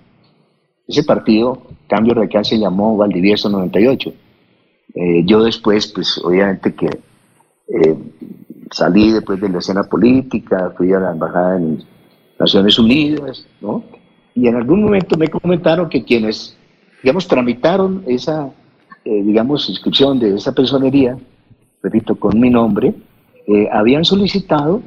Ese 0.88 1.04
partido, 1.04 1.62
Cambio 1.88 2.14
Radical, 2.14 2.46
se 2.46 2.58
llamó 2.58 2.96
Valdivieso 2.96 3.50
98. 3.50 4.14
Eh, 4.96 5.24
yo 5.26 5.44
después, 5.44 5.88
pues 5.88 6.18
obviamente 6.24 6.74
que 6.74 6.86
eh, 6.86 7.98
salí 8.72 9.12
después 9.12 9.42
de 9.42 9.50
la 9.50 9.60
escena 9.60 9.84
política, 9.84 10.74
fui 10.78 10.94
a 10.94 11.00
la 11.00 11.12
embajada 11.12 11.58
en 11.58 11.84
Naciones 12.40 12.80
Unidas, 12.80 13.46
¿no? 13.60 13.84
Y 14.34 14.48
en 14.48 14.56
algún 14.56 14.82
momento 14.82 15.18
me 15.18 15.28
comentaron 15.28 15.90
que 15.90 16.06
quienes, 16.06 16.58
digamos, 17.04 17.28
tramitaron 17.28 18.02
esa, 18.08 18.50
eh, 19.04 19.24
digamos, 19.24 19.70
inscripción 19.70 20.20
de 20.20 20.36
esa 20.36 20.54
personería, 20.54 21.18
repito, 21.84 22.16
con 22.16 22.40
mi 22.40 22.50
nombre, 22.50 22.96
eh, 23.48 23.70
habían 23.72 24.06
solicitado 24.06 24.82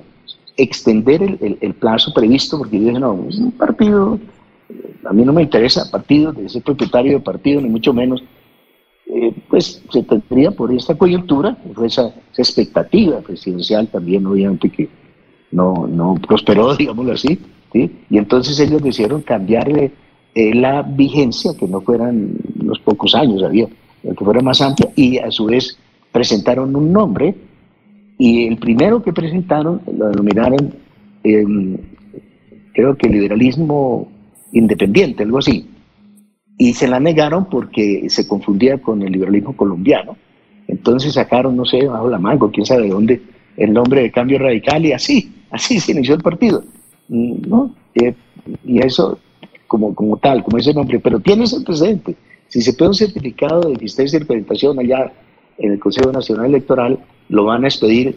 extender 0.57 1.23
el, 1.23 1.75
plazo 1.75 2.13
previsto, 2.13 2.59
porque 2.59 2.79
yo 2.81 2.87
dije, 2.87 2.99
no, 2.99 3.13
un 3.13 3.53
partido, 3.53 4.19
a 5.05 5.13
mí 5.13 5.25
no 5.25 5.33
me 5.33 5.43
interesa 5.43 5.89
partido, 5.91 6.33
de 6.33 6.49
ser 6.49 6.63
propietario 6.63 7.13
de 7.13 7.21
partido, 7.21 7.61
ni 7.61 7.69
mucho 7.69 7.95
menos, 7.95 8.23
eh, 9.07 9.33
pues 9.49 9.83
se 9.91 10.03
tendría 10.03 10.51
por 10.51 10.73
esta 10.73 10.97
coyuntura, 10.99 11.55
por 11.55 11.87
esa, 11.87 12.13
expectativa 12.37 13.21
presidencial 13.21 13.89
también, 13.89 14.27
obviamente 14.27 14.71
que 14.71 14.89
no, 15.51 15.87
no 15.87 16.15
prosperó, 16.15 16.75
digámoslo 16.77 17.13
así, 17.13 17.39
¿sí? 17.73 17.91
y 18.11 18.19
entonces 18.19 18.59
ellos 18.59 18.83
decidieron 18.83 19.23
cambiarle 19.23 19.93
eh, 20.35 20.55
la 20.55 20.83
vigencia, 20.83 21.53
que 21.59 21.69
no 21.69 21.81
fueran 21.81 22.33
unos 22.61 22.81
pocos 22.81 23.15
años, 23.15 23.43
había, 23.45 23.67
que 24.03 24.25
fuera 24.25 24.41
más 24.41 24.61
amplia, 24.61 24.91
y 24.97 25.19
a 25.19 25.31
su 25.31 25.47
vez 25.47 25.79
presentaron 26.13 26.75
un 26.75 26.93
nombre, 26.93 27.35
y 28.19 28.47
el 28.49 28.57
primero 28.59 29.03
que 29.03 29.13
presentaron 29.13 29.81
lo 29.97 30.09
denominaron, 30.09 30.75
em, 31.23 31.77
creo 32.75 32.97
que 32.97 33.09
liberalismo 33.09 34.09
independiente, 34.53 35.23
algo 35.23 35.39
así, 35.39 35.67
y 36.59 36.75
se 36.75 36.89
la 36.89 36.99
negaron 36.99 37.49
porque 37.49 38.11
se 38.11 38.27
confundía 38.27 38.79
con 38.79 39.03
el 39.03 39.13
liberalismo 39.13 39.57
colombiano. 39.57 40.17
Entonces 40.67 41.15
sacaron, 41.15 41.57
no 41.57 41.65
sé, 41.65 41.87
bajo 41.87 42.11
la 42.11 42.19
manga, 42.19 42.51
quién 42.53 42.67
sabe 42.67 42.83
de 42.83 42.89
dónde, 42.91 43.23
el 43.57 43.73
nombre 43.73 44.03
de 44.03 44.11
Cambio 44.11 44.39
Radical 44.39 44.85
y 44.85 44.93
así, 44.93 45.33
así 45.51 45.79
se 45.79 45.93
inició 45.93 46.15
el 46.15 46.23
partido. 46.23 46.65
Mm, 47.09 47.49
¿no? 47.49 47.75
Eh, 47.95 48.15
y 48.65 48.79
eso 48.81 49.19
como, 49.67 49.95
como 49.95 50.17
tal, 50.17 50.43
como 50.43 50.59
ese 50.59 50.75
nombre, 50.75 50.99
pero 50.99 51.21
tiene 51.21 51.45
ese 51.45 51.61
presente. 51.61 52.17
Si 52.49 52.61
se 52.63 52.73
pide 52.73 52.89
un 52.89 52.95
certificado 52.95 53.61
de 53.61 53.75
existencia 53.75 54.17
y 54.17 54.21
representación 54.21 54.79
allá 54.79 55.13
en 55.59 55.73
el 55.73 55.79
Consejo 55.79 56.11
Nacional 56.11 56.47
Electoral, 56.47 56.99
lo 57.29 57.45
van 57.45 57.65
a 57.65 57.69
expedir 57.69 58.17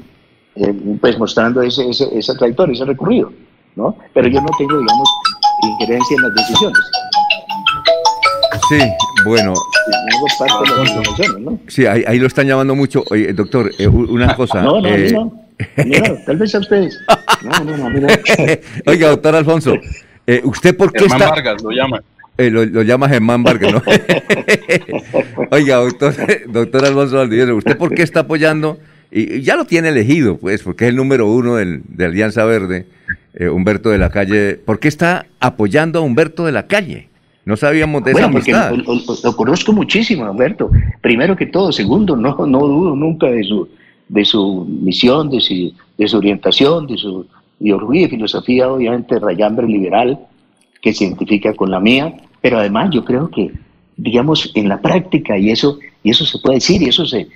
eh, 0.55 0.73
pues 0.99 1.17
mostrando 1.17 1.61
ese, 1.61 1.89
ese, 1.89 2.07
esa 2.17 2.35
trayectoria, 2.35 2.73
ese 2.73 2.85
recorrido, 2.85 3.31
¿no? 3.75 3.95
Pero 4.13 4.27
yo 4.27 4.41
no 4.41 4.47
tengo, 4.57 4.79
digamos, 4.79 5.09
injerencia 5.63 6.15
en 6.15 6.21
las 6.23 6.35
decisiones. 6.35 6.79
Sí, 8.69 8.79
bueno. 9.25 9.53
Hago 9.53 10.25
parte 10.39 10.71
de 10.71 10.77
las 10.85 10.95
decisiones, 10.97 11.41
¿no? 11.41 11.59
Sí, 11.67 11.85
ahí, 11.85 12.03
ahí 12.07 12.19
lo 12.19 12.27
están 12.27 12.47
llamando 12.47 12.75
mucho. 12.75 13.03
Oye, 13.09 13.33
doctor, 13.33 13.71
eh, 13.77 13.87
una 13.87 14.35
cosa. 14.35 14.61
No, 14.61 14.81
no, 14.81 14.87
eh, 14.87 15.11
no. 15.11 15.41
A 15.77 15.83
mí 15.83 15.91
no, 15.91 16.15
tal 16.25 16.37
vez 16.37 16.55
a 16.55 16.59
ustedes. 16.59 16.97
No, 17.41 17.63
no, 17.63 17.75
no, 17.75 17.87
a 17.87 17.89
mí 17.89 17.99
no. 17.99 18.07
Oiga, 18.85 19.09
doctor 19.09 19.33
Alfonso, 19.35 19.73
eh, 20.27 20.41
¿usted 20.43 20.77
por 20.77 20.91
qué 20.91 20.99
Germán 20.99 21.21
está...? 21.21 21.33
Vargas 21.33 21.63
lo 21.63 21.71
llama. 21.71 22.03
Eh, 22.37 22.51
lo, 22.51 22.63
lo 22.65 22.83
llama 22.83 23.09
Germán 23.09 23.41
Vargas, 23.41 23.73
¿no? 23.73 23.81
Oiga, 25.49 25.77
doctor, 25.77 26.13
doctor 26.47 26.85
Alfonso 26.85 27.17
Valdivieso, 27.17 27.55
¿usted 27.55 27.77
por 27.77 27.95
qué 27.95 28.03
está 28.03 28.19
apoyando? 28.19 28.77
Y 29.11 29.41
ya 29.41 29.55
lo 29.55 29.65
tiene 29.65 29.89
elegido, 29.89 30.37
pues, 30.37 30.63
porque 30.63 30.85
es 30.85 30.89
el 30.89 30.95
número 30.95 31.29
uno 31.29 31.55
del, 31.57 31.81
de 31.87 32.05
Alianza 32.05 32.45
Verde, 32.45 32.85
eh, 33.33 33.49
Humberto 33.49 33.89
de 33.89 33.97
la 33.97 34.09
Calle. 34.09 34.55
¿Por 34.55 34.79
qué 34.79 34.87
está 34.87 35.25
apoyando 35.39 35.99
a 35.99 36.01
Humberto 36.01 36.45
de 36.45 36.51
la 36.53 36.67
Calle? 36.67 37.09
No 37.43 37.57
sabíamos 37.57 38.03
de 38.03 38.11
esa 38.11 38.19
Bueno, 38.21 38.33
porque 38.33 38.53
amistad. 38.53 38.71
lo, 38.85 38.95
lo- 38.95 39.17
lo 39.23 39.35
conozco 39.35 39.73
muchísimo, 39.73 40.25
Alberto. 40.25 40.69
Primero 41.01 41.35
que 41.35 41.47
todo. 41.47 41.71
Segundo, 41.71 42.15
no, 42.15 42.35
no 42.45 42.59
dudo 42.59 42.95
nunca 42.95 43.27
de 43.27 43.43
su, 43.43 43.67
de 44.07 44.23
su 44.23 44.65
misión, 44.65 45.29
de 45.29 45.41
su, 45.41 45.73
de 45.97 46.07
su 46.07 46.17
orientación, 46.17 46.87
de 46.87 46.97
su 46.97 47.25
ideología 47.59 48.05
y 48.05 48.09
filosofía, 48.09 48.69
obviamente 48.71 49.19
rayambre 49.19 49.67
liberal, 49.67 50.19
que 50.81 50.93
se 50.93 51.05
identifica 51.05 51.53
con 51.53 51.69
la 51.71 51.79
mía. 51.79 52.13
Pero 52.41 52.59
además 52.59 52.91
yo 52.93 53.03
creo 53.03 53.29
que, 53.29 53.51
digamos, 53.97 54.51
en 54.55 54.69
la 54.69 54.79
práctica, 54.79 55.37
y 55.37 55.49
eso, 55.49 55.79
y 56.03 56.11
eso 56.11 56.25
se 56.25 56.37
puede 56.39 56.55
decir, 56.55 56.81
y 56.81 56.85
eso 56.89 57.05
se, 57.05 57.27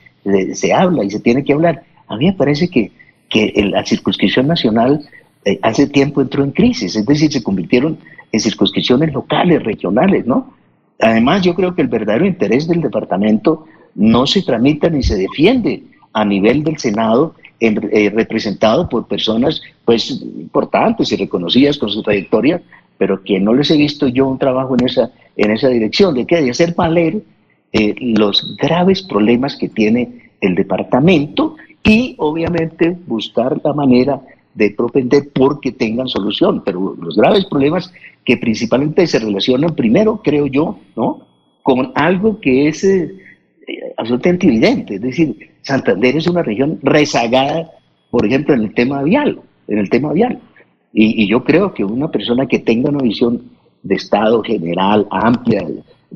se, 0.54 0.74
habla 0.74 1.04
y 1.04 1.10
se 1.12 1.20
tiene 1.20 1.44
que 1.44 1.54
hablar, 1.54 1.84
a 2.08 2.18
mí 2.18 2.26
me 2.26 2.34
parece 2.34 2.70
que, 2.70 2.92
que 3.30 3.54
la 3.72 3.86
circunscripción 3.86 4.48
nacional 4.48 5.02
eh, 5.46 5.60
hace 5.62 5.88
tiempo 5.88 6.22
entró 6.22 6.44
en 6.44 6.52
crisis, 6.52 6.96
es 6.96 7.06
decir, 7.06 7.32
se 7.32 7.44
convirtieron 7.44 7.98
en 8.32 8.40
circunscripciones 8.40 9.14
locales, 9.14 9.64
regionales, 9.64 10.26
¿no? 10.26 10.54
Además, 11.00 11.42
yo 11.42 11.54
creo 11.56 11.76
que 11.76 11.82
el 11.82 11.88
verdadero 11.88 12.26
interés 12.26 12.68
del 12.68 12.82
departamento 12.82 13.66
no 13.96 14.26
se 14.28 14.42
tramita 14.42 14.90
ni 14.90 15.04
se 15.04 15.16
defiende 15.18 15.84
a 16.14 16.26
nivel 16.26 16.64
del 16.64 16.78
Senado, 16.78 17.36
en- 17.60 17.90
eh, 17.92 18.12
representado 18.14 18.90
por 18.90 19.08
personas 19.08 19.62
pues 19.86 20.10
importantes 20.12 21.12
y 21.12 21.16
reconocidas 21.16 21.78
con 21.78 21.90
su 21.90 22.02
trayectoria, 22.02 22.62
pero 22.98 23.24
que 23.24 23.40
no 23.40 23.54
les 23.54 23.70
he 23.72 23.78
visto 23.78 24.08
yo 24.08 24.28
un 24.28 24.38
trabajo 24.40 24.76
en 24.78 24.86
esa, 24.86 25.12
en 25.38 25.52
esa 25.52 25.70
dirección, 25.70 26.14
de 26.16 26.26
que 26.26 26.42
de 26.42 26.50
hacer 26.50 26.74
valer 26.76 27.22
eh, 27.78 27.94
los 28.00 28.56
graves 28.56 29.02
problemas 29.04 29.58
que 29.58 29.68
tiene 29.68 30.32
el 30.40 30.56
departamento 30.56 31.58
y 31.84 32.16
obviamente 32.20 32.96
buscar 33.06 33.60
la 33.66 33.74
manera 33.74 34.22
de 34.54 34.72
propender 34.72 35.24
porque 35.34 35.74
tengan 35.74 36.08
solución, 36.08 36.64
pero 36.64 36.96
los 36.96 37.18
graves 37.18 37.46
problemas 37.48 37.92
que 38.24 38.38
principalmente 38.38 39.06
se 39.08 39.20
relacionan 39.20 39.76
primero, 39.76 40.22
creo 40.24 40.48
yo, 40.48 40.80
¿no? 40.96 41.28
con 41.64 41.92
algo 41.96 42.40
que 42.40 42.70
es 42.70 42.82
eh, 42.86 43.14
eh, 43.68 43.94
absolutamente 43.98 44.48
evidente, 44.48 44.96
es 44.96 45.02
decir, 45.02 45.36
Santander 45.62 46.16
es 46.16 46.28
una 46.28 46.44
región 46.44 46.80
rezagada, 46.82 47.72
por 48.10 48.26
ejemplo, 48.26 48.54
en 48.54 48.62
el 48.62 48.74
tema 48.74 49.04
vial, 49.04 49.42
en 49.68 49.80
el 49.80 49.90
tema 49.90 50.14
vial. 50.14 50.40
Y, 50.94 51.24
y 51.24 51.28
yo 51.28 51.44
creo 51.44 51.74
que 51.74 51.84
una 51.84 52.10
persona 52.10 52.46
que 52.46 52.60
tenga 52.60 52.90
una 52.90 53.04
visión 53.04 53.52
de 53.84 53.96
Estado 53.96 54.42
general, 54.44 55.08
amplia, 55.12 55.68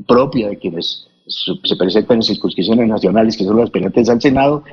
propia 0.08 0.48
de 0.48 0.58
quienes 0.58 1.09
se 1.30 1.76
presentan 1.76 2.18
en 2.18 2.24
circunscripciones 2.24 2.88
nacionales, 2.88 3.38
que 3.38 3.44
son 3.44 3.58
las 3.58 3.70
pendientes 3.70 4.10
al 4.10 4.22
Senado, 4.22 4.64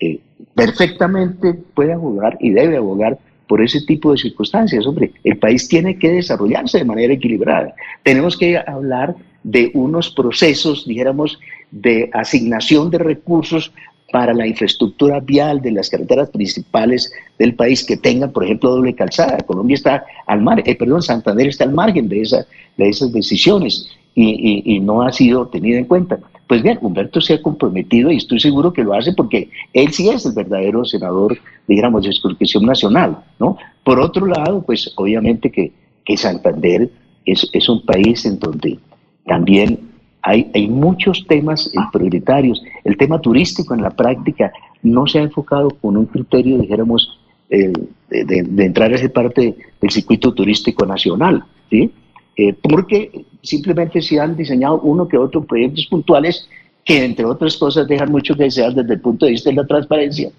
eh, 0.00 0.20
perfectamente 0.54 1.54
puede 1.54 1.92
abogar 1.92 2.36
y 2.40 2.50
debe 2.50 2.76
abogar 2.76 3.18
por 3.48 3.62
ese 3.62 3.80
tipo 3.82 4.12
de 4.12 4.18
circunstancias. 4.18 4.86
Hombre, 4.86 5.12
el 5.24 5.38
país 5.38 5.68
tiene 5.68 5.98
que 5.98 6.10
desarrollarse 6.10 6.78
de 6.78 6.84
manera 6.84 7.12
equilibrada. 7.12 7.74
Tenemos 8.02 8.36
que 8.36 8.56
hablar 8.58 9.14
de 9.42 9.70
unos 9.74 10.10
procesos, 10.10 10.86
dijéramos, 10.86 11.38
de 11.70 12.08
asignación 12.12 12.90
de 12.90 12.98
recursos 12.98 13.72
para 14.12 14.32
la 14.32 14.46
infraestructura 14.46 15.18
vial 15.20 15.60
de 15.60 15.72
las 15.72 15.90
carreteras 15.90 16.30
principales 16.30 17.12
del 17.38 17.54
país 17.54 17.84
que 17.84 17.96
tengan, 17.96 18.32
por 18.32 18.44
ejemplo, 18.44 18.70
doble 18.70 18.94
calzada. 18.94 19.38
Colombia 19.38 19.74
está 19.74 20.04
al 20.26 20.40
mar, 20.40 20.62
eh, 20.64 20.76
perdón, 20.76 21.02
Santander 21.02 21.48
está 21.48 21.64
al 21.64 21.72
margen 21.72 22.08
de, 22.08 22.22
esa, 22.22 22.46
de 22.76 22.88
esas 22.88 23.12
decisiones 23.12 23.90
y, 24.14 24.80
no 24.80 25.02
ha 25.02 25.12
sido 25.12 25.46
tenido 25.48 25.78
en 25.78 25.86
cuenta. 25.86 26.18
Pues 26.46 26.62
bien, 26.62 26.78
Humberto 26.80 27.20
se 27.20 27.34
ha 27.34 27.42
comprometido 27.42 28.10
y 28.10 28.16
estoy 28.16 28.38
seguro 28.38 28.72
que 28.72 28.84
lo 28.84 28.94
hace 28.94 29.12
porque 29.12 29.48
él 29.72 29.92
sí 29.92 30.08
es 30.08 30.26
el 30.26 30.34
verdadero 30.34 30.84
senador, 30.84 31.38
digamos, 31.66 32.04
de 32.04 32.12
circunscripción 32.12 32.66
nacional, 32.66 33.18
¿no? 33.38 33.56
Por 33.82 33.98
otro 33.98 34.26
lado, 34.26 34.62
pues 34.62 34.92
obviamente 34.96 35.50
que, 35.50 35.72
que 36.04 36.16
Santander 36.16 36.90
es, 37.24 37.48
es 37.52 37.68
un 37.68 37.84
país 37.84 38.26
en 38.26 38.38
donde 38.38 38.78
también 39.24 39.78
hay, 40.22 40.50
hay 40.54 40.68
muchos 40.68 41.26
temas 41.26 41.70
eh, 41.74 41.78
prioritarios. 41.92 42.62
El 42.84 42.96
tema 42.96 43.20
turístico 43.20 43.74
en 43.74 43.82
la 43.82 43.90
práctica 43.90 44.52
no 44.82 45.06
se 45.06 45.18
ha 45.18 45.22
enfocado 45.22 45.70
con 45.70 45.96
un 45.96 46.06
criterio, 46.06 46.58
dijéramos, 46.58 47.18
eh, 47.50 47.72
de, 48.10 48.64
entrar 48.64 48.92
a 48.92 48.94
esa 48.94 49.08
parte 49.08 49.54
del 49.80 49.90
circuito 49.90 50.32
turístico 50.32 50.86
nacional, 50.86 51.44
¿sí? 51.70 51.90
Eh, 52.36 52.54
porque 52.54 53.24
simplemente 53.44 54.02
se 54.02 54.18
han 54.18 54.36
diseñado 54.36 54.80
uno 54.80 55.06
que 55.06 55.16
otro 55.16 55.44
proyectos 55.44 55.86
puntuales 55.86 56.48
que 56.84 57.04
entre 57.04 57.24
otras 57.24 57.56
cosas 57.56 57.88
dejan 57.88 58.10
mucho 58.10 58.34
que 58.34 58.44
desear 58.44 58.74
desde 58.74 58.94
el 58.94 59.00
punto 59.00 59.26
de 59.26 59.32
vista 59.32 59.50
de 59.50 59.56
la 59.56 59.66
transparencia 59.66 60.30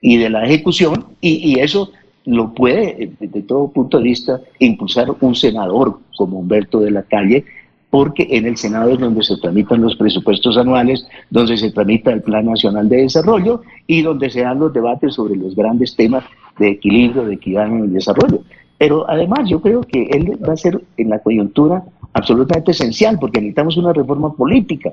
y 0.00 0.18
de 0.18 0.28
la 0.28 0.44
ejecución, 0.44 1.06
y, 1.20 1.58
eso 1.60 1.90
lo 2.26 2.52
puede, 2.52 3.12
desde 3.18 3.42
todo 3.42 3.68
punto 3.68 3.98
de 3.98 4.04
vista, 4.04 4.40
impulsar 4.58 5.08
un 5.20 5.34
senador 5.34 5.98
como 6.16 6.40
Humberto 6.40 6.80
de 6.80 6.90
la 6.90 7.04
Calle, 7.04 7.44
porque 7.88 8.26
en 8.30 8.44
el 8.44 8.56
Senado 8.56 8.90
es 8.90 8.98
donde 8.98 9.22
se 9.22 9.36
tramitan 9.38 9.80
los 9.80 9.96
presupuestos 9.96 10.58
anuales, 10.58 11.06
donde 11.30 11.56
se 11.56 11.70
tramita 11.70 12.12
el 12.12 12.22
Plan 12.22 12.44
Nacional 12.44 12.88
de 12.88 12.98
Desarrollo 12.98 13.62
y 13.86 14.02
donde 14.02 14.30
se 14.30 14.42
dan 14.42 14.58
los 14.58 14.72
debates 14.72 15.14
sobre 15.14 15.36
los 15.36 15.54
grandes 15.54 15.94
temas 15.94 16.24
de 16.58 16.70
equilibrio, 16.70 17.24
de 17.24 17.34
equidad 17.34 17.68
en 17.68 17.84
el 17.84 17.92
desarrollo. 17.92 18.42
Pero 18.78 19.08
además 19.08 19.48
yo 19.48 19.62
creo 19.62 19.82
que 19.82 20.04
él 20.10 20.38
va 20.46 20.54
a 20.54 20.56
ser 20.56 20.82
en 20.96 21.08
la 21.08 21.20
coyuntura 21.20 21.84
absolutamente 22.14 22.70
esencial, 22.70 23.18
porque 23.20 23.40
necesitamos 23.40 23.76
una 23.76 23.92
reforma 23.92 24.32
política. 24.32 24.92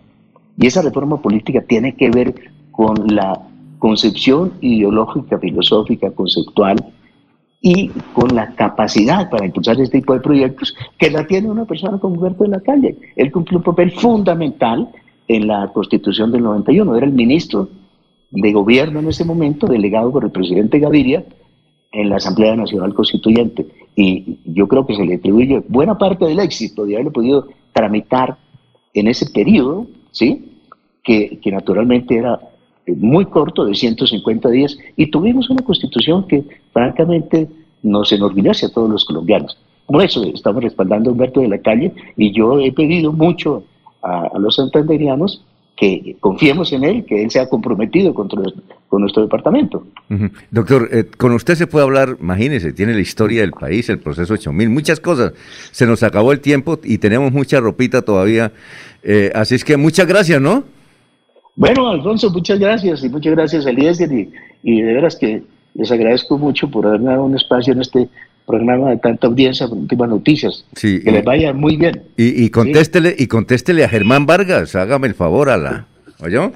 Y 0.57 0.67
esa 0.67 0.81
reforma 0.81 1.21
política 1.21 1.61
tiene 1.61 1.95
que 1.95 2.09
ver 2.09 2.35
con 2.71 2.95
la 3.07 3.39
concepción 3.79 4.53
ideológica, 4.61 5.39
filosófica, 5.39 6.11
conceptual 6.11 6.77
y 7.61 7.89
con 8.13 8.35
la 8.35 8.53
capacidad 8.55 9.29
para 9.29 9.45
impulsar 9.45 9.79
este 9.79 9.99
tipo 9.99 10.13
de 10.13 10.19
proyectos 10.19 10.75
que 10.97 11.11
la 11.11 11.25
tiene 11.25 11.49
una 11.49 11.65
persona 11.65 11.99
como 11.99 12.15
Humberto 12.15 12.43
de 12.43 12.49
la 12.49 12.59
Calle. 12.59 12.97
Él 13.15 13.31
cumplió 13.31 13.59
un 13.59 13.63
papel 13.63 13.91
fundamental 13.91 14.89
en 15.27 15.47
la 15.47 15.71
Constitución 15.71 16.31
del 16.31 16.43
91. 16.43 16.95
Era 16.95 17.05
el 17.05 17.13
ministro 17.13 17.69
de 18.31 18.51
gobierno 18.51 18.99
en 18.99 19.09
ese 19.09 19.25
momento, 19.25 19.67
delegado 19.67 20.11
por 20.11 20.23
el 20.23 20.31
presidente 20.31 20.79
Gaviria 20.79 21.23
en 21.91 22.09
la 22.09 22.15
Asamblea 22.15 22.55
Nacional 22.55 22.93
Constituyente. 22.93 23.67
Y 23.95 24.39
yo 24.45 24.67
creo 24.67 24.85
que 24.85 24.95
se 24.95 25.05
le 25.05 25.15
atribuye 25.15 25.63
buena 25.67 25.97
parte 25.97 26.25
del 26.25 26.39
éxito 26.39 26.85
de 26.85 26.95
haberlo 26.95 27.11
podido 27.11 27.47
tramitar 27.73 28.37
en 28.93 29.07
ese 29.07 29.29
periodo, 29.29 29.87
¿sí? 30.11 30.57
Que, 31.03 31.39
que 31.41 31.51
naturalmente 31.51 32.15
era 32.17 32.39
muy 32.87 33.25
corto, 33.25 33.65
de 33.65 33.75
150 33.75 34.49
días, 34.49 34.77
y 34.95 35.07
tuvimos 35.07 35.49
una 35.49 35.63
constitución 35.63 36.27
que 36.27 36.43
francamente 36.73 37.47
nos 37.83 38.11
enorgullece 38.11 38.67
a 38.67 38.69
todos 38.69 38.89
los 38.89 39.05
colombianos. 39.05 39.57
Por 39.85 40.03
eso 40.03 40.23
estamos 40.23 40.63
respaldando 40.63 41.09
a 41.09 41.13
Humberto 41.13 41.41
de 41.41 41.49
la 41.49 41.57
Calle 41.57 41.93
y 42.15 42.31
yo 42.31 42.59
he 42.59 42.71
pedido 42.71 43.11
mucho 43.11 43.63
a, 44.01 44.27
a 44.33 44.39
los 44.39 44.55
santanderianos 44.55 45.43
que 45.75 46.15
confiemos 46.19 46.71
en 46.73 46.83
él, 46.83 47.05
que 47.05 47.23
él 47.23 47.31
se 47.31 47.39
ha 47.39 47.49
comprometido 47.49 48.13
con, 48.13 48.27
con 48.87 49.01
nuestro 49.01 49.23
departamento. 49.23 49.85
Doctor, 50.51 50.89
eh, 50.91 51.05
con 51.17 51.31
usted 51.31 51.55
se 51.55 51.65
puede 51.65 51.85
hablar, 51.85 52.17
imagínese, 52.21 52.73
tiene 52.73 52.93
la 52.93 52.99
historia 52.99 53.41
del 53.41 53.51
país, 53.51 53.89
el 53.89 53.99
proceso 53.99 54.33
8000, 54.33 54.69
muchas 54.69 54.99
cosas. 54.99 55.33
Se 55.71 55.87
nos 55.87 56.03
acabó 56.03 56.31
el 56.33 56.39
tiempo 56.39 56.79
y 56.83 56.99
tenemos 56.99 57.31
mucha 57.31 57.59
ropita 57.59 58.01
todavía. 58.03 58.51
eh, 59.03 59.31
así 59.33 59.55
es 59.55 59.65
que 59.65 59.77
muchas 59.77 60.05
gracias, 60.05 60.39
¿no? 60.39 60.63
Bueno, 61.55 61.89
Alfonso, 61.89 62.29
muchas 62.29 62.59
gracias 62.59 63.03
y 63.03 63.09
muchas 63.09 63.33
gracias, 63.33 63.65
Eliezer, 63.65 64.11
y, 64.11 64.31
y 64.63 64.81
de 64.81 64.93
veras 64.93 65.15
que 65.15 65.43
les 65.73 65.91
agradezco 65.91 66.37
mucho 66.37 66.69
por 66.69 66.85
haberme 66.85 67.11
dado 67.11 67.25
un 67.25 67.35
espacio 67.35 67.73
en 67.73 67.81
este 67.81 68.07
programa 68.45 68.89
de 68.91 68.97
tanta 68.97 69.27
audiencia 69.27 69.67
con 69.67 69.79
últimas 69.79 70.09
noticias. 70.09 70.65
Sí, 70.75 71.01
Que 71.03 71.11
les 71.11 71.23
vaya 71.23 71.53
muy 71.53 71.77
bien. 71.77 72.01
Y, 72.17 72.43
y 72.45 72.49
contéstele, 72.49 73.15
y 73.17 73.27
contéstele 73.27 73.83
a 73.83 73.89
Germán 73.89 74.25
Vargas, 74.25 74.75
hágame 74.75 75.07
el 75.07 75.13
favor 75.15 75.49
a 75.49 75.57
la. 75.57 75.87
¿Oyó? 76.23 76.51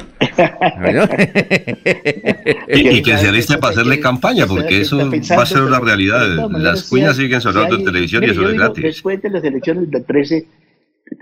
¿Oyó? 0.87 1.03
Y, 2.67 2.89
y 2.89 3.01
que 3.01 3.17
se 3.17 3.27
aliste 3.27 3.57
para 3.57 3.71
hacerle 3.73 3.99
campaña, 3.99 4.45
porque 4.47 4.81
eso 4.81 4.97
va 4.97 5.43
a 5.43 5.45
ser 5.45 5.61
una 5.63 5.79
realidad. 5.79 6.49
Las 6.51 6.83
cuñas 6.89 7.15
siguen 7.15 7.41
sonando 7.41 7.75
en 7.75 7.85
televisión 7.85 8.23
y 8.23 8.27
eso 8.27 8.47
es 8.47 8.53
gratis. 8.55 8.83
Después 8.83 9.21
de 9.21 9.29
las 9.29 9.43
elecciones 9.43 9.89
del 9.89 10.03
13, 10.03 10.47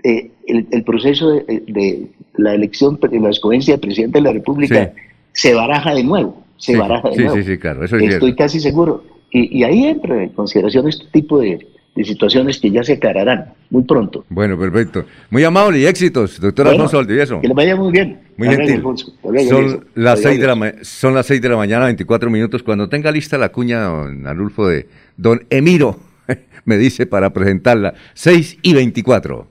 eh, 0.03 0.31
el, 0.48 0.68
el 0.72 0.84
proceso 0.84 1.31
de, 1.31 1.64
de 1.68 2.07
la 2.38 2.53
elección, 2.56 2.99
de 2.99 3.19
la 3.19 3.30
escogencia 3.30 3.76
de 3.76 3.80
presidente 3.80 4.19
de 4.19 4.23
la 4.23 4.34
República 4.34 4.91
Sí. 4.95 5.02
se 5.49 5.53
baraja 5.53 5.94
de 5.94 6.03
nuevo. 6.03 6.44
Se 6.57 6.73
Sí, 6.73 6.77
baraja 6.77 7.10
de 7.10 7.15
sí, 7.15 7.22
nuevo. 7.22 7.35
sí, 7.38 7.44
sí, 7.44 7.57
claro, 7.57 7.84
eso 7.85 7.98
es 7.98 8.03
Estoy 8.03 8.19
cierto. 8.19 8.38
casi 8.38 8.60
seguro. 8.60 9.03
Y, 9.34 9.60
y 9.60 9.64
ahí 9.64 9.85
entra 9.88 10.22
en 10.23 10.30
consideración 10.30 10.88
este 10.88 11.05
tipo 11.11 11.39
de, 11.39 11.68
de 11.95 12.03
situaciones 12.05 12.60
que 12.60 12.69
ya 12.72 12.84
se 12.84 12.93
aclararán 12.93 13.53
muy 13.72 13.81
pronto. 13.84 14.23
Bueno, 14.30 14.57
perfecto. 14.57 15.05
Muy 15.31 15.43
amable 15.43 15.80
y 15.80 15.85
éxitos, 15.88 16.39
doctor 16.39 16.65
Bueno, 16.68 16.84
Alfonso 16.84 16.97
Valdivieso. 16.97 17.41
Que 17.41 17.47
les 17.47 17.55
vaya 17.55 17.76
muy 17.76 17.91
bien. 17.91 18.19
Muy 18.38 18.47
Hasta 18.47 18.57
gentil. 18.60 18.76
Alfonso. 18.77 19.11
Hasta 19.15 19.30
luego, 19.30 19.49
Son 19.49 19.85
las, 19.95 20.22
seis 20.22 20.39
de 20.39 20.47
la 20.47 20.55
ma- 20.55 20.73
son 20.84 21.15
las 21.15 21.26
6 21.26 21.41
de 21.41 21.49
la 21.49 21.57
mañana, 21.57 21.85
24 21.85 22.30
minutos. 22.30 22.61
Cuando 22.64 22.88
tenga 22.88 23.11
lista 23.11 23.38
la 23.39 23.49
cuña, 23.51 23.81
don 23.81 24.27
Arulfo, 24.27 24.68
de 24.68 24.88
don 25.18 25.43
Emiro, 25.49 25.99
me 26.65 26.77
dice 26.77 27.05
para 27.07 27.31
presentarla. 27.34 27.95
6 28.14 28.60
y 28.61 28.73
24. 28.73 29.47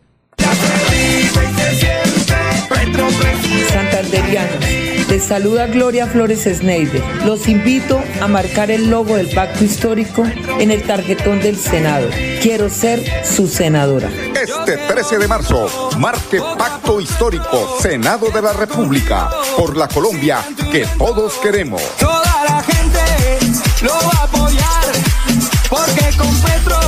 Santanderianos, 3.69 4.62
les 5.13 5.25
saluda 5.25 5.67
Gloria 5.67 6.07
Flores 6.07 6.45
Sneider. 6.45 7.05
Los 7.27 7.47
invito 7.47 8.03
a 8.23 8.29
marcar 8.29 8.71
el 8.71 8.89
logo 8.89 9.17
del 9.17 9.29
pacto 9.29 9.63
histórico 9.63 10.25
en 10.59 10.71
el 10.71 10.85
tarjetón 10.85 11.39
del 11.41 11.59
Senado. 11.59 12.09
Quiero 12.41 12.71
ser 12.71 13.05
su 13.23 13.47
senadora. 13.47 14.11
Este 14.35 14.79
13 14.79 15.19
de 15.19 15.29
marzo, 15.29 15.91
marque 15.99 16.41
Pacto 16.57 16.99
Histórico, 16.99 17.77
Senado 17.83 18.31
de 18.31 18.41
la 18.41 18.55
República, 18.55 19.29
por 19.59 19.77
la 19.77 19.87
Colombia 19.87 20.39
que 20.71 20.87
todos 20.97 21.35
queremos. 21.35 21.83
Toda 21.99 22.45
la 22.49 22.63
gente 22.63 23.39
lo 23.83 23.93
va 23.93 24.19
a 24.19 24.25
apoyar 24.25 24.93
porque 25.69 26.17
con 26.17 26.35
Petro 26.41 26.81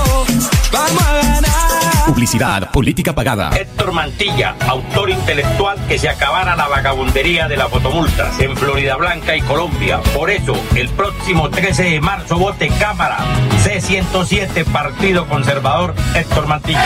vamos 0.73 1.03
a 1.03 1.13
ganar. 1.13 1.64
Publicidad, 2.07 2.71
política 2.71 3.15
pagada. 3.15 3.51
Héctor 3.57 3.93
Mantilla, 3.93 4.57
autor 4.69 5.11
intelectual 5.11 5.79
que 5.89 5.99
se 5.99 6.09
acabara 6.09 6.55
la 6.55 6.69
vagabundería 6.69 7.49
de 7.49 7.57
las 7.57 7.69
fotomultas 7.71 8.39
en 8.41 8.55
Florida 8.57 8.97
Blanca 8.97 9.35
y 9.35 9.41
Colombia. 9.41 10.01
Por 10.15 10.31
eso, 10.31 10.55
el 10.77 10.91
próximo 10.91 11.49
13 11.49 11.83
de 11.85 12.01
marzo 12.01 12.39
vote 12.39 12.69
Cámara 12.79 13.19
C107 13.65 14.65
Partido 14.67 15.27
Conservador 15.27 15.95
Héctor 16.15 16.47
Mantilla. 16.47 16.85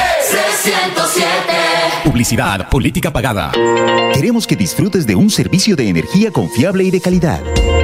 Publicidad, 2.05 2.69
política 2.69 3.13
pagada. 3.13 3.51
Queremos 4.15 4.47
que 4.47 4.55
disfrutes 4.55 5.07
de 5.07 5.17
un 5.17 5.31
servicio 5.31 5.75
de 5.75 5.89
energía 5.89 6.31
confiable 6.31 6.85
y 6.85 6.91
de 6.93 7.01
calidad. 7.01 7.41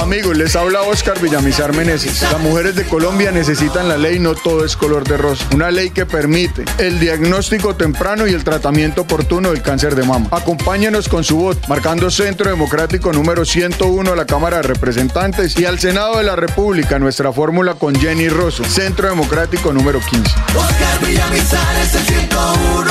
Amigos, 0.00 0.36
les 0.36 0.54
habla 0.54 0.82
Oscar 0.82 1.18
Villamizar 1.20 1.74
Meneses. 1.74 2.20
Las 2.20 2.38
mujeres 2.40 2.76
de 2.76 2.84
Colombia 2.84 3.30
necesitan 3.32 3.88
la 3.88 3.96
ley 3.96 4.18
No 4.18 4.34
Todo 4.34 4.64
es 4.64 4.76
Color 4.76 5.08
de 5.08 5.16
Rosa. 5.16 5.44
Una 5.54 5.70
ley 5.70 5.90
que 5.90 6.04
permite 6.04 6.64
el 6.78 7.00
diagnóstico 7.00 7.74
temprano 7.74 8.26
y 8.26 8.32
el 8.32 8.44
tratamiento 8.44 9.02
oportuno 9.02 9.50
del 9.50 9.62
cáncer 9.62 9.94
de 9.94 10.04
mama. 10.04 10.28
Acompáñenos 10.30 11.08
con 11.08 11.24
su 11.24 11.38
voto, 11.38 11.66
marcando 11.68 12.10
Centro 12.10 12.50
Democrático 12.50 13.10
número 13.12 13.44
101 13.44 14.12
a 14.12 14.16
la 14.16 14.26
Cámara 14.26 14.58
de 14.58 14.64
Representantes 14.64 15.58
y 15.58 15.64
al 15.64 15.78
Senado 15.78 16.18
de 16.18 16.24
la 16.24 16.36
República, 16.36 16.98
nuestra 16.98 17.32
fórmula 17.32 17.74
con 17.74 17.94
Jenny 17.94 18.28
Rosso. 18.28 18.64
Centro 18.64 19.08
Democrático 19.08 19.72
número 19.72 19.98
15. 20.00 20.18
Oscar 20.56 21.06
Villamizar 21.06 21.76
es 21.82 21.94
el 21.94 22.02
101. 22.04 22.86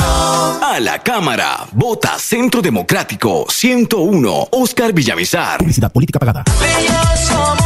A 0.62 0.80
la 0.80 1.02
Cámara, 1.02 1.66
vota 1.72 2.18
Centro 2.18 2.60
Democrático 2.60 3.46
101, 3.48 4.48
Oscar 4.50 4.92
Villamizar. 4.92 5.58
Publicidad 5.58 5.92
política 5.92 6.18
pagada. 6.18 6.44
Somos 7.16 7.65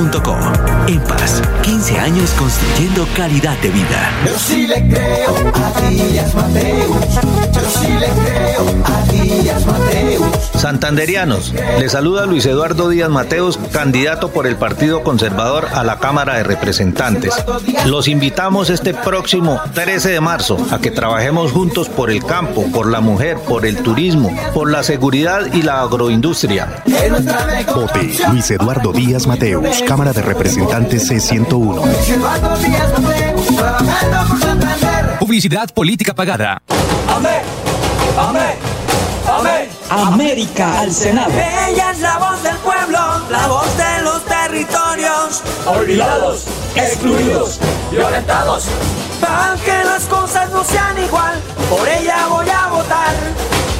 En 0.87 0.99
paz, 1.01 1.43
15 1.61 1.99
años 1.99 2.31
construyendo 2.31 3.07
calidad 3.15 3.55
de 3.59 3.69
vida. 3.69 4.11
Yo 4.25 4.33
sí 4.39 4.65
le 4.65 4.87
creo 4.87 5.35
a 5.53 5.89
Díaz 5.89 6.33
Mateus. 6.33 6.97
Yo 7.53 7.61
sí 7.79 7.87
le 7.87 8.07
creo 8.07 8.65
a 8.83 9.11
Díaz 9.11 9.63
Mateus. 9.67 10.51
Santanderianos, 10.55 11.53
le 11.79 11.89
saluda 11.89 12.25
Luis 12.25 12.45
Eduardo 12.47 12.89
Díaz 12.89 13.09
Mateos, 13.09 13.59
candidato 13.71 14.29
por 14.29 14.47
el 14.47 14.55
Partido 14.55 15.03
Conservador 15.03 15.67
a 15.73 15.83
la 15.83 15.99
Cámara 15.99 16.35
de 16.35 16.43
Representantes. 16.43 17.33
Los 17.85 18.07
invitamos 18.07 18.69
este 18.69 18.93
próximo 18.93 19.59
13 19.73 20.09
de 20.09 20.21
marzo 20.21 20.57
a 20.71 20.79
que 20.79 20.91
trabajemos 20.91 21.51
juntos 21.51 21.89
por 21.89 22.11
el 22.11 22.23
campo, 22.23 22.65
por 22.71 22.89
la 22.89 23.01
mujer, 23.01 23.37
por 23.37 23.65
el 23.65 23.77
turismo, 23.77 24.35
por 24.53 24.69
la 24.69 24.83
seguridad 24.83 25.41
y 25.53 25.61
la 25.61 25.81
agroindustria. 25.81 26.83
Vote 27.73 28.11
Luis 28.31 28.51
Eduardo 28.51 28.93
Díaz 28.93 29.25
Mateus, 29.25 29.80
Cámara 29.87 30.13
de 30.13 30.21
Representantes 30.21 31.09
C101. 31.09 31.81
Publicidad 35.19 35.69
política 35.73 36.13
pagada. 36.13 36.61
Amén, 37.07 37.41
amén, 38.17 38.55
amén. 39.27 39.69
América 39.89 40.79
al 40.79 40.91
Senado. 40.91 41.31
Ella 41.31 41.91
es 41.91 41.99
la 41.99 42.17
voz 42.17 42.41
del 42.43 42.55
pueblo, 42.57 42.99
la 43.29 43.47
voz 43.47 43.77
de 43.77 44.01
los 44.03 44.23
territorios. 44.25 45.43
Olvidados, 45.65 46.45
excluidos, 46.75 47.59
violentados. 47.91 48.67
Para 49.19 49.55
que 49.63 49.83
las 49.83 50.05
cosas 50.05 50.49
no 50.51 50.63
sean 50.63 50.97
igual, 51.03 51.39
por 51.69 51.87
ella 51.87 52.27
voy 52.29 52.49
a 52.49 52.67
votar. 52.67 53.13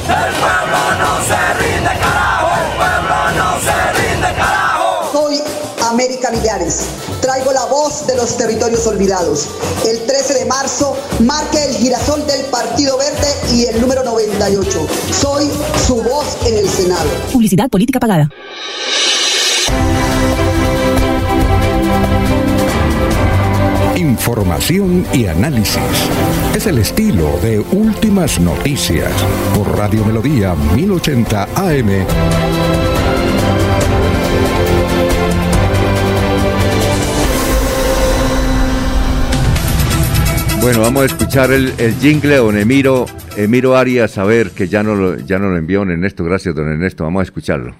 El 0.02 0.34
pueblo 0.34 0.78
no 0.98 1.24
se 1.24 1.54
rinde, 1.62 1.88
carajo. 2.00 2.50
El 2.60 2.76
pueblo 2.76 3.16
no 3.36 3.60
se 3.60 3.92
rinde, 3.92 4.01
Traigo 7.20 7.52
la 7.52 7.66
voz 7.66 8.06
de 8.06 8.16
los 8.16 8.36
territorios 8.38 8.86
olvidados. 8.86 9.48
El 9.86 10.06
13 10.06 10.34
de 10.34 10.44
marzo 10.46 10.96
marque 11.20 11.62
el 11.62 11.74
girasol 11.74 12.26
del 12.26 12.46
Partido 12.46 12.96
Verde 12.96 13.28
y 13.52 13.66
el 13.66 13.80
número 13.80 14.02
98. 14.02 14.86
Soy 15.12 15.50
su 15.86 15.96
voz 15.96 16.38
en 16.46 16.56
el 16.56 16.68
Senado. 16.68 17.08
Publicidad 17.32 17.68
política 17.68 18.00
pagada. 18.00 18.30
Información 23.94 25.06
y 25.12 25.26
análisis. 25.26 25.82
Es 26.54 26.66
el 26.66 26.78
estilo 26.78 27.38
de 27.42 27.60
Últimas 27.60 28.40
Noticias 28.40 29.12
por 29.54 29.76
Radio 29.76 30.02
Melodía 30.04 30.54
1080 30.54 31.48
AM. 31.54 32.81
Bueno, 40.62 40.80
vamos 40.80 41.02
a 41.02 41.06
escuchar 41.06 41.50
el, 41.50 41.74
el 41.78 41.92
jingle 41.96 42.36
don 42.36 42.56
Emiro, 42.56 43.06
Emiro 43.36 43.76
Arias, 43.76 44.16
a 44.16 44.22
ver, 44.22 44.52
que 44.52 44.68
ya 44.68 44.84
no, 44.84 44.94
lo, 44.94 45.18
ya 45.18 45.40
no 45.40 45.48
lo 45.48 45.56
envió 45.56 45.80
don 45.80 45.90
Ernesto. 45.90 46.22
Gracias, 46.22 46.54
don 46.54 46.68
Ernesto. 46.68 47.02
Vamos 47.02 47.18
a 47.18 47.24
escucharlo. 47.24 47.74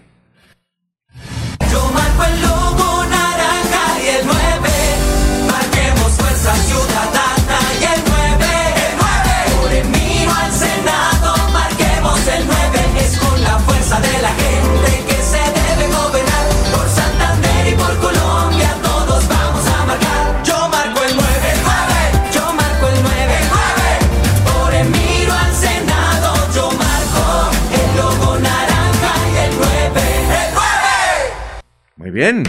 Bien. 32.12 32.42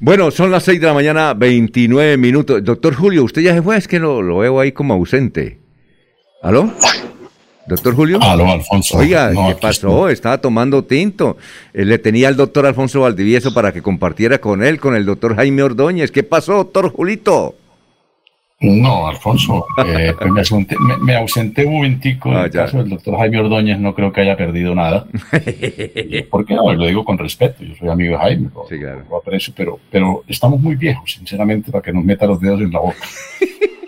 Bueno, 0.00 0.30
son 0.30 0.50
las 0.50 0.64
6 0.64 0.80
de 0.80 0.86
la 0.86 0.94
mañana, 0.94 1.34
29 1.34 2.16
minutos. 2.16 2.64
Doctor 2.64 2.94
Julio, 2.94 3.24
¿usted 3.24 3.42
ya 3.42 3.54
se 3.54 3.62
fue? 3.62 3.76
Es 3.76 3.86
que 3.86 3.98
lo, 3.98 4.20
lo 4.22 4.38
veo 4.38 4.58
ahí 4.58 4.72
como 4.72 4.94
ausente. 4.94 5.58
¿Aló? 6.42 6.72
¿Doctor 7.68 7.94
Julio? 7.94 8.18
Aló, 8.20 8.50
Alfonso. 8.50 8.98
Oiga, 8.98 9.30
No, 9.30 9.48
¿qué 9.48 9.54
pasó? 9.54 10.08
Estaba 10.08 10.38
tomando 10.38 10.82
tinto. 10.84 11.36
Eh, 11.72 11.84
Le 11.84 11.98
tenía 11.98 12.26
al 12.26 12.36
doctor 12.36 12.66
Alfonso 12.66 13.02
Valdivieso 13.02 13.54
para 13.54 13.72
que 13.72 13.80
compartiera 13.82 14.38
con 14.38 14.64
él, 14.64 14.80
con 14.80 14.96
el 14.96 15.06
doctor 15.06 15.36
Jaime 15.36 15.62
Ordóñez. 15.62 16.10
¿Qué 16.10 16.24
pasó, 16.24 16.54
doctor 16.54 16.90
Julito? 16.90 17.54
No, 18.62 19.08
Alfonso, 19.08 19.66
eh, 19.84 20.12
pues 20.18 20.30
me, 20.30 20.38
ausenté, 20.40 20.76
me- 20.78 20.96
me 20.98 21.16
ausenté 21.16 21.64
un 21.66 21.74
momentico. 21.74 22.28
En 22.30 22.36
el 22.36 22.50
caso 22.64 22.78
del 22.78 22.90
doctor 22.90 23.18
Jaime 23.18 23.40
Ordóñez 23.40 23.78
no 23.78 23.92
creo 23.94 24.12
que 24.12 24.20
haya 24.20 24.36
perdido 24.36 24.72
nada. 24.74 25.04
Porque 26.30 26.54
no, 26.54 26.72
lo 26.72 26.86
digo 26.86 27.04
con 27.04 27.18
respeto. 27.18 27.64
Yo 27.64 27.74
soy 27.74 27.88
amigo 27.88 28.12
de 28.12 28.18
Jaime, 28.18 28.48
lo, 28.54 28.64
lo 29.10 29.16
aprecio, 29.16 29.52
pero, 29.56 29.80
pero 29.90 30.22
estamos 30.28 30.60
muy 30.60 30.76
viejos, 30.76 31.12
sinceramente, 31.12 31.70
para 31.72 31.82
que 31.82 31.92
nos 31.92 32.04
meta 32.04 32.24
los 32.26 32.40
dedos 32.40 32.60
en 32.60 32.70
la 32.70 32.78
boca. 32.80 32.96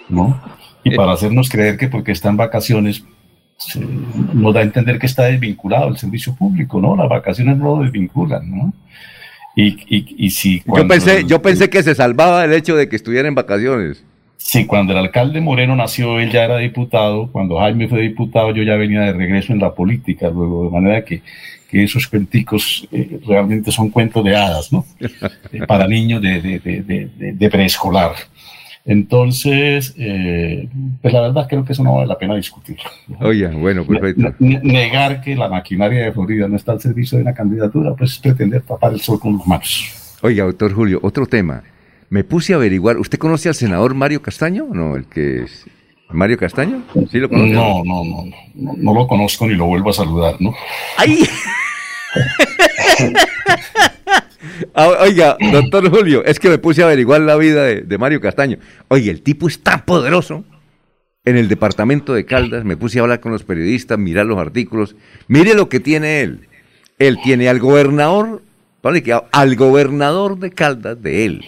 ¿no? 0.09 0.41
Y 0.83 0.95
para 0.97 1.13
hacernos 1.13 1.49
creer 1.49 1.77
que 1.79 1.89
porque 1.89 2.13
está 2.13 2.29
en 2.29 2.37
vacaciones 2.37 3.05
se- 3.57 3.81
nos 4.35 4.53
da 4.53 4.61
a 4.61 4.65
entender 4.65 4.99
que 4.99 5.07
está 5.07 5.25
desvinculado 5.25 5.89
el 5.89 5.97
servicio 5.97 6.35
público, 6.35 6.81
¿no? 6.81 6.97
Las 6.97 7.09
vacaciones 7.09 7.57
no 7.57 7.77
lo 7.77 7.83
desvinculan, 7.85 8.51
¿no? 8.51 8.73
Y, 9.57 9.69
y, 9.89 10.15
y 10.27 10.31
si 10.31 10.63
Yo 10.67 10.87
pensé, 10.89 11.25
yo 11.25 11.41
pensé 11.41 11.71
que 11.71 11.83
se 11.85 11.95
salvaba 11.95 12.45
el 12.45 12.53
hecho 12.53 12.75
de 12.77 12.89
que 12.89 12.97
estuviera 12.97 13.29
en 13.29 13.37
vacaciones. 13.37 14.05
Sí, 14.37 14.67
cuando 14.67 14.93
el 14.93 14.99
alcalde 14.99 15.41
Moreno 15.41 15.75
nació, 15.75 16.21
él 16.21 16.31
ya 16.31 16.45
era 16.45 16.59
diputado. 16.59 17.29
Cuando 17.33 17.59
Jaime 17.59 17.89
fue 17.89 18.03
diputado, 18.03 18.53
yo 18.55 18.63
ya 18.63 18.77
venía 18.77 19.01
de 19.01 19.13
regreso 19.13 19.53
en 19.53 19.59
la 19.61 19.75
política, 19.75 20.29
luego, 20.31 20.65
de 20.65 20.71
manera 20.71 21.05
que, 21.05 21.23
que 21.71 21.83
esos 21.85 22.07
cuenticos 22.07 22.87
eh, 22.93 23.19
realmente 23.27 23.73
son 23.73 23.89
cuentos 23.91 24.23
de 24.25 24.37
hadas, 24.37 24.73
¿no? 24.73 24.85
Eh, 25.01 25.67
para 25.67 25.89
niños 25.89 26.21
de, 26.23 26.41
de, 26.43 26.59
de, 26.61 26.83
de- 26.83 27.09
de- 27.17 27.33
de 27.33 27.51
preescolar. 27.51 28.13
Entonces, 28.87 29.95
eh, 29.97 30.69
pues 31.01 31.13
la 31.15 31.23
verdad 31.23 31.47
creo 31.49 31.65
que 31.65 31.73
eso 31.73 31.83
no 31.83 31.95
vale 31.95 32.07
la 32.07 32.19
pena 32.19 32.37
discutirlo. 32.37 32.85
Oye, 33.21 33.49
bueno, 33.49 33.85
perfecto. 33.87 34.35
Ne- 34.39 34.61
Negar 34.63 35.23
que 35.23 35.35
la 35.35 35.49
maquinaria 35.49 36.05
de 36.05 36.13
Florida 36.13 36.47
no 36.49 36.57
está 36.57 36.73
al 36.73 36.81
servicio 36.81 37.17
de 37.17 37.23
una 37.23 37.33
candidatura, 37.35 37.95
pues 37.95 38.13
es 38.13 38.19
pretender 38.19 38.61
tapar 38.63 38.93
el 38.93 39.01
sol 39.01 39.19
con 39.19 39.39
las 39.39 39.47
manos. 39.47 40.17
Oiga, 40.23 40.45
doctor 40.45 40.73
Julio, 40.75 41.01
otro 41.03 41.27
tema. 41.27 41.63
Me 42.15 42.23
puse 42.23 42.53
a 42.53 42.57
averiguar. 42.57 42.97
¿Usted 42.99 43.19
conoce 43.19 43.49
al 43.49 43.57
senador 43.57 43.93
Mario 43.93 44.23
Castaño? 44.23 44.69
No, 44.73 44.95
el 44.95 45.07
que 45.07 45.43
es. 45.43 45.65
¿Mario 46.11 46.39
Castaño? 46.39 46.85
¿Sí 47.11 47.19
lo 47.19 47.29
conoce? 47.29 47.51
No, 47.51 47.83
no, 47.85 48.05
no, 48.05 48.25
no, 48.55 48.73
no 48.77 48.95
lo 48.95 49.09
conozco 49.09 49.49
ni 49.49 49.57
lo 49.57 49.67
vuelvo 49.67 49.91
a 49.91 49.95
saludar, 49.95 50.37
¿no? 50.39 50.55
¡Ay! 50.97 51.29
Ah, 54.75 54.91
Oiga, 55.01 55.37
doctor 55.51 55.91
Julio, 55.91 56.25
es 56.25 56.39
que 56.39 56.49
me 56.49 56.59
puse 56.59 56.83
a 56.83 56.87
averiguar 56.87 57.21
la 57.21 57.35
vida 57.35 57.65
de, 57.65 57.81
de 57.81 57.99
Mario 57.99 58.21
Castaño. 58.21 58.59
Oye, 58.87 59.11
el 59.11 59.23
tipo 59.23 59.49
es 59.49 59.61
tan 59.61 59.85
poderoso. 59.85 60.45
En 61.25 61.37
el 61.37 61.49
departamento 61.49 62.15
de 62.15 62.25
Caldas 62.25 62.65
me 62.65 62.77
puse 62.77 63.01
a 63.01 63.03
hablar 63.03 63.19
con 63.19 63.33
los 63.33 63.43
periodistas, 63.43 63.99
mirar 63.99 64.27
los 64.27 64.39
artículos. 64.39 64.95
Mire 65.27 65.55
lo 65.55 65.69
que 65.69 65.81
tiene 65.81 66.21
él. 66.21 66.47
Él 67.01 67.19
tiene 67.25 67.49
al 67.49 67.59
gobernador, 67.59 68.43
vale, 68.85 69.03
al 69.33 69.57
gobernador 69.57 70.39
de 70.39 70.51
Caldas 70.53 71.03
de 71.03 71.25
él, 71.25 71.45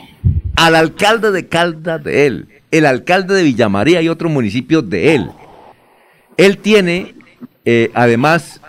al 0.57 0.75
alcalde 0.75 1.31
de 1.31 1.47
Caldas 1.49 2.03
de 2.03 2.27
él, 2.27 2.49
el 2.71 2.87
alcalde 2.87 3.35
de 3.35 3.43
Villamaría 3.43 4.03
y 4.03 4.09
otros 4.09 4.31
municipios 4.33 4.89
de 4.89 5.15
él. 5.15 5.31
Él 6.37 6.59
tiene, 6.59 7.15
eh, 7.65 7.91
además, 7.95 8.61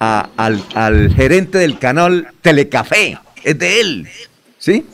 a- 0.00 0.28
al, 0.36 0.62
al 0.74 1.12
gerente 1.14 1.58
del 1.58 1.78
canal 1.78 2.28
Telecafé. 2.42 3.18
Es 3.44 3.58
de 3.58 3.80
él. 3.80 4.08
¿Sí? 4.58 4.84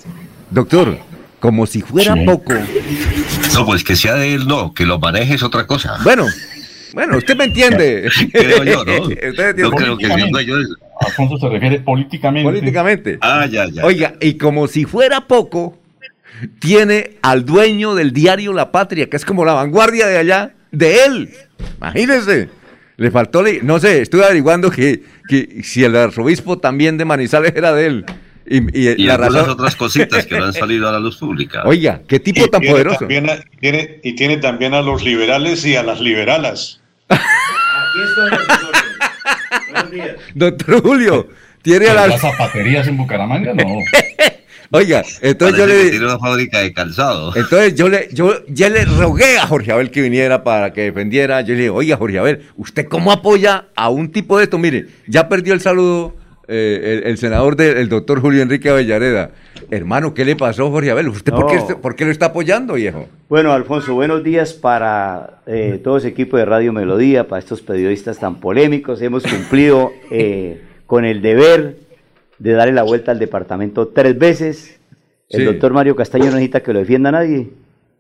Doctor, 0.51 0.99
como 1.41 1.67
si 1.67 1.81
fuera 1.83 2.15
Sí. 2.15 2.25
poco. 2.25 2.55
No, 3.55 3.67
pues 3.67 3.83
que 3.85 3.97
sea 3.97 4.15
de 4.15 4.35
él, 4.35 4.47
no, 4.47 4.73
que 4.75 4.85
lo 4.87 4.99
maneje 4.99 5.35
es 5.35 5.43
otra 5.43 5.67
cosa. 5.67 5.99
Bueno, 6.05 6.27
bueno, 6.93 7.17
usted 7.19 7.37
me 7.37 7.45
entiende. 7.45 8.09
Creo 8.33 8.65
yo, 8.65 8.85
¿no? 8.85 9.03
Usted. 9.09 9.57
Yo 9.57 9.71
creo 9.71 9.97
que 9.99 10.07
dueño 10.09 10.59
es... 10.61 10.69
Alfonso 11.01 11.37
se 11.39 11.49
refiere 11.49 11.81
políticamente. 11.81 12.49
Políticamente. 12.49 13.19
Ah, 13.21 13.47
ya, 13.51 13.67
ya. 13.69 13.85
Oiga, 13.85 14.15
y 14.21 14.35
como 14.35 14.69
si 14.69 14.85
fuera 14.85 15.27
poco, 15.27 15.77
tiene 16.59 17.17
al 17.23 17.45
dueño 17.45 17.95
del 17.95 18.13
diario 18.13 18.53
La 18.53 18.71
Patria, 18.73 19.09
que 19.09 19.17
es 19.17 19.25
como 19.25 19.45
la 19.45 19.53
vanguardia 19.55 20.07
de 20.07 20.19
allá, 20.19 20.53
de 20.73 21.05
él. 21.05 21.31
Imagínense. 21.79 22.49
Le 22.97 23.11
faltó, 23.11 23.43
le- 23.43 23.61
no 23.63 23.79
sé, 23.81 24.03
estuve 24.03 24.25
averiguando 24.25 24.71
que, 24.71 25.03
que 25.29 25.63
si 25.65 25.83
el 25.83 25.97
arzobispo 25.97 26.59
también 26.59 26.97
de 26.97 27.05
Manizales 27.05 27.53
era 27.57 27.73
de 27.73 27.87
él. 27.87 28.05
Y, 28.47 28.59
y 28.79 28.89
Y 28.91 29.07
la 29.07 29.15
algunas 29.15 29.35
razón. 29.35 29.51
otras 29.51 29.75
cositas 29.75 30.27
que 30.27 30.39
no 30.39 30.45
han 30.45 30.53
salido 30.53 30.89
a 30.89 30.93
la 30.93 31.01
luz 31.01 31.17
pública. 31.17 31.63
Oiga, 31.65 32.03
qué 32.07 32.21
tipo 32.21 32.45
Y 32.45 32.51
tan 32.51 32.61
tiene 32.61 32.73
poderoso. 32.73 33.05
a- 33.07 33.09
tiene, 33.59 34.01
y 34.03 34.15
tiene 34.15 34.37
también 34.37 34.75
a 34.75 34.83
los 34.83 35.03
liberales 35.03 35.65
y 35.65 35.75
a 35.77 35.83
las 35.83 36.01
liberalas. 36.01 36.81
Doctor 40.35 40.83
Julio, 40.83 41.29
tiene 41.63 41.87
a 41.87 41.91
Pero 41.91 42.01
la. 42.01 42.07
las 42.09 42.21
zapaterías 42.21 42.87
en 42.87 42.97
Bucaramanga, 42.97 43.55
no. 43.55 43.65
Oiga, 44.71 45.03
entonces 45.21 45.59
yo 45.59 45.65
Parece 45.65 45.85
le 45.85 45.91
tiene 45.91 46.07
una 46.07 46.19
fábrica 46.19 46.61
de 46.61 46.73
calzado. 46.73 47.35
entonces 47.37 47.75
yo 47.75 47.89
le 47.89 48.09
yo 48.13 48.33
ya 48.49 48.69
le 48.69 48.85
rogué 48.85 49.39
a 49.39 49.47
Jorge 49.47 49.73
Abel 49.73 49.91
que 49.91 50.03
viniera 50.03 50.43
para 50.45 50.73
que 50.73 50.83
defendiera. 50.83 51.41
Yo 51.43 51.55
le 51.55 51.61
dije, 51.61 51.71
oiga, 51.71 51.97
Jorge 51.97 52.19
Abel, 52.19 52.43
¿usted 52.57 52.87
cómo 52.89 53.13
apoya 53.13 53.67
a 53.75 53.89
un 53.91 54.11
tipo 54.11 54.39
de 54.39 54.45
esto? 54.45 54.59
Mire, 54.59 54.87
ya 55.07 55.29
perdió 55.29 55.55
el 55.55 55.61
saludo 55.61 56.15
eh, 56.49 57.01
el, 57.05 57.11
el 57.11 57.19
senador 57.19 57.57
del 57.57 57.89
doctor 57.89 58.21
Julio 58.21 58.43
Enrique 58.43 58.69
Avellareda. 58.69 59.31
Hermano, 59.71 60.13
¿qué 60.13 60.25
le 60.25 60.37
pasó, 60.37 60.71
Jorge 60.71 60.91
Abel? 60.91 61.09
¿Usted 61.09 61.33
por, 61.33 61.47
qué, 61.47 61.75
por 61.77 61.97
qué 61.97 62.05
lo 62.05 62.11
está 62.11 62.27
apoyando, 62.27 62.75
viejo? 62.75 63.09
Bueno, 63.29 63.53
Alfonso, 63.53 63.95
buenos 63.95 64.23
días 64.23 64.53
para 64.53 65.41
eh, 65.47 65.81
todo 65.83 65.97
ese 65.97 66.09
equipo 66.09 66.37
de 66.37 66.45
Radio 66.45 66.73
Melodía, 66.73 67.29
para 67.29 67.39
estos 67.39 67.63
periodistas 67.63 68.19
tan 68.19 68.41
polémicos. 68.41 69.01
Hemos 69.01 69.23
cumplido 69.23 69.93
eh, 70.11 70.63
con 70.87 71.05
el 71.05 71.23
deber 71.23 71.79
de 72.39 72.53
darle 72.53 72.73
la 72.73 72.83
vuelta 72.83 73.13
al 73.13 73.19
departamento 73.19 73.89
tres 73.89 74.19
veces. 74.19 74.81
El 75.31 75.41
Sí. 75.41 75.47
doctor 75.47 75.73
Mario 75.73 75.97
Castaño 75.97 76.27
no 76.27 76.33
necesita 76.33 76.61
que 76.63 76.73
lo 76.73 76.81
defienda 76.81 77.11
nadie. 77.13 77.51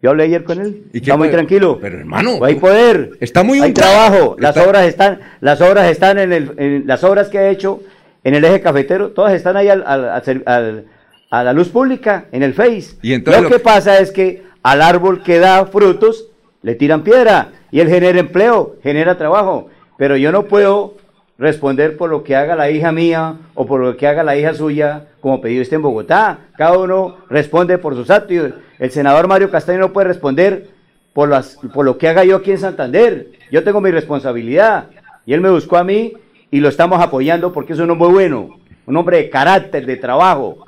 Yo 0.02 0.11
hablé 0.11 0.24
ayer 0.24 0.44
con 0.44 0.61
él. 0.61 0.82
¿Y 0.93 0.98
Está 0.98 1.16
muy 1.16 1.31
tranquilo. 1.31 1.78
Pero 1.81 1.98
hermano, 1.98 2.44
hay 2.44 2.56
poder. 2.56 3.12
Está 3.20 3.43
muy 3.43 3.61
hay 3.61 3.73
trabajo. 3.73 4.36
Las 4.39 4.55
Está- 4.56 4.69
obras 4.69 4.86
están, 4.86 5.20
las 5.40 5.61
obras 5.62 5.90
están 5.90 6.19
en, 6.19 6.32
el, 6.32 6.52
en 6.59 6.86
las 6.86 7.02
obras 7.05 7.28
que 7.28 7.39
ha 7.39 7.48
hecho 7.48 7.81
en 8.23 8.35
el 8.35 8.44
eje 8.44 8.61
cafetero. 8.61 9.11
Todas 9.12 9.32
están 9.32 9.56
ahí 9.56 9.69
al- 9.69 9.82
a 9.86 11.43
la 11.44 11.52
luz 11.52 11.69
pública 11.69 12.27
en 12.32 12.43
el 12.43 12.55
Face. 12.55 12.97
Y 13.02 13.12
entonces 13.15 13.43
lo 13.43 13.48
lo 13.48 13.56
que 13.56 13.62
pasa 13.62 13.98
es 13.98 14.12
que 14.12 14.43
al 14.62 14.82
árbol 14.82 15.23
que 15.23 15.39
da 15.39 15.66
frutos 15.66 16.28
le 16.62 16.74
tiran 16.74 17.02
piedra 17.02 17.48
y 17.70 17.81
él 17.81 17.89
genera 17.89 18.19
empleo, 18.20 18.77
genera 18.82 19.16
trabajo. 19.19 19.69
Pero 19.97 20.16
yo 20.16 20.32
no 20.32 20.44
puedo 20.44 20.94
responder 21.39 21.97
por 21.97 22.11
lo 22.11 22.23
que 22.23 22.36
haga 22.36 22.55
la 22.55 22.70
hija 22.70 22.93
mía 22.93 23.36
o 23.55 23.66
por 23.66 23.81
lo 23.81 23.97
que 23.97 24.06
haga 24.06 24.23
la 24.23 24.36
hija 24.36 24.55
suya 24.55 25.06
como 25.20 25.40
periodista 25.40 25.77
en 25.77 25.82
Bogotá. 25.82 26.39
Cada 26.56 26.78
uno 26.78 27.16
responde 27.28 27.78
por 27.78 27.94
sus 27.94 28.11
actos. 28.11 28.52
El 28.78 28.90
senador 28.90 29.27
Mario 29.27 29.51
Castaño 29.51 29.81
no 29.81 29.93
puede 29.93 30.09
responder 30.09 30.69
por, 31.12 31.28
las, 31.28 31.59
por 31.73 31.85
lo 31.85 31.98
que 31.98 32.09
haga 32.09 32.24
yo 32.24 32.36
aquí 32.36 32.52
en 32.52 32.59
Santander. 32.59 33.32
Yo 33.51 33.65
tengo 33.65 33.81
mi 33.81 33.90
responsabilidad 33.90 34.86
y 35.27 35.32
él 35.32 35.40
me 35.40 35.51
buscó 35.51 35.77
a 35.77 35.85
mí 35.85 36.12
y 36.51 36.61
lo 36.61 36.69
estamos 36.69 37.01
apoyando 37.01 37.52
porque 37.52 37.73
es 37.73 37.78
un 37.78 37.90
hombre 37.90 38.09
bueno, 38.09 38.61
un 38.86 38.97
hombre 38.97 39.16
de 39.19 39.31
carácter, 39.31 39.86
de 39.86 39.97
trabajo 39.97 40.65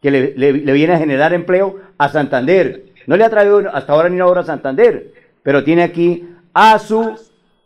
que 0.00 0.10
le, 0.10 0.52
viene 0.72 0.94
a 0.94 0.98
generar 0.98 1.32
empleo 1.32 1.80
a 1.98 2.08
Santander. 2.08 2.84
No 3.06 3.16
le 3.16 3.24
ha 3.24 3.30
traído 3.30 3.62
hasta 3.72 3.92
ahora 3.92 4.08
ni 4.08 4.16
una 4.16 4.26
obra 4.26 4.42
a 4.42 4.44
Santander, 4.44 5.12
pero 5.42 5.64
tiene 5.64 5.82
aquí 5.82 6.28
a 6.52 6.78
su 6.78 7.18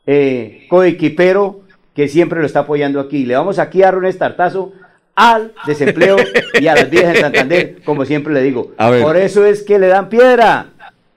eh, 0.06 0.66
coequipero 0.70 1.62
que 1.98 2.06
siempre 2.06 2.38
lo 2.38 2.46
está 2.46 2.60
apoyando 2.60 3.00
aquí. 3.00 3.26
Le 3.26 3.34
vamos 3.34 3.58
aquí 3.58 3.82
a 3.82 3.86
dar 3.86 3.96
un 3.96 4.06
estartazo 4.06 4.72
al 5.16 5.52
desempleo 5.66 6.16
y 6.60 6.68
a 6.68 6.76
las 6.76 6.88
vías 6.88 7.12
en 7.12 7.22
Santander, 7.22 7.78
como 7.84 8.04
siempre 8.04 8.32
le 8.32 8.40
digo. 8.40 8.70
Por 9.02 9.16
eso 9.16 9.44
es 9.44 9.64
que 9.64 9.80
le 9.80 9.88
dan 9.88 10.08
piedra. 10.08 10.66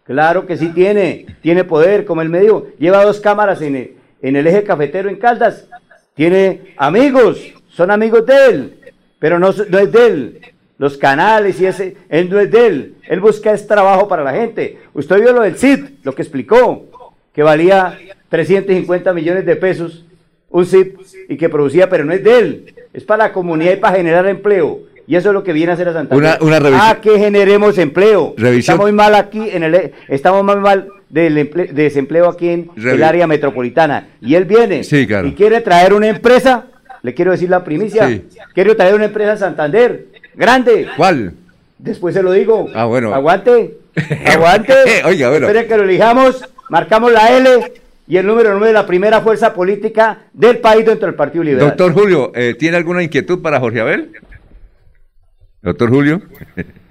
Claro 0.05 0.47
que 0.47 0.57
sí 0.57 0.69
tiene, 0.69 1.27
tiene 1.43 1.65
poder, 1.65 2.03
como 2.03 2.23
él 2.23 2.29
me 2.29 2.39
dijo. 2.39 2.65
Lleva 2.79 3.05
dos 3.05 3.19
cámaras 3.19 3.61
en 3.61 3.75
el, 3.75 3.93
en 4.23 4.35
el 4.35 4.47
eje 4.47 4.63
cafetero 4.63 5.07
en 5.07 5.17
Caldas. 5.17 5.67
Tiene 6.15 6.73
amigos, 6.77 7.39
son 7.69 7.91
amigos 7.91 8.25
de 8.25 8.45
él, 8.47 8.79
pero 9.19 9.37
no, 9.37 9.51
no 9.69 9.77
es 9.77 9.91
de 9.91 10.07
él. 10.07 10.41
Los 10.79 10.97
canales 10.97 11.61
y 11.61 11.67
ese, 11.67 11.95
él 12.09 12.27
no 12.27 12.39
es 12.39 12.49
de 12.49 12.65
él. 12.65 12.95
Él 13.07 13.19
busca 13.19 13.53
es 13.53 13.67
trabajo 13.67 14.07
para 14.07 14.23
la 14.23 14.33
gente. 14.33 14.79
Usted 14.95 15.19
vio 15.19 15.31
lo 15.31 15.43
del 15.43 15.59
CID, 15.59 15.99
lo 16.01 16.15
que 16.15 16.23
explicó, 16.23 16.87
que 17.35 17.43
valía 17.43 17.99
350 18.29 19.13
millones 19.13 19.45
de 19.45 19.55
pesos 19.55 20.05
un 20.51 20.65
CID 20.65 20.87
y 21.29 21.37
que 21.37 21.49
producía, 21.49 21.89
pero 21.89 22.05
no 22.05 22.13
es 22.13 22.23
de 22.23 22.37
él. 22.39 22.73
Es 22.93 23.03
para 23.03 23.25
la 23.27 23.33
comunidad 23.33 23.73
y 23.73 23.77
para 23.77 23.97
generar 23.97 24.25
empleo. 24.27 24.79
Y 25.07 25.15
eso 25.15 25.29
es 25.29 25.33
lo 25.33 25.43
que 25.43 25.51
viene 25.53 25.71
a 25.71 25.75
hacer 25.75 25.87
a 25.89 25.93
Santander. 25.93 26.17
Una- 26.17 26.37
una 26.45 26.59
revisión. 26.59 26.89
A 26.89 27.01
que 27.01 27.17
generemos 27.19 27.77
empleo. 27.77 28.33
Revisión. 28.37 28.59
Estamos 28.75 28.83
muy 28.83 28.91
mal 28.91 29.15
aquí 29.15 29.49
en 29.51 29.63
el 29.63 29.91
estamos 30.07 30.43
muy 30.43 30.55
mal 30.57 30.87
del 31.09 31.37
emple- 31.37 31.69
de 31.71 31.83
desempleo 31.83 32.29
aquí 32.29 32.49
en 32.49 32.67
Revi- 32.69 32.93
el 32.93 33.03
área 33.03 33.27
metropolitana. 33.27 34.07
Y 34.21 34.35
él 34.35 34.45
viene 34.45 34.83
Sí, 34.83 35.05
claro. 35.07 35.27
y 35.27 35.33
quiere 35.33 35.59
traer 35.61 35.93
una 35.93 36.07
empresa, 36.07 36.65
le 37.01 37.13
quiero 37.13 37.31
decir 37.31 37.49
la 37.49 37.63
primicia, 37.63 38.07
Sí. 38.07 38.23
quiero 38.53 38.75
traer 38.75 38.95
una 38.95 39.05
empresa 39.05 39.33
a 39.33 39.37
Santander, 39.37 40.05
grande. 40.35 40.87
¿Cuál? 40.95 41.33
Después 41.77 42.13
se 42.13 42.21
lo 42.23 42.31
digo. 42.31 42.69
Ah, 42.73 42.85
bueno. 42.85 43.13
Aguante, 43.13 43.77
aguante. 44.27 44.73
Oiga, 45.05 45.29
bueno. 45.29 45.47
Que 45.47 45.77
lo 45.77 45.83
elijamos, 45.83 46.45
marcamos 46.69 47.11
la 47.11 47.35
L 47.37 47.73
y 48.11 48.17
el 48.17 48.27
número 48.27 48.51
9 48.51 48.67
de 48.67 48.73
la 48.73 48.85
primera 48.85 49.21
fuerza 49.21 49.53
política 49.53 50.23
del 50.33 50.57
país 50.57 50.85
dentro 50.85 51.05
del 51.05 51.15
Partido 51.15 51.45
Liberal. 51.45 51.69
Doctor 51.69 51.93
Julio, 51.93 52.33
eh, 52.35 52.55
¿tiene 52.59 52.75
alguna 52.75 53.01
inquietud 53.01 53.41
para 53.41 53.57
Jorge 53.57 53.79
Abel? 53.79 54.11
Doctor 55.61 55.89
Julio. 55.89 56.21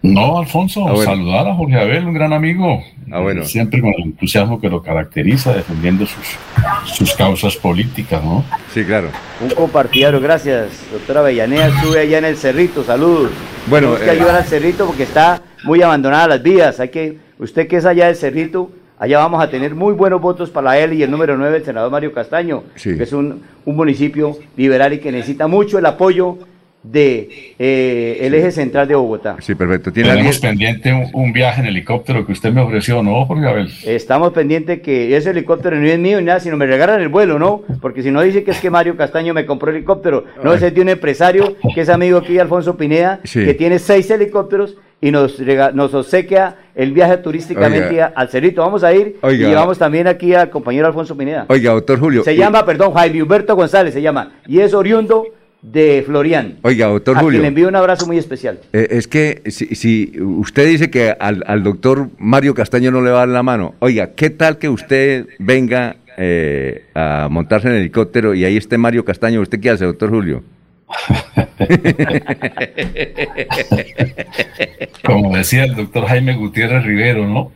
No, 0.01 0.39
Alfonso, 0.39 0.89
Ah, 0.89 0.93
bueno. 0.93 1.11
saludar 1.11 1.47
a 1.47 1.55
Jorge 1.55 1.79
Abel, 1.79 2.07
un 2.07 2.15
gran 2.15 2.33
amigo. 2.33 2.83
Ah, 3.13 3.21
bueno. 3.21 3.45
Siempre 3.45 3.83
con 3.83 3.93
el 3.99 4.05
entusiasmo 4.05 4.59
que 4.59 4.71
lo 4.71 4.83
caracteriza, 4.83 5.53
defendiendo 5.53 6.07
sus, 6.07 6.39
sus 6.87 7.15
causas 7.15 7.55
políticas, 7.55 8.25
¿no? 8.25 8.43
Sí, 8.73 8.83
claro. 8.83 9.11
Un 9.43 9.51
compartidario, 9.51 10.23
gracias, 10.23 10.71
doctora 10.91 11.21
Avellaneda. 11.21 11.69
Estuve 11.69 12.01
allá 12.01 12.17
en 12.17 12.25
el 12.25 12.39
Cerrito, 12.39 12.83
saludos. 12.83 13.31
Bueno, 13.67 13.89
Tenemos 13.89 14.01
que 14.01 14.07
eh, 14.07 14.11
ayudar 14.21 14.37
al 14.37 14.45
Cerrito 14.45 14.87
porque 14.87 15.03
está 15.03 15.43
muy 15.65 15.83
abandonada 15.83 16.29
las 16.29 16.43
vías. 16.43 16.81
Hay 16.81 16.89
que, 16.89 17.19
usted 17.39 17.69
que 17.69 17.77
es 17.77 17.85
allá 17.85 18.07
del 18.07 18.17
Cerrito, 18.17 18.73
allá 19.01 19.19
vamos 19.19 19.43
a 19.43 19.51
tener 19.51 19.75
muy 19.75 19.95
buenos 19.95 20.21
votos 20.21 20.49
para 20.51 20.79
él 20.79 20.93
y 20.93 21.03
el 21.03 21.11
número 21.11 21.37
9, 21.37 21.57
el 21.57 21.65
senador 21.65 21.91
Mario 21.91 22.13
Castaño, 22.13 22.63
Sí. 22.77 22.97
que 22.97 23.03
es 23.03 23.13
un, 23.13 23.43
un 23.65 23.75
municipio 23.77 24.37
liberal 24.57 24.93
y 24.93 24.99
que 24.99 25.11
necesita 25.11 25.49
mucho 25.49 25.79
el 25.79 25.87
apoyo 25.87 26.37
de 26.83 27.55
eh, 27.59 28.19
el 28.23 28.33
eje 28.35 28.51
central 28.53 28.89
de 28.89 28.95
Bogotá. 28.95 29.37
Sí, 29.41 29.55
perfecto. 29.55 29.93
¿Tiene 29.93 30.09
Tenemos 30.11 30.37
alguien? 30.37 30.51
pendiente 30.81 30.93
un, 30.95 31.25
un 31.25 31.33
viaje 31.33 31.61
en 31.61 31.67
helicóptero 31.67 32.25
que 32.25 32.33
usted 32.33 32.53
me 32.55 32.63
ofreció, 32.63 33.03
¿no, 33.03 33.27
Jorge 33.27 33.47
Abel? 33.47 33.69
Estamos 33.85 34.33
pendientes 34.33 34.81
que 34.81 35.15
ese 35.15 35.31
helicóptero 35.31 35.77
no 35.77 35.87
es 35.87 35.99
mío 35.99 36.19
ni 36.21 36.25
nada, 36.25 36.41
sino 36.41 36.57
me 36.57 36.65
regalan 36.67 37.01
el 37.03 37.09
vuelo, 37.09 37.39
¿no? 37.39 37.63
Porque 37.83 38.03
si 38.03 38.11
no 38.11 38.23
dice 38.23 38.45
que 38.45 38.53
es 38.53 38.61
que 38.61 38.71
Mario 38.71 38.97
Castaño 38.97 39.35
me 39.35 39.45
compró 39.45 39.71
helicóptero. 39.71 40.25
No, 40.43 40.55
ese 40.55 40.69
es 40.69 40.75
de 40.75 40.81
un 40.81 40.89
empresario 40.89 41.55
que 41.75 41.83
es 41.83 41.89
amigo 41.91 42.17
aquí 42.19 42.33
de 42.33 42.41
Alfonso 42.41 42.77
Pineda, 42.79 43.21
Sí. 43.25 43.45
que 43.45 43.53
tiene 43.53 43.79
seis 43.79 44.11
helicópteros 44.11 44.77
y 45.01 45.11
nos, 45.11 45.39
nos 45.75 45.95
obsequia 45.95 46.57
el 46.75 46.93
viaje 46.93 47.17
turísticamente 47.19 47.89
Oiga. 47.89 48.13
al 48.15 48.29
Cerrito. 48.29 48.61
Vamos 48.63 48.85
a 48.85 48.93
ir 48.93 49.17
Oiga. 49.23 49.47
y 49.47 49.51
llevamos 49.51 49.79
también 49.79 50.07
aquí 50.07 50.35
al 50.35 50.51
compañero 50.51 50.87
Alfonso 50.87 51.17
Pineda. 51.17 51.47
Oiga, 51.49 51.73
doctor 51.73 51.99
Julio. 51.99 52.23
Se 52.25 52.35
y- 52.35 52.37
llama, 52.37 52.65
perdón, 52.65 52.93
Jaime 52.95 53.23
Humberto 53.23 53.57
González 53.57 53.95
se 53.95 54.03
llama, 54.03 54.33
y 54.47 54.61
es 54.61 54.75
oriundo 54.75 55.25
de 55.63 56.03
Florian. 56.07 56.57
Oiga, 56.63 56.87
doctor 56.87 57.17
a 57.17 57.21
quien 57.21 57.27
Julio. 57.27 57.41
le 57.43 57.49
envío 57.49 57.69
un 57.69 57.77
abrazo 57.77 58.07
muy 58.07 58.17
especial. 58.19 58.59
Eh, 58.73 58.89
es 58.93 59.07
que 59.09 59.43
si, 59.47 59.75
si 59.75 60.13
usted 60.21 60.67
dice 60.67 60.91
que 60.91 61.15
al, 61.19 61.45
al 61.47 61.63
doctor 61.63 62.09
Mario 62.19 62.55
Castaño 62.55 62.91
no 62.91 63.03
le 63.03 63.11
va 63.11 63.17
a 63.19 63.21
dar 63.21 63.29
la 63.29 63.43
mano, 63.43 63.75
oiga, 63.81 64.13
¿qué 64.15 64.31
tal 64.31 64.57
que 64.59 64.69
usted 64.71 65.27
venga 65.39 65.97
eh, 66.17 66.85
a 66.95 67.29
montarse 67.31 67.69
en 67.69 67.75
el 67.75 67.81
helicóptero 67.81 68.35
y 68.35 68.45
ahí 68.45 68.57
esté 68.57 68.79
Mario 68.79 69.05
Castaño? 69.05 69.41
¿Usted 69.43 69.61
qué 69.61 69.71
hace, 69.71 69.85
doctor 69.85 70.09
Julio? 70.11 70.43
Como 75.05 75.37
decía 75.37 75.65
el 75.65 75.75
doctor 75.75 76.07
Jaime 76.07 76.35
Gutiérrez 76.35 76.85
Rivero, 76.85 77.27
¿no? 77.27 77.53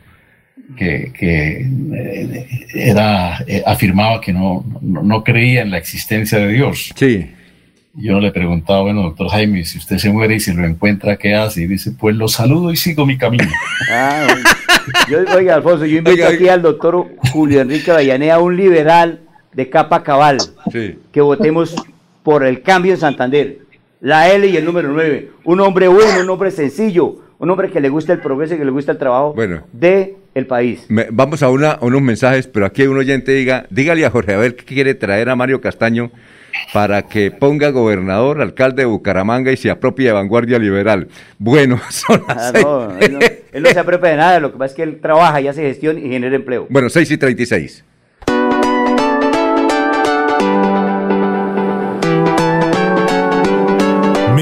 Que, 0.77 1.11
que, 1.17 1.67
eh, 1.93 2.47
era, 2.73 3.39
eh, 3.47 3.63
afirmaba 3.65 4.19
que 4.19 4.33
no, 4.33 4.65
no, 4.81 5.23
creía 5.23 5.61
en 5.61 5.71
la 5.71 5.77
existencia 5.77 6.39
de 6.39 6.47
Dios. 6.47 6.91
Sí. 6.95 7.31
Yo 7.93 8.19
le 8.19 8.31
preguntaba, 8.31 8.81
bueno, 8.81 9.03
doctor 9.03 9.29
Jaime, 9.29 9.63
si 9.63 9.77
usted 9.77 9.97
se 9.99 10.09
muere 10.09 10.35
y 10.35 10.39
si 10.39 10.53
lo 10.53 10.65
encuentra, 10.65 11.15
¿qué 11.15 11.33
hace? 11.33 11.61
Y 11.61 11.67
dice, 11.67 11.91
pues 11.91 12.15
lo 12.15 12.27
saludo 12.27 12.71
y 12.71 12.77
sigo 12.77 13.05
mi 13.05 13.17
camino. 13.17 13.47
Ah, 13.91 14.27
oiga. 14.35 14.49
Yo, 15.09 15.19
oiga, 15.35 15.55
Alfonso, 15.55 15.85
yo 15.85 15.97
invito 15.99 16.27
aquí 16.27 16.47
al 16.47 16.61
doctor 16.61 17.07
Julio 17.31 17.61
Enrique 17.61 17.91
Vallanea, 17.91 18.39
un 18.39 18.57
liberal 18.57 19.21
de 19.53 19.69
capa 19.69 20.03
cabal, 20.03 20.37
Sí. 20.71 20.97
que 21.11 21.21
votemos 21.21 21.75
por 22.25 22.43
el 22.43 22.61
cambio 22.61 22.91
en 22.91 22.99
Santander. 22.99 23.59
La 24.01 24.29
L 24.33 24.45
y 24.45 24.57
el 24.57 24.65
número 24.65 24.89
9. 24.91 25.31
Un 25.45 25.61
hombre 25.61 25.87
bueno, 25.87 26.21
un 26.21 26.29
hombre 26.29 26.51
sencillo, 26.51 27.15
un 27.39 27.49
hombre 27.49 27.69
que 27.71 27.79
le 27.79 27.87
gusta 27.89 28.11
el 28.11 28.19
progreso 28.19 28.55
y 28.55 28.57
que 28.57 28.65
le 28.65 28.71
gusta 28.71 28.91
el 28.91 28.97
trabajo 28.97 29.33
Bueno. 29.33 29.61
de 29.71 30.17
el 30.33 30.45
país. 30.47 30.85
Me- 30.89 31.07
vamos 31.11 31.41
a, 31.43 31.49
una, 31.49 31.71
a 31.71 31.85
unos 31.85 32.01
mensajes, 32.01 32.47
pero 32.47 32.65
aquí 32.65 32.81
hay 32.81 32.87
un 32.89 32.97
oyente 32.97 33.31
diga, 33.31 33.65
dígale 33.69 34.05
a 34.05 34.09
Jorge 34.09 34.33
a 34.33 34.37
ver 34.37 34.55
qué 34.57 34.65
quiere 34.65 34.93
traer 34.95 35.29
a 35.29 35.35
Mario 35.37 35.61
Castaño 35.61 36.11
para 36.73 37.03
que 37.03 37.31
ponga 37.31 37.69
gobernador, 37.69 38.41
alcalde 38.41 38.81
de 38.83 38.85
Bucaramanga 38.85 39.51
y 39.51 39.57
se 39.57 39.69
apropie 39.69 40.07
de 40.07 40.11
vanguardia 40.13 40.59
liberal. 40.59 41.07
Bueno, 41.37 41.79
son 41.89 42.23
las 42.27 42.37
Ah, 42.37 42.51
seis. 42.53 42.65
no, 42.65 42.97
él, 42.99 43.13
no, 43.13 43.19
él 43.53 43.63
no 43.63 43.69
se 43.69 43.79
apropia 43.79 44.09
de 44.09 44.17
nada, 44.17 44.39
lo 44.39 44.51
que 44.51 44.57
pasa 44.57 44.71
es 44.71 44.75
que 44.75 44.83
él 44.83 44.99
trabaja 45.01 45.39
y 45.41 45.47
hace 45.47 45.61
gestión 45.61 45.97
y 45.97 46.09
genera 46.09 46.35
empleo. 46.35 46.67
Bueno, 46.69 46.89
6 46.89 47.11
y 47.11 47.17
36. 47.17 47.83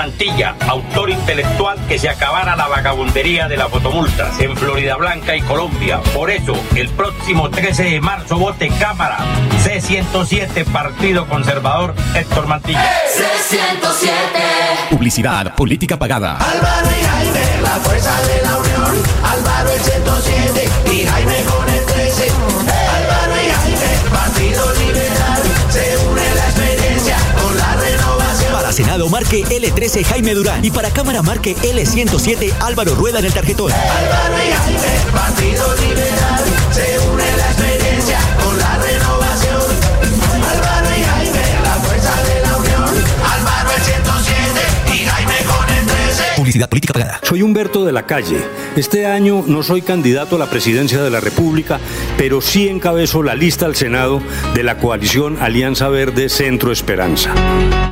Héctor 0.00 0.06
Mantilla, 0.06 0.56
autor 0.66 1.10
intelectual 1.10 1.78
que 1.86 1.98
se 1.98 2.08
acabara 2.08 2.56
la 2.56 2.68
vagabundería 2.68 3.48
de 3.48 3.56
las 3.56 3.68
fotomultas 3.68 4.40
en 4.40 4.56
Florida 4.56 4.96
Blanca 4.96 5.36
y 5.36 5.42
Colombia. 5.42 6.00
Por 6.14 6.30
eso, 6.30 6.54
el 6.74 6.88
próximo 6.88 7.50
13 7.50 7.84
de 7.84 8.00
marzo 8.00 8.38
vote 8.38 8.70
Cámara 8.80 9.18
C107 9.62 10.64
Partido 10.64 11.26
Conservador 11.26 11.94
Héctor 12.14 12.46
Mantilla. 12.46 12.82
C107. 13.14 14.88
Publicidad, 14.90 15.54
política 15.54 15.98
pagada. 15.98 16.38
Álvaro 16.38 16.88
y 16.98 17.04
Jaime, 17.04 17.62
la 17.62 17.76
fuerza 17.80 18.22
de 18.22 18.42
la 18.42 18.56
unión. 18.56 19.02
Álvaro 19.22 19.70
el 19.70 19.82
Senado 28.80 29.10
marque 29.10 29.44
L13 29.44 30.02
Jaime 30.06 30.32
Durán 30.32 30.64
y 30.64 30.70
para 30.70 30.90
Cámara 30.90 31.20
marque 31.20 31.54
L107 31.54 32.54
Álvaro 32.60 32.94
Rueda 32.94 33.18
en 33.18 33.26
el 33.26 33.34
tarjetón. 33.34 33.70
Álvaro 33.70 34.34
y 34.42 34.52
Jaime, 34.52 35.12
Partido 35.12 35.74
Liberal. 35.76 37.19
Política 46.50 46.92
pagada. 46.92 47.20
Soy 47.22 47.42
Humberto 47.42 47.84
de 47.84 47.92
la 47.92 48.06
Calle. 48.06 48.38
Este 48.74 49.06
año 49.06 49.44
no 49.46 49.62
soy 49.62 49.82
candidato 49.82 50.34
a 50.34 50.38
la 50.38 50.50
presidencia 50.50 51.00
de 51.00 51.08
la 51.08 51.20
República, 51.20 51.78
pero 52.18 52.40
sí 52.40 52.68
encabezo 52.68 53.22
la 53.22 53.36
lista 53.36 53.66
al 53.66 53.76
Senado 53.76 54.20
de 54.54 54.64
la 54.64 54.76
coalición 54.76 55.38
Alianza 55.40 55.88
Verde 55.88 56.28
Centro 56.28 56.72
Esperanza. 56.72 57.32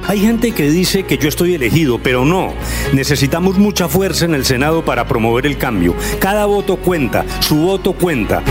Hay 0.08 0.20
gente 0.20 0.52
que 0.52 0.70
dice 0.70 1.04
que 1.04 1.18
yo 1.18 1.28
estoy 1.28 1.54
elegido, 1.54 2.00
pero 2.02 2.24
no. 2.24 2.52
Necesitamos 2.92 3.58
mucha 3.58 3.88
fuerza 3.88 4.24
en 4.24 4.34
el 4.34 4.44
Senado 4.44 4.84
para 4.84 5.06
promover 5.06 5.46
el 5.46 5.56
cambio. 5.56 5.94
Cada 6.18 6.46
voto 6.46 6.76
cuenta, 6.76 7.24
su 7.40 7.56
voto 7.56 7.92
cuenta. 7.92 8.42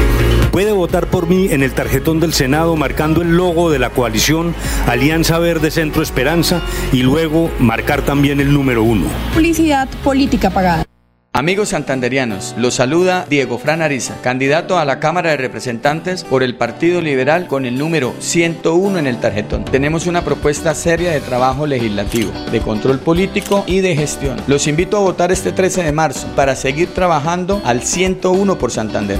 Puede 0.58 0.72
votar 0.72 1.06
por 1.06 1.28
mí 1.30 1.50
en 1.52 1.62
el 1.62 1.74
tarjetón 1.74 2.20
del 2.20 2.34
Senado 2.34 2.76
marcando 2.76 3.22
el 3.22 3.38
logo 3.38 3.70
de 3.70 3.78
la 3.78 3.92
coalición 3.92 4.56
Alianza 4.88 5.38
Verde 5.38 5.70
Centro 5.70 6.02
Esperanza 6.02 6.64
y 6.92 7.04
luego 7.04 7.52
marcar 7.60 8.02
también 8.02 8.40
el 8.40 8.52
número 8.52 8.82
uno. 8.82 9.06
Publicidad 9.36 9.88
política 10.04 10.50
pagada. 10.50 10.84
Amigos 11.32 11.70
santanderianos, 11.70 12.56
los 12.58 12.74
saluda 12.74 13.28
Diego 13.30 13.60
Fran 13.60 13.84
Ariza, 13.84 14.20
candidato 14.24 14.80
a 14.80 14.86
la 14.86 15.00
Cámara 15.00 15.30
de 15.30 15.38
Representantes 15.38 16.24
por 16.24 16.42
el 16.42 16.56
Partido 16.56 17.02
Liberal 17.02 17.46
con 17.46 17.68
el 17.68 17.78
número 17.78 18.16
101 18.18 18.98
en 18.98 19.06
el 19.06 19.20
tarjetón. 19.20 19.64
Tenemos 19.64 20.08
una 20.08 20.24
propuesta 20.24 20.74
seria 20.74 21.12
de 21.12 21.22
trabajo 21.22 21.68
legislativo, 21.68 22.32
de 22.52 22.62
control 22.62 22.98
político 22.98 23.64
y 23.68 23.82
de 23.82 23.96
gestión. 23.96 24.42
Los 24.48 24.66
invito 24.66 24.98
a 24.98 25.02
votar 25.02 25.32
este 25.32 25.52
13 25.52 25.84
de 25.84 25.92
marzo 25.92 26.28
para 26.36 26.56
seguir 26.56 26.88
trabajando 26.96 27.62
al 27.64 27.84
101 27.84 28.58
por 28.58 28.72
Santander. 28.72 29.20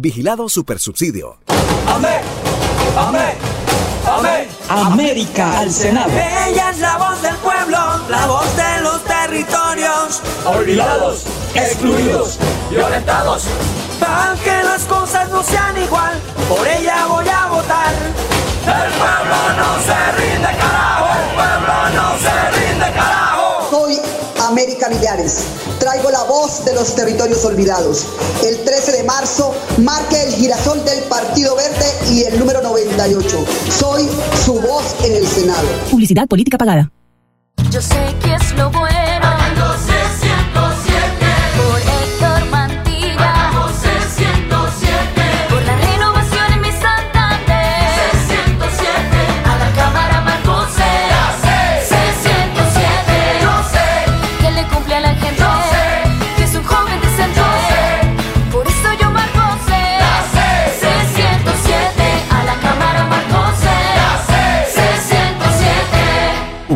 Vigilado 0.00 0.48
Supersubsidio. 0.48 1.38
Amén, 1.88 2.20
amén, 2.96 3.34
amén. 4.06 4.48
América 4.68 5.58
al 5.58 5.72
Senado. 5.72 6.12
Ella 6.12 6.70
es 6.70 6.78
la 6.78 6.98
voz 6.98 7.20
del 7.20 7.34
pueblo, 7.38 7.78
la 8.08 8.26
voz 8.26 8.46
de 8.56 8.80
los 8.82 9.02
territorios. 9.02 10.22
Olvidados, 10.46 11.24
excluidos, 11.52 12.38
violentados. 12.70 13.46
Para 13.98 14.36
que 14.36 14.62
las 14.62 14.84
cosas 14.84 15.30
no 15.30 15.42
sean 15.42 15.76
igual, 15.82 16.20
por 16.48 16.64
ella 16.64 17.06
voy 17.08 17.28
a 17.28 17.46
votar. 17.46 17.92
El 18.66 18.92
pueblo 18.92 19.36
no 19.56 19.82
se 19.82 20.12
rinde, 20.12 20.46
carajo. 20.60 21.08
El 21.18 21.34
pueblo 21.34 21.74
no 21.96 22.18
se 22.18 22.50
rinde, 22.56 22.92
carajo. 22.92 23.68
Soy 23.68 24.00
América 24.48 24.88
Millares. 24.88 25.44
Traigo 25.78 26.10
la 26.10 26.24
voz 26.24 26.64
de 26.64 26.74
los 26.74 26.94
territorios 26.94 27.44
olvidados. 27.44 28.06
El 28.42 28.64
13 28.64 28.92
de 28.92 29.02
marzo 29.04 29.54
marque 29.78 30.22
el 30.22 30.34
girasol 30.34 30.82
del 30.84 31.00
Partido 31.04 31.54
Verde 31.54 31.86
y 32.10 32.24
el 32.24 32.38
número 32.38 32.62
98. 32.62 33.44
Soy 33.78 34.08
su 34.44 34.54
voz 34.54 34.96
en 35.04 35.16
el 35.16 35.26
Senado. 35.26 35.68
Publicidad 35.90 36.26
política 36.26 36.56
pagada. 36.56 36.90
Yo 37.70 37.82
sé 37.82 38.14
que 38.22 38.34
es 38.34 38.52
lo 38.56 38.70
bueno. 38.70 38.97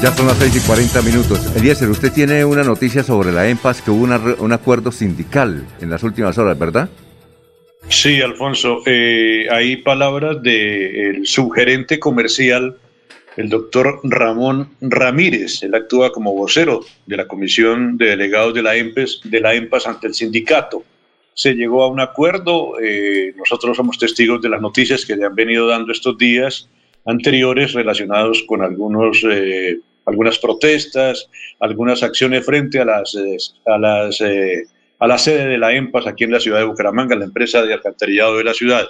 Ya 0.00 0.12
son 0.12 0.28
las 0.28 0.38
6 0.38 0.54
y 0.54 0.60
40 0.60 1.02
minutos. 1.02 1.56
Eliezer, 1.56 1.88
usted 1.88 2.12
tiene 2.12 2.44
una 2.44 2.62
noticia 2.62 3.02
sobre 3.02 3.32
la 3.32 3.48
EMPAS 3.48 3.82
que 3.82 3.90
hubo 3.90 4.04
un 4.04 4.52
acuerdo 4.52 4.92
sindical 4.92 5.66
en 5.80 5.90
las 5.90 6.04
últimas 6.04 6.38
horas, 6.38 6.56
¿verdad? 6.56 6.88
Sí, 7.88 8.20
Alfonso, 8.20 8.82
eh, 8.86 9.48
hay 9.50 9.78
palabras 9.78 10.40
del 10.40 11.26
subgerente 11.26 11.98
comercial, 11.98 12.76
el 13.36 13.48
doctor 13.48 13.98
Ramón 14.04 14.70
Ramírez. 14.80 15.64
Él 15.64 15.74
actúa 15.74 16.12
como 16.12 16.32
vocero 16.32 16.84
de 17.06 17.16
la 17.16 17.26
Comisión 17.26 17.98
de 17.98 18.10
Delegados 18.10 18.54
de 18.54 18.62
la 18.62 18.76
EMPES, 18.76 19.22
de 19.24 19.40
la 19.40 19.54
EMPAS 19.54 19.88
ante 19.88 20.06
el 20.06 20.14
sindicato. 20.14 20.84
Se 21.34 21.54
llegó 21.54 21.82
a 21.82 21.88
un 21.88 21.98
acuerdo, 21.98 22.78
eh, 22.80 23.34
nosotros 23.36 23.76
somos 23.76 23.98
testigos 23.98 24.40
de 24.42 24.48
las 24.48 24.60
noticias 24.60 25.04
que 25.04 25.16
le 25.16 25.24
han 25.24 25.34
venido 25.34 25.66
dando 25.66 25.90
estos 25.90 26.16
días 26.16 26.68
anteriores 27.08 27.72
relacionados 27.72 28.44
con 28.46 28.62
algunos, 28.62 29.24
eh, 29.30 29.78
algunas 30.08 30.38
protestas, 30.38 31.28
algunas 31.60 32.02
acciones 32.02 32.44
frente 32.44 32.80
a 32.80 32.84
las, 32.84 33.14
eh, 33.14 33.36
a 33.66 33.78
las 33.78 34.20
eh, 34.20 34.64
a 34.98 35.06
la 35.06 35.18
sede 35.18 35.46
de 35.46 35.58
la 35.58 35.74
EMPAS 35.74 36.06
aquí 36.06 36.24
en 36.24 36.32
la 36.32 36.40
ciudad 36.40 36.58
de 36.58 36.64
Bucaramanga, 36.64 37.14
la 37.16 37.24
empresa 37.24 37.62
de 37.62 37.72
alcantarillado 37.72 38.36
de 38.36 38.44
la 38.44 38.54
ciudad. 38.54 38.86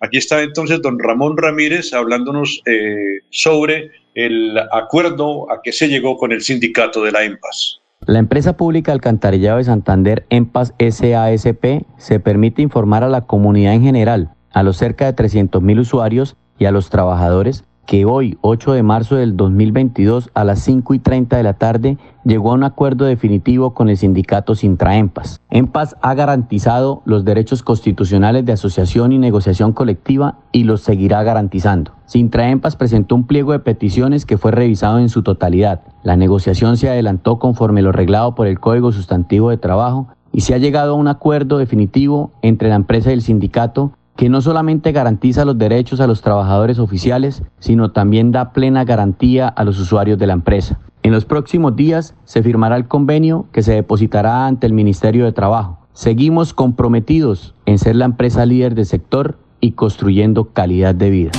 Aquí 0.00 0.18
está 0.18 0.42
entonces 0.42 0.82
don 0.82 0.98
Ramón 0.98 1.36
Ramírez 1.36 1.92
hablándonos 1.92 2.60
eh, 2.66 3.20
sobre 3.30 3.92
el 4.14 4.58
acuerdo 4.72 5.50
a 5.50 5.62
que 5.62 5.72
se 5.72 5.88
llegó 5.88 6.16
con 6.16 6.32
el 6.32 6.42
sindicato 6.42 7.04
de 7.04 7.12
la 7.12 7.22
EMPAS. 7.22 7.80
La 8.06 8.18
empresa 8.18 8.56
pública 8.56 8.90
Alcantarillado 8.90 9.58
de 9.58 9.64
Santander, 9.64 10.26
EMPAS 10.28 10.74
SASP, 10.78 11.84
se 11.98 12.18
permite 12.18 12.60
informar 12.60 13.04
a 13.04 13.08
la 13.08 13.26
comunidad 13.26 13.74
en 13.74 13.84
general, 13.84 14.34
a 14.50 14.64
los 14.64 14.76
cerca 14.76 15.10
de 15.10 15.14
300.000 15.14 15.78
usuarios 15.78 16.36
y 16.58 16.64
a 16.64 16.72
los 16.72 16.90
trabajadores, 16.90 17.64
que 17.86 18.04
hoy, 18.04 18.38
8 18.40 18.72
de 18.72 18.82
marzo 18.82 19.16
del 19.16 19.36
2022, 19.36 20.30
a 20.34 20.44
las 20.44 20.60
5 20.60 20.94
y 20.94 20.98
30 20.98 21.36
de 21.36 21.42
la 21.42 21.54
tarde, 21.54 21.98
llegó 22.24 22.52
a 22.52 22.54
un 22.54 22.64
acuerdo 22.64 23.04
definitivo 23.04 23.74
con 23.74 23.88
el 23.88 23.96
sindicato 23.96 24.54
Sintraempas. 24.54 25.40
EMPAS 25.50 25.96
ha 26.00 26.14
garantizado 26.14 27.02
los 27.04 27.24
derechos 27.24 27.62
constitucionales 27.62 28.44
de 28.44 28.52
asociación 28.52 29.12
y 29.12 29.18
negociación 29.18 29.72
colectiva 29.72 30.38
y 30.52 30.64
los 30.64 30.82
seguirá 30.82 31.22
garantizando. 31.22 31.92
Sintraempas 32.06 32.76
presentó 32.76 33.14
un 33.14 33.26
pliego 33.26 33.52
de 33.52 33.58
peticiones 33.58 34.26
que 34.26 34.38
fue 34.38 34.52
revisado 34.52 34.98
en 34.98 35.08
su 35.08 35.22
totalidad. 35.22 35.82
La 36.02 36.16
negociación 36.16 36.76
se 36.76 36.88
adelantó 36.88 37.38
conforme 37.38 37.82
lo 37.82 37.92
reglado 37.92 38.34
por 38.34 38.46
el 38.46 38.60
Código 38.60 38.92
Sustantivo 38.92 39.50
de 39.50 39.56
Trabajo 39.56 40.08
y 40.32 40.42
se 40.42 40.54
ha 40.54 40.58
llegado 40.58 40.92
a 40.92 40.96
un 40.96 41.08
acuerdo 41.08 41.58
definitivo 41.58 42.30
entre 42.42 42.68
la 42.68 42.76
empresa 42.76 43.10
y 43.10 43.14
el 43.14 43.22
sindicato 43.22 43.92
que 44.16 44.28
no 44.28 44.40
solamente 44.40 44.92
garantiza 44.92 45.44
los 45.44 45.58
derechos 45.58 46.00
a 46.00 46.06
los 46.06 46.20
trabajadores 46.20 46.78
oficiales, 46.78 47.42
sino 47.58 47.92
también 47.92 48.32
da 48.32 48.52
plena 48.52 48.84
garantía 48.84 49.48
a 49.48 49.64
los 49.64 49.78
usuarios 49.78 50.18
de 50.18 50.26
la 50.26 50.34
empresa. 50.34 50.78
En 51.02 51.12
los 51.12 51.24
próximos 51.24 51.74
días 51.74 52.14
se 52.24 52.42
firmará 52.42 52.76
el 52.76 52.86
convenio 52.86 53.46
que 53.52 53.62
se 53.62 53.72
depositará 53.72 54.46
ante 54.46 54.66
el 54.66 54.72
Ministerio 54.72 55.24
de 55.24 55.32
Trabajo. 55.32 55.78
Seguimos 55.92 56.54
comprometidos 56.54 57.54
en 57.66 57.78
ser 57.78 57.96
la 57.96 58.04
empresa 58.04 58.46
líder 58.46 58.74
del 58.74 58.86
sector 58.86 59.38
y 59.60 59.72
construyendo 59.72 60.52
calidad 60.52 60.94
de 60.94 61.10
vida. 61.10 61.30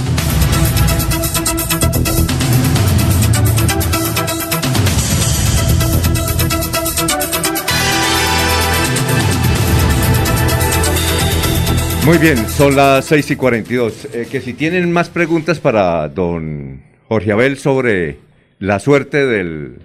Muy 12.06 12.18
bien, 12.18 12.50
son 12.50 12.76
las 12.76 13.06
6 13.06 13.32
y 13.32 13.36
42. 13.38 14.08
Eh, 14.14 14.28
que 14.30 14.42
si 14.42 14.54
tienen 14.54 14.92
más 14.92 15.08
preguntas 15.08 15.60
para 15.60 16.10
don 16.10 16.82
Jorge 17.08 17.32
Abel 17.32 17.58
sobre 17.58 18.18
la 18.60 18.80
suerte 18.80 19.26
del 19.26 19.80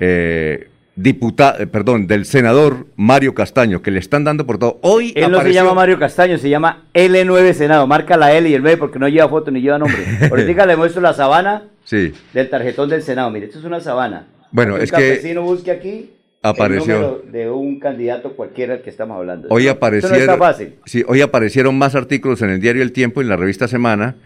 eh, 0.00 0.68
diputado, 0.96 1.62
eh, 1.62 1.68
perdón, 1.68 2.08
del 2.08 2.24
senador 2.24 2.88
Mario 2.96 3.32
Castaño, 3.32 3.80
que 3.80 3.92
le 3.92 4.00
están 4.00 4.24
dando 4.24 4.44
por 4.44 4.58
todo. 4.58 4.80
Hoy 4.82 5.12
Él 5.14 5.30
no 5.30 5.40
se 5.40 5.52
llama 5.52 5.72
Mario 5.72 6.00
Castaño, 6.00 6.36
se 6.36 6.50
llama 6.50 6.88
L9 6.92 7.52
Senado. 7.52 7.86
Marca 7.86 8.16
la 8.16 8.32
L 8.32 8.48
y 8.48 8.54
el 8.54 8.62
9 8.62 8.76
porque 8.76 8.98
no 8.98 9.06
lleva 9.06 9.28
foto 9.28 9.52
ni 9.52 9.60
lleva 9.60 9.78
nombre. 9.78 10.04
Ahorita 10.28 10.66
le 10.66 10.76
muestro 10.76 11.00
la 11.00 11.14
sabana 11.14 11.68
sí. 11.84 12.12
del 12.32 12.50
tarjetón 12.50 12.88
del 12.88 13.02
Senado. 13.02 13.30
Mire, 13.30 13.46
esto 13.46 13.60
es 13.60 13.64
una 13.64 13.78
sabana. 13.78 14.26
Bueno, 14.50 14.78
es 14.78 14.90
que... 14.90 14.96
campesino 14.96 15.42
busque 15.42 15.70
aquí 15.70 16.10
apareció 16.48 17.22
de 17.30 17.50
un 17.50 17.78
candidato 17.78 18.34
cualquiera 18.34 18.82
que 18.82 18.90
estamos 18.90 19.16
hablando. 19.16 19.48
Hoy 19.50 19.68
aparecieron, 19.68 20.16
eso 20.16 20.26
no 20.26 20.32
está 20.32 20.44
fácil. 20.44 20.74
sí, 20.84 21.04
hoy 21.06 21.20
aparecieron 21.20 21.76
más 21.76 21.94
artículos 21.94 22.42
en 22.42 22.50
el 22.50 22.60
diario 22.60 22.82
El 22.82 22.92
Tiempo, 22.92 23.20
en 23.20 23.28
la 23.28 23.36
revista 23.36 23.68
Semana 23.68 24.16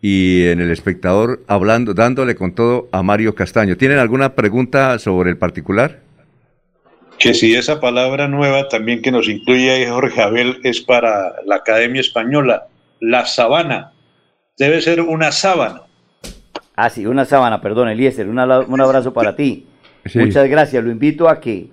y 0.00 0.46
en 0.46 0.60
el 0.60 0.70
Espectador 0.70 1.40
hablando, 1.46 1.94
dándole 1.94 2.34
con 2.34 2.54
todo 2.54 2.88
a 2.92 3.02
Mario 3.02 3.34
Castaño. 3.34 3.76
¿Tienen 3.76 3.98
alguna 3.98 4.34
pregunta 4.34 4.98
sobre 4.98 5.30
el 5.30 5.38
particular? 5.38 6.00
Que 7.18 7.32
si 7.32 7.54
esa 7.54 7.80
palabra 7.80 8.28
nueva 8.28 8.68
también 8.68 9.00
que 9.00 9.10
nos 9.10 9.28
incluye 9.28 9.70
ahí 9.70 9.86
Jorge 9.86 10.20
Abel 10.20 10.58
es 10.64 10.80
para 10.80 11.36
la 11.46 11.56
Academia 11.56 12.00
Española, 12.00 12.66
la 13.00 13.24
sabana. 13.24 13.92
Debe 14.58 14.80
ser 14.82 15.00
una 15.00 15.32
sábana. 15.32 15.82
Ah, 16.76 16.90
sí, 16.90 17.06
una 17.06 17.24
sábana, 17.24 17.60
perdón, 17.60 17.88
Eliezer, 17.88 18.28
un 18.28 18.38
abrazo 18.38 19.12
para 19.12 19.36
ti. 19.36 19.66
Sí. 20.06 20.18
Muchas 20.18 20.48
gracias. 20.48 20.82
Lo 20.84 20.90
invito 20.90 21.28
a 21.28 21.40
que 21.40 21.70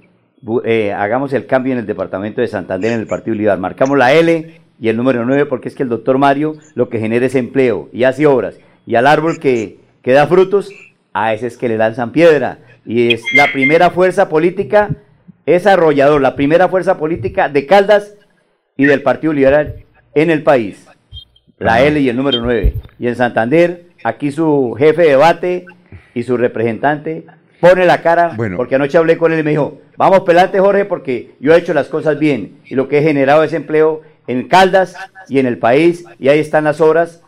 eh, 0.65 0.91
hagamos 0.93 1.33
el 1.33 1.45
cambio 1.45 1.73
en 1.73 1.79
el 1.79 1.85
departamento 1.85 2.41
de 2.41 2.47
Santander, 2.47 2.93
en 2.93 3.01
el 3.01 3.07
Partido 3.07 3.35
Liberal. 3.35 3.59
Marcamos 3.59 3.97
la 3.97 4.13
L 4.13 4.59
y 4.79 4.87
el 4.87 4.97
número 4.97 5.25
9 5.25 5.45
porque 5.45 5.69
es 5.69 5.75
que 5.75 5.83
el 5.83 5.89
doctor 5.89 6.17
Mario 6.17 6.55
lo 6.73 6.89
que 6.89 6.99
genera 6.99 7.25
es 7.25 7.35
empleo 7.35 7.89
y 7.93 8.03
hace 8.03 8.25
obras. 8.25 8.59
Y 8.85 8.95
al 8.95 9.07
árbol 9.07 9.39
que, 9.39 9.79
que 10.01 10.13
da 10.13 10.27
frutos, 10.27 10.71
a 11.13 11.33
ese 11.33 11.47
es 11.47 11.57
que 11.57 11.69
le 11.69 11.77
lanzan 11.77 12.11
piedra. 12.11 12.59
Y 12.85 13.13
es 13.13 13.21
la 13.35 13.51
primera 13.51 13.91
fuerza 13.91 14.29
política, 14.29 14.89
es 15.45 15.67
arrollador, 15.67 16.21
la 16.21 16.35
primera 16.35 16.67
fuerza 16.67 16.97
política 16.97 17.49
de 17.49 17.67
Caldas 17.67 18.15
y 18.75 18.85
del 18.85 19.03
Partido 19.03 19.33
Liberal 19.33 19.85
en 20.15 20.31
el 20.31 20.41
país. 20.41 20.87
La 21.59 21.83
L 21.83 21.99
y 21.99 22.09
el 22.09 22.15
número 22.15 22.41
9. 22.41 22.73
Y 22.97 23.07
en 23.07 23.15
Santander, 23.15 23.85
aquí 24.03 24.31
su 24.31 24.75
jefe 24.79 25.03
de 25.03 25.09
debate 25.09 25.65
y 26.15 26.23
su 26.23 26.37
representante 26.37 27.25
pone 27.61 27.85
la 27.85 28.01
cara, 28.01 28.35
porque 28.57 28.75
anoche 28.75 28.97
hablé 28.97 29.17
con 29.17 29.31
él 29.31 29.39
y 29.39 29.43
me 29.43 29.51
dijo, 29.51 29.79
vamos 29.95 30.21
pelante 30.21 30.59
Jorge 30.59 30.83
porque 30.83 31.35
yo 31.39 31.53
he 31.53 31.57
hecho 31.57 31.73
las 31.73 31.87
cosas 31.87 32.19
bien 32.19 32.57
y 32.65 32.75
lo 32.75 32.89
que 32.89 32.97
he 32.97 33.03
generado 33.03 33.43
es 33.43 33.53
empleo 33.53 34.01
en 34.27 34.47
Caldas 34.47 34.95
y 35.29 35.39
en 35.39 35.45
el 35.45 35.59
país 35.59 36.03
y 36.19 36.27
ahí 36.27 36.39
están 36.39 36.65
las 36.65 36.81
obras 36.81 37.21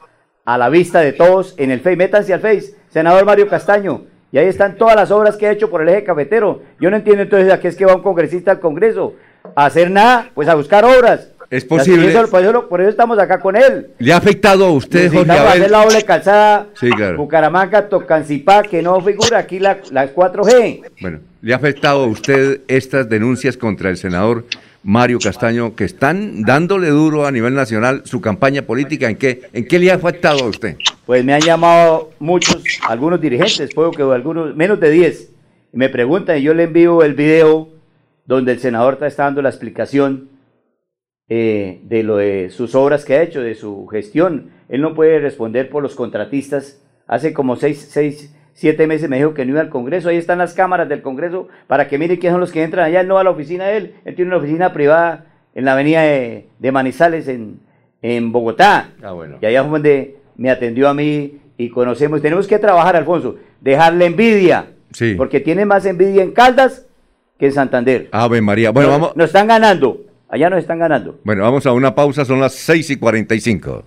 a 0.44 0.58
la 0.58 0.70
vista 0.70 1.00
de 1.00 1.14
todos 1.14 1.54
en 1.58 1.72
el 1.72 1.80
Face. 1.80 1.96
Métanse 1.96 2.34
al 2.34 2.42
Face, 2.42 2.76
senador 2.90 3.26
Mario 3.26 3.48
Castaño. 3.48 4.06
Y 4.32 4.40
ahí 4.40 4.48
están 4.48 4.78
todas 4.78 4.96
las 4.96 5.12
obras 5.12 5.38
que 5.38 5.46
ha 5.46 5.52
hecho 5.52 5.70
por 5.70 5.84
el 5.84 5.90
eje 5.90 6.04
cafetero. 6.04 6.64
Yo 6.80 6.90
no 6.90 6.98
entiendo 6.98 7.22
entonces 7.22 7.54
a 7.54 7.60
qué 7.60 7.68
es 7.68 7.76
que 7.76 7.86
va 7.86 7.96
un 7.96 8.02
congresista 8.02 8.50
al 8.50 8.60
Congreso. 8.60 9.14
A 9.56 9.66
hacer 9.66 9.92
nada, 9.92 10.32
pues 10.34 10.48
a 10.50 10.56
buscar 10.56 10.84
obras. 10.84 11.33
Es 11.54 11.66
posible. 11.66 12.10
Eso- 12.10 12.28
por, 12.32 12.42
eso, 12.44 12.68
por 12.68 12.82
eso 12.82 12.90
estamos 12.90 13.20
acá 13.20 13.40
con 13.40 13.56
él. 13.56 13.90
¿Le 14.00 14.12
ha 14.12 14.18
afectado 14.18 14.66
a 14.66 14.72
usted, 14.72 15.14
Jorge 15.14 15.32
hacer 15.32 15.70
la 15.70 15.84
doble 15.84 16.02
calzada 16.02 16.66
Sí, 16.74 16.90
claro. 16.90 17.18
Bucaramanga, 17.18 17.90
Tocancipá, 17.90 18.64
que 18.64 18.82
no 18.82 19.00
figura 19.02 19.38
aquí 19.38 19.60
la, 19.60 19.78
las 19.92 20.10
4G. 20.16 20.82
Bueno, 21.00 21.20
¿le 21.44 21.54
ha 21.54 21.58
afectado 21.58 22.06
a 22.06 22.08
usted 22.08 22.62
estas 22.68 23.08
denuncias 23.08 23.56
contra 23.56 23.92
el 23.92 23.98
senador 23.98 24.46
Mario 24.82 25.20
Castaño 25.20 25.76
que 25.76 25.84
están 25.84 26.42
dándole 26.42 26.90
duro 26.90 27.28
a 27.28 27.32
nivel 27.32 27.54
nacional 27.54 28.02
su 28.06 28.20
campaña 28.20 28.64
política? 28.64 29.08
¿En 29.08 29.16
qué, 29.16 29.44
en 29.54 29.68
qué 29.68 29.78
le 29.78 29.92
ha 29.92 29.96
afectado 29.96 30.46
a 30.46 30.48
usted? 30.48 30.78
Pues 31.06 31.24
me 31.24 31.36
han 31.36 31.42
llamado 31.42 32.10
muchos, 32.18 32.64
algunos 32.90 33.22
dirigentes, 33.22 33.72
puedo 33.76 33.92
que 33.92 34.02
algunos, 34.02 34.56
menos 34.56 34.80
de 34.80 34.90
10, 34.90 35.30
y 35.72 35.78
me 35.78 35.90
preguntan, 35.90 36.40
y 36.40 36.42
yo 36.42 36.56
le 36.56 36.64
envío 36.64 37.04
el 37.04 37.14
video 37.14 37.70
donde 38.26 38.54
el 38.54 38.60
senador 38.60 38.98
está 39.04 39.26
dando 39.26 39.44
la 39.44 39.50
explicación 39.50 40.33
eh, 41.30 41.82
de 41.84 42.04
lo 42.04 42.18
de 42.18 42.50
sus 42.50 42.76
obras 42.76 43.06
que 43.06 43.16
ha 43.16 43.22
hecho, 43.22 43.42
de 43.42 43.56
su 43.56 43.88
gestión. 43.88 44.52
Él 44.70 44.82
no 44.82 44.94
puede 44.94 45.20
responder 45.20 45.70
por 45.70 45.84
los 45.84 45.96
contratistas. 45.96 46.82
Hace 47.08 47.34
como 47.34 47.56
seis, 47.56 47.88
seis, 47.90 48.36
siete 48.54 48.88
meses 48.88 49.10
me 49.10 49.18
dijo 49.18 49.34
que 49.34 49.46
no 49.46 49.52
iba 49.52 49.62
al 49.62 49.70
Congreso. 49.70 50.10
Ahí 50.10 50.18
están 50.18 50.38
las 50.38 50.54
cámaras 50.54 50.90
del 50.90 51.02
Congreso 51.02 51.48
para 51.68 51.88
que 51.88 51.98
mire 51.98 52.20
quiénes 52.20 52.34
son 52.34 52.42
los 52.42 52.52
que 52.52 52.64
entran 52.64 52.86
allá. 52.86 53.02
Él 53.02 53.08
no 53.08 53.16
va 53.16 53.22
a 53.22 53.26
la 53.26 53.32
oficina 53.32 53.66
de 53.66 53.78
él. 53.78 53.96
Él 54.06 54.16
tiene 54.16 54.30
una 54.30 54.38
oficina 54.38 54.74
privada 54.74 55.26
en 55.56 55.66
la 55.66 55.74
avenida 55.74 56.02
de, 56.02 56.48
de 56.60 56.72
Manizales 56.72 57.28
en, 57.28 57.60
en 58.02 58.32
Bogotá. 58.32 58.92
Ah, 59.02 59.12
bueno. 59.12 59.38
Y 59.42 59.46
allá 59.46 59.64
fue 59.64 59.72
donde 59.72 60.18
me 60.36 60.50
atendió 60.50 60.90
a 60.90 60.94
mí 60.94 61.40
y 61.58 61.70
conocemos. 61.70 62.22
Tenemos 62.22 62.48
que 62.48 62.60
trabajar, 62.60 62.96
Alfonso, 62.96 63.38
dejarle 63.62 64.06
envidia. 64.06 64.68
Sí. 64.92 65.16
Porque 65.16 65.40
tiene 65.40 65.66
más 65.66 65.86
envidia 65.86 66.24
en 66.24 66.32
Caldas 66.32 66.86
que 67.38 67.48
en 67.48 67.52
Santander. 67.54 68.10
Ave 68.12 68.42
María. 68.42 68.72
Bueno, 68.72 68.90
nos, 68.90 69.00
vamos, 69.00 69.16
nos 69.18 69.28
están 69.28 69.48
ganando. 69.48 70.02
Allá 70.34 70.50
nos 70.50 70.62
están 70.62 70.80
ganando. 70.80 71.20
bueno, 71.24 71.44
vamos 71.44 71.64
a 71.68 71.74
una 71.74 71.94
pausa, 71.94 72.26
son 72.26 72.40
las 72.40 72.56
6 72.56 72.90
y 72.90 72.96
45. 72.96 73.84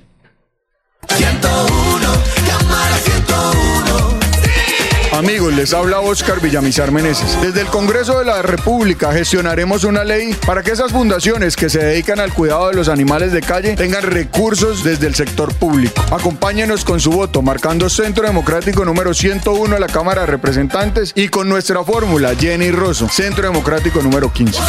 Amigos, 5.17 5.55
les 5.55 5.73
habla 5.73 6.01
Oscar 6.01 6.43
Villamizar 6.43 6.93
Meneses. 6.93 7.41
Desde 7.41 7.63
el 7.63 7.69
Congreso 7.69 8.19
de 8.19 8.27
la 8.27 8.43
República 8.43 9.13
gestionaremos 9.13 9.85
una 9.85 10.05
ley 10.05 10.37
para 10.47 10.63
que 10.63 10.73
esas 10.73 10.93
fundaciones 10.93 11.57
que 11.57 11.71
se 11.71 11.79
dedican 11.79 12.21
al 12.21 12.35
cuidado 12.35 12.69
de 12.69 12.75
los 12.75 12.91
animales 12.91 13.33
de 13.33 13.41
calle 13.41 13.77
tengan 13.77 14.03
recursos 14.03 14.85
desde 14.85 15.07
el 15.07 15.15
sector 15.15 15.55
público. 15.55 16.03
Acompáñenos 16.13 16.85
con 16.85 17.01
su 17.01 17.13
voto 17.13 17.41
marcando 17.41 17.89
Centro 17.89 18.27
Democrático 18.27 18.85
número 18.85 19.15
101 19.15 19.75
a 19.75 19.79
la 19.79 19.87
Cámara 19.87 20.21
de 20.21 20.27
Representantes 20.27 21.13
y 21.15 21.29
con 21.29 21.49
nuestra 21.49 21.83
fórmula 21.83 22.35
Jenny 22.39 22.71
Rosso, 22.71 23.09
Centro 23.09 23.45
Democrático 23.45 24.03
número 24.03 24.31
15. 24.31 24.61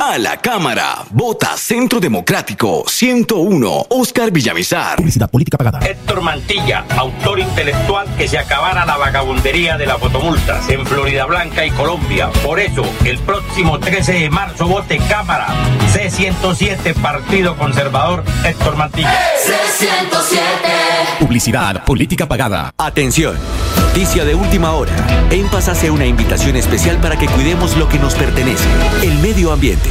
A 0.00 0.18
la 0.18 0.36
Cámara, 0.36 1.04
vota 1.10 1.56
Centro 1.56 1.98
Democrático 1.98 2.84
101, 2.86 3.86
Oscar 3.88 4.30
Villamizar. 4.30 4.98
Publicidad 4.98 5.28
política 5.28 5.58
pagada. 5.58 5.80
Héctor 5.84 6.22
Mantilla, 6.22 6.84
autor 6.96 7.40
intelectual 7.56 8.06
que 8.16 8.28
se 8.28 8.38
acabara 8.38 8.84
la 8.84 8.98
vagabundería 8.98 9.78
de 9.78 9.86
las 9.86 9.96
fotomultas 9.96 10.68
en 10.68 10.84
Florida 10.84 11.24
Blanca 11.24 11.64
y 11.64 11.70
Colombia. 11.70 12.28
Por 12.44 12.60
eso, 12.60 12.84
el 13.02 13.18
próximo 13.20 13.80
13 13.80 14.12
de 14.12 14.28
marzo 14.28 14.66
vote 14.66 14.98
Cámara 15.08 15.46
C107 15.90 16.92
Partido 17.00 17.56
Conservador 17.56 18.22
Héctor 18.44 18.76
Mantilla. 18.76 19.10
C107. 19.42 21.18
Publicidad 21.18 21.82
política 21.84 22.28
pagada. 22.28 22.74
Atención, 22.76 23.38
noticia 23.80 24.26
de 24.26 24.34
última 24.34 24.72
hora. 24.72 24.92
En 25.30 25.48
Paz 25.48 25.68
hace 25.68 25.90
una 25.90 26.04
invitación 26.04 26.56
especial 26.56 26.98
para 26.98 27.16
que 27.16 27.26
cuidemos 27.26 27.74
lo 27.78 27.88
que 27.88 27.98
nos 27.98 28.14
pertenece, 28.14 28.68
el 29.02 29.14
medio 29.20 29.50
ambiente. 29.50 29.90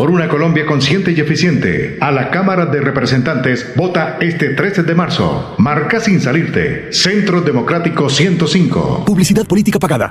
Por 0.00 0.10
una 0.10 0.30
Colombia 0.30 0.64
consciente 0.64 1.12
y 1.12 1.20
eficiente, 1.20 1.98
a 2.00 2.10
la 2.10 2.30
Cámara 2.30 2.64
de 2.64 2.80
Representantes 2.80 3.74
vota 3.76 4.16
este 4.18 4.54
13 4.54 4.82
de 4.82 4.94
marzo. 4.94 5.54
Marca 5.58 6.00
sin 6.00 6.22
salirte. 6.22 6.90
Centro 6.90 7.42
Democrático 7.42 8.08
105. 8.08 9.04
Publicidad 9.04 9.46
política 9.46 9.78
pagada. 9.78 10.10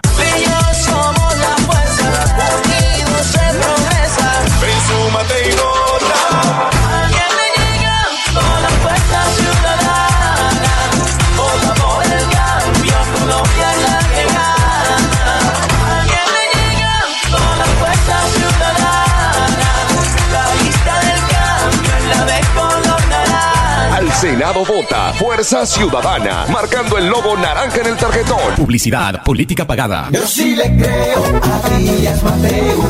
Senado 24.19 24.65
vota 24.65 25.13
Fuerza 25.13 25.65
Ciudadana, 25.65 26.45
marcando 26.51 26.97
el 26.97 27.07
logo 27.07 27.37
naranja 27.37 27.79
en 27.79 27.87
el 27.87 27.95
tarjetón. 27.95 28.53
Publicidad 28.57 29.23
política 29.23 29.65
pagada. 29.65 30.09
Yo 30.11 30.27
sí 30.27 30.57
le 30.57 30.75
creo 30.75 31.23
a 31.41 31.69
Díaz 31.69 32.21
Mateus. 32.21 32.85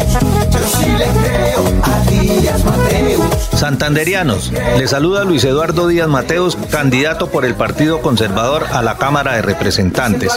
Yo 0.49 0.59
sí 0.79 0.87
le 0.87 1.05
creo 1.05 1.65
a 1.83 2.09
Díaz 2.09 2.63
Mateus. 2.65 3.49
Santanderianos, 3.53 4.51
le 4.51 4.87
saluda 4.87 5.23
Luis 5.23 5.43
Eduardo 5.43 5.87
Díaz 5.87 6.07
Mateos, 6.07 6.57
candidato 6.71 7.27
por 7.27 7.45
el 7.45 7.53
Partido 7.53 8.01
Conservador 8.01 8.65
a 8.71 8.81
la 8.81 8.97
Cámara 8.97 9.33
de 9.33 9.43
Representantes. 9.43 10.31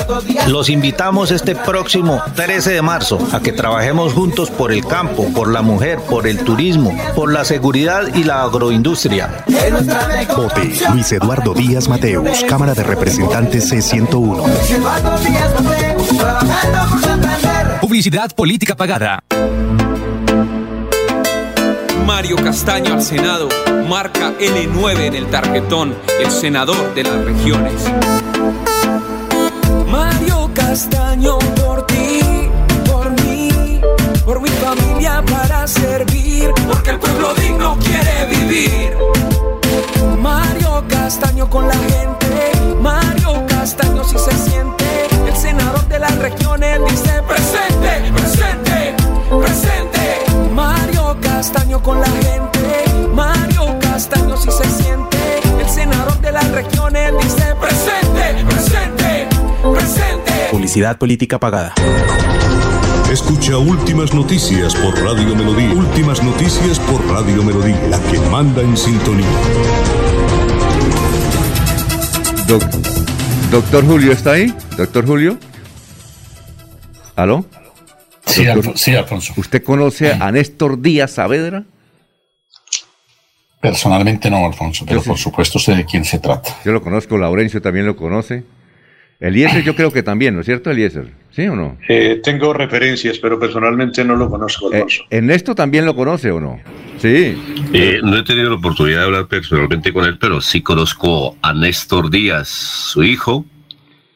Los 0.49 0.69
invitamos 0.69 1.31
este 1.31 1.55
próximo 1.55 2.21
13 2.35 2.73
de 2.73 2.83
marzo 2.83 3.19
a 3.33 3.41
que 3.41 3.53
trabajemos 3.53 4.13
juntos 4.13 4.51
por 4.51 4.73
el 4.73 4.85
campo, 4.85 5.27
por 5.33 5.51
la 5.51 5.63
mujer, 5.63 6.01
por 6.01 6.27
el 6.27 6.41
turismo, 6.41 6.95
por 7.15 7.33
la 7.33 7.47
seguridad 7.47 8.15
y 8.15 8.25
la 8.25 8.43
agroindustria. 8.43 9.45
Vote 10.37 10.82
Luis 10.91 11.13
Eduardo 11.13 11.55
Díaz 11.55 11.89
Mateus, 11.89 12.45
Cámara 12.49 12.75
de 12.75 12.83
Representantes 12.83 13.73
C101. 13.73 14.71
Eduardo 14.71 15.19
Díaz 15.19 15.63
Mateus, 15.63 16.09
trabajando 16.09 16.79
por 16.91 17.01
Santander. 17.01 17.81
Publicidad 17.81 18.31
política 18.35 18.75
pagada. 18.75 19.23
Mario 22.07 22.37
Castaño 22.37 22.95
al 22.95 23.03
Senado, 23.03 23.49
marca 23.89 24.33
L9 24.39 25.01
en 25.01 25.15
el 25.15 25.27
tarjetón, 25.27 25.95
el 26.21 26.31
senador 26.31 26.95
de 26.95 27.05
las 27.05 27.25
regiones. 27.25 27.85
Mario 29.89 30.51
Castaño 30.55 31.39
por 31.39 31.87
ti, 31.87 32.21
por 32.87 33.11
mí, 33.23 33.81
por 34.25 34.41
mi 34.41 34.49
familia 34.49 35.23
para 35.31 35.67
servir, 35.67 36.51
porque 36.67 36.91
el 36.91 36.99
pueblo 36.99 37.35
digno 37.35 37.79
quiere 37.79 38.27
vivir. 38.27 39.22
Mario 41.03 41.11
Castaño 41.11 41.51
con 41.51 41.67
la 41.67 41.75
gente, 41.75 42.75
Mario 42.81 43.45
Castaño 43.49 44.05
si 44.05 44.17
se 44.19 44.31
siente, 44.31 44.85
el 45.27 45.37
senador 45.37 45.85
de 45.89 45.99
las 45.99 46.17
regiones 46.17 46.79
dice 46.89 47.21
presente, 47.27 48.13
presente, 48.13 48.95
presente. 49.29 50.53
Mario 50.55 51.17
Castaño 51.21 51.83
con 51.83 51.99
la 51.99 52.07
gente, 52.07 53.09
Mario 53.13 53.77
Castaño 53.81 54.37
si 54.37 54.53
se 54.53 54.65
siente, 54.65 55.19
el 55.61 55.69
senador 55.69 56.21
de 56.21 56.31
las 56.31 56.49
regiones 56.53 57.13
dice 57.21 57.53
presente, 57.61 58.45
presente, 58.45 59.29
presente. 59.61 60.33
Publicidad 60.53 60.99
política 60.99 61.41
pagada. 61.41 61.75
Escucha 63.11 63.59
Últimas 63.59 64.15
Noticias 64.15 64.77
por 64.77 64.97
Radio 65.03 65.35
Melodía. 65.35 65.73
Últimas 65.73 66.23
Noticias 66.23 66.79
por 66.79 67.05
Radio 67.09 67.43
Melodía, 67.43 67.89
la 67.91 67.99
que 67.99 68.21
manda 68.31 68.63
en 68.63 68.77
sintonía. 68.77 69.27
Doc- 72.47 72.63
Doctor 73.51 73.85
Julio, 73.87 74.13
¿está 74.13 74.33
ahí? 74.33 74.55
Doctor 74.77 75.07
Julio. 75.07 75.39
¿Aló? 77.17 77.45
Sí, 78.27 78.45
Doctor- 78.45 78.65
Alfo- 78.73 78.77
sí, 78.77 78.95
Alfonso. 78.95 79.35
¿Usted 79.37 79.63
conoce 79.63 80.13
a 80.13 80.31
Néstor 80.33 80.81
Díaz 80.81 81.13
Saavedra? 81.13 81.65
Personalmente 83.61 84.29
no, 84.31 84.45
Alfonso, 84.45 84.85
pero 84.87 85.03
por 85.03 85.19
supuesto 85.19 85.59
sé 85.59 85.75
de 85.77 85.85
quién 85.85 86.05
se 86.05 86.19
trata. 86.19 86.57
Yo 86.65 86.73
lo 86.73 86.83
conozco, 86.83 87.17
Laurencio 87.17 87.63
también 87.63 87.87
lo 87.87 87.97
conoce. 87.97 88.45
Eliezer 89.23 89.63
yo 89.63 89.77
creo 89.77 89.93
que 89.93 90.03
también, 90.03 90.35
¿no 90.35 90.41
es 90.41 90.47
cierto, 90.47 90.71
Eliezer? 90.71 91.07
¿Sí 91.31 91.47
o 91.47 91.55
no? 91.55 91.79
Eh, 91.89 92.21
tengo 92.25 92.53
referencias, 92.53 93.19
pero 93.19 93.39
personalmente 93.39 94.05
no 94.05 94.17
lo 94.17 94.29
conozco, 94.29 94.67
Alfonso. 94.67 95.05
¿Ernesto 95.09 95.55
también 95.55 95.87
lo 95.87 95.95
conoce 95.95 96.33
o 96.33 96.41
no? 96.41 96.61
Sí. 96.99 97.41
Eh, 97.73 98.01
no 98.03 98.17
he 98.17 98.25
tenido 98.25 98.51
la 98.51 98.57
oportunidad 98.57 98.99
de 98.99 99.05
hablar 99.05 99.27
personalmente 99.29 99.93
con 99.93 100.05
él, 100.05 100.19
pero 100.19 100.41
sí 100.41 100.61
conozco 100.61 101.37
a 101.41 101.55
Néstor 101.55 102.11
Díaz, 102.11 102.49
su 102.49 103.05
hijo, 103.05 103.47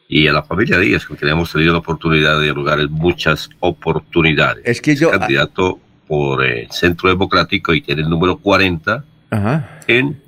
y 0.09 0.27
a 0.27 0.33
la 0.33 0.43
familia 0.43 0.77
Díaz, 0.77 1.05
con 1.05 1.15
quien 1.15 1.31
hemos 1.31 1.53
tenido 1.53 1.71
la 1.71 1.79
oportunidad 1.79 2.37
de 2.37 2.43
dialogar 2.43 2.81
en 2.81 2.91
muchas 2.91 3.49
oportunidades. 3.61 4.63
Es 4.65 4.81
que 4.81 4.95
yo... 4.95 5.11
candidato 5.11 5.79
por 6.05 6.45
eh, 6.45 6.63
el 6.63 6.71
Centro 6.71 7.09
Democrático 7.09 7.73
y 7.73 7.81
tiene 7.81 8.01
el 8.01 8.09
número 8.09 8.37
40 8.37 9.03
Ajá. 9.29 9.79
en 9.87 10.21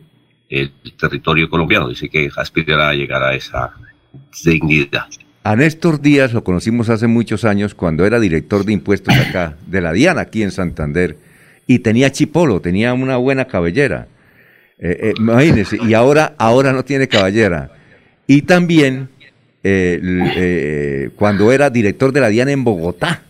el 0.49 0.71
territorio 0.97 1.49
colombiano. 1.49 1.89
Dice 1.89 2.09
que 2.09 2.29
aspirará 2.35 2.89
a 2.89 2.93
llegar 2.93 3.23
a 3.23 3.33
esa 3.35 3.73
dignidad. 4.43 5.05
A 5.43 5.55
Néstor 5.55 6.01
Díaz 6.01 6.33
lo 6.33 6.43
conocimos 6.43 6.89
hace 6.89 7.07
muchos 7.07 7.45
años 7.45 7.73
cuando 7.73 8.05
era 8.05 8.19
director 8.19 8.65
de 8.65 8.73
impuestos 8.73 9.15
acá, 9.17 9.55
de 9.65 9.81
la 9.81 9.93
Diana 9.93 10.21
aquí 10.21 10.43
en 10.43 10.51
Santander, 10.51 11.17
y 11.65 11.79
tenía 11.79 12.11
chipolo, 12.11 12.59
tenía 12.59 12.93
una 12.93 13.17
buena 13.17 13.45
cabellera. 13.45 14.07
Eh, 14.77 14.97
eh, 15.01 15.13
imagínense, 15.17 15.77
y 15.81 15.93
ahora, 15.93 16.33
ahora 16.37 16.73
no 16.73 16.83
tiene 16.83 17.07
cabellera. 17.07 17.71
Y 18.27 18.43
también 18.43 19.09
eh, 19.63 21.09
cuando 21.15 21.51
era 21.51 21.69
director 21.69 22.11
de 22.11 22.21
la 22.21 22.29
Diana 22.29 22.51
en 22.51 22.63
Bogotá. 22.63 23.23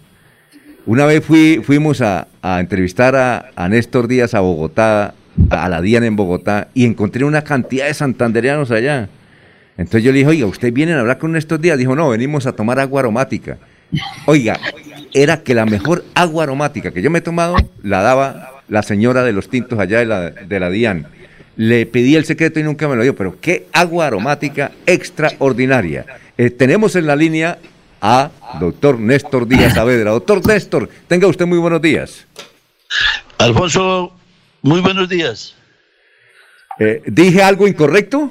Una 0.86 1.06
vez 1.06 1.24
fui, 1.24 1.62
fuimos 1.64 2.02
a, 2.02 2.28
a 2.42 2.60
entrevistar 2.60 3.16
a, 3.16 3.52
a 3.56 3.70
Néstor 3.70 4.08
Díaz 4.08 4.34
a 4.34 4.40
Bogotá, 4.40 5.14
a 5.52 5.70
la 5.70 5.82
Diana 5.82 6.08
en 6.08 6.16
Bogotá, 6.16 6.70
y 6.74 6.86
encontré 6.86 7.24
una 7.24 7.44
cantidad 7.44 7.86
de 7.88 7.94
santandereanos 7.94 8.72
allá. 8.72 9.10
Entonces 9.80 10.04
yo 10.04 10.12
le 10.12 10.18
dije, 10.18 10.30
oiga, 10.30 10.46
¿ustedes 10.46 10.74
vienen 10.74 10.98
a 10.98 11.00
hablar 11.00 11.18
con 11.20 11.32
Néstor 11.32 11.62
Díaz? 11.62 11.78
Dijo, 11.78 11.96
no, 11.96 12.10
venimos 12.10 12.46
a 12.46 12.52
tomar 12.52 12.82
agua 12.82 13.00
aromática. 13.00 13.58
Oiga, 14.26 14.60
era 15.14 15.42
que 15.42 15.54
la 15.54 15.66
mejor 15.66 16.04
agua 16.16 16.44
aromática 16.44 16.92
que 16.92 17.02
yo 17.02 17.10
me 17.10 17.20
he 17.20 17.22
tomado 17.22 17.56
la 17.82 18.02
daba 18.02 18.62
la 18.68 18.84
señora 18.84 19.24
de 19.24 19.32
los 19.32 19.50
tintos 19.50 19.80
allá 19.80 20.00
de 20.00 20.06
la, 20.06 20.32
de 20.32 20.60
la 20.60 20.70
DIAN. 20.70 21.08
Le 21.56 21.86
pedí 21.86 22.18
el 22.18 22.26
secreto 22.26 22.60
y 22.60 22.64
nunca 22.64 22.90
me 22.90 22.98
lo 22.98 23.04
dio, 23.04 23.16
pero 23.16 23.40
qué 23.40 23.68
agua 23.72 24.08
aromática 24.08 24.74
extraordinaria. 24.86 26.06
Eh, 26.38 26.50
tenemos 26.50 26.98
en 26.98 27.08
la 27.08 27.16
línea 27.16 27.58
a 28.02 28.32
doctor 28.60 29.00
Néstor 29.00 29.48
Díaz 29.48 29.76
Saavedra. 29.76 30.12
Doctor 30.12 30.46
Néstor, 30.46 30.90
tenga 31.08 31.26
usted 31.28 31.46
muy 31.46 31.58
buenos 31.58 31.82
días. 31.82 32.28
Alfonso, 33.38 34.14
muy 34.62 34.82
buenos 34.82 35.08
días. 35.08 35.56
Eh, 36.80 37.02
¿Dije 37.06 37.42
algo 37.42 37.66
incorrecto? 37.66 38.30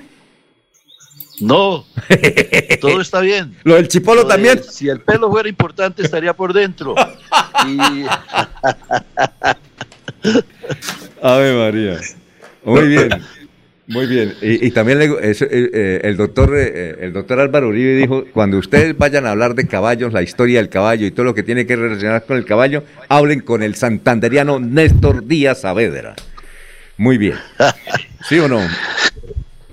No, 1.40 1.84
todo 2.80 3.00
está 3.00 3.20
bien. 3.20 3.54
¿Lo 3.64 3.74
del 3.76 3.88
chipolo 3.88 4.22
Lo 4.22 4.28
de- 4.28 4.34
también? 4.34 4.62
Si 4.62 4.88
el 4.88 5.00
pelo 5.00 5.30
fuera 5.30 5.48
importante, 5.48 6.02
estaría 6.02 6.34
por 6.34 6.52
dentro. 6.52 6.94
Y 7.66 7.78
Ave 11.22 11.54
María. 11.54 11.98
Muy 12.64 12.88
bien. 12.88 13.08
Muy 13.86 14.06
bien. 14.06 14.34
Y, 14.42 14.66
y 14.66 14.70
también 14.70 14.98
le- 14.98 15.06
eh, 15.06 15.34
eh, 15.40 16.00
el 16.04 16.16
doctor 16.18 16.52
eh, 16.56 16.96
el 17.00 17.12
doctor 17.14 17.40
Álvaro 17.40 17.68
Uribe 17.68 17.94
dijo, 17.96 18.24
cuando 18.34 18.58
ustedes 18.58 18.96
vayan 18.98 19.24
a 19.26 19.30
hablar 19.30 19.54
de 19.54 19.66
caballos, 19.66 20.12
la 20.12 20.22
historia 20.22 20.58
del 20.58 20.68
caballo 20.68 21.06
y 21.06 21.10
todo 21.10 21.24
lo 21.24 21.34
que 21.34 21.42
tiene 21.42 21.66
que 21.66 21.74
relacionar 21.76 22.24
con 22.26 22.36
el 22.36 22.44
caballo, 22.44 22.84
hablen 23.08 23.40
con 23.40 23.62
el 23.62 23.76
santanderiano 23.76 24.60
Néstor 24.60 25.26
Díaz 25.26 25.62
Saavedra. 25.62 26.16
Muy 26.98 27.16
bien. 27.16 27.36
¿Sí 28.28 28.38
o 28.40 28.48
no? 28.48 28.60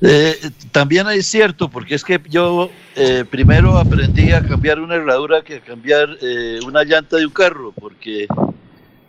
Eh, 0.07 0.51
también 0.71 1.07
es 1.09 1.27
cierto, 1.27 1.69
porque 1.69 1.95
es 1.95 2.03
que 2.03 2.21
yo 2.29 2.69
eh, 2.95 3.25
primero 3.29 3.77
aprendí 3.77 4.31
a 4.31 4.41
cambiar 4.41 4.79
una 4.79 4.95
herradura 4.95 5.41
que 5.41 5.55
a 5.55 5.59
cambiar 5.59 6.17
eh, 6.21 6.59
una 6.65 6.83
llanta 6.83 7.17
de 7.17 7.25
un 7.25 7.33
carro, 7.33 7.71
porque 7.71 8.27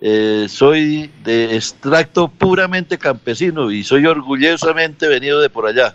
eh, 0.00 0.46
soy 0.48 1.10
de 1.24 1.56
extracto 1.56 2.28
puramente 2.28 2.98
campesino 2.98 3.70
y 3.70 3.84
soy 3.84 4.06
orgullosamente 4.06 5.08
venido 5.08 5.40
de 5.40 5.50
por 5.50 5.66
allá. 5.66 5.94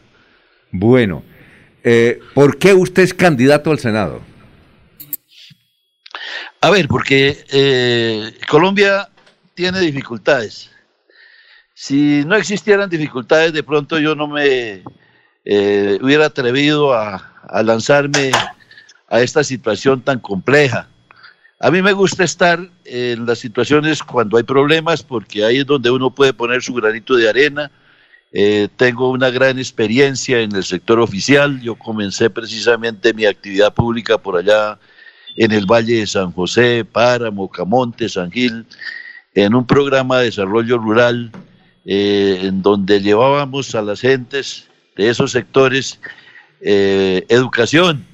Bueno, 0.71 1.23
¿por 2.33 2.57
qué 2.57 2.73
usted 2.73 3.03
es 3.03 3.13
candidato 3.13 3.71
al 3.71 3.79
Senado? 3.79 4.21
A 6.63 6.69
ver, 6.69 6.87
porque 6.87 7.43
eh, 7.51 8.33
Colombia 8.47 9.09
tiene 9.55 9.79
dificultades. 9.79 10.70
Si 11.83 12.23
no 12.25 12.35
existieran 12.35 12.91
dificultades, 12.91 13.53
de 13.53 13.63
pronto 13.63 13.97
yo 13.97 14.13
no 14.13 14.27
me 14.27 14.83
eh, 15.45 15.97
hubiera 15.99 16.27
atrevido 16.27 16.93
a, 16.93 17.33
lanzarme 17.63 18.29
a 19.09 19.21
esta 19.21 19.43
situación 19.43 19.99
tan 19.99 20.19
compleja. 20.19 20.87
A 21.59 21.71
mí 21.71 21.81
me 21.81 21.93
gusta 21.93 22.23
estar 22.23 22.59
en 22.85 23.25
las 23.25 23.39
situaciones 23.39 24.03
cuando 24.03 24.37
hay 24.37 24.43
problemas 24.43 25.01
porque 25.01 25.43
ahí 25.43 25.57
es 25.57 25.65
donde 25.65 25.89
uno 25.89 26.13
puede 26.13 26.33
poner 26.33 26.61
su 26.61 26.75
granito 26.75 27.15
de 27.15 27.27
arena. 27.27 27.71
Eh, 28.31 28.67
tengo 28.75 29.09
una 29.09 29.31
gran 29.31 29.57
experiencia 29.57 30.39
en 30.39 30.55
el 30.55 30.63
sector 30.63 30.99
oficial. 30.99 31.59
Yo 31.61 31.73
comencé 31.73 32.29
precisamente 32.29 33.11
mi 33.11 33.25
actividad 33.25 33.73
pública 33.73 34.19
por 34.19 34.37
allá 34.37 34.77
en 35.35 35.51
el 35.51 35.65
Valle 35.65 36.01
de 36.01 36.05
San 36.05 36.31
José, 36.31 36.85
Páramo, 36.85 37.49
Camonte, 37.49 38.07
San 38.07 38.31
Gil, 38.31 38.67
en 39.33 39.55
un 39.55 39.65
programa 39.65 40.19
de 40.19 40.25
desarrollo 40.25 40.77
rural 40.77 41.31
eh, 41.85 42.39
en 42.43 42.61
donde 42.61 43.01
llevábamos 43.01 43.75
a 43.75 43.81
las 43.81 44.01
gentes 44.01 44.67
de 44.95 45.09
esos 45.09 45.31
sectores 45.31 45.99
eh, 46.61 47.25
educación, 47.29 48.05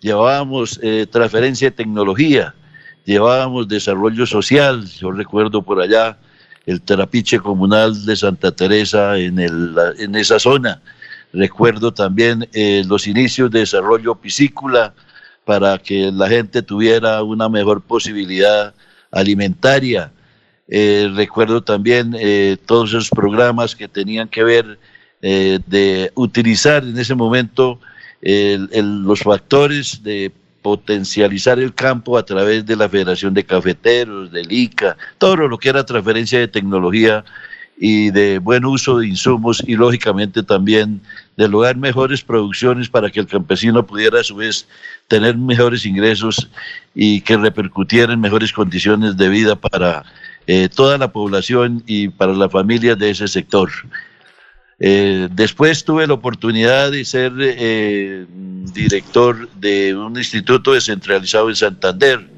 llevábamos 0.00 0.80
transferencia 1.10 1.70
de 1.70 1.76
tecnología, 1.76 2.54
llevábamos 3.04 3.68
desarrollo 3.68 4.26
social, 4.26 4.86
yo 4.86 5.12
recuerdo 5.12 5.62
por 5.62 5.80
allá 5.80 6.18
el 6.66 6.80
terapiche 6.80 7.38
comunal 7.40 8.04
de 8.04 8.16
Santa 8.16 8.52
Teresa 8.52 9.16
en, 9.18 9.38
el, 9.38 9.74
en 9.98 10.14
esa 10.14 10.38
zona, 10.38 10.80
recuerdo 11.32 11.92
también 11.92 12.48
eh, 12.52 12.84
los 12.86 13.06
inicios 13.06 13.50
de 13.50 13.60
desarrollo 13.60 14.14
piscícola 14.14 14.94
para 15.44 15.78
que 15.78 16.10
la 16.12 16.28
gente 16.28 16.62
tuviera 16.62 17.22
una 17.22 17.48
mejor 17.48 17.82
posibilidad 17.82 18.74
alimentaria. 19.10 20.12
Eh, 20.68 21.10
recuerdo 21.14 21.62
también 21.62 22.14
eh, 22.18 22.56
todos 22.66 22.90
esos 22.90 23.10
programas 23.10 23.76
que 23.76 23.88
tenían 23.88 24.28
que 24.28 24.44
ver 24.44 24.78
de 25.22 26.10
utilizar 26.16 26.82
en 26.82 26.98
ese 26.98 27.14
momento 27.14 27.78
los 28.20 29.20
factores 29.20 30.02
de 30.02 30.32
potencializar 30.62 31.58
el 31.58 31.74
campo 31.74 32.16
a 32.16 32.24
través 32.24 32.64
de 32.64 32.76
la 32.76 32.88
Federación 32.88 33.34
de 33.34 33.44
Cafeteros, 33.44 34.32
del 34.32 34.50
ICA, 34.50 34.96
todo 35.18 35.36
lo 35.48 35.58
que 35.58 35.68
era 35.68 35.84
transferencia 35.84 36.38
de 36.38 36.48
tecnología 36.48 37.24
y 37.76 38.10
de 38.10 38.38
buen 38.38 38.64
uso 38.64 38.98
de 38.98 39.08
insumos 39.08 39.62
y 39.66 39.74
lógicamente 39.74 40.42
también 40.44 41.00
de 41.36 41.48
lograr 41.48 41.76
mejores 41.76 42.22
producciones 42.22 42.88
para 42.88 43.10
que 43.10 43.18
el 43.18 43.26
campesino 43.26 43.84
pudiera 43.84 44.20
a 44.20 44.24
su 44.24 44.36
vez 44.36 44.68
tener 45.08 45.36
mejores 45.36 45.84
ingresos 45.84 46.48
y 46.94 47.20
que 47.22 47.36
repercutiera 47.36 48.12
en 48.12 48.20
mejores 48.20 48.52
condiciones 48.52 49.16
de 49.16 49.28
vida 49.28 49.56
para 49.56 50.04
eh, 50.46 50.68
toda 50.68 50.98
la 50.98 51.12
población 51.12 51.82
y 51.86 52.08
para 52.08 52.32
las 52.32 52.50
familias 52.50 52.98
de 52.98 53.10
ese 53.10 53.28
sector. 53.28 53.70
Eh, 54.80 55.28
después 55.30 55.84
tuve 55.84 56.06
la 56.06 56.14
oportunidad 56.14 56.90
de 56.90 57.04
ser 57.04 57.32
eh, 57.38 58.26
director 58.74 59.48
de 59.52 59.94
un 59.94 60.16
instituto 60.16 60.72
descentralizado 60.72 61.48
en 61.48 61.56
Santander. 61.56 62.32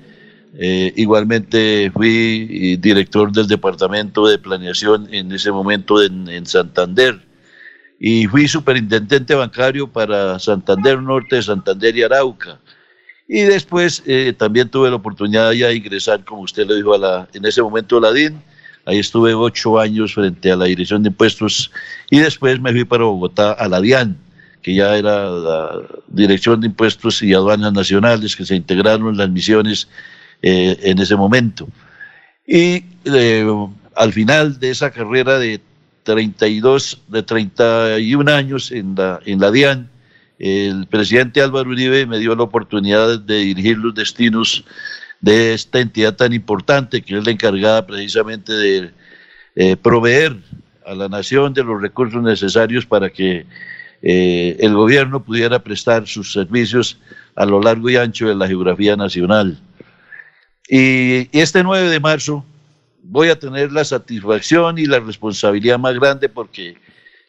Igualmente 0.56 1.90
fui 1.92 2.76
director 2.76 3.32
del 3.32 3.48
departamento 3.48 4.28
de 4.28 4.38
planeación 4.38 5.12
en 5.12 5.32
ese 5.32 5.50
momento 5.50 6.00
en, 6.00 6.46
Santander 6.46 7.20
y 7.98 8.26
fui 8.28 8.46
superintendente 8.46 9.34
bancario 9.34 9.90
para 9.90 10.38
Santander 10.38 11.02
Norte, 11.02 11.42
Santander 11.42 11.96
y 11.96 12.04
Arauca. 12.04 12.60
Y 13.26 13.40
después 13.42 14.02
también 14.36 14.68
tuve 14.68 14.90
la 14.90 14.96
oportunidad 14.96 15.50
de 15.50 15.74
ingresar, 15.74 16.24
como 16.24 16.42
usted 16.42 16.66
lo 16.66 16.74
dijo, 16.74 16.94
a 16.94 16.98
la, 16.98 17.28
en 17.32 17.44
ese 17.46 17.62
momento 17.62 17.96
a 17.96 18.00
la 18.02 18.12
DIN 18.12 18.42
Ahí 18.86 18.98
estuve 18.98 19.34
ocho 19.34 19.78
años 19.78 20.14
frente 20.14 20.52
a 20.52 20.56
la 20.56 20.66
Dirección 20.66 21.02
de 21.02 21.08
Impuestos 21.08 21.70
y 22.10 22.18
después 22.18 22.60
me 22.60 22.72
fui 22.72 22.84
para 22.84 23.04
Bogotá 23.04 23.52
a 23.52 23.66
la 23.68 23.80
DIAN, 23.80 24.18
que 24.62 24.74
ya 24.74 24.96
era 24.96 25.30
la 25.30 25.80
Dirección 26.08 26.60
de 26.60 26.66
Impuestos 26.66 27.22
y 27.22 27.32
Aduanas 27.32 27.72
Nacionales, 27.72 28.36
que 28.36 28.44
se 28.44 28.56
integraron 28.56 29.08
en 29.08 29.16
las 29.16 29.30
misiones 29.30 29.88
eh, 30.42 30.78
en 30.82 30.98
ese 30.98 31.16
momento. 31.16 31.66
Y 32.46 32.84
eh, 33.06 33.46
al 33.96 34.12
final 34.12 34.60
de 34.60 34.70
esa 34.70 34.90
carrera 34.90 35.38
de 35.38 35.62
32, 36.02 37.00
de 37.08 37.22
31 37.22 38.30
años 38.30 38.70
en 38.70 38.94
la, 38.94 39.18
en 39.24 39.40
la 39.40 39.50
DIAN, 39.50 39.88
el 40.44 40.86
presidente 40.86 41.40
Álvaro 41.40 41.70
Uribe 41.70 42.04
me 42.04 42.18
dio 42.18 42.34
la 42.34 42.42
oportunidad 42.42 43.18
de 43.18 43.36
dirigir 43.36 43.78
los 43.78 43.94
destinos 43.94 44.62
de 45.22 45.54
esta 45.54 45.80
entidad 45.80 46.16
tan 46.16 46.34
importante 46.34 47.00
que 47.00 47.16
es 47.16 47.24
la 47.24 47.30
encargada 47.30 47.86
precisamente 47.86 48.52
de 48.52 48.90
eh, 49.56 49.76
proveer 49.76 50.36
a 50.84 50.94
la 50.94 51.08
nación 51.08 51.54
de 51.54 51.64
los 51.64 51.80
recursos 51.80 52.22
necesarios 52.22 52.84
para 52.84 53.08
que 53.08 53.46
eh, 54.02 54.56
el 54.60 54.74
gobierno 54.74 55.24
pudiera 55.24 55.60
prestar 55.60 56.06
sus 56.06 56.34
servicios 56.34 56.98
a 57.36 57.46
lo 57.46 57.62
largo 57.62 57.88
y 57.88 57.96
ancho 57.96 58.28
de 58.28 58.34
la 58.34 58.46
geografía 58.46 58.96
nacional. 58.96 59.58
Y, 60.68 61.26
este 61.32 61.62
9 61.62 61.88
de 61.88 62.00
marzo 62.00 62.44
voy 63.02 63.30
a 63.30 63.38
tener 63.38 63.72
la 63.72 63.86
satisfacción 63.86 64.76
y 64.76 64.84
la 64.84 65.00
responsabilidad 65.00 65.78
más 65.78 65.94
grande 65.94 66.28
porque 66.28 66.76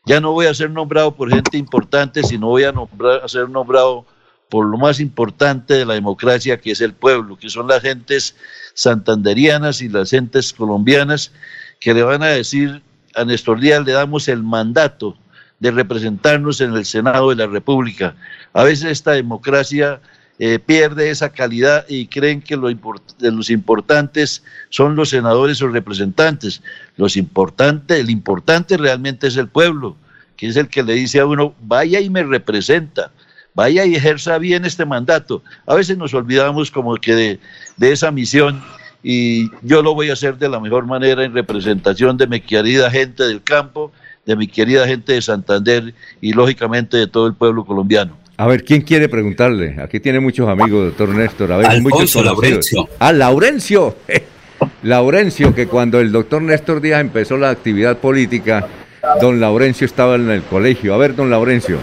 ya 0.05 0.19
no 0.19 0.31
voy 0.31 0.45
a 0.45 0.53
ser 0.53 0.69
nombrado 0.69 1.15
por 1.15 1.29
gente 1.29 1.57
importante, 1.57 2.23
sino 2.23 2.47
voy 2.47 2.63
a, 2.63 2.71
nombrar, 2.71 3.21
a 3.23 3.27
ser 3.27 3.49
nombrado 3.49 4.05
por 4.49 4.65
lo 4.65 4.77
más 4.77 4.99
importante 4.99 5.73
de 5.73 5.85
la 5.85 5.95
democracia, 5.95 6.59
que 6.59 6.71
es 6.71 6.81
el 6.81 6.93
pueblo, 6.93 7.37
que 7.37 7.49
son 7.49 7.67
las 7.67 7.81
gentes 7.81 8.35
santanderianas 8.73 9.81
y 9.81 9.89
las 9.89 10.11
gentes 10.11 10.53
colombianas, 10.53 11.31
que 11.79 11.93
le 11.93 12.03
van 12.03 12.23
a 12.23 12.27
decir 12.27 12.81
a 13.15 13.25
Néstor 13.25 13.59
Díaz, 13.59 13.83
le 13.85 13.93
damos 13.93 14.27
el 14.27 14.43
mandato 14.43 15.17
de 15.59 15.71
representarnos 15.71 16.61
en 16.61 16.73
el 16.73 16.85
Senado 16.85 17.29
de 17.29 17.37
la 17.37 17.47
República. 17.47 18.15
A 18.53 18.63
veces 18.63 18.91
esta 18.91 19.11
democracia 19.11 20.01
eh, 20.39 20.59
pierde 20.59 21.09
esa 21.09 21.29
calidad 21.29 21.85
y 21.87 22.07
creen 22.07 22.41
que 22.41 22.57
lo 22.57 22.69
los 23.19 23.49
importantes 23.49 24.43
son 24.69 24.95
los 24.95 25.09
senadores 25.09 25.61
o 25.61 25.67
representantes. 25.67 26.61
Los 26.97 27.17
importante, 27.17 27.99
el 27.99 28.09
importante 28.09 28.77
realmente 28.77 29.27
es 29.27 29.37
el 29.37 29.47
pueblo, 29.47 29.95
que 30.35 30.47
es 30.47 30.57
el 30.57 30.67
que 30.67 30.83
le 30.83 30.93
dice 30.93 31.19
a 31.19 31.25
uno, 31.25 31.55
vaya 31.61 31.99
y 31.99 32.09
me 32.09 32.23
representa 32.23 33.11
vaya 33.55 33.85
y 33.85 33.95
ejerza 33.95 34.37
bien 34.37 34.65
este 34.65 34.85
mandato. 34.85 35.41
A 35.65 35.75
veces 35.75 35.97
nos 35.97 36.13
olvidamos 36.13 36.69
como 36.69 36.95
que 36.95 37.39
de 37.77 37.91
esa 37.91 38.11
misión 38.11 38.61
y 39.07 39.51
yo 39.61 39.83
lo 39.83 39.93
voy 39.93 40.09
a 40.09 40.13
hacer 40.13 40.37
de 40.39 40.49
la 40.49 40.59
mejor 40.59 40.87
manera 40.87 41.23
en 41.23 41.31
representación 41.31 42.17
de 42.17 42.25
mi 42.25 42.41
querida 42.41 42.89
gente 42.89 43.23
del 43.23 43.43
campo, 43.43 43.91
de 44.25 44.35
mi 44.35 44.47
querida 44.47 44.87
gente 44.87 45.13
de 45.13 45.21
Santander 45.21 45.93
y 46.21 46.33
lógicamente 46.33 46.97
de 46.97 47.05
todo 47.05 47.27
el 47.27 47.35
pueblo 47.35 47.65
colombiano. 47.65 48.17
A 48.37 48.47
ver, 48.47 48.63
¿quién 48.63 48.81
quiere 48.81 49.07
preguntarle? 49.07 49.77
Aquí 49.81 49.99
tiene 49.99 50.19
muchos 50.19 50.49
amigos, 50.49 50.87
doctor 50.87 51.09
Néstor. 51.09 51.51
A 51.53 51.57
ver, 51.57 51.67
Alfonso 51.67 52.21
Laurencio. 52.21 52.89
Ah, 52.99 53.13
Laurencio. 53.13 53.95
Laurencio, 54.83 55.55
que 55.55 55.67
cuando 55.67 55.99
el 56.01 56.11
doctor 56.11 56.41
Néstor 56.41 56.81
Díaz 56.81 56.99
empezó 56.99 57.37
la 57.37 57.49
actividad 57.49 57.97
política, 57.97 58.67
don 59.21 59.39
Laurencio 59.39 59.85
estaba 59.85 60.15
en 60.15 60.29
el 60.29 60.43
colegio. 60.43 60.93
A 60.93 60.97
ver, 60.97 61.15
don 61.15 61.29
Laurencio. 61.29 61.79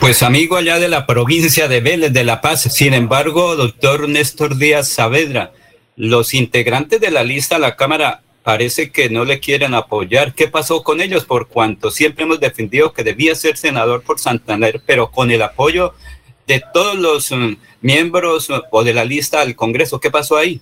Pues 0.00 0.22
amigo 0.22 0.56
allá 0.56 0.78
de 0.78 0.88
la 0.88 1.06
provincia 1.06 1.68
de 1.68 1.80
Vélez 1.80 2.12
de 2.12 2.24
La 2.24 2.40
Paz. 2.40 2.62
Sin 2.62 2.92
embargo, 2.92 3.54
doctor 3.54 4.08
Néstor 4.08 4.56
Díaz 4.56 4.88
Saavedra, 4.88 5.52
los 5.96 6.34
integrantes 6.34 7.00
de 7.00 7.10
la 7.10 7.22
lista 7.22 7.56
a 7.56 7.60
la 7.60 7.76
Cámara 7.76 8.22
parece 8.42 8.90
que 8.90 9.10
no 9.10 9.24
le 9.24 9.40
quieren 9.40 9.74
apoyar. 9.74 10.34
¿Qué 10.34 10.48
pasó 10.48 10.82
con 10.82 11.00
ellos? 11.00 11.24
Por 11.24 11.48
cuanto 11.48 11.90
siempre 11.90 12.24
hemos 12.24 12.40
defendido 12.40 12.92
que 12.92 13.04
debía 13.04 13.34
ser 13.34 13.56
senador 13.56 14.02
por 14.02 14.18
Santander, 14.18 14.80
pero 14.84 15.10
con 15.10 15.30
el 15.30 15.42
apoyo 15.42 15.94
de 16.46 16.62
todos 16.72 16.98
los 16.98 17.30
mm, 17.30 17.56
miembros 17.80 18.50
mm, 18.50 18.54
o 18.70 18.82
de 18.82 18.94
la 18.94 19.04
lista 19.04 19.40
al 19.40 19.54
Congreso. 19.54 20.00
¿Qué 20.00 20.10
pasó 20.10 20.36
ahí? 20.36 20.60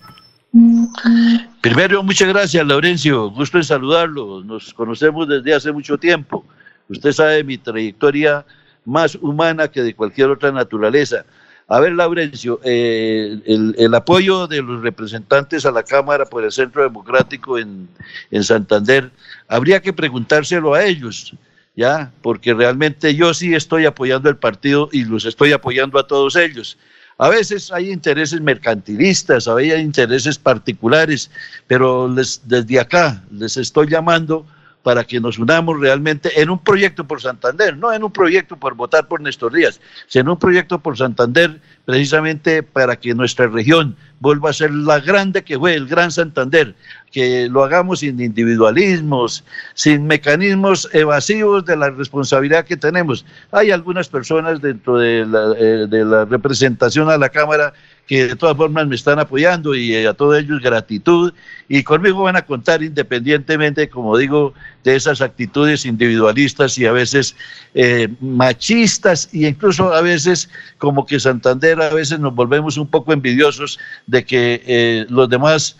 Primero, 1.61 2.03
muchas 2.03 2.29
gracias, 2.29 2.67
Laurencio. 2.67 3.31
Gusto 3.31 3.59
en 3.59 3.65
saludarlo. 3.65 4.43
Nos 4.43 4.73
conocemos 4.75 5.29
desde 5.29 5.55
hace 5.55 5.73
mucho 5.73 5.99
tiempo. 5.99 6.45
Usted 6.89 7.13
sabe 7.13 7.45
mi 7.45 7.59
trayectoria 7.59 8.45
más 8.85 9.15
humana 9.17 9.69
que 9.69 9.83
de 9.83 9.95
cualquier 9.95 10.31
otra 10.31 10.51
naturaleza. 10.51 11.25
A 11.70 11.81
ver, 11.81 11.93
Laurencio, 11.93 12.61
eh, 12.65 13.43
el, 13.45 13.95
apoyo 13.95 14.47
de 14.47 14.62
los 14.62 14.81
representantes 14.81 15.66
a 15.66 15.70
la 15.70 15.82
Cámara 15.82 16.24
por 16.24 16.43
el 16.43 16.51
Centro 16.51 16.82
Democrático 16.82 17.59
en, 17.59 17.86
en 18.31 18.43
Santander, 18.43 19.11
habría 19.49 19.82
que 19.82 19.93
preguntárselo 19.93 20.73
a 20.73 20.82
ellos, 20.85 21.35
¿ya? 21.77 22.11
Porque 22.23 22.55
realmente 22.55 23.15
yo 23.15 23.35
sí 23.35 23.55
estoy 23.55 23.85
apoyando 23.85 24.31
el 24.31 24.39
partido 24.39 24.89
y 24.93 25.05
los 25.05 25.27
estoy 25.27 25.53
apoyando 25.53 25.99
a 25.99 26.07
todos 26.07 26.36
ellos. 26.36 26.78
A 27.19 27.28
veces 27.28 27.70
hay 27.70 27.90
intereses 27.90 28.40
mercantilistas, 28.40 29.47
hay 29.47 29.73
intereses 29.73 30.39
particulares, 30.39 31.31
pero 31.66 32.09
les, 32.09 32.40
desde 32.45 32.81
acá 32.81 33.23
les 33.31 33.59
estoy 33.59 33.89
llamando 33.89 34.47
para 34.83 35.05
que 35.05 35.21
nos 35.21 35.39
unamos 35.39 35.79
realmente 35.81 36.41
en 36.41 36.51
un 36.51 36.59
proyecto 36.59 37.07
por 37.07 37.21
Santander, 37.21 37.77
no 37.77 37.93
en 37.93 38.05
un 38.05 38.13
proyecto 38.13 38.57
por 38.57 38.75
votar 38.75 39.09
por 39.09 39.21
Néstor 39.21 39.53
Díaz, 39.53 39.81
sino 40.07 40.33
un 40.33 40.39
proyecto 40.39 40.79
por 40.79 40.97
Santander 40.97 41.61
precisamente 41.89 42.62
para 42.62 42.97
que 42.97 43.15
nuestra 43.15 43.47
región 43.47 43.97
vuelva 44.20 44.51
a 44.51 44.52
ser 44.52 44.70
la 44.70 45.01
grande 45.01 45.43
que 45.43 45.59
fue, 45.59 45.73
el 45.73 45.86
Gran 45.86 46.12
Santander, 46.12 46.74
que 47.10 47.48
lo 47.48 47.65
hagamos 47.65 48.01
sin 48.01 48.20
individualismos, 48.20 49.43
sin 49.73 50.06
mecanismos 50.06 50.86
evasivos 50.93 51.65
de 51.65 51.78
la 51.78 51.89
responsabilidad 51.89 52.66
que 52.66 52.77
tenemos. 52.77 53.24
Hay 53.52 53.70
algunas 53.70 54.06
personas 54.06 54.60
dentro 54.60 54.98
de 54.98 55.24
la, 55.24 55.55
eh, 55.56 55.86
de 55.89 56.05
la 56.05 56.27
representación 56.27 57.09
a 57.09 57.16
la 57.16 57.31
Cámara 57.31 57.73
que 58.09 58.27
de 58.27 58.36
todas 58.36 58.56
formas 58.56 58.86
me 58.86 58.94
están 58.94 59.19
apoyando 59.19 59.74
y 59.74 59.94
eh, 59.94 60.09
a 60.09 60.15
todos 60.15 60.39
ellos 60.39 60.60
gratitud 60.62 61.32
y 61.69 61.82
conmigo 61.82 62.23
van 62.23 62.36
a 62.36 62.43
contar 62.43 62.82
independientemente, 62.82 63.90
como 63.90 64.16
digo, 64.16 64.55
de 64.82 64.97
esas 64.97 65.20
actitudes 65.20 65.85
individualistas 65.85 66.78
y 66.78 66.86
a 66.86 66.93
veces 66.93 67.36
eh, 67.74 68.09
machistas 68.20 69.28
e 69.35 69.47
incluso 69.47 69.93
a 69.93 70.01
veces 70.01 70.48
como 70.78 71.05
que 71.05 71.20
Santander 71.20 71.78
a 71.83 71.91
veces 71.91 72.19
nos 72.21 72.35
volvemos 72.35 72.77
un 72.77 72.87
poco 72.87 73.13
envidiosos 73.13 73.79
de 74.07 74.25
que 74.25 74.63
eh, 74.67 75.07
los 75.09 75.29
demás 75.29 75.77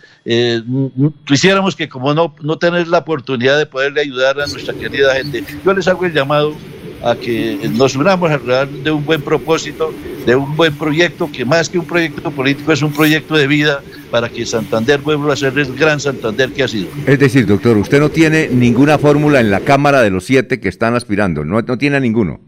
quisiéramos 1.25 1.75
que 1.75 1.89
como 1.89 2.13
no, 2.13 2.35
no 2.43 2.59
tener 2.59 2.87
la 2.87 2.99
oportunidad 2.99 3.57
de 3.57 3.65
poderle 3.65 4.03
ayudar 4.03 4.39
a 4.41 4.47
nuestra 4.47 4.75
querida 4.75 5.15
gente. 5.15 5.43
Yo 5.65 5.73
les 5.73 5.89
hago 5.89 6.05
el 6.05 6.13
llamado 6.13 6.55
a 7.03 7.15
que 7.15 7.59
nos 7.75 7.95
unamos 7.95 8.31
alrededor 8.31 8.69
de 8.69 8.91
un 8.91 9.05
buen 9.05 9.23
propósito, 9.23 9.93
de 10.27 10.35
un 10.35 10.57
buen 10.57 10.75
proyecto, 10.75 11.31
que 11.31 11.45
más 11.45 11.69
que 11.69 11.79
un 11.79 11.87
proyecto 11.87 12.31
político 12.31 12.73
es 12.73 12.83
un 12.83 12.93
proyecto 12.93 13.37
de 13.37 13.47
vida 13.47 13.81
para 14.11 14.29
que 14.29 14.45
Santander 14.45 15.01
vuelva 15.01 15.33
a 15.33 15.37
ser 15.37 15.57
el 15.59 15.75
gran 15.75 16.01
Santander 16.01 16.51
que 16.53 16.63
ha 16.65 16.69
sido. 16.69 16.89
Es 17.07 17.19
decir, 17.19 17.47
doctor, 17.47 17.77
usted 17.77 18.01
no 18.01 18.11
tiene 18.11 18.49
ninguna 18.49 18.99
fórmula 18.99 19.41
en 19.41 19.51
la 19.51 19.61
Cámara 19.61 20.03
de 20.03 20.11
los 20.11 20.25
siete 20.25 20.61
que 20.61 20.69
están 20.69 20.95
aspirando, 20.95 21.45
no, 21.45 21.61
no 21.63 21.79
tiene 21.79 22.01
ninguno. 22.01 22.41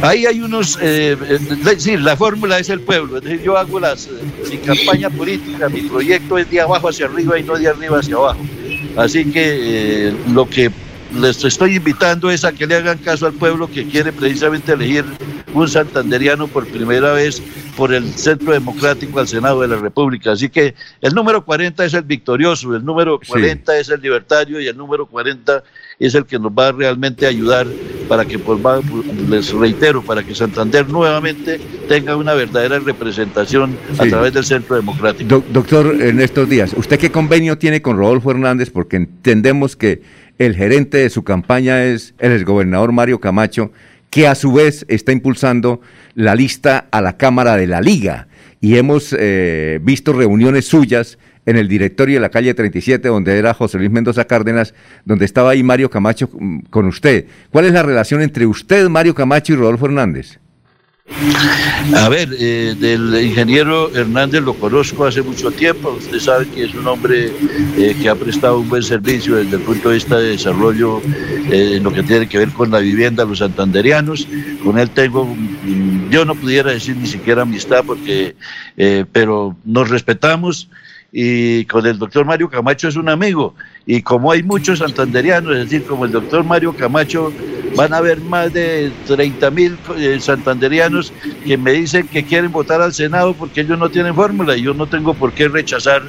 Ahí 0.00 0.26
hay 0.26 0.40
unos, 0.40 0.78
eh, 0.80 1.16
es 1.28 1.64
decir, 1.64 2.00
la 2.00 2.16
fórmula 2.16 2.58
es 2.58 2.70
el 2.70 2.80
pueblo, 2.80 3.18
es 3.18 3.24
decir, 3.24 3.42
yo 3.42 3.56
hago 3.56 3.78
las, 3.78 4.08
mi 4.50 4.56
campaña 4.58 5.10
política, 5.10 5.68
mi 5.68 5.82
proyecto 5.82 6.38
es 6.38 6.50
de 6.50 6.60
abajo 6.60 6.88
hacia 6.88 7.06
arriba 7.06 7.38
y 7.38 7.42
no 7.42 7.56
de 7.58 7.68
arriba 7.68 7.98
hacia 7.98 8.16
abajo. 8.16 8.40
Así 8.96 9.24
que 9.30 10.08
eh, 10.08 10.14
lo 10.32 10.48
que 10.48 10.70
les 11.14 11.44
estoy 11.44 11.76
invitando 11.76 12.30
es 12.30 12.44
a 12.44 12.52
que 12.52 12.66
le 12.66 12.76
hagan 12.76 12.98
caso 12.98 13.26
al 13.26 13.34
pueblo 13.34 13.68
que 13.68 13.86
quiere 13.86 14.12
precisamente 14.12 14.72
elegir 14.72 15.04
un 15.52 15.68
santanderiano 15.68 16.48
por 16.48 16.66
primera 16.66 17.12
vez 17.12 17.42
por 17.76 17.92
el 17.92 18.12
Centro 18.14 18.52
Democrático 18.52 19.20
al 19.20 19.28
Senado 19.28 19.60
de 19.60 19.68
la 19.68 19.76
República. 19.76 20.32
Así 20.32 20.48
que 20.48 20.74
el 21.00 21.14
número 21.14 21.44
40 21.44 21.84
es 21.84 21.94
el 21.94 22.02
victorioso, 22.02 22.74
el 22.74 22.84
número 22.84 23.20
40 23.20 23.78
es 23.78 23.88
el 23.90 24.00
libertario 24.00 24.60
y 24.60 24.66
el 24.66 24.76
número 24.76 25.06
40 25.06 25.62
es 26.06 26.14
el 26.14 26.24
que 26.26 26.38
nos 26.38 26.52
va 26.52 26.68
a 26.68 26.72
realmente 26.72 27.26
ayudar 27.26 27.66
para 28.08 28.24
que, 28.24 28.38
pues, 28.38 28.58
les 29.28 29.52
reitero, 29.52 30.02
para 30.02 30.22
que 30.22 30.34
Santander 30.34 30.88
nuevamente 30.88 31.58
tenga 31.88 32.16
una 32.16 32.34
verdadera 32.34 32.78
representación 32.78 33.76
a 33.98 34.04
través 34.04 34.34
del 34.34 34.44
Centro 34.44 34.76
Democrático. 34.76 35.42
doctor, 35.52 35.96
en 36.00 36.20
estos 36.20 36.48
días, 36.48 36.74
¿usted 36.76 36.98
qué 36.98 37.10
convenio 37.10 37.56
tiene 37.56 37.80
con 37.80 37.96
Rodolfo 37.96 38.32
Hernández? 38.32 38.70
Porque 38.70 38.96
entendemos 38.96 39.76
que 39.76 40.02
el 40.38 40.56
gerente 40.56 40.98
de 40.98 41.08
su 41.08 41.22
campaña 41.22 41.84
es 41.84 42.14
el 42.18 42.32
exgobernador 42.32 42.92
Mario 42.92 43.20
Camacho, 43.20 43.70
que 44.10 44.26
a 44.26 44.34
su 44.34 44.52
vez 44.52 44.84
está 44.88 45.12
impulsando 45.12 45.80
la 46.14 46.34
lista 46.34 46.88
a 46.90 47.00
la 47.00 47.16
Cámara 47.16 47.56
de 47.56 47.66
la 47.66 47.80
Liga. 47.80 48.28
Y 48.60 48.76
hemos 48.76 49.14
eh, 49.18 49.80
visto 49.82 50.12
reuniones 50.12 50.66
suyas 50.66 51.18
en 51.46 51.56
el 51.56 51.68
directorio 51.68 52.16
de 52.16 52.20
la 52.20 52.30
calle 52.30 52.54
37, 52.54 53.08
donde 53.08 53.38
era 53.38 53.54
José 53.54 53.78
Luis 53.78 53.90
Mendoza 53.90 54.24
Cárdenas, 54.26 54.74
donde 55.04 55.24
estaba 55.24 55.50
ahí 55.50 55.62
Mario 55.62 55.90
Camacho 55.90 56.28
mm, 56.32 56.60
con 56.70 56.86
usted. 56.86 57.26
¿Cuál 57.50 57.66
es 57.66 57.72
la 57.72 57.82
relación 57.82 58.22
entre 58.22 58.46
usted, 58.46 58.88
Mario 58.88 59.14
Camacho 59.14 59.52
y 59.52 59.56
Rodolfo 59.56 59.86
Hernández? 59.86 60.38
A 61.94 62.08
ver, 62.08 62.28
eh, 62.38 62.74
del 62.78 63.22
ingeniero 63.22 63.94
Hernández 63.94 64.40
lo 64.42 64.54
conozco 64.54 65.04
hace 65.04 65.20
mucho 65.20 65.50
tiempo. 65.50 65.96
Usted 65.98 66.18
sabe 66.20 66.46
que 66.46 66.64
es 66.64 66.74
un 66.74 66.86
hombre 66.86 67.32
eh, 67.76 67.96
que 68.00 68.08
ha 68.08 68.14
prestado 68.14 68.60
un 68.60 68.68
buen 68.68 68.82
servicio 68.82 69.36
desde 69.36 69.56
el 69.56 69.62
punto 69.62 69.88
de 69.88 69.96
vista 69.96 70.18
de 70.18 70.30
desarrollo 70.30 71.02
eh, 71.50 71.74
en 71.76 71.82
lo 71.82 71.92
que 71.92 72.02
tiene 72.02 72.28
que 72.28 72.38
ver 72.38 72.50
con 72.50 72.70
la 72.70 72.78
vivienda, 72.78 73.24
los 73.24 73.38
santanderianos. 73.38 74.26
Con 74.64 74.78
él 74.78 74.90
tengo, 74.90 75.24
mm, 75.24 76.10
yo 76.10 76.24
no 76.24 76.34
pudiera 76.34 76.70
decir 76.70 76.96
ni 76.96 77.06
siquiera 77.06 77.42
amistad, 77.42 77.82
porque, 77.84 78.36
pero 79.12 79.56
nos 79.64 79.90
respetamos 79.90 80.68
y 81.12 81.66
con 81.66 81.86
el 81.86 81.98
doctor 81.98 82.24
Mario 82.24 82.48
Camacho 82.48 82.88
es 82.88 82.96
un 82.96 83.10
amigo. 83.10 83.54
Y 83.84 84.00
como 84.00 84.32
hay 84.32 84.42
muchos 84.42 84.78
santanderianos, 84.78 85.52
es 85.52 85.64
decir, 85.64 85.84
como 85.84 86.06
el 86.06 86.12
doctor 86.12 86.42
Mario 86.42 86.72
Camacho, 86.74 87.30
van 87.76 87.92
a 87.92 87.98
haber 87.98 88.20
más 88.20 88.52
de 88.52 88.90
30 89.06 89.50
mil 89.50 89.78
eh, 89.98 90.18
santanderianos 90.20 91.12
que 91.44 91.56
me 91.56 91.72
dicen 91.72 92.08
que 92.08 92.24
quieren 92.24 92.52
votar 92.52 92.80
al 92.80 92.92
Senado 92.92 93.34
porque 93.34 93.62
ellos 93.62 93.78
no 93.78 93.90
tienen 93.90 94.14
fórmula 94.14 94.56
y 94.56 94.62
yo 94.62 94.74
no 94.74 94.86
tengo 94.86 95.14
por 95.14 95.32
qué 95.32 95.48
rechazar 95.48 96.02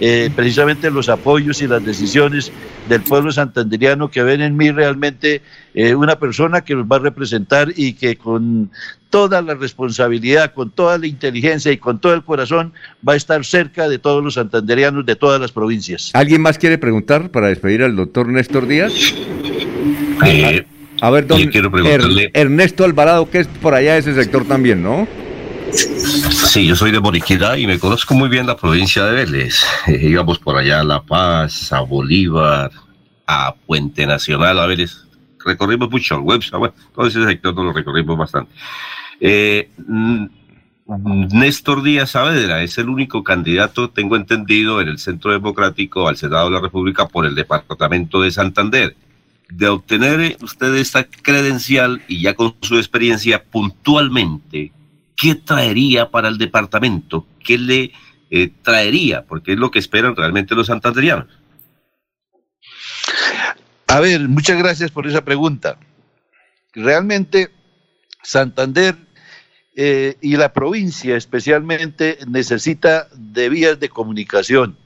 eh, 0.00 0.30
precisamente 0.34 0.90
los 0.90 1.08
apoyos 1.08 1.60
y 1.60 1.66
las 1.66 1.84
decisiones 1.84 2.52
del 2.90 3.02
pueblo 3.02 3.30
santanderiano 3.30 4.10
que 4.10 4.24
ven 4.24 4.40
en 4.40 4.56
mí 4.56 4.72
realmente 4.72 5.42
eh, 5.74 5.94
una 5.94 6.18
persona 6.18 6.62
que 6.62 6.74
los 6.74 6.84
va 6.84 6.96
a 6.96 6.98
representar 6.98 7.68
y 7.76 7.92
que 7.92 8.16
con 8.16 8.72
toda 9.10 9.40
la 9.42 9.54
responsabilidad, 9.54 10.52
con 10.52 10.72
toda 10.72 10.98
la 10.98 11.06
inteligencia 11.06 11.70
y 11.70 11.76
con 11.76 12.00
todo 12.00 12.14
el 12.14 12.24
corazón 12.24 12.72
va 13.08 13.12
a 13.12 13.16
estar 13.16 13.44
cerca 13.44 13.88
de 13.88 14.00
todos 14.00 14.24
los 14.24 14.34
santanderianos 14.34 15.06
de 15.06 15.14
todas 15.14 15.40
las 15.40 15.52
provincias. 15.52 16.10
¿Alguien 16.14 16.42
más 16.42 16.58
quiere 16.58 16.78
preguntar 16.78 17.30
para 17.30 17.46
despedir 17.46 17.84
al 17.84 17.94
doctor 17.94 18.26
Néstor 18.26 18.66
Díaz? 18.66 18.92
Eh, 20.26 20.66
a 21.00 21.10
ver, 21.10 21.28
don 21.28 21.40
Ernesto 22.34 22.84
Alvarado, 22.84 23.30
que 23.30 23.38
es 23.38 23.46
por 23.46 23.74
allá 23.74 23.96
ese 23.98 24.14
sector 24.14 24.44
también, 24.46 24.82
¿no? 24.82 25.06
Sí, 25.72 26.66
yo 26.66 26.74
soy 26.74 26.90
de 26.90 27.00
Moriquida 27.00 27.56
y 27.58 27.66
me 27.66 27.78
conozco 27.78 28.14
muy 28.14 28.28
bien 28.28 28.46
la 28.46 28.56
provincia 28.56 29.04
de 29.04 29.12
Vélez. 29.12 29.62
Eh, 29.86 30.08
íbamos 30.08 30.38
por 30.38 30.56
allá 30.56 30.80
a 30.80 30.84
La 30.84 31.02
Paz, 31.02 31.72
a 31.72 31.80
Bolívar, 31.80 32.70
a 33.26 33.54
Puente 33.54 34.06
Nacional, 34.06 34.58
a 34.58 34.66
Vélez. 34.66 35.04
Recorrimos 35.44 35.90
mucho 35.90 36.16
el 36.16 36.22
web, 36.22 36.42
bueno, 36.58 36.74
todo 36.94 37.06
ese 37.06 37.24
sector 37.24 37.54
lo 37.54 37.72
recorrimos 37.72 38.18
bastante. 38.18 38.52
Eh, 39.20 39.70
Néstor 40.86 41.82
Díaz 41.82 42.10
Saavedra 42.10 42.62
es 42.62 42.76
el 42.78 42.88
único 42.88 43.22
candidato, 43.22 43.90
tengo 43.90 44.16
entendido, 44.16 44.80
en 44.80 44.88
el 44.88 44.98
Centro 44.98 45.30
Democrático 45.30 46.08
al 46.08 46.16
Senado 46.16 46.46
de 46.46 46.54
la 46.56 46.60
República 46.60 47.06
por 47.06 47.26
el 47.26 47.34
Departamento 47.34 48.20
de 48.22 48.32
Santander. 48.32 48.96
De 49.48 49.68
obtener 49.68 50.36
usted 50.42 50.74
esta 50.74 51.04
credencial 51.04 52.02
y 52.08 52.22
ya 52.22 52.34
con 52.34 52.54
su 52.60 52.76
experiencia 52.76 53.42
puntualmente, 53.42 54.72
¿qué 55.20 55.34
traería 55.34 56.10
para 56.10 56.28
el 56.28 56.38
departamento? 56.38 57.26
¿Qué 57.44 57.58
le 57.58 57.92
eh, 58.30 58.50
traería? 58.62 59.22
Porque 59.22 59.52
es 59.52 59.58
lo 59.58 59.70
que 59.70 59.78
esperan 59.78 60.16
realmente 60.16 60.54
los 60.54 60.68
santanderianos. 60.68 61.26
A 63.86 64.00
ver, 64.00 64.26
muchas 64.28 64.56
gracias 64.56 64.90
por 64.90 65.06
esa 65.06 65.22
pregunta. 65.22 65.76
Realmente 66.72 67.50
Santander 68.22 68.96
eh, 69.76 70.16
y 70.22 70.36
la 70.36 70.52
provincia 70.54 71.16
especialmente 71.16 72.18
necesita 72.26 73.08
de 73.14 73.50
vías 73.50 73.78
de 73.78 73.90
comunicación. 73.90 74.78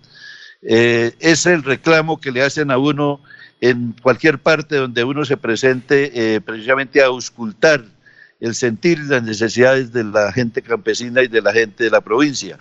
Eh, 0.62 1.14
es 1.20 1.46
el 1.46 1.62
reclamo 1.62 2.20
que 2.20 2.32
le 2.32 2.42
hacen 2.42 2.72
a 2.72 2.78
uno 2.78 3.20
en 3.60 3.94
cualquier 4.02 4.40
parte 4.40 4.76
donde 4.76 5.04
uno 5.04 5.24
se 5.24 5.36
presente 5.36 6.40
precisamente 6.44 7.02
a 7.02 7.06
auscultar 7.06 7.84
el 8.44 8.54
sentir 8.54 8.98
las 9.00 9.22
necesidades 9.22 9.90
de 9.90 10.04
la 10.04 10.30
gente 10.30 10.60
campesina 10.60 11.22
y 11.22 11.28
de 11.28 11.40
la 11.40 11.50
gente 11.50 11.84
de 11.84 11.90
la 11.90 12.02
provincia. 12.02 12.58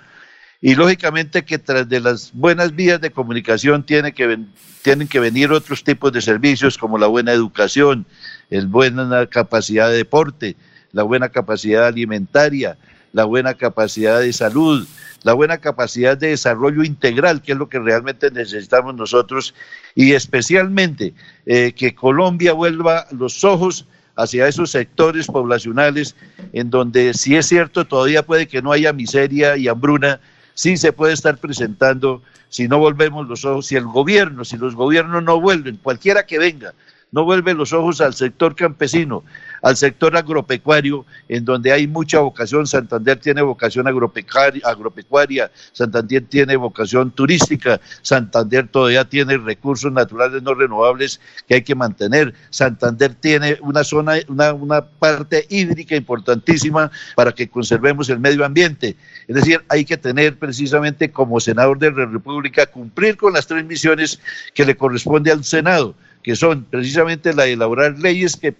Y 0.61 0.75
lógicamente 0.75 1.43
que 1.43 1.59
tras 1.59 1.89
de 1.89 1.99
las 1.99 2.31
buenas 2.31 2.73
vías 2.73 3.01
de 3.01 3.11
comunicación 3.11 3.83
tiene 3.83 4.13
que 4.13 4.39
tienen 4.81 5.09
que 5.09 5.19
venir 5.19 5.51
otros 5.51 5.83
tipos 5.83 6.13
de 6.13 6.21
servicios 6.21 6.77
como 6.77 6.97
la 6.97 7.07
buena 7.07 7.33
educación, 7.33 8.05
el 8.49 8.67
buena 8.67 9.27
capacidad 9.27 9.89
de 9.89 9.97
deporte, 9.97 10.55
la 10.93 11.03
buena 11.03 11.27
capacidad 11.27 11.87
alimentaria, 11.87 12.77
la 13.11 13.25
buena 13.25 13.53
capacidad 13.53 14.21
de 14.21 14.31
salud, 14.31 14.87
la 15.23 15.33
buena 15.33 15.57
capacidad 15.57 16.17
de 16.17 16.29
desarrollo 16.29 16.85
integral, 16.85 17.41
que 17.41 17.51
es 17.51 17.57
lo 17.57 17.67
que 17.67 17.79
realmente 17.79 18.31
necesitamos 18.31 18.95
nosotros, 18.95 19.53
y 19.95 20.13
especialmente 20.13 21.13
eh, 21.45 21.73
que 21.73 21.93
Colombia 21.93 22.53
vuelva 22.53 23.05
los 23.11 23.43
ojos 23.43 23.85
hacia 24.15 24.47
esos 24.47 24.71
sectores 24.71 25.27
poblacionales 25.27 26.15
en 26.53 26.69
donde 26.69 27.13
si 27.13 27.35
es 27.35 27.47
cierto 27.47 27.85
todavía 27.85 28.23
puede 28.23 28.47
que 28.47 28.61
no 28.61 28.71
haya 28.71 28.93
miseria 28.93 29.57
y 29.57 29.67
hambruna, 29.67 30.19
sí 30.53 30.77
se 30.77 30.93
puede 30.93 31.13
estar 31.13 31.37
presentando 31.37 32.21
si 32.49 32.67
no 32.67 32.77
volvemos 32.77 33.27
los 33.27 33.43
ojos, 33.45 33.65
si 33.65 33.75
el 33.75 33.85
gobierno, 33.85 34.45
si 34.45 34.57
los 34.57 34.75
gobiernos 34.75 35.23
no 35.23 35.41
vuelven, 35.41 35.77
cualquiera 35.77 36.25
que 36.25 36.37
venga, 36.37 36.73
no 37.13 37.23
vuelve 37.23 37.53
los 37.53 37.71
ojos 37.73 38.01
al 38.01 38.15
sector 38.15 38.55
campesino, 38.55 39.23
al 39.61 39.77
sector 39.77 40.17
agropecuario, 40.17 41.05
en 41.29 41.45
donde 41.45 41.71
hay 41.71 41.87
mucha 41.87 42.19
vocación. 42.19 42.65
Santander 42.65 43.17
tiene 43.19 43.43
vocación 43.43 43.87
agropecuaria, 43.87 45.51
Santander 45.71 46.23
tiene 46.27 46.55
vocación 46.55 47.11
turística, 47.11 47.79
Santander 48.01 48.67
todavía 48.67 49.05
tiene 49.05 49.37
recursos 49.37 49.91
naturales 49.91 50.41
no 50.41 50.55
renovables 50.55 51.21
que 51.47 51.53
hay 51.55 51.61
que 51.61 51.75
mantener. 51.75 52.33
Santander 52.49 53.13
tiene 53.13 53.59
una 53.61 53.83
zona, 53.83 54.15
una, 54.27 54.53
una 54.53 54.83
parte 54.83 55.45
hídrica 55.49 55.95
importantísima 55.95 56.91
para 57.15 57.31
que 57.31 57.47
conservemos 57.47 58.09
el 58.09 58.19
medio 58.19 58.43
ambiente. 58.43 58.97
Es 59.27 59.35
decir, 59.35 59.63
hay 59.69 59.85
que 59.85 59.97
tener 59.97 60.39
precisamente 60.39 61.11
como 61.11 61.39
senador 61.39 61.77
de 61.77 61.91
la 61.91 62.05
República 62.07 62.65
cumplir 62.65 63.17
con 63.17 63.33
las 63.33 63.45
tres 63.45 63.63
misiones 63.65 64.19
que 64.55 64.65
le 64.65 64.75
corresponde 64.75 65.31
al 65.31 65.43
Senado 65.43 65.93
que 66.23 66.35
son 66.35 66.63
precisamente 66.63 67.33
la 67.33 67.43
de 67.43 67.53
elaborar 67.53 67.99
leyes 67.99 68.35
que, 68.37 68.55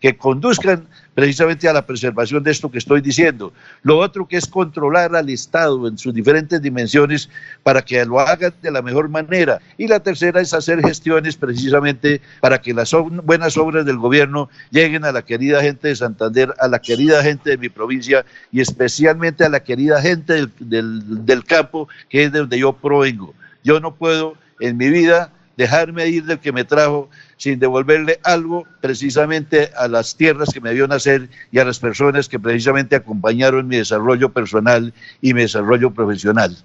que 0.00 0.16
conduzcan 0.16 0.86
precisamente 1.14 1.68
a 1.68 1.72
la 1.72 1.84
preservación 1.84 2.44
de 2.44 2.52
esto 2.52 2.70
que 2.70 2.78
estoy 2.78 3.00
diciendo. 3.00 3.52
Lo 3.82 3.98
otro 3.98 4.28
que 4.28 4.36
es 4.36 4.46
controlar 4.46 5.16
al 5.16 5.28
Estado 5.28 5.88
en 5.88 5.98
sus 5.98 6.14
diferentes 6.14 6.62
dimensiones 6.62 7.28
para 7.64 7.82
que 7.82 8.04
lo 8.04 8.20
hagan 8.20 8.54
de 8.62 8.70
la 8.70 8.82
mejor 8.82 9.08
manera. 9.08 9.58
Y 9.76 9.88
la 9.88 9.98
tercera 9.98 10.40
es 10.40 10.54
hacer 10.54 10.80
gestiones 10.80 11.36
precisamente 11.36 12.20
para 12.40 12.60
que 12.60 12.72
las 12.72 12.92
buenas 13.24 13.56
obras 13.56 13.84
del 13.84 13.98
gobierno 13.98 14.48
lleguen 14.70 15.04
a 15.04 15.10
la 15.10 15.22
querida 15.22 15.60
gente 15.60 15.88
de 15.88 15.96
Santander, 15.96 16.54
a 16.60 16.68
la 16.68 16.78
querida 16.78 17.20
gente 17.24 17.50
de 17.50 17.58
mi 17.58 17.68
provincia 17.68 18.24
y 18.52 18.60
especialmente 18.60 19.44
a 19.44 19.48
la 19.48 19.60
querida 19.60 20.00
gente 20.00 20.34
del, 20.34 20.52
del, 20.60 21.26
del 21.26 21.44
campo, 21.44 21.88
que 22.08 22.24
es 22.24 22.32
de 22.32 22.38
donde 22.38 22.60
yo 22.60 22.74
provengo. 22.74 23.34
Yo 23.64 23.80
no 23.80 23.92
puedo 23.92 24.34
en 24.60 24.76
mi 24.76 24.88
vida 24.88 25.32
dejarme 25.58 26.06
ir 26.06 26.24
del 26.24 26.38
que 26.38 26.52
me 26.52 26.62
trajo 26.62 27.10
sin 27.36 27.58
devolverle 27.58 28.20
algo 28.22 28.64
precisamente 28.80 29.70
a 29.76 29.88
las 29.88 30.16
tierras 30.16 30.50
que 30.54 30.60
me 30.60 30.72
vio 30.72 30.86
nacer 30.86 31.28
y 31.50 31.58
a 31.58 31.64
las 31.64 31.80
personas 31.80 32.28
que 32.28 32.38
precisamente 32.38 32.94
acompañaron 32.94 33.66
mi 33.66 33.76
desarrollo 33.76 34.28
personal 34.28 34.94
y 35.20 35.34
mi 35.34 35.42
desarrollo 35.42 35.90
profesional. 35.90 36.56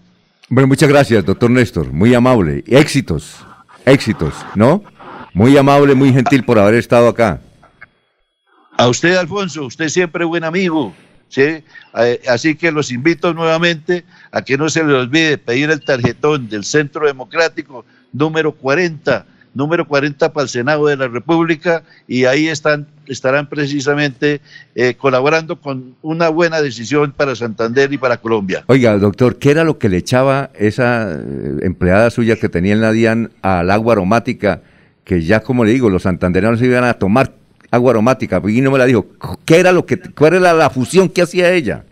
Bueno, 0.47 0.67
muchas 0.67 0.87
gracias, 0.87 1.25
doctor 1.25 1.49
Néstor. 1.49 1.91
Muy 1.91 2.13
amable. 2.13 2.63
Éxitos, 2.67 3.43
éxitos, 3.83 4.35
¿no? 4.53 4.83
Muy 5.33 5.57
amable, 5.57 5.95
muy 5.95 6.13
gentil 6.13 6.45
por 6.45 6.59
haber 6.59 6.75
estado 6.75 7.07
acá. 7.07 7.41
A 8.77 8.87
usted, 8.87 9.15
Alfonso, 9.15 9.65
usted 9.65 9.89
siempre 9.89 10.23
buen 10.23 10.43
amigo. 10.43 10.93
¿sí? 11.29 11.63
Eh, 11.97 12.21
así 12.29 12.53
que 12.53 12.71
los 12.71 12.91
invito 12.91 13.33
nuevamente 13.33 14.05
a 14.31 14.43
que 14.43 14.55
no 14.55 14.69
se 14.69 14.83
les 14.83 14.95
olvide 14.95 15.39
pedir 15.39 15.71
el 15.71 15.83
tarjetón 15.83 16.47
del 16.47 16.63
Centro 16.63 17.07
Democrático 17.07 17.85
número 18.13 18.53
40, 18.53 19.25
número 19.53 19.87
40 19.87 20.31
para 20.31 20.43
el 20.43 20.49
Senado 20.49 20.87
de 20.87 20.95
la 20.95 21.07
República 21.07 21.83
y 22.07 22.25
ahí 22.25 22.47
están, 22.47 22.87
estarán 23.07 23.47
precisamente 23.47 24.41
eh, 24.75 24.95
colaborando 24.95 25.59
con 25.59 25.95
una 26.01 26.29
buena 26.29 26.61
decisión 26.61 27.11
para 27.11 27.35
Santander 27.35 27.91
y 27.91 27.97
para 27.97 28.17
Colombia. 28.17 28.63
Oiga, 28.67 28.97
doctor, 28.97 29.37
¿qué 29.37 29.51
era 29.51 29.63
lo 29.63 29.77
que 29.77 29.89
le 29.89 29.97
echaba 29.97 30.51
esa 30.57 31.11
eh, 31.11 31.57
empleada 31.61 32.09
suya 32.09 32.37
que 32.37 32.49
tenía 32.49 32.73
en 32.73 32.81
la 32.81 32.91
DIAN 32.91 33.31
al 33.41 33.69
agua 33.71 33.93
aromática? 33.93 34.61
Que 35.03 35.21
ya, 35.21 35.41
como 35.41 35.65
le 35.65 35.73
digo, 35.73 35.89
los 35.89 36.03
santandereanos 36.03 36.61
iban 36.61 36.85
a 36.85 36.93
tomar 36.93 37.33
agua 37.71 37.91
aromática, 37.91 38.41
y 38.47 38.61
no 38.61 38.71
me 38.71 38.77
la 38.77 38.85
dijo. 38.85 39.07
¿Qué 39.45 39.57
era 39.57 39.71
lo 39.71 39.85
que, 39.85 39.99
cuál 39.99 40.35
era 40.35 40.53
la 40.53 40.69
fusión 40.69 41.09
que 41.09 41.23
hacía 41.23 41.51
ella? 41.51 41.83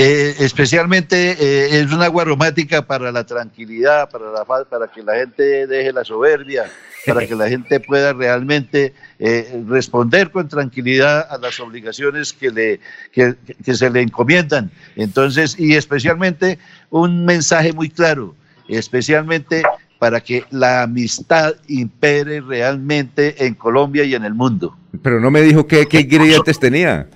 Eh, 0.00 0.36
especialmente 0.44 1.32
eh, 1.32 1.80
es 1.80 1.92
una 1.92 2.04
agua 2.04 2.22
aromática 2.22 2.86
para 2.86 3.10
la 3.10 3.24
tranquilidad, 3.24 4.08
para, 4.08 4.30
la, 4.30 4.44
para 4.44 4.86
que 4.86 5.02
la 5.02 5.16
gente 5.16 5.66
deje 5.66 5.92
la 5.92 6.04
soberbia, 6.04 6.70
para 7.04 7.26
que 7.26 7.34
la 7.34 7.48
gente 7.48 7.80
pueda 7.80 8.12
realmente 8.12 8.94
eh, 9.18 9.60
responder 9.66 10.30
con 10.30 10.48
tranquilidad 10.48 11.26
a 11.28 11.36
las 11.38 11.58
obligaciones 11.58 12.32
que, 12.32 12.52
le, 12.52 12.80
que, 13.10 13.34
que 13.64 13.74
se 13.74 13.90
le 13.90 14.02
encomiendan. 14.02 14.70
Entonces, 14.94 15.58
y 15.58 15.74
especialmente 15.74 16.60
un 16.90 17.24
mensaje 17.24 17.72
muy 17.72 17.90
claro, 17.90 18.36
especialmente 18.68 19.64
para 19.98 20.20
que 20.20 20.44
la 20.52 20.82
amistad 20.82 21.56
impere 21.66 22.40
realmente 22.40 23.44
en 23.44 23.54
Colombia 23.54 24.04
y 24.04 24.14
en 24.14 24.24
el 24.24 24.34
mundo. 24.34 24.76
Pero 25.02 25.18
no 25.18 25.32
me 25.32 25.42
dijo 25.42 25.66
qué, 25.66 25.86
qué 25.86 26.02
ingredientes 26.02 26.60
tenía. 26.60 27.08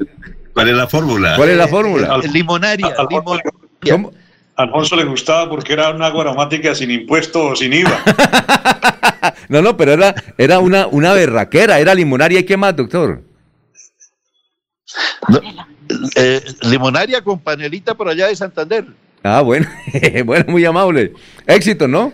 ¿Cuál 0.53 0.69
es 0.69 0.77
la 0.77 0.87
fórmula? 0.87 1.37
¿Cuál 1.37 1.51
es 1.51 1.57
la 1.57 1.69
fórmula? 1.69 2.19
limonaria. 2.33 2.95
Alfonso 4.55 4.97
le 4.97 5.05
gustaba 5.05 5.49
porque 5.49 5.73
era 5.73 5.91
una 5.91 6.07
agua 6.07 6.23
aromática 6.23 6.75
sin 6.75 6.91
impuesto 6.91 7.47
o 7.47 7.57
sin 7.57 7.73
IVA. 7.73 8.03
no, 9.49 9.63
no, 9.63 9.77
pero 9.77 9.93
era, 9.93 10.15
era 10.37 10.59
una, 10.59 10.87
una 10.87 11.15
berraquera, 11.15 11.79
era 11.79 11.95
limonaria 11.95 12.41
y 12.41 12.45
qué 12.45 12.57
más, 12.57 12.77
doctor. 12.77 13.23
Eh, 16.17 16.43
limonaria 16.63 17.23
con 17.23 17.39
panelita 17.39 17.95
por 17.95 18.09
allá 18.09 18.29
de 18.29 18.37
Santander. 18.37 18.85
Ah, 19.23 19.41
bueno, 19.41 19.67
bueno, 20.25 20.45
muy 20.49 20.65
amable. 20.65 21.13
Éxito, 21.47 21.89
¿no? 21.89 22.13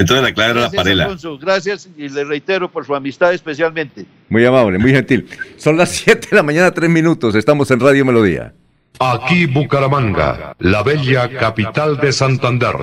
Entonces 0.00 0.22
la 0.24 0.32
clave 0.32 0.52
era 0.52 0.60
la 0.62 0.70
parela. 0.70 1.04
Alfonso, 1.04 1.38
gracias 1.38 1.88
y 1.94 2.08
le 2.08 2.24
reitero 2.24 2.70
por 2.70 2.86
su 2.86 2.94
amistad 2.94 3.34
especialmente. 3.34 4.06
Muy 4.30 4.44
amable, 4.46 4.78
muy 4.78 4.92
gentil. 4.92 5.28
Son 5.58 5.76
las 5.76 5.90
7 5.90 6.28
de 6.30 6.36
la 6.36 6.42
mañana, 6.42 6.70
3 6.70 6.88
minutos. 6.88 7.34
Estamos 7.34 7.70
en 7.70 7.80
Radio 7.80 8.06
Melodía. 8.06 8.54
Aquí 8.98 9.44
Bucaramanga, 9.44 10.54
la 10.58 10.82
bella 10.82 11.28
capital 11.28 11.98
de 11.98 12.12
Santander. 12.12 12.74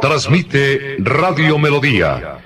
Transmite 0.00 0.96
Radio 1.00 1.58
Melodía, 1.58 2.37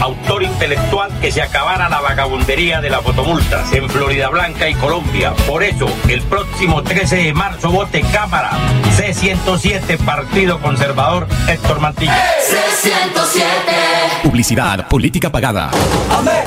Autor 0.00 0.42
intelectual 0.42 1.12
que 1.20 1.30
se 1.30 1.40
acabara 1.40 1.88
la 1.88 2.00
vagabundería 2.00 2.80
de 2.80 2.90
las 2.90 3.02
fotomultas 3.02 3.72
en 3.72 3.88
Florida 3.88 4.28
Blanca 4.28 4.68
y 4.68 4.74
Colombia. 4.74 5.32
Por 5.46 5.62
eso, 5.62 5.86
el 6.08 6.22
próximo 6.22 6.82
13 6.82 7.16
de 7.16 7.32
marzo 7.34 7.70
vote 7.70 8.00
Cámara 8.12 8.50
C107 8.98 9.96
Partido 9.98 10.60
Conservador 10.60 11.28
Héctor 11.46 11.78
Mantilla. 11.78 12.20
C107 12.40 14.22
Publicidad, 14.24 14.88
política 14.88 15.30
pagada. 15.30 15.70
Amén. 16.10 16.42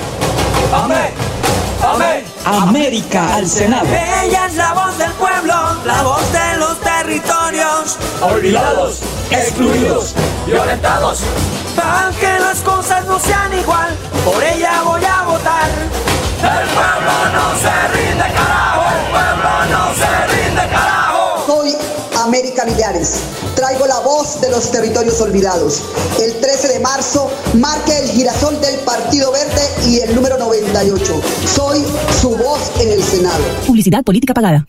Amén. 0.73 1.09
Amén. 1.81 2.25
América 2.45 3.35
al 3.35 3.47
Senado. 3.47 3.87
Ella 3.87 4.47
es 4.47 4.55
la 4.55 4.73
voz 4.73 4.97
del 4.97 5.11
pueblo, 5.11 5.53
la 5.85 6.01
voz 6.03 6.29
de 6.33 6.46
Olvidados, 8.21 8.99
excluidos, 9.31 10.13
violentados. 10.45 11.21
Para 11.75 12.09
que 12.19 12.39
las 12.39 12.59
cosas 12.59 13.05
no 13.05 13.17
sean 13.17 13.53
igual, 13.57 13.95
por 14.25 14.43
ella 14.43 14.81
voy 14.83 15.05
a 15.05 15.21
votar. 15.23 15.69
El 16.41 16.67
pueblo 16.67 17.13
no 17.33 17.55
se 17.57 17.87
rinde, 17.95 18.25
carajo. 18.35 18.83
El 18.93 19.05
pueblo 19.09 19.49
no 19.71 19.95
se 19.95 20.05
rinde, 20.05 20.26
Traigo 23.55 23.87
la 23.87 23.99
voz 24.01 24.41
de 24.41 24.49
los 24.51 24.69
territorios 24.71 25.21
olvidados. 25.21 25.81
El 26.21 26.33
13 26.39 26.67
de 26.67 26.79
marzo 26.79 27.29
marque 27.53 27.97
el 27.97 28.09
girasol 28.09 28.59
del 28.59 28.75
Partido 28.81 29.31
Verde 29.31 29.61
y 29.87 29.99
el 29.99 30.13
número 30.13 30.37
98. 30.37 31.21
Soy 31.55 31.79
su 32.21 32.29
voz 32.35 32.59
en 32.81 32.91
el 32.91 33.01
Senado. 33.01 33.43
Publicidad 33.65 34.03
política 34.03 34.33
pagada. 34.33 34.65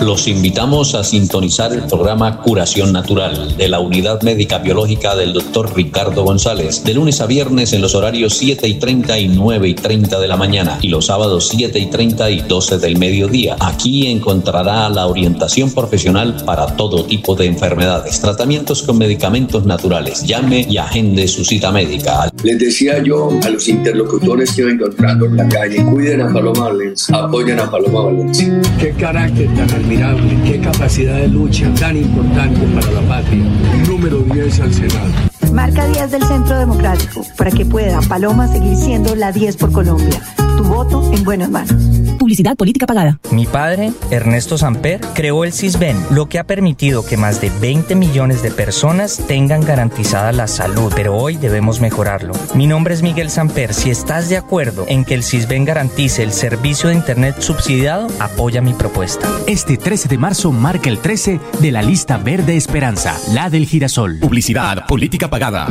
Los 0.00 0.26
invitamos 0.26 0.96
a 0.96 1.04
sintonizar 1.04 1.72
el 1.72 1.82
programa 1.82 2.38
Curación 2.38 2.92
Natural 2.92 3.56
de 3.56 3.68
la 3.68 3.78
Unidad 3.78 4.20
Médica 4.22 4.58
Biológica 4.58 5.14
del 5.14 5.32
Dr. 5.32 5.76
Ricardo 5.76 6.24
González, 6.24 6.82
de 6.82 6.94
lunes 6.94 7.20
a 7.20 7.26
viernes 7.26 7.72
en 7.72 7.82
los 7.82 7.94
horarios 7.94 8.34
7 8.34 8.66
y 8.66 8.74
30 8.80 9.18
y 9.20 9.28
9 9.28 9.68
y 9.68 9.74
30 9.74 10.18
de 10.18 10.26
la 10.26 10.36
mañana 10.36 10.78
y 10.82 10.88
los 10.88 11.06
sábados 11.06 11.48
7 11.50 11.78
y 11.78 11.86
30 11.86 12.30
y 12.30 12.40
12 12.40 12.78
del 12.78 12.98
mediodía. 12.98 13.56
Aquí 13.60 14.08
encontrará 14.08 14.88
la 14.88 15.06
orientación 15.06 15.70
profesional 15.70 16.42
para 16.44 16.66
todo 16.74 17.04
tipo 17.04 17.11
de 17.12 17.44
enfermedades, 17.44 18.20
tratamientos 18.20 18.82
con 18.82 18.96
medicamentos 18.96 19.66
naturales. 19.66 20.22
Llame 20.24 20.66
y 20.68 20.78
agende 20.78 21.28
su 21.28 21.44
cita 21.44 21.70
médica. 21.70 22.30
Les 22.42 22.58
decía 22.58 23.02
yo 23.02 23.28
a 23.44 23.50
los 23.50 23.68
interlocutores 23.68 24.52
que 24.52 24.62
iba 24.62 24.70
encontrando 24.70 25.26
en 25.26 25.36
la 25.36 25.48
calle, 25.48 25.84
cuiden 25.84 26.22
a 26.22 26.32
Paloma 26.32 26.68
Valencia, 26.68 27.14
apoyen 27.14 27.60
a 27.60 27.70
Paloma 27.70 28.04
Valencia. 28.06 28.60
Qué 28.78 28.92
carácter 28.92 29.46
tan 29.54 29.70
admirable, 29.70 30.38
qué 30.44 30.58
capacidad 30.58 31.18
de 31.18 31.28
lucha 31.28 31.70
tan 31.78 31.98
importante 31.98 32.60
para 32.74 32.90
la 32.90 33.00
patria. 33.02 33.44
Número 33.86 34.18
10 34.20 34.60
al 34.60 34.72
Senado. 34.72 35.12
Marca 35.52 35.86
10 35.86 36.10
del 36.12 36.22
Centro 36.22 36.58
Democrático 36.58 37.26
para 37.36 37.50
que 37.50 37.66
pueda 37.66 38.00
Paloma 38.08 38.48
seguir 38.48 38.74
siendo 38.74 39.14
la 39.14 39.32
10 39.32 39.56
por 39.58 39.70
Colombia. 39.70 40.20
Tu 40.56 40.64
voto 40.64 41.12
en 41.12 41.22
buenas 41.24 41.50
manos. 41.50 42.01
Publicidad 42.22 42.54
política 42.54 42.86
pagada. 42.86 43.18
Mi 43.32 43.46
padre, 43.46 43.90
Ernesto 44.12 44.56
Samper, 44.56 45.00
creó 45.12 45.42
el 45.42 45.52
CISBEN, 45.52 45.96
lo 46.10 46.28
que 46.28 46.38
ha 46.38 46.44
permitido 46.44 47.04
que 47.04 47.16
más 47.16 47.40
de 47.40 47.50
20 47.60 47.96
millones 47.96 48.44
de 48.44 48.52
personas 48.52 49.20
tengan 49.26 49.64
garantizada 49.64 50.30
la 50.30 50.46
salud, 50.46 50.92
pero 50.94 51.16
hoy 51.16 51.36
debemos 51.36 51.80
mejorarlo. 51.80 52.32
Mi 52.54 52.68
nombre 52.68 52.94
es 52.94 53.02
Miguel 53.02 53.28
Samper. 53.28 53.74
Si 53.74 53.90
estás 53.90 54.28
de 54.28 54.36
acuerdo 54.36 54.84
en 54.86 55.04
que 55.04 55.14
el 55.14 55.24
CISBEN 55.24 55.64
garantice 55.64 56.22
el 56.22 56.32
servicio 56.32 56.90
de 56.90 56.94
Internet 56.94 57.40
subsidiado, 57.40 58.06
apoya 58.20 58.62
mi 58.62 58.72
propuesta. 58.72 59.28
Este 59.48 59.76
13 59.76 60.08
de 60.08 60.18
marzo 60.18 60.52
marca 60.52 60.88
el 60.90 61.00
13 61.00 61.40
de 61.58 61.72
la 61.72 61.82
lista 61.82 62.18
verde 62.18 62.56
Esperanza, 62.56 63.16
la 63.32 63.50
del 63.50 63.66
girasol. 63.66 64.20
Publicidad, 64.20 64.86
política 64.86 65.28
pagada. 65.28 65.66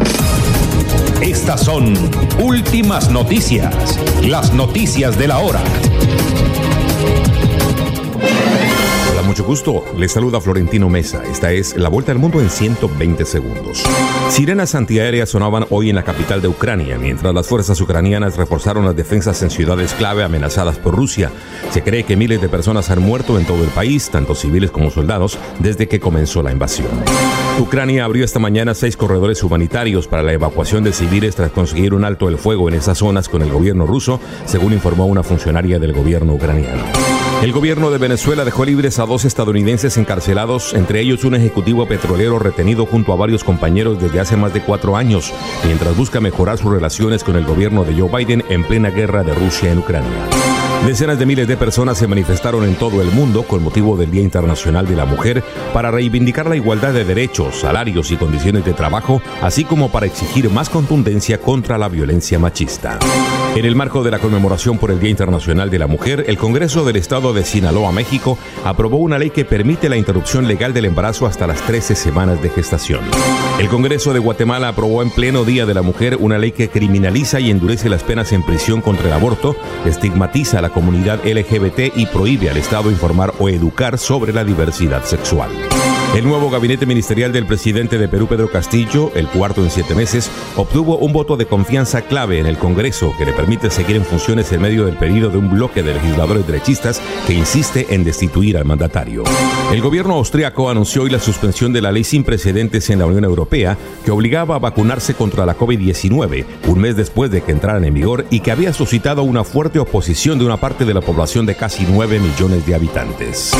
Estas 1.22 1.62
son 1.62 1.94
últimas 2.44 3.10
noticias, 3.10 3.74
las 4.22 4.52
noticias 4.54 5.18
de 5.18 5.28
la 5.30 5.40
hora. 5.40 5.62
Mucho 9.32 9.46
gusto. 9.46 9.86
Les 9.98 10.12
saluda 10.12 10.42
Florentino 10.42 10.90
Mesa. 10.90 11.24
Esta 11.24 11.54
es 11.54 11.78
la 11.78 11.88
vuelta 11.88 12.12
al 12.12 12.18
mundo 12.18 12.42
en 12.42 12.50
120 12.50 13.24
segundos. 13.24 13.82
Sirenas 14.28 14.76
antiaéreas 14.76 15.30
sonaban 15.30 15.66
hoy 15.70 15.90
en 15.90 15.96
la 15.96 16.04
capital 16.04 16.42
de 16.42 16.50
Ucrania, 16.50 16.98
mientras 16.98 17.34
las 17.34 17.48
fuerzas 17.48 17.80
ucranianas 17.80 18.36
reforzaron 18.36 18.84
las 18.84 18.94
defensas 18.94 19.42
en 19.42 19.50
ciudades 19.50 19.94
clave 19.94 20.26
amenazadas 20.26 20.80
por 20.80 20.98
Rusia. 20.98 21.32
Se 21.70 21.82
cree 21.82 22.04
que 22.04 22.18
miles 22.18 22.42
de 22.42 22.50
personas 22.50 22.90
han 22.92 23.02
muerto 23.02 23.40
en 23.40 23.46
todo 23.46 23.64
el 23.64 23.70
país, 23.70 24.10
tanto 24.10 24.36
civiles 24.36 24.70
como 24.70 24.92
soldados, 24.92 25.38
desde 25.60 25.88
que 25.88 26.02
comenzó 26.02 26.44
la 26.44 26.52
invasión. 26.52 26.92
Ucrania 27.58 28.04
abrió 28.04 28.26
esta 28.26 28.40
mañana 28.40 28.74
seis 28.74 28.98
corredores 28.98 29.42
humanitarios 29.44 30.10
para 30.10 30.24
la 30.24 30.34
evacuación 30.34 30.84
de 30.84 30.92
civiles 30.92 31.38
tras 31.38 31.52
conseguir 31.52 31.94
un 31.94 32.04
alto 32.04 32.28
el 32.28 32.38
fuego 32.38 32.68
en 32.68 32.76
esas 32.76 32.98
zonas 32.98 33.30
con 33.30 33.42
el 33.44 33.50
gobierno 33.50 33.86
ruso, 33.86 34.20
según 34.44 34.74
informó 34.74 35.06
una 35.06 35.24
funcionaria 35.24 35.80
del 35.80 35.94
gobierno 35.94 36.34
ucraniano. 36.34 36.84
El 37.42 37.54
gobierno 37.54 37.90
de 37.90 37.98
Venezuela 37.98 38.46
dejó 38.46 38.66
libres 38.66 39.00
a 39.00 39.08
dos 39.08 39.26
estadounidenses 39.26 39.98
encarcelados, 39.98 40.76
entre 40.76 41.02
ellos 41.02 41.24
un 41.24 41.34
ejecutivo 41.34 41.88
petrolero 41.88 42.38
retenido 42.38 42.86
junto 42.86 43.14
a 43.14 43.16
varios 43.16 43.44
compañeros 43.44 44.00
desde 44.00 44.20
hace 44.20 44.38
más 44.38 44.54
de 44.54 44.62
cuatro 44.62 44.96
años, 44.96 45.34
mientras 45.66 45.98
busca 45.98 46.20
mejorar 46.22 46.60
sus 46.60 46.72
relaciones 46.72 47.24
con 47.24 47.36
el 47.36 47.46
gobierno 47.46 47.84
de 47.84 48.00
Joe 48.00 48.16
Biden 48.16 48.44
en 48.50 48.64
plena 48.64 48.92
guerra 48.92 49.24
de 49.24 49.34
Rusia 49.34 49.72
en 49.72 49.80
Ucrania. 49.80 50.61
Decenas 50.86 51.20
de 51.20 51.28
miles 51.28 51.48
de 51.48 51.58
personas 51.58 52.00
se 52.00 52.08
manifestaron 52.08 52.64
en 52.64 52.74
todo 52.74 53.04
el 53.04 53.12
mundo 53.12 53.44
con 53.44 53.62
motivo 53.64 53.96
del 53.96 54.10
Día 54.10 54.24
Internacional 54.24 54.88
de 54.88 54.96
la 54.96 55.06
Mujer 55.06 55.44
para 55.74 55.92
reivindicar 55.92 56.50
la 56.50 56.56
igualdad 56.56 56.92
de 56.92 57.06
derechos, 57.06 57.60
salarios 57.60 58.10
y 58.12 58.18
condiciones 58.18 58.66
de 58.66 58.74
trabajo, 58.74 59.22
así 59.44 59.64
como 59.64 59.92
para 59.92 60.08
exigir 60.08 60.50
más 60.50 60.70
contundencia 60.70 61.40
contra 61.40 61.78
la 61.78 61.88
violencia 61.88 62.40
machista. 62.40 62.98
En 63.56 63.66
el 63.66 63.76
marco 63.76 64.02
de 64.02 64.12
la 64.12 64.20
conmemoración 64.20 64.80
por 64.80 64.92
el 64.92 65.00
Día 65.00 65.12
Internacional 65.12 65.70
de 65.70 65.78
la 65.78 65.86
Mujer, 65.86 66.26
el 66.28 66.38
Congreso 66.38 66.84
del 66.84 66.96
Estado 66.96 67.32
de 67.32 67.46
Sinaloa, 67.46 67.92
México, 67.92 68.38
aprobó 68.64 68.98
una 68.98 69.20
ley 69.20 69.30
que 69.30 69.46
permite 69.46 69.88
la 69.88 69.98
interrupción 69.98 70.48
legal 70.48 70.74
del 70.74 70.86
embarazo 70.86 71.28
hasta 71.28 71.48
las 71.48 71.62
13 71.62 71.96
semanas 71.96 72.42
de 72.42 72.50
gestación. 72.50 73.02
El 73.60 73.68
Congreso 73.68 74.14
de 74.14 74.20
Guatemala 74.20 74.70
aprobó 74.70 75.04
en 75.04 75.12
pleno 75.12 75.44
Día 75.44 75.66
de 75.66 75.74
la 75.74 75.84
Mujer 75.84 76.18
una 76.20 76.40
ley 76.40 76.54
que 76.54 76.70
criminaliza 76.70 77.40
y 77.40 77.52
endurece 77.52 77.90
las 77.90 78.04
penas 78.04 78.32
en 78.32 78.44
prisión 78.44 78.82
contra 78.82 79.08
el 79.08 79.14
aborto, 79.14 79.56
estigmatiza 79.86 80.60
a 80.60 80.62
comunidad 80.72 81.20
LGBT 81.26 81.96
y 81.96 82.06
prohíbe 82.06 82.50
al 82.50 82.58
Estado 82.58 82.90
informar 82.90 83.34
o 83.40 83.50
educar 83.50 83.98
sobre 83.98 84.34
la 84.34 84.44
diversidad 84.44 85.04
sexual. 85.04 85.50
El 86.14 86.28
nuevo 86.28 86.50
gabinete 86.50 86.86
ministerial 86.86 87.32
del 87.32 87.46
presidente 87.46 87.98
de 87.98 88.10
Perú, 88.10 88.28
Pedro 88.28 88.52
Castillo, 88.52 89.14
el 89.16 89.30
cuarto 89.30 89.64
en 89.64 89.72
siete 89.72 89.96
meses, 89.96 90.30
obtuvo 90.58 90.98
un 90.98 91.14
voto 91.14 91.38
de 91.38 91.46
confianza 91.46 92.02
clave 92.02 92.38
en 92.38 92.48
el 92.48 92.58
Congreso 92.58 93.14
que 93.18 93.24
le 93.24 93.32
permite 93.32 93.70
seguir 93.70 93.96
en 93.96 94.04
funciones 94.04 94.52
en 94.52 94.62
medio 94.62 94.86
del 94.86 94.98
pedido 94.98 95.30
de 95.30 95.38
un 95.38 95.50
bloque 95.50 95.84
de 95.84 95.94
legisladores 95.94 96.46
derechistas 96.46 97.02
que 97.26 97.34
insiste 97.34 97.88
en 97.92 98.04
destituir 98.04 98.58
al 98.58 98.66
mandatario. 98.66 99.24
El 99.72 99.82
gobierno 99.82 100.16
austriaco 100.16 100.70
anunció 100.70 101.04
hoy 101.04 101.10
la 101.12 101.20
suspensión 101.20 101.72
de 101.72 101.82
la 101.82 101.94
ley 101.94 102.04
sin 102.04 102.26
precedentes 102.26 102.90
en 102.90 103.00
la 103.00 103.06
Unión 103.06 103.24
Europea 103.24 103.78
que 104.04 104.12
obligaba 104.12 104.56
a 104.56 104.60
vacunarse 104.60 105.14
contra 105.14 105.46
la 105.46 105.58
COVID-19 105.58 106.44
un 106.68 106.80
mes 106.80 106.98
después 106.98 107.32
de 107.32 107.42
que 107.42 107.54
entraran 107.54 107.86
en 107.86 107.94
vigor 107.94 108.26
y 108.30 108.42
que 108.42 108.52
había 108.52 108.74
suscitado 108.74 109.24
una 109.24 109.46
fuerte 109.46 109.80
oposición 109.80 110.40
de 110.40 110.46
una 110.46 110.58
parte 110.58 110.84
de 110.84 110.94
la 110.94 111.02
población 111.02 111.46
de 111.46 111.56
casi 111.56 111.86
9 111.90 112.20
millones 112.20 112.66
de 112.66 112.76
habitantes. 112.76 113.54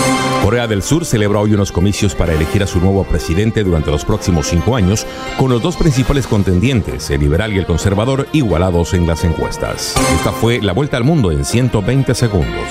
Corea 0.44 0.68
del 0.68 0.84
Sur 0.84 1.06
celebra 1.06 1.40
hoy 1.40 1.54
unos 1.54 1.72
comicios 1.72 2.14
para 2.14 2.41
elegir 2.42 2.64
a 2.64 2.68
su 2.68 2.80
nuevo 2.80 3.04
presidente 3.04 3.64
durante 3.64 3.92
los 3.92 4.04
próximos 4.04 4.48
cinco 4.48 4.76
años, 4.76 5.06
con 5.38 5.52
los 5.52 5.62
dos 5.62 5.78
principales 5.78 6.26
contendientes, 6.26 7.10
el 7.12 7.22
liberal 7.22 7.54
y 7.54 7.60
el 7.60 7.68
conservador, 7.68 8.28
igualados 8.34 8.94
en 8.96 9.06
las 9.06 9.24
encuestas. 9.24 9.96
Esta 10.16 10.32
fue 10.32 10.60
la 10.60 10.74
vuelta 10.74 10.98
al 10.98 11.04
mundo 11.04 11.32
en 11.32 11.46
120 11.46 12.16
segundos. 12.16 12.68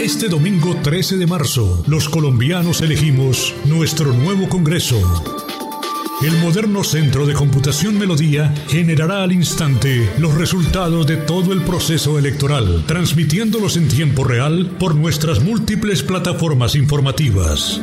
Este 0.00 0.28
domingo 0.28 0.76
13 0.82 1.16
de 1.16 1.26
marzo, 1.26 1.82
los 1.86 2.08
colombianos 2.08 2.80
elegimos 2.80 3.54
nuestro 3.64 4.12
nuevo 4.12 4.48
Congreso. 4.48 5.51
El 6.22 6.38
moderno 6.38 6.84
Centro 6.84 7.26
de 7.26 7.34
Computación 7.34 7.98
Melodía 7.98 8.54
generará 8.68 9.24
al 9.24 9.32
instante 9.32 10.08
los 10.18 10.32
resultados 10.34 11.04
de 11.04 11.16
todo 11.16 11.52
el 11.52 11.62
proceso 11.62 12.16
electoral, 12.16 12.84
transmitiéndolos 12.86 13.76
en 13.76 13.88
tiempo 13.88 14.22
real 14.22 14.70
por 14.78 14.94
nuestras 14.94 15.42
múltiples 15.42 16.04
plataformas 16.04 16.76
informativas. 16.76 17.80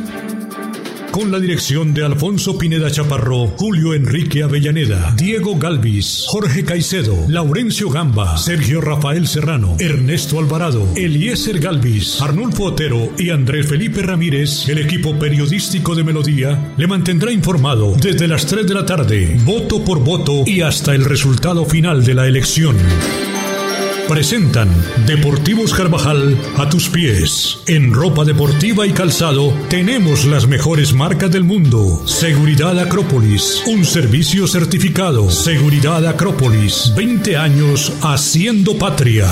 Con 1.10 1.32
la 1.32 1.40
dirección 1.40 1.92
de 1.92 2.04
Alfonso 2.04 2.56
Pineda 2.56 2.88
Chaparro, 2.88 3.48
Julio 3.56 3.94
Enrique 3.94 4.44
Avellaneda, 4.44 5.12
Diego 5.16 5.58
Galvis, 5.58 6.24
Jorge 6.28 6.64
Caicedo, 6.64 7.16
Laurencio 7.28 7.90
Gamba, 7.90 8.38
Sergio 8.38 8.80
Rafael 8.80 9.26
Serrano, 9.26 9.76
Ernesto 9.80 10.38
Alvarado, 10.38 10.86
Eliezer 10.94 11.58
Galvis, 11.58 12.20
Arnulfo 12.20 12.64
Otero 12.64 13.10
y 13.18 13.30
Andrés 13.30 13.66
Felipe 13.66 14.02
Ramírez, 14.02 14.68
el 14.68 14.78
equipo 14.78 15.18
periodístico 15.18 15.96
de 15.96 16.04
Melodía, 16.04 16.74
le 16.76 16.86
mantendrá 16.86 17.32
informado 17.32 17.96
desde 18.00 18.28
las 18.28 18.46
3 18.46 18.66
de 18.68 18.74
la 18.74 18.86
tarde, 18.86 19.36
voto 19.44 19.84
por 19.84 19.98
voto 20.04 20.44
y 20.46 20.60
hasta 20.60 20.94
el 20.94 21.04
resultado 21.04 21.64
final 21.64 22.04
de 22.04 22.14
la 22.14 22.28
elección. 22.28 22.76
Presentan 24.10 24.68
Deportivos 25.06 25.72
Carvajal 25.72 26.36
a 26.58 26.68
tus 26.68 26.88
pies. 26.88 27.60
En 27.68 27.94
ropa 27.94 28.24
deportiva 28.24 28.84
y 28.84 28.90
calzado 28.90 29.54
tenemos 29.68 30.24
las 30.24 30.48
mejores 30.48 30.92
marcas 30.92 31.30
del 31.30 31.44
mundo. 31.44 32.02
Seguridad 32.08 32.76
Acrópolis, 32.80 33.62
un 33.68 33.84
servicio 33.84 34.48
certificado. 34.48 35.30
Seguridad 35.30 36.04
Acrópolis, 36.08 36.92
20 36.96 37.36
años 37.36 37.92
haciendo 38.02 38.76
patria. 38.76 39.28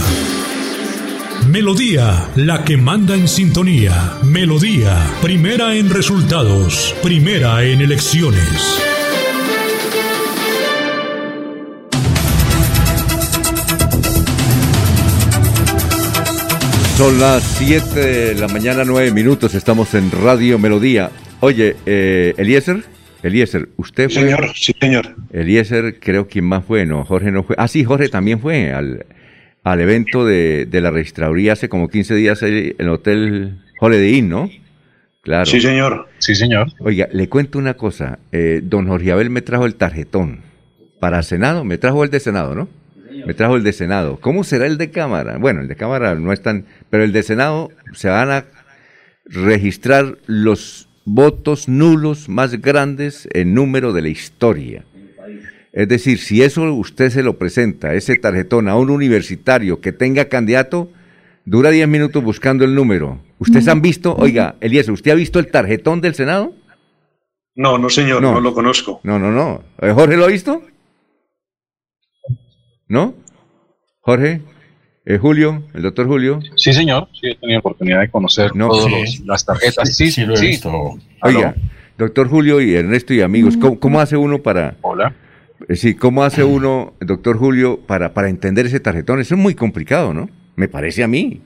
Melodía, 1.50 2.28
la 2.36 2.64
que 2.64 2.76
manda 2.76 3.16
en 3.16 3.26
sintonía. 3.26 4.18
Melodía, 4.22 4.96
primera 5.20 5.74
en 5.74 5.90
resultados, 5.90 6.94
primera 7.02 7.64
en 7.64 7.80
elecciones. 7.80 8.97
Son 16.98 17.20
las 17.20 17.44
7 17.44 17.94
de 18.00 18.34
la 18.34 18.48
mañana, 18.48 18.82
9 18.84 19.12
minutos. 19.12 19.54
Estamos 19.54 19.94
en 19.94 20.10
Radio 20.10 20.58
Melodía. 20.58 21.12
Oye, 21.38 21.76
eh, 21.86 22.34
Eliezer, 22.36 22.82
Eliezer, 23.22 23.68
usted 23.76 24.10
fue. 24.10 24.22
Señor, 24.22 24.50
sí, 24.56 24.74
señor. 24.80 25.14
Eliezer, 25.32 26.00
creo 26.00 26.26
que 26.26 26.42
más 26.42 26.64
fue, 26.64 26.86
no, 26.86 27.04
Jorge 27.04 27.30
no 27.30 27.44
fue. 27.44 27.54
Ah, 27.56 27.68
sí, 27.68 27.84
Jorge 27.84 28.08
también 28.08 28.40
fue 28.40 28.72
al, 28.72 29.06
al 29.62 29.80
evento 29.80 30.26
de, 30.26 30.66
de 30.66 30.80
la 30.80 30.90
registraduría 30.90 31.52
hace 31.52 31.68
como 31.68 31.86
15 31.88 32.16
días 32.16 32.42
en 32.42 32.74
el 32.76 32.88
Hotel 32.88 33.60
Holiday 33.78 34.16
Inn, 34.16 34.28
¿no? 34.28 34.50
Claro. 35.22 35.46
Sí, 35.46 35.60
señor. 35.60 36.08
Sí, 36.18 36.34
señor. 36.34 36.66
Oiga, 36.80 37.06
le 37.12 37.28
cuento 37.28 37.60
una 37.60 37.74
cosa. 37.74 38.18
Eh, 38.32 38.60
don 38.64 38.88
Jorge 38.88 39.12
Abel 39.12 39.30
me 39.30 39.42
trajo 39.42 39.66
el 39.66 39.76
tarjetón 39.76 40.40
para 40.98 41.22
Senado, 41.22 41.62
me 41.64 41.78
trajo 41.78 42.02
el 42.02 42.10
de 42.10 42.18
Senado, 42.18 42.56
¿no? 42.56 42.68
Me 43.26 43.34
trajo 43.34 43.56
el 43.56 43.62
de 43.62 43.72
Senado. 43.72 44.18
¿Cómo 44.20 44.44
será 44.44 44.66
el 44.66 44.78
de 44.78 44.90
Cámara? 44.90 45.38
Bueno, 45.38 45.60
el 45.60 45.68
de 45.68 45.76
Cámara 45.76 46.14
no 46.14 46.32
es 46.32 46.42
tan... 46.42 46.66
Pero 46.90 47.04
el 47.04 47.12
de 47.12 47.22
Senado 47.22 47.70
se 47.94 48.08
van 48.08 48.30
a 48.30 48.44
registrar 49.26 50.18
los 50.26 50.88
votos 51.04 51.68
nulos 51.68 52.28
más 52.28 52.60
grandes 52.60 53.28
en 53.32 53.54
número 53.54 53.92
de 53.92 54.02
la 54.02 54.08
historia. 54.08 54.84
Es 55.72 55.88
decir, 55.88 56.18
si 56.18 56.42
eso 56.42 56.72
usted 56.74 57.10
se 57.10 57.22
lo 57.22 57.38
presenta, 57.38 57.94
ese 57.94 58.16
tarjetón, 58.16 58.68
a 58.68 58.76
un 58.76 58.90
universitario 58.90 59.80
que 59.80 59.92
tenga 59.92 60.26
candidato, 60.26 60.90
dura 61.44 61.70
10 61.70 61.88
minutos 61.88 62.22
buscando 62.22 62.64
el 62.64 62.74
número. 62.74 63.20
¿Ustedes 63.38 63.68
han 63.68 63.80
visto, 63.80 64.14
oiga, 64.16 64.56
Elías, 64.60 64.88
¿usted 64.88 65.12
ha 65.12 65.14
visto 65.14 65.38
el 65.38 65.50
tarjetón 65.50 66.00
del 66.00 66.14
Senado? 66.14 66.52
No, 67.54 67.78
no, 67.78 67.90
señor, 67.90 68.22
no, 68.22 68.40
lo 68.40 68.54
conozco. 68.54 69.00
No, 69.02 69.18
no, 69.18 69.30
no. 69.30 69.62
¿Eh, 69.80 69.92
¿Jorge 69.92 70.16
lo 70.16 70.24
ha 70.24 70.28
visto? 70.28 70.62
¿No? 72.88 73.14
Jorge, 74.00 74.40
eh, 75.04 75.18
Julio, 75.18 75.62
el 75.74 75.82
doctor 75.82 76.06
Julio. 76.06 76.40
Sí, 76.56 76.72
señor. 76.72 77.08
Sí, 77.20 77.28
he 77.28 77.34
tenido 77.36 77.60
oportunidad 77.60 78.00
de 78.00 78.10
conocer 78.10 78.54
No, 78.56 78.68
todas 78.68 79.10
sí. 79.10 79.22
las 79.26 79.44
tarjetas. 79.44 79.94
Sí, 79.94 80.10
sí, 80.10 80.24
lo 80.24 80.34
he 80.34 80.38
sí. 80.38 80.46
visto. 80.48 80.98
Oiga, 81.22 81.54
doctor 81.96 82.28
Julio 82.28 82.60
y 82.60 82.74
Ernesto 82.74 83.12
y 83.12 83.20
amigos, 83.20 83.56
¿cómo, 83.56 83.78
cómo 83.78 84.00
hace 84.00 84.16
uno 84.16 84.38
para, 84.42 84.76
Hola. 84.82 85.14
Eh, 85.68 85.76
Sí, 85.76 85.94
¿cómo 85.94 86.22
hace 86.24 86.44
uno, 86.44 86.94
doctor 87.00 87.36
Julio, 87.38 87.80
para, 87.86 88.14
para 88.14 88.28
entender 88.28 88.66
ese 88.66 88.80
tarjetón? 88.80 89.20
Eso 89.20 89.34
es 89.34 89.40
muy 89.40 89.54
complicado, 89.54 90.14
¿no? 90.14 90.30
Me 90.56 90.68
parece 90.68 91.02
a 91.02 91.08
mí. 91.08 91.40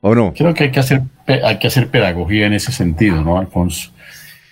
¿O 0.00 0.14
no? 0.14 0.34
Creo 0.34 0.52
que 0.54 0.64
hay 0.64 0.70
que 0.70 0.80
hacer, 0.80 1.02
hay 1.26 1.58
que 1.58 1.66
hacer 1.68 1.88
pedagogía 1.88 2.46
en 2.46 2.52
ese 2.52 2.70
sentido, 2.72 3.22
¿no, 3.22 3.38
Alfonso? 3.38 3.90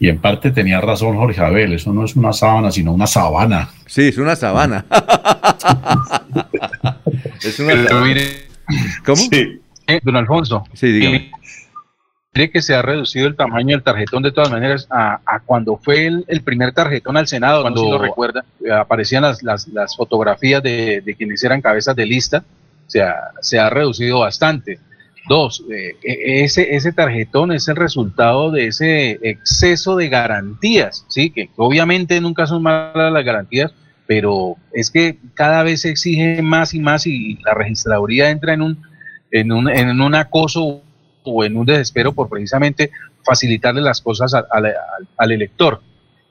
Y 0.01 0.09
en 0.09 0.19
parte 0.21 0.51
tenía 0.51 0.81
razón 0.81 1.17
Jorge 1.17 1.41
Abel, 1.41 1.73
eso 1.73 1.93
no 1.93 2.05
es 2.05 2.17
una 2.17 2.33
sábana, 2.33 2.71
sino 2.73 2.93
una 2.93 3.07
sabana. 3.07 3.69
Sí, 3.87 4.09
es 4.09 4.19
una 4.19 4.35
sabana. 4.37 4.85
es 7.43 7.59
una 7.61 7.87
sabana. 7.89 8.05
mire, 8.07 8.47
¿Cómo? 9.05 9.23
eh, 9.33 10.01
don 10.03 10.17
Alfonso, 10.17 10.65
Sí, 10.73 10.89
dígame. 10.93 11.17
eh, 11.17 11.31
mire 12.35 12.51
que 12.51 12.63
se 12.63 12.75
ha 12.75 12.83
reducido 12.83 13.27
el 13.29 13.37
tamaño 13.37 13.77
del 13.77 13.83
tarjetón 13.83 14.23
de 14.23 14.33
todas 14.33 14.51
maneras 14.51 14.87
a, 14.91 15.21
a 15.25 15.41
cuando 15.41 15.77
fue 15.77 16.07
el, 16.07 16.25
el 16.29 16.43
primer 16.43 16.73
tarjetón 16.73 17.17
al 17.17 17.27
Senado, 17.29 17.63
cuando 17.63 17.83
Cuando- 17.83 17.97
si 17.97 18.03
lo 18.03 18.09
recuerda, 18.09 18.45
eh, 18.65 18.73
aparecían 18.73 19.23
las, 19.23 19.43
las, 19.43 19.69
las 19.69 19.97
fotografías 19.97 20.63
de, 20.63 21.01
de 21.03 21.15
quienes 21.15 21.43
eran 21.45 21.61
cabezas 21.61 21.95
de 21.95 22.07
lista, 22.07 22.39
o 22.87 22.91
sea, 22.91 23.15
se 23.41 23.59
ha 23.59 23.71
reducido 23.71 24.21
bastante. 24.21 24.79
Dos, 25.29 25.65
eh, 25.71 25.97
e- 26.03 26.45
ese, 26.45 26.75
ese 26.75 26.93
tarjetón 26.93 27.53
es 27.53 27.67
el 27.69 27.77
resultado 27.77 28.51
de 28.51 28.67
ese 28.67 29.19
exceso 29.23 29.97
de 29.97 30.09
garantías, 30.09 31.07
¿sí? 31.09 31.31
Que 31.31 31.49
obviamente 31.57 32.21
nunca 32.21 32.47
son 32.47 32.63
malas 32.63 33.13
las 33.13 33.25
garantías, 33.25 33.73
pero 34.07 34.57
es 34.73 34.91
que 34.91 35.19
cada 35.35 35.63
vez 35.63 35.81
se 35.83 35.91
exige 35.91 36.43
más 36.43 36.75
y 36.75 36.81
más 36.81 37.07
y 37.07 37.39
la 37.45 37.55
registraduría 37.55 38.31
entra 38.31 38.53
en 38.53 38.61
un, 38.63 38.83
en 39.31 39.51
un, 39.51 39.69
en 39.71 40.01
un 40.01 40.15
acoso 40.15 40.83
o 41.23 41.45
en 41.45 41.57
un 41.57 41.65
desespero 41.65 42.13
por 42.13 42.29
precisamente 42.29 42.91
facilitarle 43.25 43.81
las 43.81 44.03
cosas 44.03 44.35
al, 44.35 44.45
al- 45.17 45.33
elector. 45.33 45.81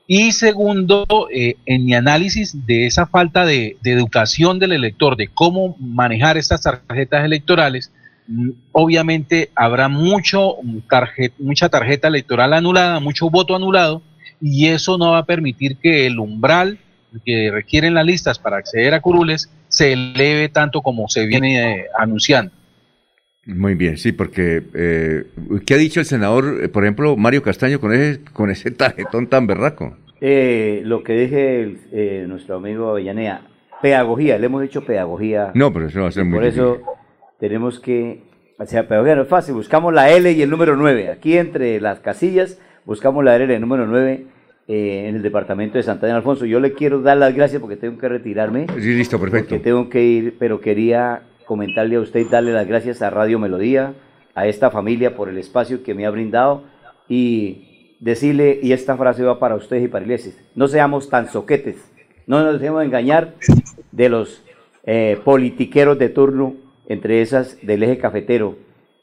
Y 0.05 0.33
segundo, 0.33 1.05
eh, 1.33 1.55
en 1.65 1.85
mi 1.85 1.95
análisis 1.95 2.67
de 2.67 2.85
esa 2.85 3.07
falta 3.07 3.45
de, 3.45 3.77
educación 3.83 4.59
del 4.59 4.73
elector, 4.73 5.15
de 5.15 5.29
cómo 5.29 5.75
manejar 5.79 6.37
estas 6.37 6.61
tarjetas 6.61 7.25
electorales, 7.25 7.91
obviamente 8.71 9.49
habrá 9.55 9.87
mucho 9.89 10.55
tarjet- 10.89 11.33
mucha 11.39 11.69
tarjeta 11.69 12.07
electoral 12.07 12.53
anulada, 12.53 12.99
mucho 12.99 13.29
voto 13.29 13.55
anulado, 13.55 14.01
y 14.41 14.67
eso 14.67 14.97
no 14.97 15.11
va 15.11 15.19
a 15.19 15.25
permitir 15.25 15.77
que 15.77 16.05
el 16.05 16.19
umbral 16.19 16.77
que 17.25 17.51
requieren 17.51 17.93
las 17.93 18.05
listas 18.05 18.39
para 18.39 18.57
acceder 18.57 18.93
a 18.93 19.01
curules 19.01 19.49
se 19.67 19.93
eleve 19.93 20.49
tanto 20.49 20.81
como 20.81 21.07
se 21.07 21.25
viene 21.27 21.81
eh, 21.81 21.85
anunciando. 21.97 22.51
Muy 23.45 23.75
bien, 23.75 23.97
sí, 23.97 24.13
porque 24.13 24.63
eh, 24.73 25.25
¿qué 25.65 25.73
ha 25.73 25.77
dicho 25.77 25.99
el 25.99 26.05
senador, 26.05 26.61
eh, 26.63 26.69
por 26.69 26.83
ejemplo, 26.83 27.17
Mario 27.17 27.43
Castaño 27.43 27.79
con 27.79 27.93
ese, 27.93 28.23
con 28.31 28.49
ese 28.49 28.71
tarjetón 28.71 29.27
tan 29.27 29.47
berraco? 29.47 29.97
Eh, 30.21 30.81
lo 30.85 31.03
que 31.03 31.13
dije 31.13 31.61
el- 31.61 31.79
eh, 31.91 32.25
nuestro 32.27 32.55
amigo 32.55 32.89
Avellaneda, 32.91 33.41
pedagogía, 33.81 34.37
le 34.37 34.45
hemos 34.45 34.61
dicho 34.61 34.85
pedagogía. 34.85 35.51
No, 35.53 35.73
pero 35.73 35.87
eso 35.87 36.01
va 36.01 36.07
a 36.07 36.11
ser 36.11 36.23
muy 36.23 36.37
Por 36.39 36.45
eso 36.45 36.81
tenemos 37.39 37.79
que 37.79 38.23
hacer 38.57 38.87
pedagogía, 38.87 39.15
no 39.15 39.23
es 39.23 39.27
fácil, 39.27 39.55
buscamos 39.55 39.93
la 39.93 40.09
L 40.11 40.31
y 40.31 40.41
el 40.41 40.49
número 40.49 40.75
9. 40.75 41.11
Aquí 41.11 41.37
entre 41.37 41.79
las 41.81 41.99
casillas 41.99 42.59
buscamos 42.85 43.23
la 43.23 43.35
L 43.35 43.51
y 43.51 43.55
el 43.55 43.61
número 43.61 43.85
9 43.87 44.25
eh, 44.67 45.05
en 45.09 45.15
el 45.15 45.21
departamento 45.21 45.77
de 45.77 45.83
Santana 45.83 46.15
Alfonso. 46.15 46.45
Yo 46.45 46.59
le 46.59 46.73
quiero 46.73 47.01
dar 47.01 47.17
las 47.17 47.35
gracias 47.35 47.59
porque 47.59 47.75
tengo 47.75 47.97
que 47.97 48.07
retirarme. 48.07 48.67
Sí, 48.79 48.93
listo, 48.93 49.19
perfecto. 49.19 49.49
Porque 49.49 49.63
tengo 49.63 49.89
que 49.89 50.03
ir, 50.03 50.35
pero 50.39 50.61
quería 50.61 51.23
comentarle 51.45 51.97
a 51.97 51.99
usted 51.99 52.21
y 52.21 52.25
darle 52.25 52.53
las 52.53 52.67
gracias 52.67 53.01
a 53.01 53.09
Radio 53.09 53.39
Melodía, 53.39 53.93
a 54.35 54.47
esta 54.47 54.71
familia 54.71 55.15
por 55.15 55.29
el 55.29 55.37
espacio 55.37 55.83
que 55.83 55.93
me 55.93 56.05
ha 56.05 56.09
brindado 56.09 56.63
y 57.09 57.95
decirle, 57.99 58.59
y 58.61 58.71
esta 58.71 58.97
frase 58.97 59.23
va 59.23 59.39
para 59.39 59.55
ustedes 59.55 59.83
y 59.83 59.87
para 59.87 60.03
Iglesias, 60.03 60.35
no 60.55 60.67
seamos 60.67 61.09
tan 61.09 61.29
soquetes, 61.29 61.77
no 62.27 62.43
nos 62.43 62.59
dejemos 62.59 62.83
engañar 62.83 63.35
de 63.91 64.09
los 64.09 64.43
eh, 64.85 65.19
politiqueros 65.23 65.97
de 65.99 66.09
turno, 66.09 66.55
entre 66.93 67.21
esas 67.21 67.57
del 67.61 67.83
eje 67.83 67.97
cafetero, 67.97 68.55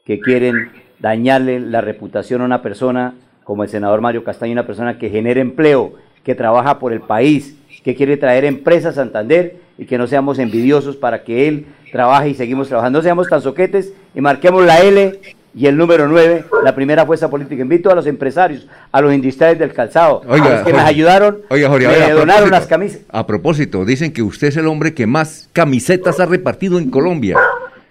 que 0.04 0.20
quieren 0.20 0.70
dañarle 0.98 1.60
la 1.60 1.80
reputación 1.80 2.40
a 2.42 2.44
una 2.44 2.62
persona 2.62 3.14
como 3.44 3.62
el 3.64 3.68
senador 3.68 4.00
Mario 4.00 4.24
Castaño, 4.24 4.52
una 4.52 4.66
persona 4.66 4.98
que 4.98 5.10
genera 5.10 5.40
empleo, 5.40 5.94
que 6.24 6.34
trabaja 6.34 6.78
por 6.78 6.92
el 6.92 7.00
país, 7.00 7.56
que 7.82 7.94
quiere 7.94 8.16
traer 8.16 8.44
empresas 8.44 8.92
a 8.96 9.02
Santander 9.02 9.56
y 9.78 9.86
que 9.86 9.98
no 9.98 10.06
seamos 10.06 10.38
envidiosos 10.38 10.96
para 10.96 11.24
que 11.24 11.48
él 11.48 11.66
trabaje 11.90 12.30
y 12.30 12.34
seguimos 12.34 12.68
trabajando. 12.68 12.98
No 12.98 13.02
seamos 13.02 13.28
tan 13.28 13.40
soquetes 13.40 13.92
y 14.14 14.20
marquemos 14.20 14.64
la 14.64 14.80
L 14.80 15.18
y 15.54 15.66
el 15.66 15.76
número 15.76 16.06
9, 16.06 16.44
la 16.62 16.74
primera 16.74 17.04
fuerza 17.04 17.28
política. 17.28 17.62
Invito 17.62 17.90
a 17.90 17.94
los 17.94 18.06
empresarios, 18.06 18.66
a 18.92 19.00
los 19.00 19.12
industriales 19.12 19.58
del 19.58 19.72
calzado, 19.72 20.22
a 20.28 20.36
los 20.36 20.66
que 20.66 20.72
nos 20.72 20.82
ayudaron, 20.82 21.38
Oiga, 21.48 21.68
Jorge, 21.68 21.88
me 21.88 21.98
ver, 21.98 22.14
donaron 22.14 22.50
las 22.50 22.66
camisas. 22.66 23.00
A 23.08 23.26
propósito, 23.26 23.84
dicen 23.84 24.12
que 24.12 24.22
usted 24.22 24.48
es 24.48 24.56
el 24.56 24.66
hombre 24.66 24.94
que 24.94 25.06
más 25.06 25.48
camisetas 25.52 26.20
ha 26.20 26.26
repartido 26.26 26.78
en 26.78 26.90
Colombia. 26.90 27.36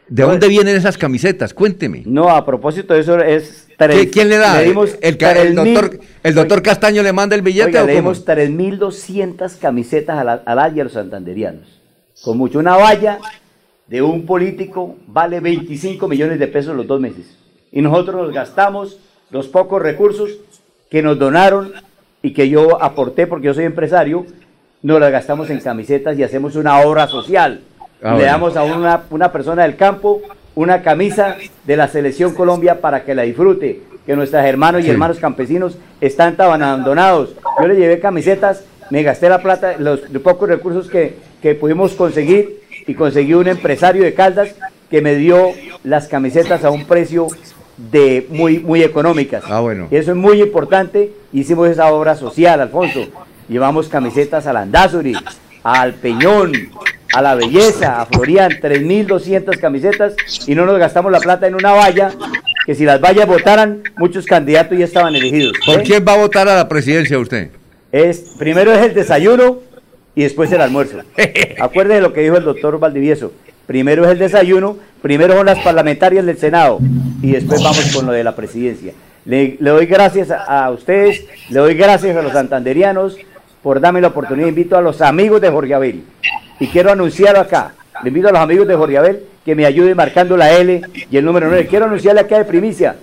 ¿De 0.09 0.23
dónde 0.23 0.47
vienen 0.47 0.75
esas 0.75 0.97
camisetas? 0.97 1.53
Cuénteme. 1.53 2.03
No, 2.05 2.29
a 2.29 2.45
propósito 2.45 2.93
de 2.93 3.01
eso 3.01 3.19
es... 3.19 3.67
¿Qué- 3.77 4.09
¿Quién 4.09 4.27
le 4.29 4.37
da? 4.37 4.59
Le 4.59 4.65
dimos 4.67 4.97
el, 5.01 5.17
ca- 5.17 5.31
el 5.33 5.55
3.000 5.55 5.73
doctor, 5.73 5.99
el 6.23 6.33
doctor 6.35 6.61
Castaño 6.61 7.01
le 7.03 7.13
manda 7.13 7.35
el 7.35 7.41
billete 7.41 7.67
Oiga, 7.67 7.83
o 7.83 7.87
le 7.87 7.95
dimos 7.95 8.25
3.200 8.25 9.57
camisetas 9.59 10.17
a 10.17 10.23
la, 10.23 10.33
a 10.45 10.55
la 10.55 10.63
a 10.63 10.69
los 10.69 10.91
santanderianos. 10.93 11.79
Con 12.21 12.37
mucho. 12.37 12.59
Una 12.59 12.75
valla 12.75 13.19
de 13.87 14.01
un 14.01 14.25
político 14.25 14.97
vale 15.07 15.39
25 15.39 16.07
millones 16.07 16.39
de 16.39 16.47
pesos 16.47 16.75
los 16.75 16.85
dos 16.87 16.99
meses. 16.99 17.37
Y 17.71 17.81
nosotros 17.81 18.21
nos 18.23 18.33
gastamos 18.33 18.97
los 19.31 19.47
pocos 19.47 19.81
recursos 19.81 20.31
que 20.89 21.01
nos 21.01 21.17
donaron 21.17 21.71
y 22.21 22.33
que 22.33 22.49
yo 22.49 22.81
aporté 22.83 23.27
porque 23.27 23.45
yo 23.47 23.53
soy 23.53 23.63
empresario, 23.65 24.25
nos 24.81 24.99
las 24.99 25.11
gastamos 25.11 25.49
en 25.49 25.59
camisetas 25.61 26.17
y 26.17 26.23
hacemos 26.23 26.55
una 26.55 26.79
obra 26.81 27.07
social. 27.07 27.61
Ah, 28.01 28.15
le 28.15 28.23
damos 28.25 28.55
a 28.55 28.63
una, 28.63 29.01
una 29.09 29.31
persona 29.31 29.63
del 29.63 29.75
campo 29.75 30.21
una 30.55 30.81
camisa 30.81 31.37
de 31.65 31.77
la 31.77 31.87
Selección 31.87 32.33
Colombia 32.33 32.81
para 32.81 33.03
que 33.05 33.15
la 33.15 33.21
disfrute, 33.23 33.81
que 34.05 34.15
nuestros 34.15 34.43
hermanos 34.43 34.81
y 34.81 34.85
Sí. 34.85 34.89
hermanos 34.89 35.17
campesinos 35.17 35.77
están 36.01 36.35
tan 36.35 36.61
abandonados. 36.61 37.33
Yo 37.61 37.67
le 37.67 37.75
llevé 37.75 37.99
camisetas, 37.99 38.65
me 38.89 39.03
gasté 39.03 39.29
la 39.29 39.41
plata, 39.41 39.75
los, 39.77 40.09
los 40.09 40.21
pocos 40.21 40.49
recursos 40.49 40.89
que, 40.89 41.15
que 41.41 41.55
pudimos 41.55 41.93
conseguir 41.93 42.59
y 42.87 42.93
conseguí 42.93 43.35
un 43.35 43.47
empresario 43.47 44.03
de 44.03 44.13
Caldas 44.13 44.53
que 44.89 45.01
me 45.01 45.15
dio 45.15 45.51
las 45.85 46.07
camisetas 46.09 46.65
a 46.65 46.71
un 46.71 46.85
precio 46.85 47.27
de 47.77 48.27
muy, 48.29 48.59
muy 48.59 48.83
económicas. 48.83 49.43
Ah, 49.47 49.61
bueno. 49.61 49.87
Y 49.89 49.95
eso 49.95 50.11
es 50.11 50.17
muy 50.17 50.41
importante. 50.41 51.13
Hicimos 51.31 51.69
esa 51.69 51.89
obra 51.93 52.15
social, 52.15 52.59
Alfonso. 52.59 53.07
Llevamos 53.47 53.87
camisetas 53.87 54.45
al 54.45 54.57
Andazuri, 54.57 55.15
al 55.63 55.93
Peñón, 55.93 56.51
a 57.13 57.21
la 57.21 57.35
Belleza, 57.35 58.01
a 58.01 58.05
Florian, 58.05 58.51
3.200 58.51 59.57
camisetas 59.59 60.15
y 60.47 60.55
no 60.55 60.65
nos 60.65 60.77
gastamos 60.77 61.11
la 61.11 61.19
plata 61.19 61.47
en 61.47 61.55
una 61.55 61.71
valla 61.71 62.11
que 62.65 62.75
si 62.75 62.85
las 62.85 63.01
vallas 63.01 63.27
votaran, 63.27 63.81
muchos 63.97 64.25
candidatos 64.25 64.77
ya 64.77 64.85
estaban 64.85 65.15
elegidos. 65.15 65.53
¿Por 65.65 65.83
quién 65.83 66.05
va 66.07 66.13
a 66.13 66.17
votar 66.17 66.47
a 66.47 66.55
la 66.55 66.67
presidencia 66.69 67.17
usted? 67.17 67.49
Es, 67.91 68.35
primero 68.37 68.71
es 68.71 68.85
el 68.85 68.93
desayuno 68.93 69.59
y 70.13 70.23
después 70.23 70.51
el 70.51 70.61
almuerzo. 70.61 70.99
Acuérdense 71.59 71.95
de 71.95 72.01
lo 72.01 72.13
que 72.13 72.21
dijo 72.21 72.37
el 72.37 72.43
doctor 72.43 72.79
Valdivieso. 72.79 73.31
Primero 73.65 74.05
es 74.05 74.11
el 74.11 74.19
desayuno, 74.19 74.77
primero 75.01 75.35
son 75.35 75.45
las 75.45 75.59
parlamentarias 75.59 76.25
del 76.25 76.37
Senado 76.37 76.79
y 77.21 77.31
después 77.31 77.61
vamos 77.63 77.91
con 77.95 78.05
lo 78.05 78.11
de 78.11 78.23
la 78.23 78.35
presidencia. 78.35 78.93
Le, 79.25 79.57
le 79.59 79.69
doy 79.69 79.85
gracias 79.85 80.31
a, 80.31 80.65
a 80.65 80.71
ustedes, 80.71 81.23
le 81.49 81.59
doy 81.59 81.73
gracias 81.75 82.15
a 82.15 82.21
los 82.21 82.33
santanderianos 82.33 83.17
por 83.61 83.79
darme 83.79 84.01
la 84.01 84.07
oportunidad. 84.07 84.47
Invito 84.47 84.77
a 84.77 84.81
los 84.81 85.01
amigos 85.01 85.41
de 85.41 85.49
Jorge 85.49 85.73
Abel 85.73 86.03
y 86.59 86.67
quiero 86.67 86.91
anunciarlo 86.91 87.39
acá. 87.41 87.73
Le 88.03 88.09
invito 88.09 88.29
a 88.29 88.31
los 88.31 88.41
amigos 88.41 88.67
de 88.67 88.75
Jorge 88.75 88.97
Abel 88.97 89.23
que 89.43 89.55
me 89.55 89.65
ayuden 89.65 89.95
marcando 89.95 90.37
la 90.37 90.51
L 90.53 90.81
y 91.09 91.17
el 91.17 91.25
número 91.25 91.47
9. 91.47 91.67
Quiero 91.67 91.85
anunciarle 91.85 92.21
acá 92.21 92.37
de 92.37 92.45
primicia. 92.45 92.95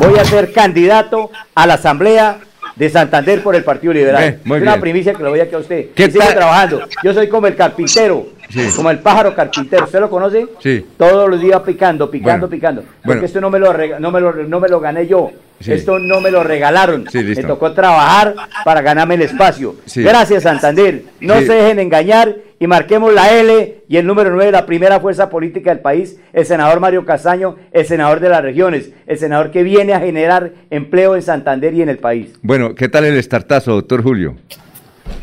Voy 0.00 0.18
a 0.18 0.24
ser 0.24 0.52
candidato 0.52 1.30
a 1.54 1.66
la 1.66 1.74
Asamblea 1.74 2.38
de 2.76 2.90
Santander 2.90 3.42
por 3.42 3.54
el 3.54 3.64
Partido 3.64 3.92
Liberal. 3.92 4.40
Es 4.44 4.50
una 4.50 4.58
bien. 4.72 4.80
primicia 4.80 5.14
que 5.14 5.22
lo 5.22 5.30
voy 5.30 5.40
aquí 5.40 5.54
a 5.54 5.58
usted. 5.58 5.86
¿Qué 5.94 6.04
Y 6.04 6.10
sigo 6.10 6.24
trabajando. 6.26 6.82
Yo 7.02 7.14
soy 7.14 7.28
como 7.28 7.46
el 7.46 7.56
carpintero, 7.56 8.26
Sí. 8.52 8.68
como 8.76 8.90
el 8.90 8.98
pájaro 8.98 9.34
carpintero. 9.34 9.84
¿Usted 9.84 10.00
lo 10.00 10.10
conoce? 10.10 10.46
Sí. 10.60 10.84
Todos 10.96 11.28
los 11.30 11.40
días 11.40 11.60
picando, 11.62 12.10
picando, 12.10 12.46
Bueno, 12.46 12.50
picando. 12.50 12.82
Porque 12.82 12.98
bueno. 13.04 13.24
esto 13.24 13.40
no 13.40 13.50
me, 13.50 13.58
lo 13.58 13.72
no, 13.98 14.10
me 14.10 14.20
lo, 14.20 14.32
no 14.34 14.60
me 14.60 14.68
lo 14.68 14.80
gané 14.80 15.06
yo. 15.06 15.30
Sí. 15.60 15.72
Esto 15.72 15.98
no 15.98 16.20
me 16.20 16.30
lo 16.30 16.42
regalaron. 16.42 17.06
Sí, 17.10 17.22
me 17.22 17.36
tocó 17.36 17.72
trabajar 17.72 18.34
para 18.64 18.82
ganarme 18.82 19.14
el 19.14 19.22
espacio. 19.22 19.76
Sí. 19.86 20.02
Gracias, 20.02 20.42
Santander. 20.42 21.04
No 21.20 21.38
se 21.40 21.52
dejen 21.52 21.78
engañar 21.78 22.36
y 22.58 22.66
marquemos 22.66 23.12
la 23.12 23.32
L 23.38 23.82
y 23.88 23.96
el 23.96 24.06
número 24.06 24.30
9, 24.30 24.52
la 24.52 24.66
primera 24.66 25.00
fuerza 25.00 25.28
política 25.28 25.70
del 25.70 25.80
país, 25.80 26.18
el 26.32 26.46
senador 26.46 26.78
Mario 26.80 27.04
Castaño, 27.04 27.56
el 27.72 27.86
senador 27.86 28.20
de 28.20 28.28
las 28.28 28.42
regiones, 28.42 28.90
el 29.06 29.18
senador 29.18 29.50
que 29.50 29.62
viene 29.62 29.94
a 29.94 30.00
generar 30.00 30.52
empleo 30.70 31.16
en 31.16 31.22
Santander 31.22 31.74
y 31.74 31.82
en 31.82 31.88
el 31.88 31.98
país. 31.98 32.32
Bueno, 32.42 32.74
¿qué 32.74 32.88
tal 32.88 33.04
el 33.04 33.16
estartazo, 33.16 33.72
doctor 33.72 34.02
Julio? 34.02 34.36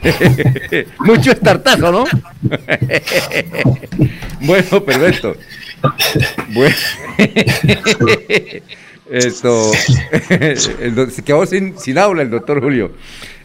Mucho 0.99 1.31
estartazo, 1.31 1.91
¿no? 1.91 2.05
bueno, 4.41 4.83
perfecto. 4.83 5.35
Bueno, 6.49 6.75
esto, 9.09 9.71
se 9.73 11.23
quedó 11.23 11.45
sin, 11.45 11.79
sin 11.79 11.97
habla 11.97 12.23
el 12.23 12.29
doctor 12.29 12.61
Julio. 12.61 12.91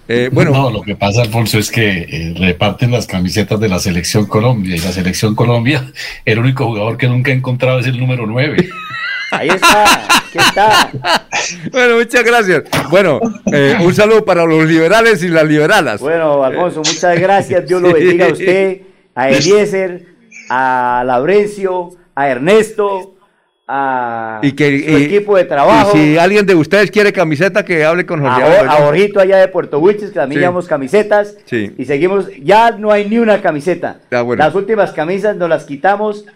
Eh, 0.07 0.29
bueno. 0.33 0.51
No, 0.51 0.71
lo 0.71 0.83
que 0.83 0.97
pasa, 0.97 1.23
Alfonso, 1.23 1.59
es 1.59 1.71
que 1.71 1.89
eh, 1.89 2.35
reparten 2.37 2.91
las 2.91 3.07
camisetas 3.07 3.59
de 3.59 3.69
la 3.69 3.79
Selección 3.79 4.27
Colombia 4.27 4.77
y 4.77 4.81
la 4.81 4.93
Selección 4.93 5.35
Colombia, 5.35 5.91
el 6.25 6.39
único 6.39 6.67
jugador 6.67 6.99
que 6.99 7.09
nunca 7.09 7.31
he 7.31 7.35
encontrado 7.35 7.79
es 7.79 7.87
el 7.87 7.99
número 7.99 8.27
9. 8.27 8.69
Ahí 9.39 9.49
está, 9.49 9.85
aquí 9.85 10.39
está. 10.39 10.91
Bueno, 11.73 11.97
muchas 11.97 12.25
gracias. 12.25 12.63
Bueno, 12.91 13.21
eh, 13.53 13.77
un 13.81 13.95
saludo 13.95 14.25
para 14.25 14.45
los 14.45 14.65
liberales 14.65 15.23
y 15.23 15.29
las 15.29 15.45
liberalas. 15.45 16.01
Bueno, 16.01 16.45
Alfonso, 16.45 16.79
muchas 16.79 17.19
gracias. 17.19 17.67
Dios 17.67 17.83
lo 17.83 17.93
bendiga 17.93 18.27
a 18.27 18.33
usted, 18.33 18.81
a 19.15 19.31
Eliezer, 19.31 20.07
a 20.51 21.03
Laurencio, 21.07 21.91
a 22.15 22.29
Ernesto, 22.29 23.17
a 23.67 24.41
y 24.43 24.53
que 24.53 24.85
su 24.89 24.97
equipo 24.97 25.37
de 25.37 25.45
trabajo. 25.45 25.97
Y 25.97 26.01
si 26.01 26.19
alguien 26.19 26.47
de 26.47 26.55
ustedes 26.55 26.91
quiere 26.91 27.13
camiseta, 27.13 27.65
que 27.65 27.85
hable 27.85 28.05
con 28.07 28.21
Jorge. 28.21 28.43
A, 28.43 28.73
a 28.73 29.23
allá 29.23 29.37
de 29.39 29.49
Puerto 29.49 29.79
Huiches, 29.79 30.11
que 30.11 30.17
también 30.17 30.39
Sí. 30.39 30.43
llevamos 30.43 30.67
camisetas. 30.67 31.37
Sí. 31.47 31.75
Y 31.79 31.85
seguimos, 31.87 32.29
ya 32.43 32.71
no 32.73 32.93
hay 32.93 33.09
ni 33.09 33.19
una 33.19 33.41
camiseta. 33.41 34.01
Ah, 34.11 34.23
bueno. 34.23 34.45
Las 34.45 34.55
últimas 34.55 34.93
camisas 34.93 35.37
nos 35.37 35.49
las 35.49 35.65
quitamos 35.65 36.27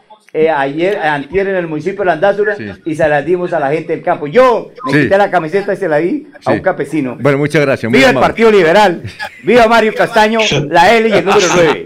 eh, 0.45 0.51
ayer, 0.51 0.99
antier 0.99 1.49
en 1.49 1.57
el 1.57 1.67
municipio 1.67 2.01
de 2.01 2.07
Landázura 2.07 2.57
y 2.85 2.95
se 2.95 3.09
las 3.09 3.25
dimos 3.25 3.53
a 3.53 3.59
la 3.61 3.71
gente 3.71 3.93
del 3.95 4.03
campo. 4.05 4.27
Yo 4.27 4.73
me 4.87 4.93
Sí. 4.93 4.99
quité 5.03 5.19
la 5.19 5.31
camiseta 5.31 5.73
y 5.73 5.77
se 5.77 5.89
la 5.89 5.97
di 5.97 6.27
a 6.35 6.51
Sí. 6.51 6.57
un 6.57 6.61
campesino. 6.61 7.17
Bueno, 7.21 7.39
muchas 7.39 7.63
gracias. 7.63 7.91
Viva 7.91 8.05
el 8.05 8.11
amable. 8.11 8.27
Partido 8.29 8.51
Liberal, 8.51 9.03
viva 9.43 9.67
Mario 9.67 9.93
Castaño, 9.95 10.39
la 10.69 10.95
L 10.95 11.09
y 11.09 11.13
el 11.13 11.25
número 11.25 11.47
9. 11.55 11.85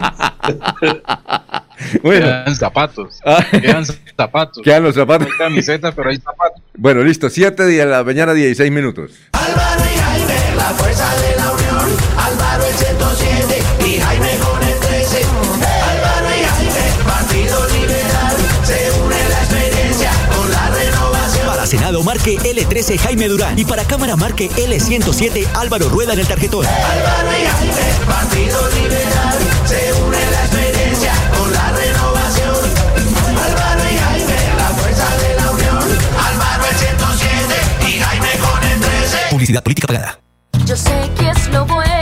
Bueno. 2.03 2.27
Quedan 2.27 2.55
zapatos. 2.57 3.21
Ah. 3.25 3.45
Quedan 3.51 3.85
zapatos. 3.87 4.63
Quedan 4.63 4.83
los 4.85 4.95
zapatos. 4.95 5.27
No 5.29 5.33
hay 5.33 5.39
camiseta, 5.39 5.93
pero 5.93 6.11
hay 6.11 6.17
zapatos. 6.17 6.63
Bueno, 6.77 7.03
listo. 7.03 7.29
7 7.31 7.65
de 7.65 7.87
la 7.87 8.05
mañana, 8.05 8.33
16 8.35 8.71
minutos. 8.71 9.13
La 9.33 10.65
fuerza 10.75 11.09
de 11.23 11.37
la 11.37 11.42
Marque 22.03 22.39
L13 22.39 22.99
Jaime 22.99 23.29
Durán 23.29 23.59
y 23.59 23.65
para 23.65 23.85
Cámara 23.85 24.17
marque 24.17 24.51
L107 24.51 25.47
Álvaro 25.55 25.89
Rueda 25.89 26.13
en 26.15 26.21
el 26.21 26.27
tarjetón. 26.27 26.67
Álvaro 26.67 27.29
y 27.39 27.47
Jaime, 27.47 28.07
Partido 28.07 28.69
Liberal, 28.71 29.39
se 29.67 29.93
une 30.03 30.19
la 30.31 30.45
experiencia 30.47 31.13
con 31.39 31.53
la 31.53 31.73
renovación. 31.73 32.57
Álvaro 33.45 33.83
y 33.91 33.97
Jaime, 33.97 34.37
la 34.57 34.69
fuerza 34.69 35.17
de 35.17 35.35
la 35.37 35.51
unión, 35.51 35.99
Álvaro 36.27 36.65
el 36.71 36.77
107 36.77 37.89
y 37.89 38.01
Jaime 38.01 38.29
con 38.39 38.65
el 38.65 38.81
13. 38.81 39.19
Publicidad 39.31 39.63
política 39.63 39.87
pagada. 39.87 40.19
Yo 40.67 40.77
sé 40.77 41.11
que 41.19 41.31
es 41.31 41.49
lo 41.49 41.65
bueno. 41.67 42.02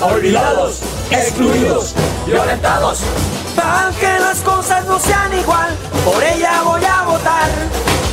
Olvidados, 0.00 0.78
excluidos, 1.10 1.94
violentados. 2.24 3.00
Para 3.54 3.90
que 4.00 4.18
las 4.18 4.38
cosas 4.38 4.86
no 4.86 4.98
sean 4.98 5.38
igual, 5.38 5.76
por 6.02 6.22
ella 6.24 6.62
voy 6.64 6.82
a 6.82 7.02
votar. 7.02 7.50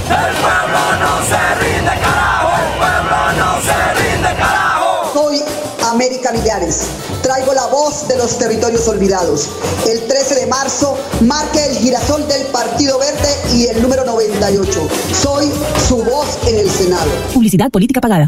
El 0.09 0.35
pueblo 0.35 0.80
no 1.00 1.24
se 1.24 1.56
rinde, 1.64 1.92
carajo. 2.03 2.50
El 2.50 2.77
pueblo 2.77 3.45
no 3.45 3.61
se 3.61 3.93
rinde, 4.03 4.27
carajo. 4.38 5.14
Soy 5.14 5.42
América 5.90 6.34
Millares. 6.34 6.90
Traigo 7.22 7.53
la 7.53 7.67
voz 7.67 8.09
de 8.09 8.17
los 8.17 8.38
territorios 8.38 8.85
olvidados. 8.90 9.50
El 9.88 10.06
13 10.06 10.35
de 10.35 10.48
marzo 10.48 10.98
marque 11.22 11.66
el 11.66 11.77
girasol 11.77 12.27
del 12.27 12.45
Partido 12.48 13.00
Verde 13.00 13.30
y 13.53 13.67
el 13.67 13.82
número 13.82 14.03
98. 14.03 14.88
Soy 15.14 15.50
su 15.88 16.03
voz 16.03 16.40
en 16.45 16.58
el 16.59 16.69
Senado. 16.69 17.09
Publicidad 17.34 17.72
política 17.72 18.01
pagada. 18.01 18.27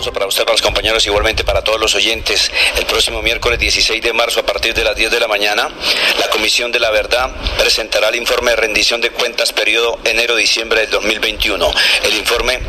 Para 0.00 0.26
usted, 0.26 0.44
para 0.44 0.54
los 0.54 0.62
compañeros, 0.62 1.04
igualmente 1.04 1.44
para 1.44 1.62
todos 1.62 1.78
los 1.78 1.94
oyentes. 1.94 2.50
El 2.78 2.86
próximo 2.86 3.20
miércoles 3.20 3.58
16 3.58 4.02
de 4.02 4.14
marzo, 4.14 4.40
a 4.40 4.46
partir 4.46 4.72
de 4.72 4.82
las 4.82 4.96
10 4.96 5.10
de 5.10 5.20
la 5.20 5.28
mañana, 5.28 5.68
la 6.18 6.28
Comisión 6.30 6.72
de 6.72 6.80
la 6.80 6.90
Verdad 6.90 7.30
presentará 7.58 8.08
el 8.08 8.16
informe 8.16 8.52
de 8.52 8.56
rendición 8.56 9.02
de 9.02 9.10
cuentas 9.10 9.52
periodo 9.52 9.98
enero-diciembre 10.04 10.80
del 10.80 10.90
2021. 10.90 11.70
El 12.04 12.14
informe 12.14 12.60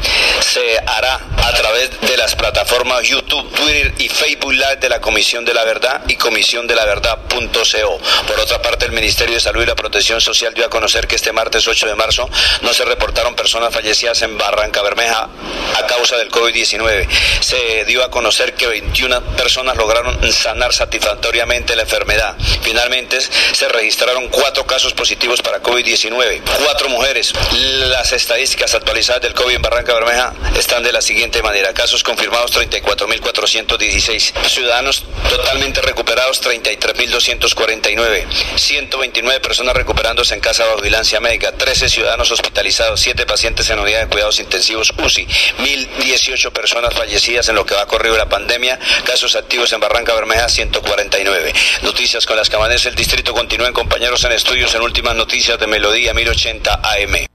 se 0.42 0.78
hará 0.86 1.22
a 1.38 1.54
través 1.54 2.02
de 2.02 2.18
las 2.18 2.36
plataformas 2.36 3.08
YouTube, 3.08 3.50
Twitter 3.54 3.94
y 3.98 4.10
Facebook 4.10 4.52
Live 4.52 4.78
de 4.82 4.90
la 4.90 5.00
Comisión 5.00 5.46
de 5.46 5.54
la 5.54 5.64
Verdad 5.64 6.02
y 6.10 6.18
Comisión 6.18 6.68
de 6.68 6.76
la 6.76 6.84
Verdad.co. 6.84 8.00
Por 8.28 8.40
otra 8.42 8.62
parte, 8.62 8.86
el 8.86 8.92
Ministerio 8.92 9.36
de 9.36 9.40
Salud 9.40 9.64
y 9.64 9.68
la 9.68 9.76
Protección 9.76 10.20
Social 10.20 10.54
dio 10.54 10.66
a 10.66 10.70
conocer 10.70 11.08
que 11.08 11.16
este 11.16 11.32
martes 11.32 11.66
8 11.66 11.88
de 11.88 11.96
marzo 11.96 12.30
no 12.62 12.74
se 12.74 12.84
reportaron 12.84 13.36
personas 13.36 13.74
fallecidas 13.74 14.22
en 14.22 14.38
Barranca 14.38 14.82
Bermeja 14.82 15.30
a 15.78 15.88
causa 15.88 16.18
del 16.18 16.30
COVID-19. 16.30 17.08
Se 17.40 17.86
dio 17.86 18.04
a 18.04 18.12
conocer 18.12 18.54
que 18.56 18.68
21 18.68 19.22
personas 19.36 19.78
lograron 19.78 20.32
sanar 20.32 20.74
satisfactoriamente 20.74 21.76
la 21.76 21.84
enfermedad. 21.84 22.36
Finalmente, 22.62 23.20
se 23.22 23.68
registraron 23.70 24.30
cuatro 24.30 24.66
casos 24.66 24.94
positivos 24.94 25.42
para 25.42 25.62
COVID-19, 25.62 26.42
cuatro 26.64 26.90
mujeres. 26.90 27.34
Las 27.52 28.12
estadísticas 28.14 28.74
actualizadas 28.74 29.22
del 29.22 29.34
COVID 29.34 29.56
en 29.56 29.62
Barranca 29.62 29.94
Bermeja 29.94 30.34
están 30.58 30.84
de 30.84 30.92
la 30.92 31.02
siguiente 31.02 31.42
manera. 31.44 31.74
Casos 31.74 32.04
confirmados 32.04 32.52
34.416. 32.54 34.34
Ciudadanos 34.48 35.04
totalmente 35.30 35.82
recuperados 35.82 36.42
33.249. 36.44 38.26
129 38.56 39.40
personas 39.40 39.76
recuperándose 39.76 40.34
en 40.34 40.40
casa 40.40 40.66
bajo 40.66 40.78
vigilancia 40.78 41.20
médica. 41.20 41.52
13 41.52 41.90
ciudadanos 41.90 42.32
hospitalizados. 42.32 43.00
7 43.00 43.26
pacientes 43.26 43.70
en 43.70 43.80
unidad 43.80 44.02
de 44.02 44.08
cuidados 44.08 44.40
intensivos 44.40 44.92
UCI. 44.98 45.28
1.018 45.60 46.52
personas 46.52 46.94
fallecidas 46.94 47.11
en 47.14 47.56
lo 47.56 47.66
que 47.66 47.76
va 47.76 47.86
corrido 47.86 48.18
la 48.18 48.30
pandemia. 48.30 48.80
Casos 49.06 49.36
activos 49.36 49.72
en 49.74 49.82
Barranca 49.82 50.14
Bermeja 50.14 50.48
149. 50.48 51.54
Noticias 51.84 52.26
con 52.26 52.38
las 52.38 52.50
que 52.50 52.56
amanece 52.56 52.90
el 52.90 52.96
distrito. 52.96 53.34
Continúen 53.34 53.74
compañeros 53.74 54.24
en 54.24 54.32
estudios 54.32 54.74
en 54.76 54.82
últimas 54.82 55.16
noticias 55.16 55.60
de 55.60 55.68
Melodía 55.68 56.14
1080 56.14 56.74
AM. 56.74 57.26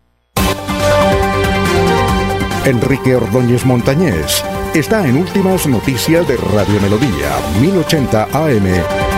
Enrique 2.64 3.14
Ordóñez 3.14 3.64
Montañés 3.64 4.42
está 4.74 5.06
en 5.06 5.18
Últimas 5.18 5.66
Noticias 5.66 6.26
de 6.26 6.36
Radio 6.36 6.80
Melodía 6.80 7.38
1080 7.60 8.28
AM. 8.32 9.15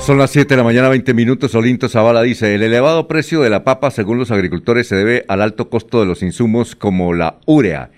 Son 0.00 0.16
las 0.16 0.30
7 0.30 0.48
de 0.48 0.56
la 0.56 0.64
mañana, 0.64 0.88
20 0.88 1.12
minutos. 1.12 1.54
Olinto 1.54 1.86
Zavala 1.86 2.22
dice, 2.22 2.54
el 2.54 2.62
elevado 2.62 3.06
precio 3.06 3.42
de 3.42 3.50
la 3.50 3.64
papa, 3.64 3.90
según 3.90 4.18
los 4.18 4.30
agricultores, 4.30 4.88
se 4.88 4.96
debe 4.96 5.24
al 5.28 5.42
alto 5.42 5.68
costo 5.68 6.00
de 6.00 6.06
los 6.06 6.22
insumos 6.22 6.74
como 6.74 7.12
la 7.12 7.36
urea. 7.46 7.90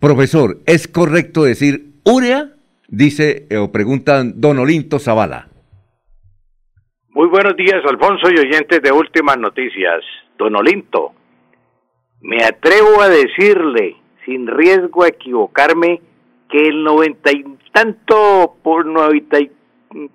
Profesor, 0.00 0.58
¿es 0.66 0.86
correcto 0.86 1.42
decir 1.42 1.94
urea? 2.04 2.50
Dice 2.86 3.46
eh, 3.50 3.56
o 3.56 3.72
preguntan 3.72 4.40
don 4.40 4.60
Olinto 4.60 5.00
Zavala. 5.00 5.48
Muy 7.10 7.26
buenos 7.26 7.56
días, 7.56 7.82
Alfonso 7.90 8.30
y 8.30 8.38
oyentes 8.38 8.80
de 8.80 8.92
Últimas 8.92 9.36
Noticias. 9.36 10.04
Don 10.38 10.54
Olinto, 10.54 11.12
Me 12.20 12.44
atrevo 12.44 13.02
a 13.02 13.08
decirle, 13.08 13.96
sin 14.24 14.46
riesgo 14.46 15.02
a 15.02 15.08
equivocarme, 15.08 16.00
que 16.48 16.68
el 16.68 16.84
90 16.84 17.30
y 17.32 17.44
tanto 17.72 18.54
por 18.62 18.86
90 18.86 19.40
y, 19.40 19.50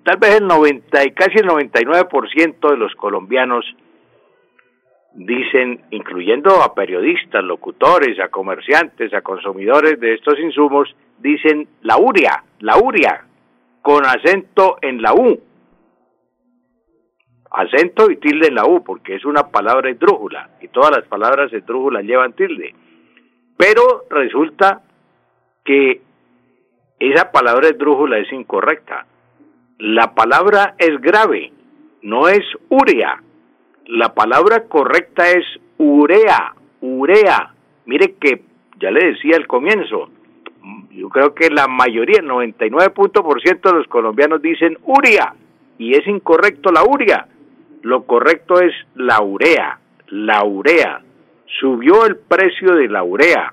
tal 0.02 0.16
vez 0.18 0.36
el 0.36 0.46
90 0.46 1.04
y 1.04 1.10
casi 1.12 1.38
el 1.38 1.48
99% 1.48 2.70
de 2.70 2.76
los 2.76 2.94
colombianos 2.94 3.64
dicen, 5.14 5.80
incluyendo 5.90 6.62
a 6.62 6.74
periodistas, 6.74 7.42
locutores, 7.44 8.18
a 8.20 8.28
comerciantes, 8.28 9.14
a 9.14 9.22
consumidores 9.22 9.98
de 10.00 10.14
estos 10.14 10.38
insumos, 10.40 10.94
dicen 11.18 11.68
la 11.82 11.96
uria, 11.98 12.44
la 12.60 12.78
uria, 12.78 13.24
con 13.80 14.04
acento 14.04 14.78
en 14.82 15.00
la 15.00 15.14
U. 15.14 15.40
Acento 17.50 18.10
y 18.10 18.16
tilde 18.16 18.48
en 18.48 18.56
la 18.56 18.66
U, 18.66 18.82
porque 18.82 19.14
es 19.14 19.24
una 19.24 19.50
palabra 19.50 19.88
esdrújula, 19.88 20.50
y 20.60 20.68
todas 20.68 20.90
las 20.90 21.06
palabras 21.06 21.52
esdrújulas 21.52 22.02
llevan 22.02 22.32
tilde. 22.32 22.74
Pero 23.56 24.04
resulta 24.10 24.82
que 25.64 26.00
esa 26.98 27.30
palabra 27.30 27.68
esdrújula 27.68 28.18
es 28.18 28.32
incorrecta. 28.32 29.06
La 29.84 30.14
palabra 30.14 30.76
es 30.78 30.98
grave, 30.98 31.52
no 32.00 32.26
es 32.28 32.42
urea. 32.70 33.22
La 33.84 34.14
palabra 34.14 34.64
correcta 34.64 35.30
es 35.30 35.44
urea, 35.76 36.54
urea. 36.80 37.52
Mire 37.84 38.14
que 38.14 38.44
ya 38.80 38.90
le 38.90 39.08
decía 39.08 39.36
al 39.36 39.46
comienzo, 39.46 40.08
yo 40.90 41.10
creo 41.10 41.34
que 41.34 41.50
la 41.50 41.68
mayoría, 41.68 42.20
el 42.20 42.30
99% 42.30 43.60
de 43.60 43.72
los 43.76 43.86
colombianos 43.88 44.40
dicen 44.40 44.78
urea 44.84 45.34
y 45.76 45.94
es 45.94 46.06
incorrecto 46.06 46.72
la 46.72 46.82
urea. 46.82 47.28
Lo 47.82 48.04
correcto 48.04 48.62
es 48.62 48.72
la 48.94 49.20
urea, 49.20 49.80
la 50.08 50.46
urea. 50.46 51.02
Subió 51.60 52.06
el 52.06 52.16
precio 52.16 52.74
de 52.74 52.88
la 52.88 53.02
urea. 53.02 53.52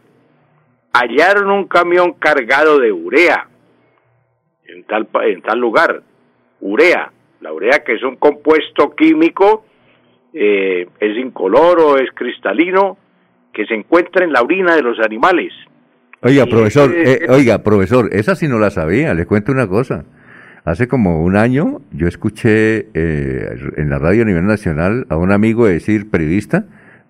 Hallaron 0.93 1.51
un 1.51 1.67
camión 1.67 2.13
cargado 2.13 2.79
de 2.79 2.93
urea 2.93 3.49
en 4.63 4.85
tal, 4.85 5.09
en 5.25 5.41
tal 5.41 5.59
lugar. 5.59 6.03
Urea, 6.61 7.11
la 7.41 7.53
urea 7.53 7.83
que 7.83 7.93
es 7.93 8.03
un 8.03 8.15
compuesto 8.15 8.95
químico, 8.95 9.65
eh, 10.33 10.87
es 10.99 11.17
incoloro, 11.17 11.97
es 11.97 12.09
cristalino, 12.13 12.97
que 13.53 13.65
se 13.65 13.73
encuentra 13.73 14.23
en 14.23 14.31
la 14.31 14.41
orina 14.41 14.75
de 14.75 14.81
los 14.81 14.99
animales 14.99 15.51
Oiga, 16.23 16.45
profesor, 16.45 16.93
eh, 16.95 17.25
oiga, 17.29 17.63
profesor, 17.63 18.09
esa 18.11 18.35
sí 18.35 18.47
no 18.47 18.59
la 18.59 18.69
sabía, 18.69 19.15
le 19.15 19.25
cuento 19.25 19.51
una 19.51 19.67
cosa. 19.67 20.05
Hace 20.63 20.87
como 20.87 21.23
un 21.23 21.35
año 21.35 21.81
yo 21.91 22.07
escuché 22.07 22.89
eh, 22.93 23.55
en 23.77 23.89
la 23.89 23.97
radio 23.97 24.21
a 24.21 24.25
nivel 24.25 24.45
nacional 24.45 25.07
a 25.09 25.17
un 25.17 25.31
amigo 25.31 25.65
decir, 25.65 26.11
periodista, 26.11 26.65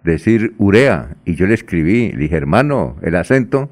decir 0.06 0.54
urea, 0.58 1.18
y 1.26 1.36
yo 1.36 1.46
le 1.46 1.56
escribí, 1.56 2.14
le 2.14 2.20
dije, 2.20 2.38
hermano, 2.38 2.96
el 3.02 3.18
acento. 3.18 3.70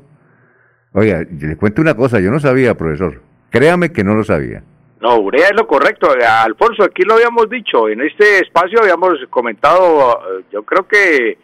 Oiga, 0.91 1.21
le 1.23 1.55
cuento 1.55 1.81
una 1.81 1.95
cosa, 1.95 2.19
yo 2.19 2.31
no 2.31 2.41
sabía, 2.41 2.75
profesor, 2.75 3.21
créame 3.49 3.93
que 3.93 4.03
no 4.03 4.15
lo 4.15 4.25
sabía. 4.25 4.63
No, 5.01 5.17
urea 5.17 5.47
es 5.47 5.55
lo 5.55 5.65
correcto. 5.65 6.09
Alfonso, 6.27 6.83
aquí 6.83 7.03
lo 7.03 7.15
habíamos 7.15 7.49
dicho, 7.49 7.87
en 7.87 8.01
este 8.01 8.39
espacio 8.39 8.81
habíamos 8.81 9.13
comentado, 9.29 10.19
yo 10.51 10.63
creo 10.63 10.87
que 10.87 11.37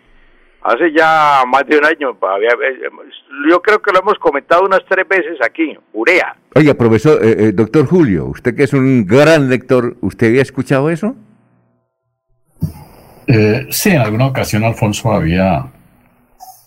hace 0.65 0.91
ya 0.91 1.43
más 1.47 1.65
de 1.67 1.77
un 1.77 1.85
año. 1.85 2.09
Eh, 2.11 2.89
yo 3.49 3.61
creo 3.61 3.81
que 3.81 3.91
lo 3.91 3.99
hemos 3.99 4.15
comentado 4.15 4.63
unas 4.63 4.81
tres 4.89 5.07
veces 5.07 5.37
aquí, 5.45 5.77
urea. 5.93 6.35
Oiga, 6.55 6.73
profesor, 6.73 7.23
eh, 7.23 7.35
eh, 7.37 7.51
doctor 7.53 7.85
Julio, 7.85 8.25
usted 8.25 8.55
que 8.55 8.63
es 8.63 8.73
un 8.73 9.05
gran 9.05 9.49
lector, 9.49 9.95
¿usted 10.01 10.27
había 10.27 10.41
escuchado 10.41 10.89
eso? 10.89 11.15
sí, 13.71 13.89
en 13.89 14.01
alguna 14.01 14.27
ocasión 14.27 14.63
Alfonso 14.63 15.11
había, 15.11 15.65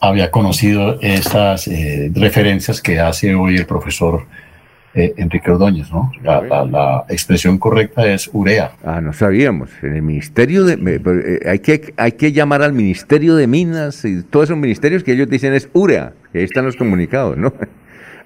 había 0.00 0.30
conocido 0.32 0.98
esas 1.00 1.70
referencias 2.12 2.82
que 2.82 2.98
hace 2.98 3.32
hoy 3.36 3.56
el 3.56 3.64
profesor 3.64 4.26
eh, 4.94 5.14
Enrique 5.16 5.50
Ordóñez, 5.50 5.90
¿no? 5.90 6.10
La, 6.22 7.04
expresión 7.08 7.58
correcta 7.58 8.06
es 8.06 8.30
urea. 8.32 8.72
Ah, 8.84 9.00
no 9.00 9.12
sabíamos. 9.12 9.70
En 9.82 9.96
el 9.96 10.02
Ministerio 10.02 10.64
de... 10.64 10.74
Eh, 10.74 11.48
hay, 11.48 11.58
que, 11.60 11.92
hay 11.96 12.12
que 12.12 12.32
llamar 12.32 12.62
al 12.62 12.72
Ministerio 12.72 13.36
de 13.36 13.46
Minas 13.46 14.04
y 14.04 14.22
todos 14.24 14.46
esos 14.46 14.56
ministerios 14.56 15.04
que 15.04 15.12
ellos 15.12 15.28
dicen 15.28 15.54
es 15.54 15.68
urea. 15.72 16.12
ahí 16.34 16.42
están 16.42 16.64
los 16.64 16.76
comunicados, 16.76 17.36
¿no? 17.36 17.52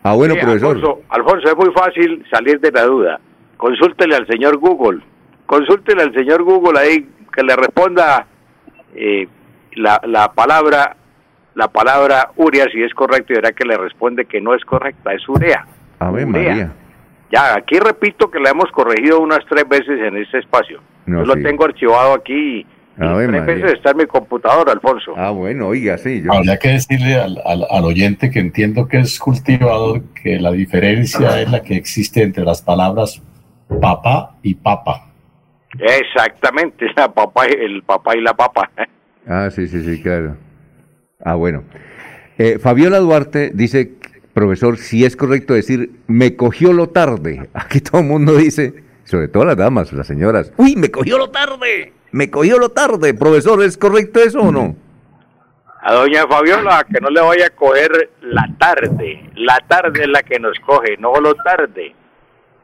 Ah, 0.05 0.15
bueno, 0.15 0.34
profesor. 0.34 0.74
Alfonso, 0.78 1.02
Alfonso, 1.10 1.49
es 1.49 1.57
muy 1.57 1.73
fácil 1.73 2.24
salir 2.28 2.58
de 2.58 2.73
la 2.73 2.82
duda. 2.86 3.20
Consúltele 3.57 4.16
al 4.16 4.26
señor 4.26 4.57
Google. 4.57 5.00
Consúltele 5.47 6.02
al 6.02 6.12
señor 6.12 6.42
Google 6.42 6.81
ahí 6.81 7.07
que 7.32 7.44
le 7.44 7.55
responda 7.55 8.26
eh, 8.97 9.28
la, 9.76 10.00
la 10.05 10.32
palabra 10.32 10.97
la 11.55 11.68
palabra 11.68 12.31
urea 12.36 12.66
si 12.73 12.82
es 12.82 12.92
correcto 12.94 13.32
y 13.32 13.36
verá 13.36 13.52
que 13.52 13.65
le 13.65 13.76
responde 13.76 14.24
que 14.24 14.41
no 14.41 14.55
es 14.55 14.65
correcta, 14.65 15.12
es 15.12 15.28
urea. 15.28 15.66
María. 16.10 16.72
Ya, 17.31 17.55
aquí 17.55 17.78
repito 17.78 18.31
que 18.31 18.39
la 18.39 18.50
hemos 18.50 18.70
corregido 18.72 19.20
unas 19.20 19.40
tres 19.48 19.66
veces 19.68 20.00
en 20.00 20.16
este 20.16 20.39
espacio. 20.39 20.81
Yo 21.06 21.24
lo 21.24 21.34
tengo 21.36 21.64
archivado 21.64 22.14
aquí 22.14 22.60
y 22.60 22.66
tres 22.98 23.47
veces 23.47 23.72
está 23.72 23.92
en 23.92 23.97
mi 23.98 24.06
computadora, 24.06 24.72
Alfonso. 24.72 25.14
Ah, 25.16 25.31
bueno, 25.31 25.68
oiga, 25.68 25.97
sí. 25.97 26.22
Habría 26.31 26.58
que 26.58 26.68
decirle 26.68 27.16
al, 27.16 27.39
al, 27.44 27.84
oyente 27.84 28.31
que 28.31 28.39
entiendo 28.39 28.86
que 28.86 28.98
es 28.98 29.18
cultivador 29.18 30.02
que 30.22 30.39
la 30.39 30.52
diferencia 30.52 31.40
es 31.40 31.50
la 31.50 31.62
que 31.62 31.74
existe 31.74 32.22
entre 32.22 32.44
las 32.44 32.60
palabras 32.60 33.22
papá 33.81 34.36
y 34.42 34.55
papa. 34.55 35.06
Exactamente, 35.78 36.86
la 36.97 37.12
papá, 37.12 37.47
el 37.47 37.82
papá 37.82 38.16
y 38.16 38.20
la 38.20 38.34
papa. 38.34 38.70
Ah, 39.26 39.48
sí, 39.50 39.66
sí, 39.68 39.82
sí, 39.82 40.02
claro. 40.02 40.36
Ah, 41.24 41.34
bueno. 41.34 41.64
Eh, 42.39 42.58
Fabiola 42.58 42.98
Duarte 42.98 43.52
dice 43.55 43.94
profesor, 44.34 44.78
si 44.78 45.04
es 45.04 45.16
correcto 45.16 45.54
decir, 45.54 45.90
me 46.06 46.36
cogió 46.36 46.72
lo 46.72 46.88
tarde. 46.88 47.48
Aquí 47.54 47.80
todo 47.80 48.00
el 48.00 48.06
mundo 48.06 48.34
dice, 48.36 48.74
sobre 49.04 49.28
todo 49.28 49.44
las 49.44 49.56
damas, 49.56 49.92
las 49.92 50.06
señoras, 50.06 50.52
uy, 50.56 50.76
me 50.76 50.90
cogió 50.90 51.18
lo 51.18 51.30
tarde, 51.30 51.92
me 52.12 52.30
cogió 52.30 52.58
lo 52.58 52.70
tarde. 52.70 53.14
Profesor, 53.14 53.62
¿es 53.62 53.76
correcto 53.76 54.20
eso 54.20 54.40
o 54.40 54.52
no? 54.52 54.76
A 55.84 55.94
doña 55.94 56.28
Fabiola, 56.28 56.84
que 56.84 57.00
no 57.00 57.10
le 57.10 57.20
vaya 57.20 57.46
a 57.46 57.50
coger 57.50 58.10
la 58.20 58.46
tarde. 58.56 59.28
La 59.34 59.58
tarde 59.66 60.02
es 60.02 60.08
la 60.08 60.22
que 60.22 60.38
nos 60.38 60.56
coge, 60.60 60.96
no 60.96 61.12
lo 61.20 61.34
tarde. 61.34 61.92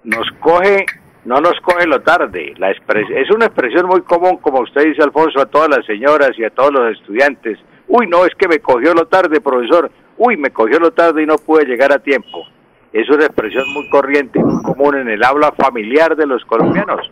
Nos 0.04 0.30
coge, 0.38 0.86
no 1.24 1.40
nos 1.40 1.58
coge 1.62 1.84
lo 1.86 2.00
tarde. 2.02 2.54
La 2.58 2.70
es 2.70 3.30
una 3.34 3.46
expresión 3.46 3.86
muy 3.86 4.02
común, 4.02 4.36
como 4.36 4.60
usted 4.60 4.84
dice, 4.84 5.02
Alfonso, 5.02 5.40
a 5.40 5.46
todas 5.46 5.68
las 5.68 5.84
señoras 5.84 6.30
y 6.38 6.44
a 6.44 6.50
todos 6.50 6.72
los 6.72 6.96
estudiantes. 6.96 7.58
Uy, 7.88 8.06
no, 8.06 8.24
es 8.24 8.34
que 8.34 8.48
me 8.48 8.60
cogió 8.60 8.94
lo 8.94 9.06
tarde, 9.06 9.40
profesor 9.40 9.90
uy, 10.18 10.36
me 10.36 10.50
cogió 10.50 10.78
lo 10.78 10.90
tarde 10.92 11.22
y 11.22 11.26
no 11.26 11.36
pude 11.38 11.64
llegar 11.64 11.92
a 11.92 12.00
tiempo. 12.00 12.44
Es 12.92 13.08
una 13.08 13.26
expresión 13.26 13.72
muy 13.72 13.88
corriente 13.88 14.38
y 14.38 14.42
muy 14.42 14.62
común 14.62 14.96
en 14.96 15.08
el 15.08 15.22
habla 15.22 15.52
familiar 15.52 16.16
de 16.16 16.26
los 16.26 16.44
colombianos. 16.44 17.08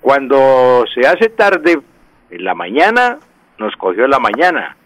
Cuando 0.00 0.84
se 0.94 1.06
hace 1.06 1.28
tarde 1.28 1.80
en 2.30 2.44
la 2.44 2.54
mañana, 2.54 3.18
nos 3.58 3.76
cogió 3.76 4.08
la 4.08 4.18
mañana. 4.18 4.76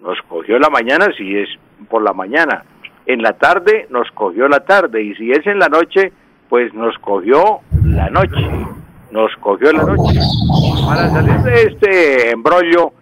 Nos 0.00 0.20
cogió 0.28 0.58
la 0.58 0.68
mañana 0.68 1.08
si 1.16 1.38
es 1.38 1.48
por 1.88 2.02
la 2.02 2.12
mañana. 2.12 2.64
En 3.06 3.22
la 3.22 3.32
tarde 3.32 3.86
nos 3.90 4.10
cogió 4.12 4.48
la 4.48 4.60
tarde 4.60 5.02
y 5.02 5.14
si 5.14 5.32
es 5.32 5.46
en 5.46 5.58
la 5.58 5.68
noche, 5.68 6.12
pues 6.48 6.74
nos 6.74 6.96
cogió 6.98 7.60
la 7.84 8.10
noche. 8.10 8.50
Nos 9.10 9.34
cogió 9.36 9.72
la 9.72 9.84
noche. 9.84 10.20
Para 10.86 11.08
salir 11.10 11.38
de 11.38 11.62
este 11.62 12.30
embrollo, 12.30 12.92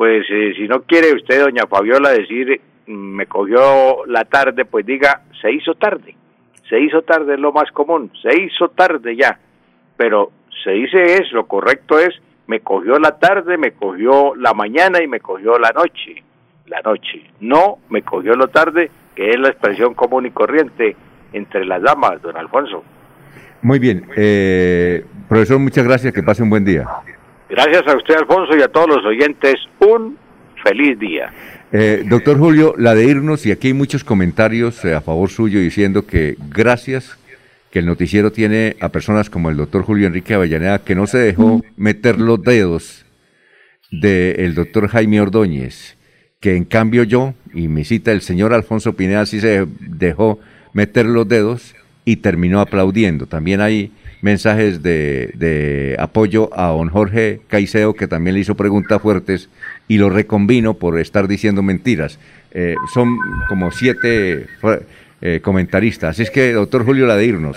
pues 0.00 0.24
eh, 0.30 0.54
si 0.56 0.66
no 0.66 0.80
quiere 0.84 1.12
usted, 1.12 1.42
doña 1.42 1.66
Fabiola, 1.66 2.08
decir 2.08 2.58
me 2.86 3.26
cogió 3.26 4.06
la 4.06 4.24
tarde, 4.24 4.64
pues 4.64 4.86
diga, 4.86 5.24
se 5.42 5.52
hizo 5.52 5.74
tarde. 5.74 6.16
Se 6.70 6.80
hizo 6.80 7.02
tarde 7.02 7.34
es 7.34 7.38
lo 7.38 7.52
más 7.52 7.70
común, 7.70 8.10
se 8.22 8.40
hizo 8.40 8.70
tarde 8.70 9.14
ya. 9.14 9.38
Pero 9.98 10.32
se 10.64 10.70
dice 10.70 11.16
es, 11.16 11.30
lo 11.32 11.46
correcto 11.46 11.98
es, 11.98 12.14
me 12.46 12.60
cogió 12.60 12.98
la 12.98 13.18
tarde, 13.18 13.58
me 13.58 13.72
cogió 13.72 14.34
la 14.36 14.54
mañana 14.54 15.02
y 15.02 15.06
me 15.06 15.20
cogió 15.20 15.58
la 15.58 15.70
noche. 15.72 16.24
La 16.64 16.80
noche. 16.80 17.22
No, 17.40 17.80
me 17.90 18.00
cogió 18.00 18.32
lo 18.36 18.48
tarde, 18.48 18.90
que 19.14 19.28
es 19.28 19.38
la 19.38 19.50
expresión 19.50 19.92
común 19.92 20.24
y 20.24 20.30
corriente 20.30 20.96
entre 21.34 21.66
las 21.66 21.82
damas, 21.82 22.22
don 22.22 22.38
Alfonso. 22.38 22.82
Muy 23.60 23.78
bien. 23.78 24.06
Eh, 24.16 25.04
profesor, 25.28 25.58
muchas 25.58 25.84
gracias. 25.84 26.14
Que 26.14 26.22
pase 26.22 26.42
un 26.42 26.48
buen 26.48 26.64
día. 26.64 26.86
Gracias 27.50 27.82
a 27.88 27.96
usted, 27.96 28.14
Alfonso, 28.14 28.56
y 28.56 28.62
a 28.62 28.68
todos 28.68 28.88
los 28.88 29.04
oyentes. 29.04 29.56
Un 29.80 30.16
feliz 30.62 30.96
día. 31.00 31.32
Eh, 31.72 32.04
doctor 32.08 32.38
Julio, 32.38 32.74
la 32.78 32.94
de 32.94 33.06
irnos, 33.06 33.44
y 33.44 33.50
aquí 33.50 33.68
hay 33.68 33.74
muchos 33.74 34.04
comentarios 34.04 34.84
eh, 34.84 34.94
a 34.94 35.00
favor 35.00 35.30
suyo 35.30 35.58
diciendo 35.58 36.06
que 36.06 36.36
gracias 36.48 37.18
que 37.72 37.80
el 37.80 37.86
noticiero 37.86 38.30
tiene 38.30 38.76
a 38.80 38.90
personas 38.90 39.30
como 39.30 39.50
el 39.50 39.56
doctor 39.56 39.82
Julio 39.82 40.06
Enrique 40.06 40.34
Avellaneda, 40.34 40.80
que 40.80 40.94
no 40.94 41.06
se 41.06 41.18
dejó 41.18 41.62
meter 41.76 42.20
los 42.20 42.40
dedos 42.42 43.04
del 43.90 44.54
doctor 44.54 44.88
Jaime 44.88 45.20
Ordóñez, 45.20 45.96
que 46.40 46.56
en 46.56 46.64
cambio 46.64 47.02
yo, 47.02 47.34
y 47.52 47.66
me 47.68 47.84
cita 47.84 48.12
el 48.12 48.22
señor 48.22 48.52
Alfonso 48.52 48.94
Pineda, 48.94 49.26
sí 49.26 49.40
se 49.40 49.66
dejó 49.80 50.38
meter 50.72 51.06
los 51.06 51.26
dedos 51.28 51.74
y 52.04 52.16
terminó 52.16 52.60
aplaudiendo. 52.60 53.26
También 53.26 53.60
hay 53.60 53.92
mensajes 54.22 54.82
de, 54.82 55.30
de 55.34 55.96
apoyo 55.98 56.50
a 56.58 56.68
don 56.68 56.88
Jorge 56.88 57.40
Caicedo, 57.48 57.94
que 57.94 58.06
también 58.06 58.34
le 58.34 58.40
hizo 58.40 58.54
preguntas 58.54 59.00
fuertes 59.00 59.48
y 59.88 59.98
lo 59.98 60.10
recombino 60.10 60.74
por 60.74 60.98
estar 61.00 61.26
diciendo 61.26 61.62
mentiras. 61.62 62.18
Eh, 62.52 62.74
son 62.92 63.18
como 63.48 63.70
siete 63.70 64.46
eh, 65.20 65.40
comentaristas. 65.42 66.10
Así 66.10 66.22
es 66.22 66.30
que, 66.30 66.52
doctor 66.52 66.84
Julio, 66.84 67.06
la 67.06 67.16
de 67.16 67.26
irnos. 67.26 67.56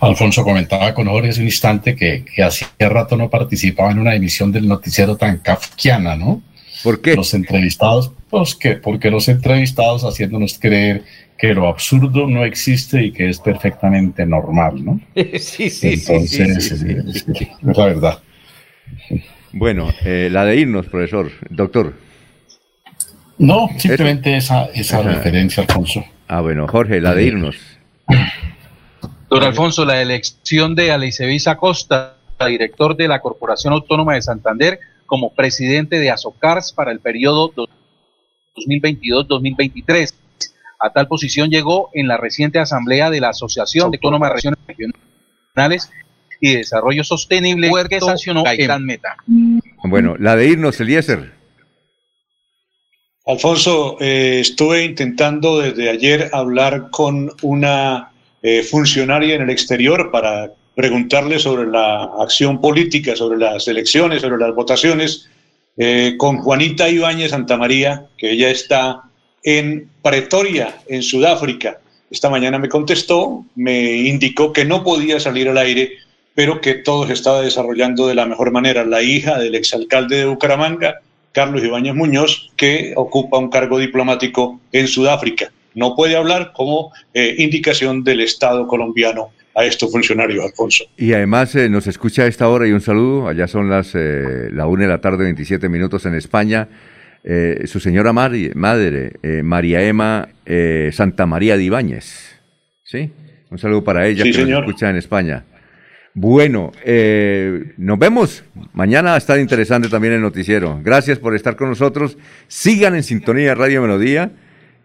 Alfonso 0.00 0.44
comentaba 0.44 0.92
con 0.92 1.06
Jorge 1.06 1.30
hace 1.30 1.40
un 1.40 1.46
instante 1.46 1.96
que, 1.96 2.24
que 2.24 2.42
hacía 2.42 2.68
rato 2.80 3.16
no 3.16 3.30
participaba 3.30 3.90
en 3.90 3.98
una 3.98 4.14
emisión 4.14 4.52
del 4.52 4.68
noticiero 4.68 5.16
tan 5.16 5.38
kafkiana, 5.38 6.16
¿no? 6.16 6.42
¿Por 6.82 7.00
qué? 7.00 7.16
Los 7.16 7.32
entrevistados, 7.32 8.12
pues 8.28 8.54
que 8.54 8.72
porque 8.76 9.10
los 9.10 9.28
entrevistados 9.28 10.02
haciéndonos 10.04 10.58
creer 10.58 11.04
que 11.38 11.54
lo 11.54 11.68
absurdo 11.68 12.26
no 12.26 12.44
existe 12.44 13.04
y 13.04 13.12
que 13.12 13.28
es 13.28 13.38
perfectamente 13.38 14.24
normal, 14.24 14.84
¿no? 14.84 15.00
sí, 15.38 15.70
sí, 15.70 15.94
Entonces, 15.94 16.64
sí, 16.64 16.76
sí, 16.76 16.76
sí, 16.76 17.12
sí, 17.12 17.34
sí, 17.34 17.48
es 17.68 17.76
la 17.76 17.86
verdad. 17.86 18.18
Bueno, 19.52 19.92
eh, 20.04 20.28
la 20.30 20.44
de 20.44 20.56
irnos, 20.56 20.86
profesor, 20.86 21.30
doctor. 21.50 21.94
No, 23.38 23.68
simplemente 23.76 24.36
esa, 24.36 24.66
esa 24.66 25.02
referencia, 25.02 25.62
Alfonso. 25.62 26.04
Ah, 26.28 26.40
bueno, 26.40 26.66
Jorge, 26.66 27.00
la 27.00 27.14
de 27.14 27.24
irnos. 27.24 27.56
Don 29.28 29.42
Alfonso, 29.42 29.84
la 29.84 30.00
elección 30.00 30.74
de 30.74 30.92
Aleicevis 30.92 31.48
Acosta, 31.48 32.16
director 32.46 32.96
de 32.96 33.08
la 33.08 33.20
Corporación 33.20 33.72
Autónoma 33.72 34.14
de 34.14 34.22
Santander, 34.22 34.78
como 35.04 35.34
presidente 35.34 35.98
de 35.98 36.10
Azocars 36.10 36.72
para 36.72 36.92
el 36.92 37.00
periodo 37.00 37.52
2022-2023. 38.56 40.14
A 40.78 40.92
tal 40.92 41.08
posición 41.08 41.50
llegó 41.50 41.90
en 41.94 42.08
la 42.08 42.16
reciente 42.16 42.58
asamblea 42.58 43.10
de 43.10 43.20
la 43.20 43.30
Asociación 43.30 43.90
de 43.90 43.96
Autónomas 43.96 44.32
Regiones 44.32 44.58
Regionales 44.66 45.90
y 46.40 46.56
Desarrollo 46.56 47.02
Sostenible 47.04 47.70
que 47.88 48.00
sancionó 48.00 48.42
Gaitán 48.44 48.84
Meta. 48.84 49.16
Bueno, 49.84 50.16
la 50.18 50.36
de 50.36 50.48
irnos, 50.48 50.78
Eliezer. 50.80 51.32
Alfonso, 53.26 53.96
eh, 54.00 54.38
estuve 54.40 54.84
intentando 54.84 55.58
desde 55.58 55.90
ayer 55.90 56.30
hablar 56.32 56.90
con 56.90 57.32
una 57.42 58.12
eh, 58.42 58.62
funcionaria 58.62 59.34
en 59.34 59.42
el 59.42 59.50
exterior 59.50 60.12
para 60.12 60.52
preguntarle 60.76 61.40
sobre 61.40 61.66
la 61.66 62.04
acción 62.20 62.60
política, 62.60 63.16
sobre 63.16 63.38
las 63.38 63.66
elecciones, 63.66 64.22
sobre 64.22 64.38
las 64.38 64.54
votaciones, 64.54 65.28
eh, 65.76 66.14
con 66.18 66.38
Juanita 66.38 66.88
Ibáñez 66.88 67.30
Santamaría, 67.30 68.06
que 68.16 68.30
ella 68.30 68.50
está 68.50 69.05
en 69.46 69.88
Pretoria, 70.02 70.76
en 70.88 71.02
Sudáfrica. 71.02 71.78
Esta 72.10 72.28
mañana 72.28 72.58
me 72.58 72.68
contestó, 72.68 73.44
me 73.54 73.92
indicó 73.92 74.52
que 74.52 74.64
no 74.64 74.82
podía 74.82 75.20
salir 75.20 75.48
al 75.48 75.56
aire, 75.56 75.92
pero 76.34 76.60
que 76.60 76.74
todo 76.74 77.06
se 77.06 77.12
estaba 77.12 77.40
desarrollando 77.40 78.08
de 78.08 78.16
la 78.16 78.26
mejor 78.26 78.50
manera. 78.50 78.84
La 78.84 79.02
hija 79.02 79.38
del 79.38 79.54
exalcalde 79.54 80.16
de 80.16 80.26
Bucaramanga, 80.26 80.96
Carlos 81.30 81.62
Ibáñez 81.62 81.94
Muñoz, 81.94 82.50
que 82.56 82.92
ocupa 82.96 83.38
un 83.38 83.48
cargo 83.48 83.78
diplomático 83.78 84.60
en 84.72 84.88
Sudáfrica. 84.88 85.52
No 85.74 85.94
puede 85.94 86.16
hablar 86.16 86.52
como 86.52 86.92
eh, 87.14 87.36
indicación 87.38 88.02
del 88.02 88.22
Estado 88.22 88.66
colombiano 88.66 89.30
a 89.54 89.64
estos 89.64 89.92
funcionarios, 89.92 90.44
Alfonso. 90.44 90.84
Y 90.96 91.12
además 91.12 91.54
eh, 91.54 91.68
nos 91.68 91.86
escucha 91.86 92.22
a 92.22 92.26
esta 92.26 92.48
hora 92.48 92.66
y 92.66 92.72
un 92.72 92.80
saludo. 92.80 93.28
Allá 93.28 93.46
son 93.46 93.70
las 93.70 93.94
eh, 93.94 94.48
la 94.50 94.66
una 94.66 94.82
de 94.82 94.88
la 94.88 95.00
tarde, 95.00 95.22
27 95.22 95.68
minutos 95.68 96.04
en 96.04 96.14
España. 96.14 96.68
Eh, 97.28 97.66
su 97.66 97.80
señora 97.80 98.12
madre, 98.12 98.52
eh, 99.22 99.42
María 99.42 99.82
Emma 99.82 100.28
eh, 100.44 100.90
Santa 100.92 101.26
María 101.26 101.56
de 101.56 101.64
Ibáñez. 101.64 102.38
¿Sí? 102.84 103.10
Un 103.50 103.58
saludo 103.58 103.82
para 103.82 104.06
ella 104.06 104.22
Sí, 104.22 104.30
que 104.30 104.44
nos 104.44 104.60
escucha 104.60 104.90
en 104.90 104.96
España. 104.96 105.44
Bueno, 106.14 106.70
eh, 106.84 107.72
nos 107.76 107.98
vemos. 107.98 108.44
Mañana 108.72 109.16
estar 109.16 109.40
interesante 109.40 109.88
también 109.88 110.14
el 110.14 110.20
noticiero. 110.22 110.80
Gracias 110.84 111.18
por 111.18 111.34
estar 111.34 111.56
con 111.56 111.68
nosotros. 111.68 112.16
Sigan 112.46 112.94
en 112.94 113.02
sintonía 113.02 113.54
Radio 113.56 113.82
Melodía 113.82 114.30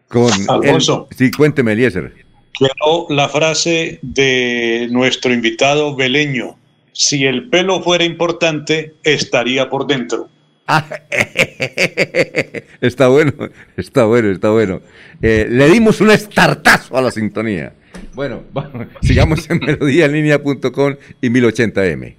con... 0.08 0.32
Alfonso. 0.50 1.08
el- 1.12 1.18
sí, 1.18 1.32
cuénteme, 1.32 1.74
Eliezer. 1.74 2.14
Quiero 2.54 3.06
la 3.10 3.30
frase 3.30 4.00
de 4.02 4.88
nuestro 4.92 5.32
invitado 5.32 5.96
Beleño. 5.96 6.58
Si 6.92 7.24
el 7.24 7.50
pelo 7.50 7.82
fuera 7.82 8.04
importante, 8.04 8.96
estaría 9.04 9.70
por 9.70 9.86
dentro. 9.88 10.28
Está 12.82 13.10
bueno, 13.10 13.34
está 13.78 14.06
bueno, 14.06 14.32
está 14.32 14.50
bueno. 14.50 14.82
Eh, 15.22 15.46
le 15.50 15.70
dimos 15.70 16.02
un 16.02 16.10
estartazo 16.10 16.98
a 16.98 17.02
la 17.02 17.12
sintonía. 17.12 17.74
Bueno, 18.14 18.42
sigamos 19.02 19.50
en 19.50 19.60
melodíaenlínea.com 19.60 20.96
y 21.22 21.30
1080m. 21.30 22.16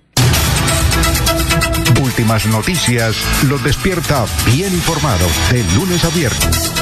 Últimas 2.02 2.46
noticias 2.46 3.16
los 3.48 3.62
despierta 3.64 4.24
bien 4.54 4.72
informados 4.72 5.32
de 5.50 5.64
lunes 5.74 6.04
a 6.04 6.10
viernes. 6.10 6.81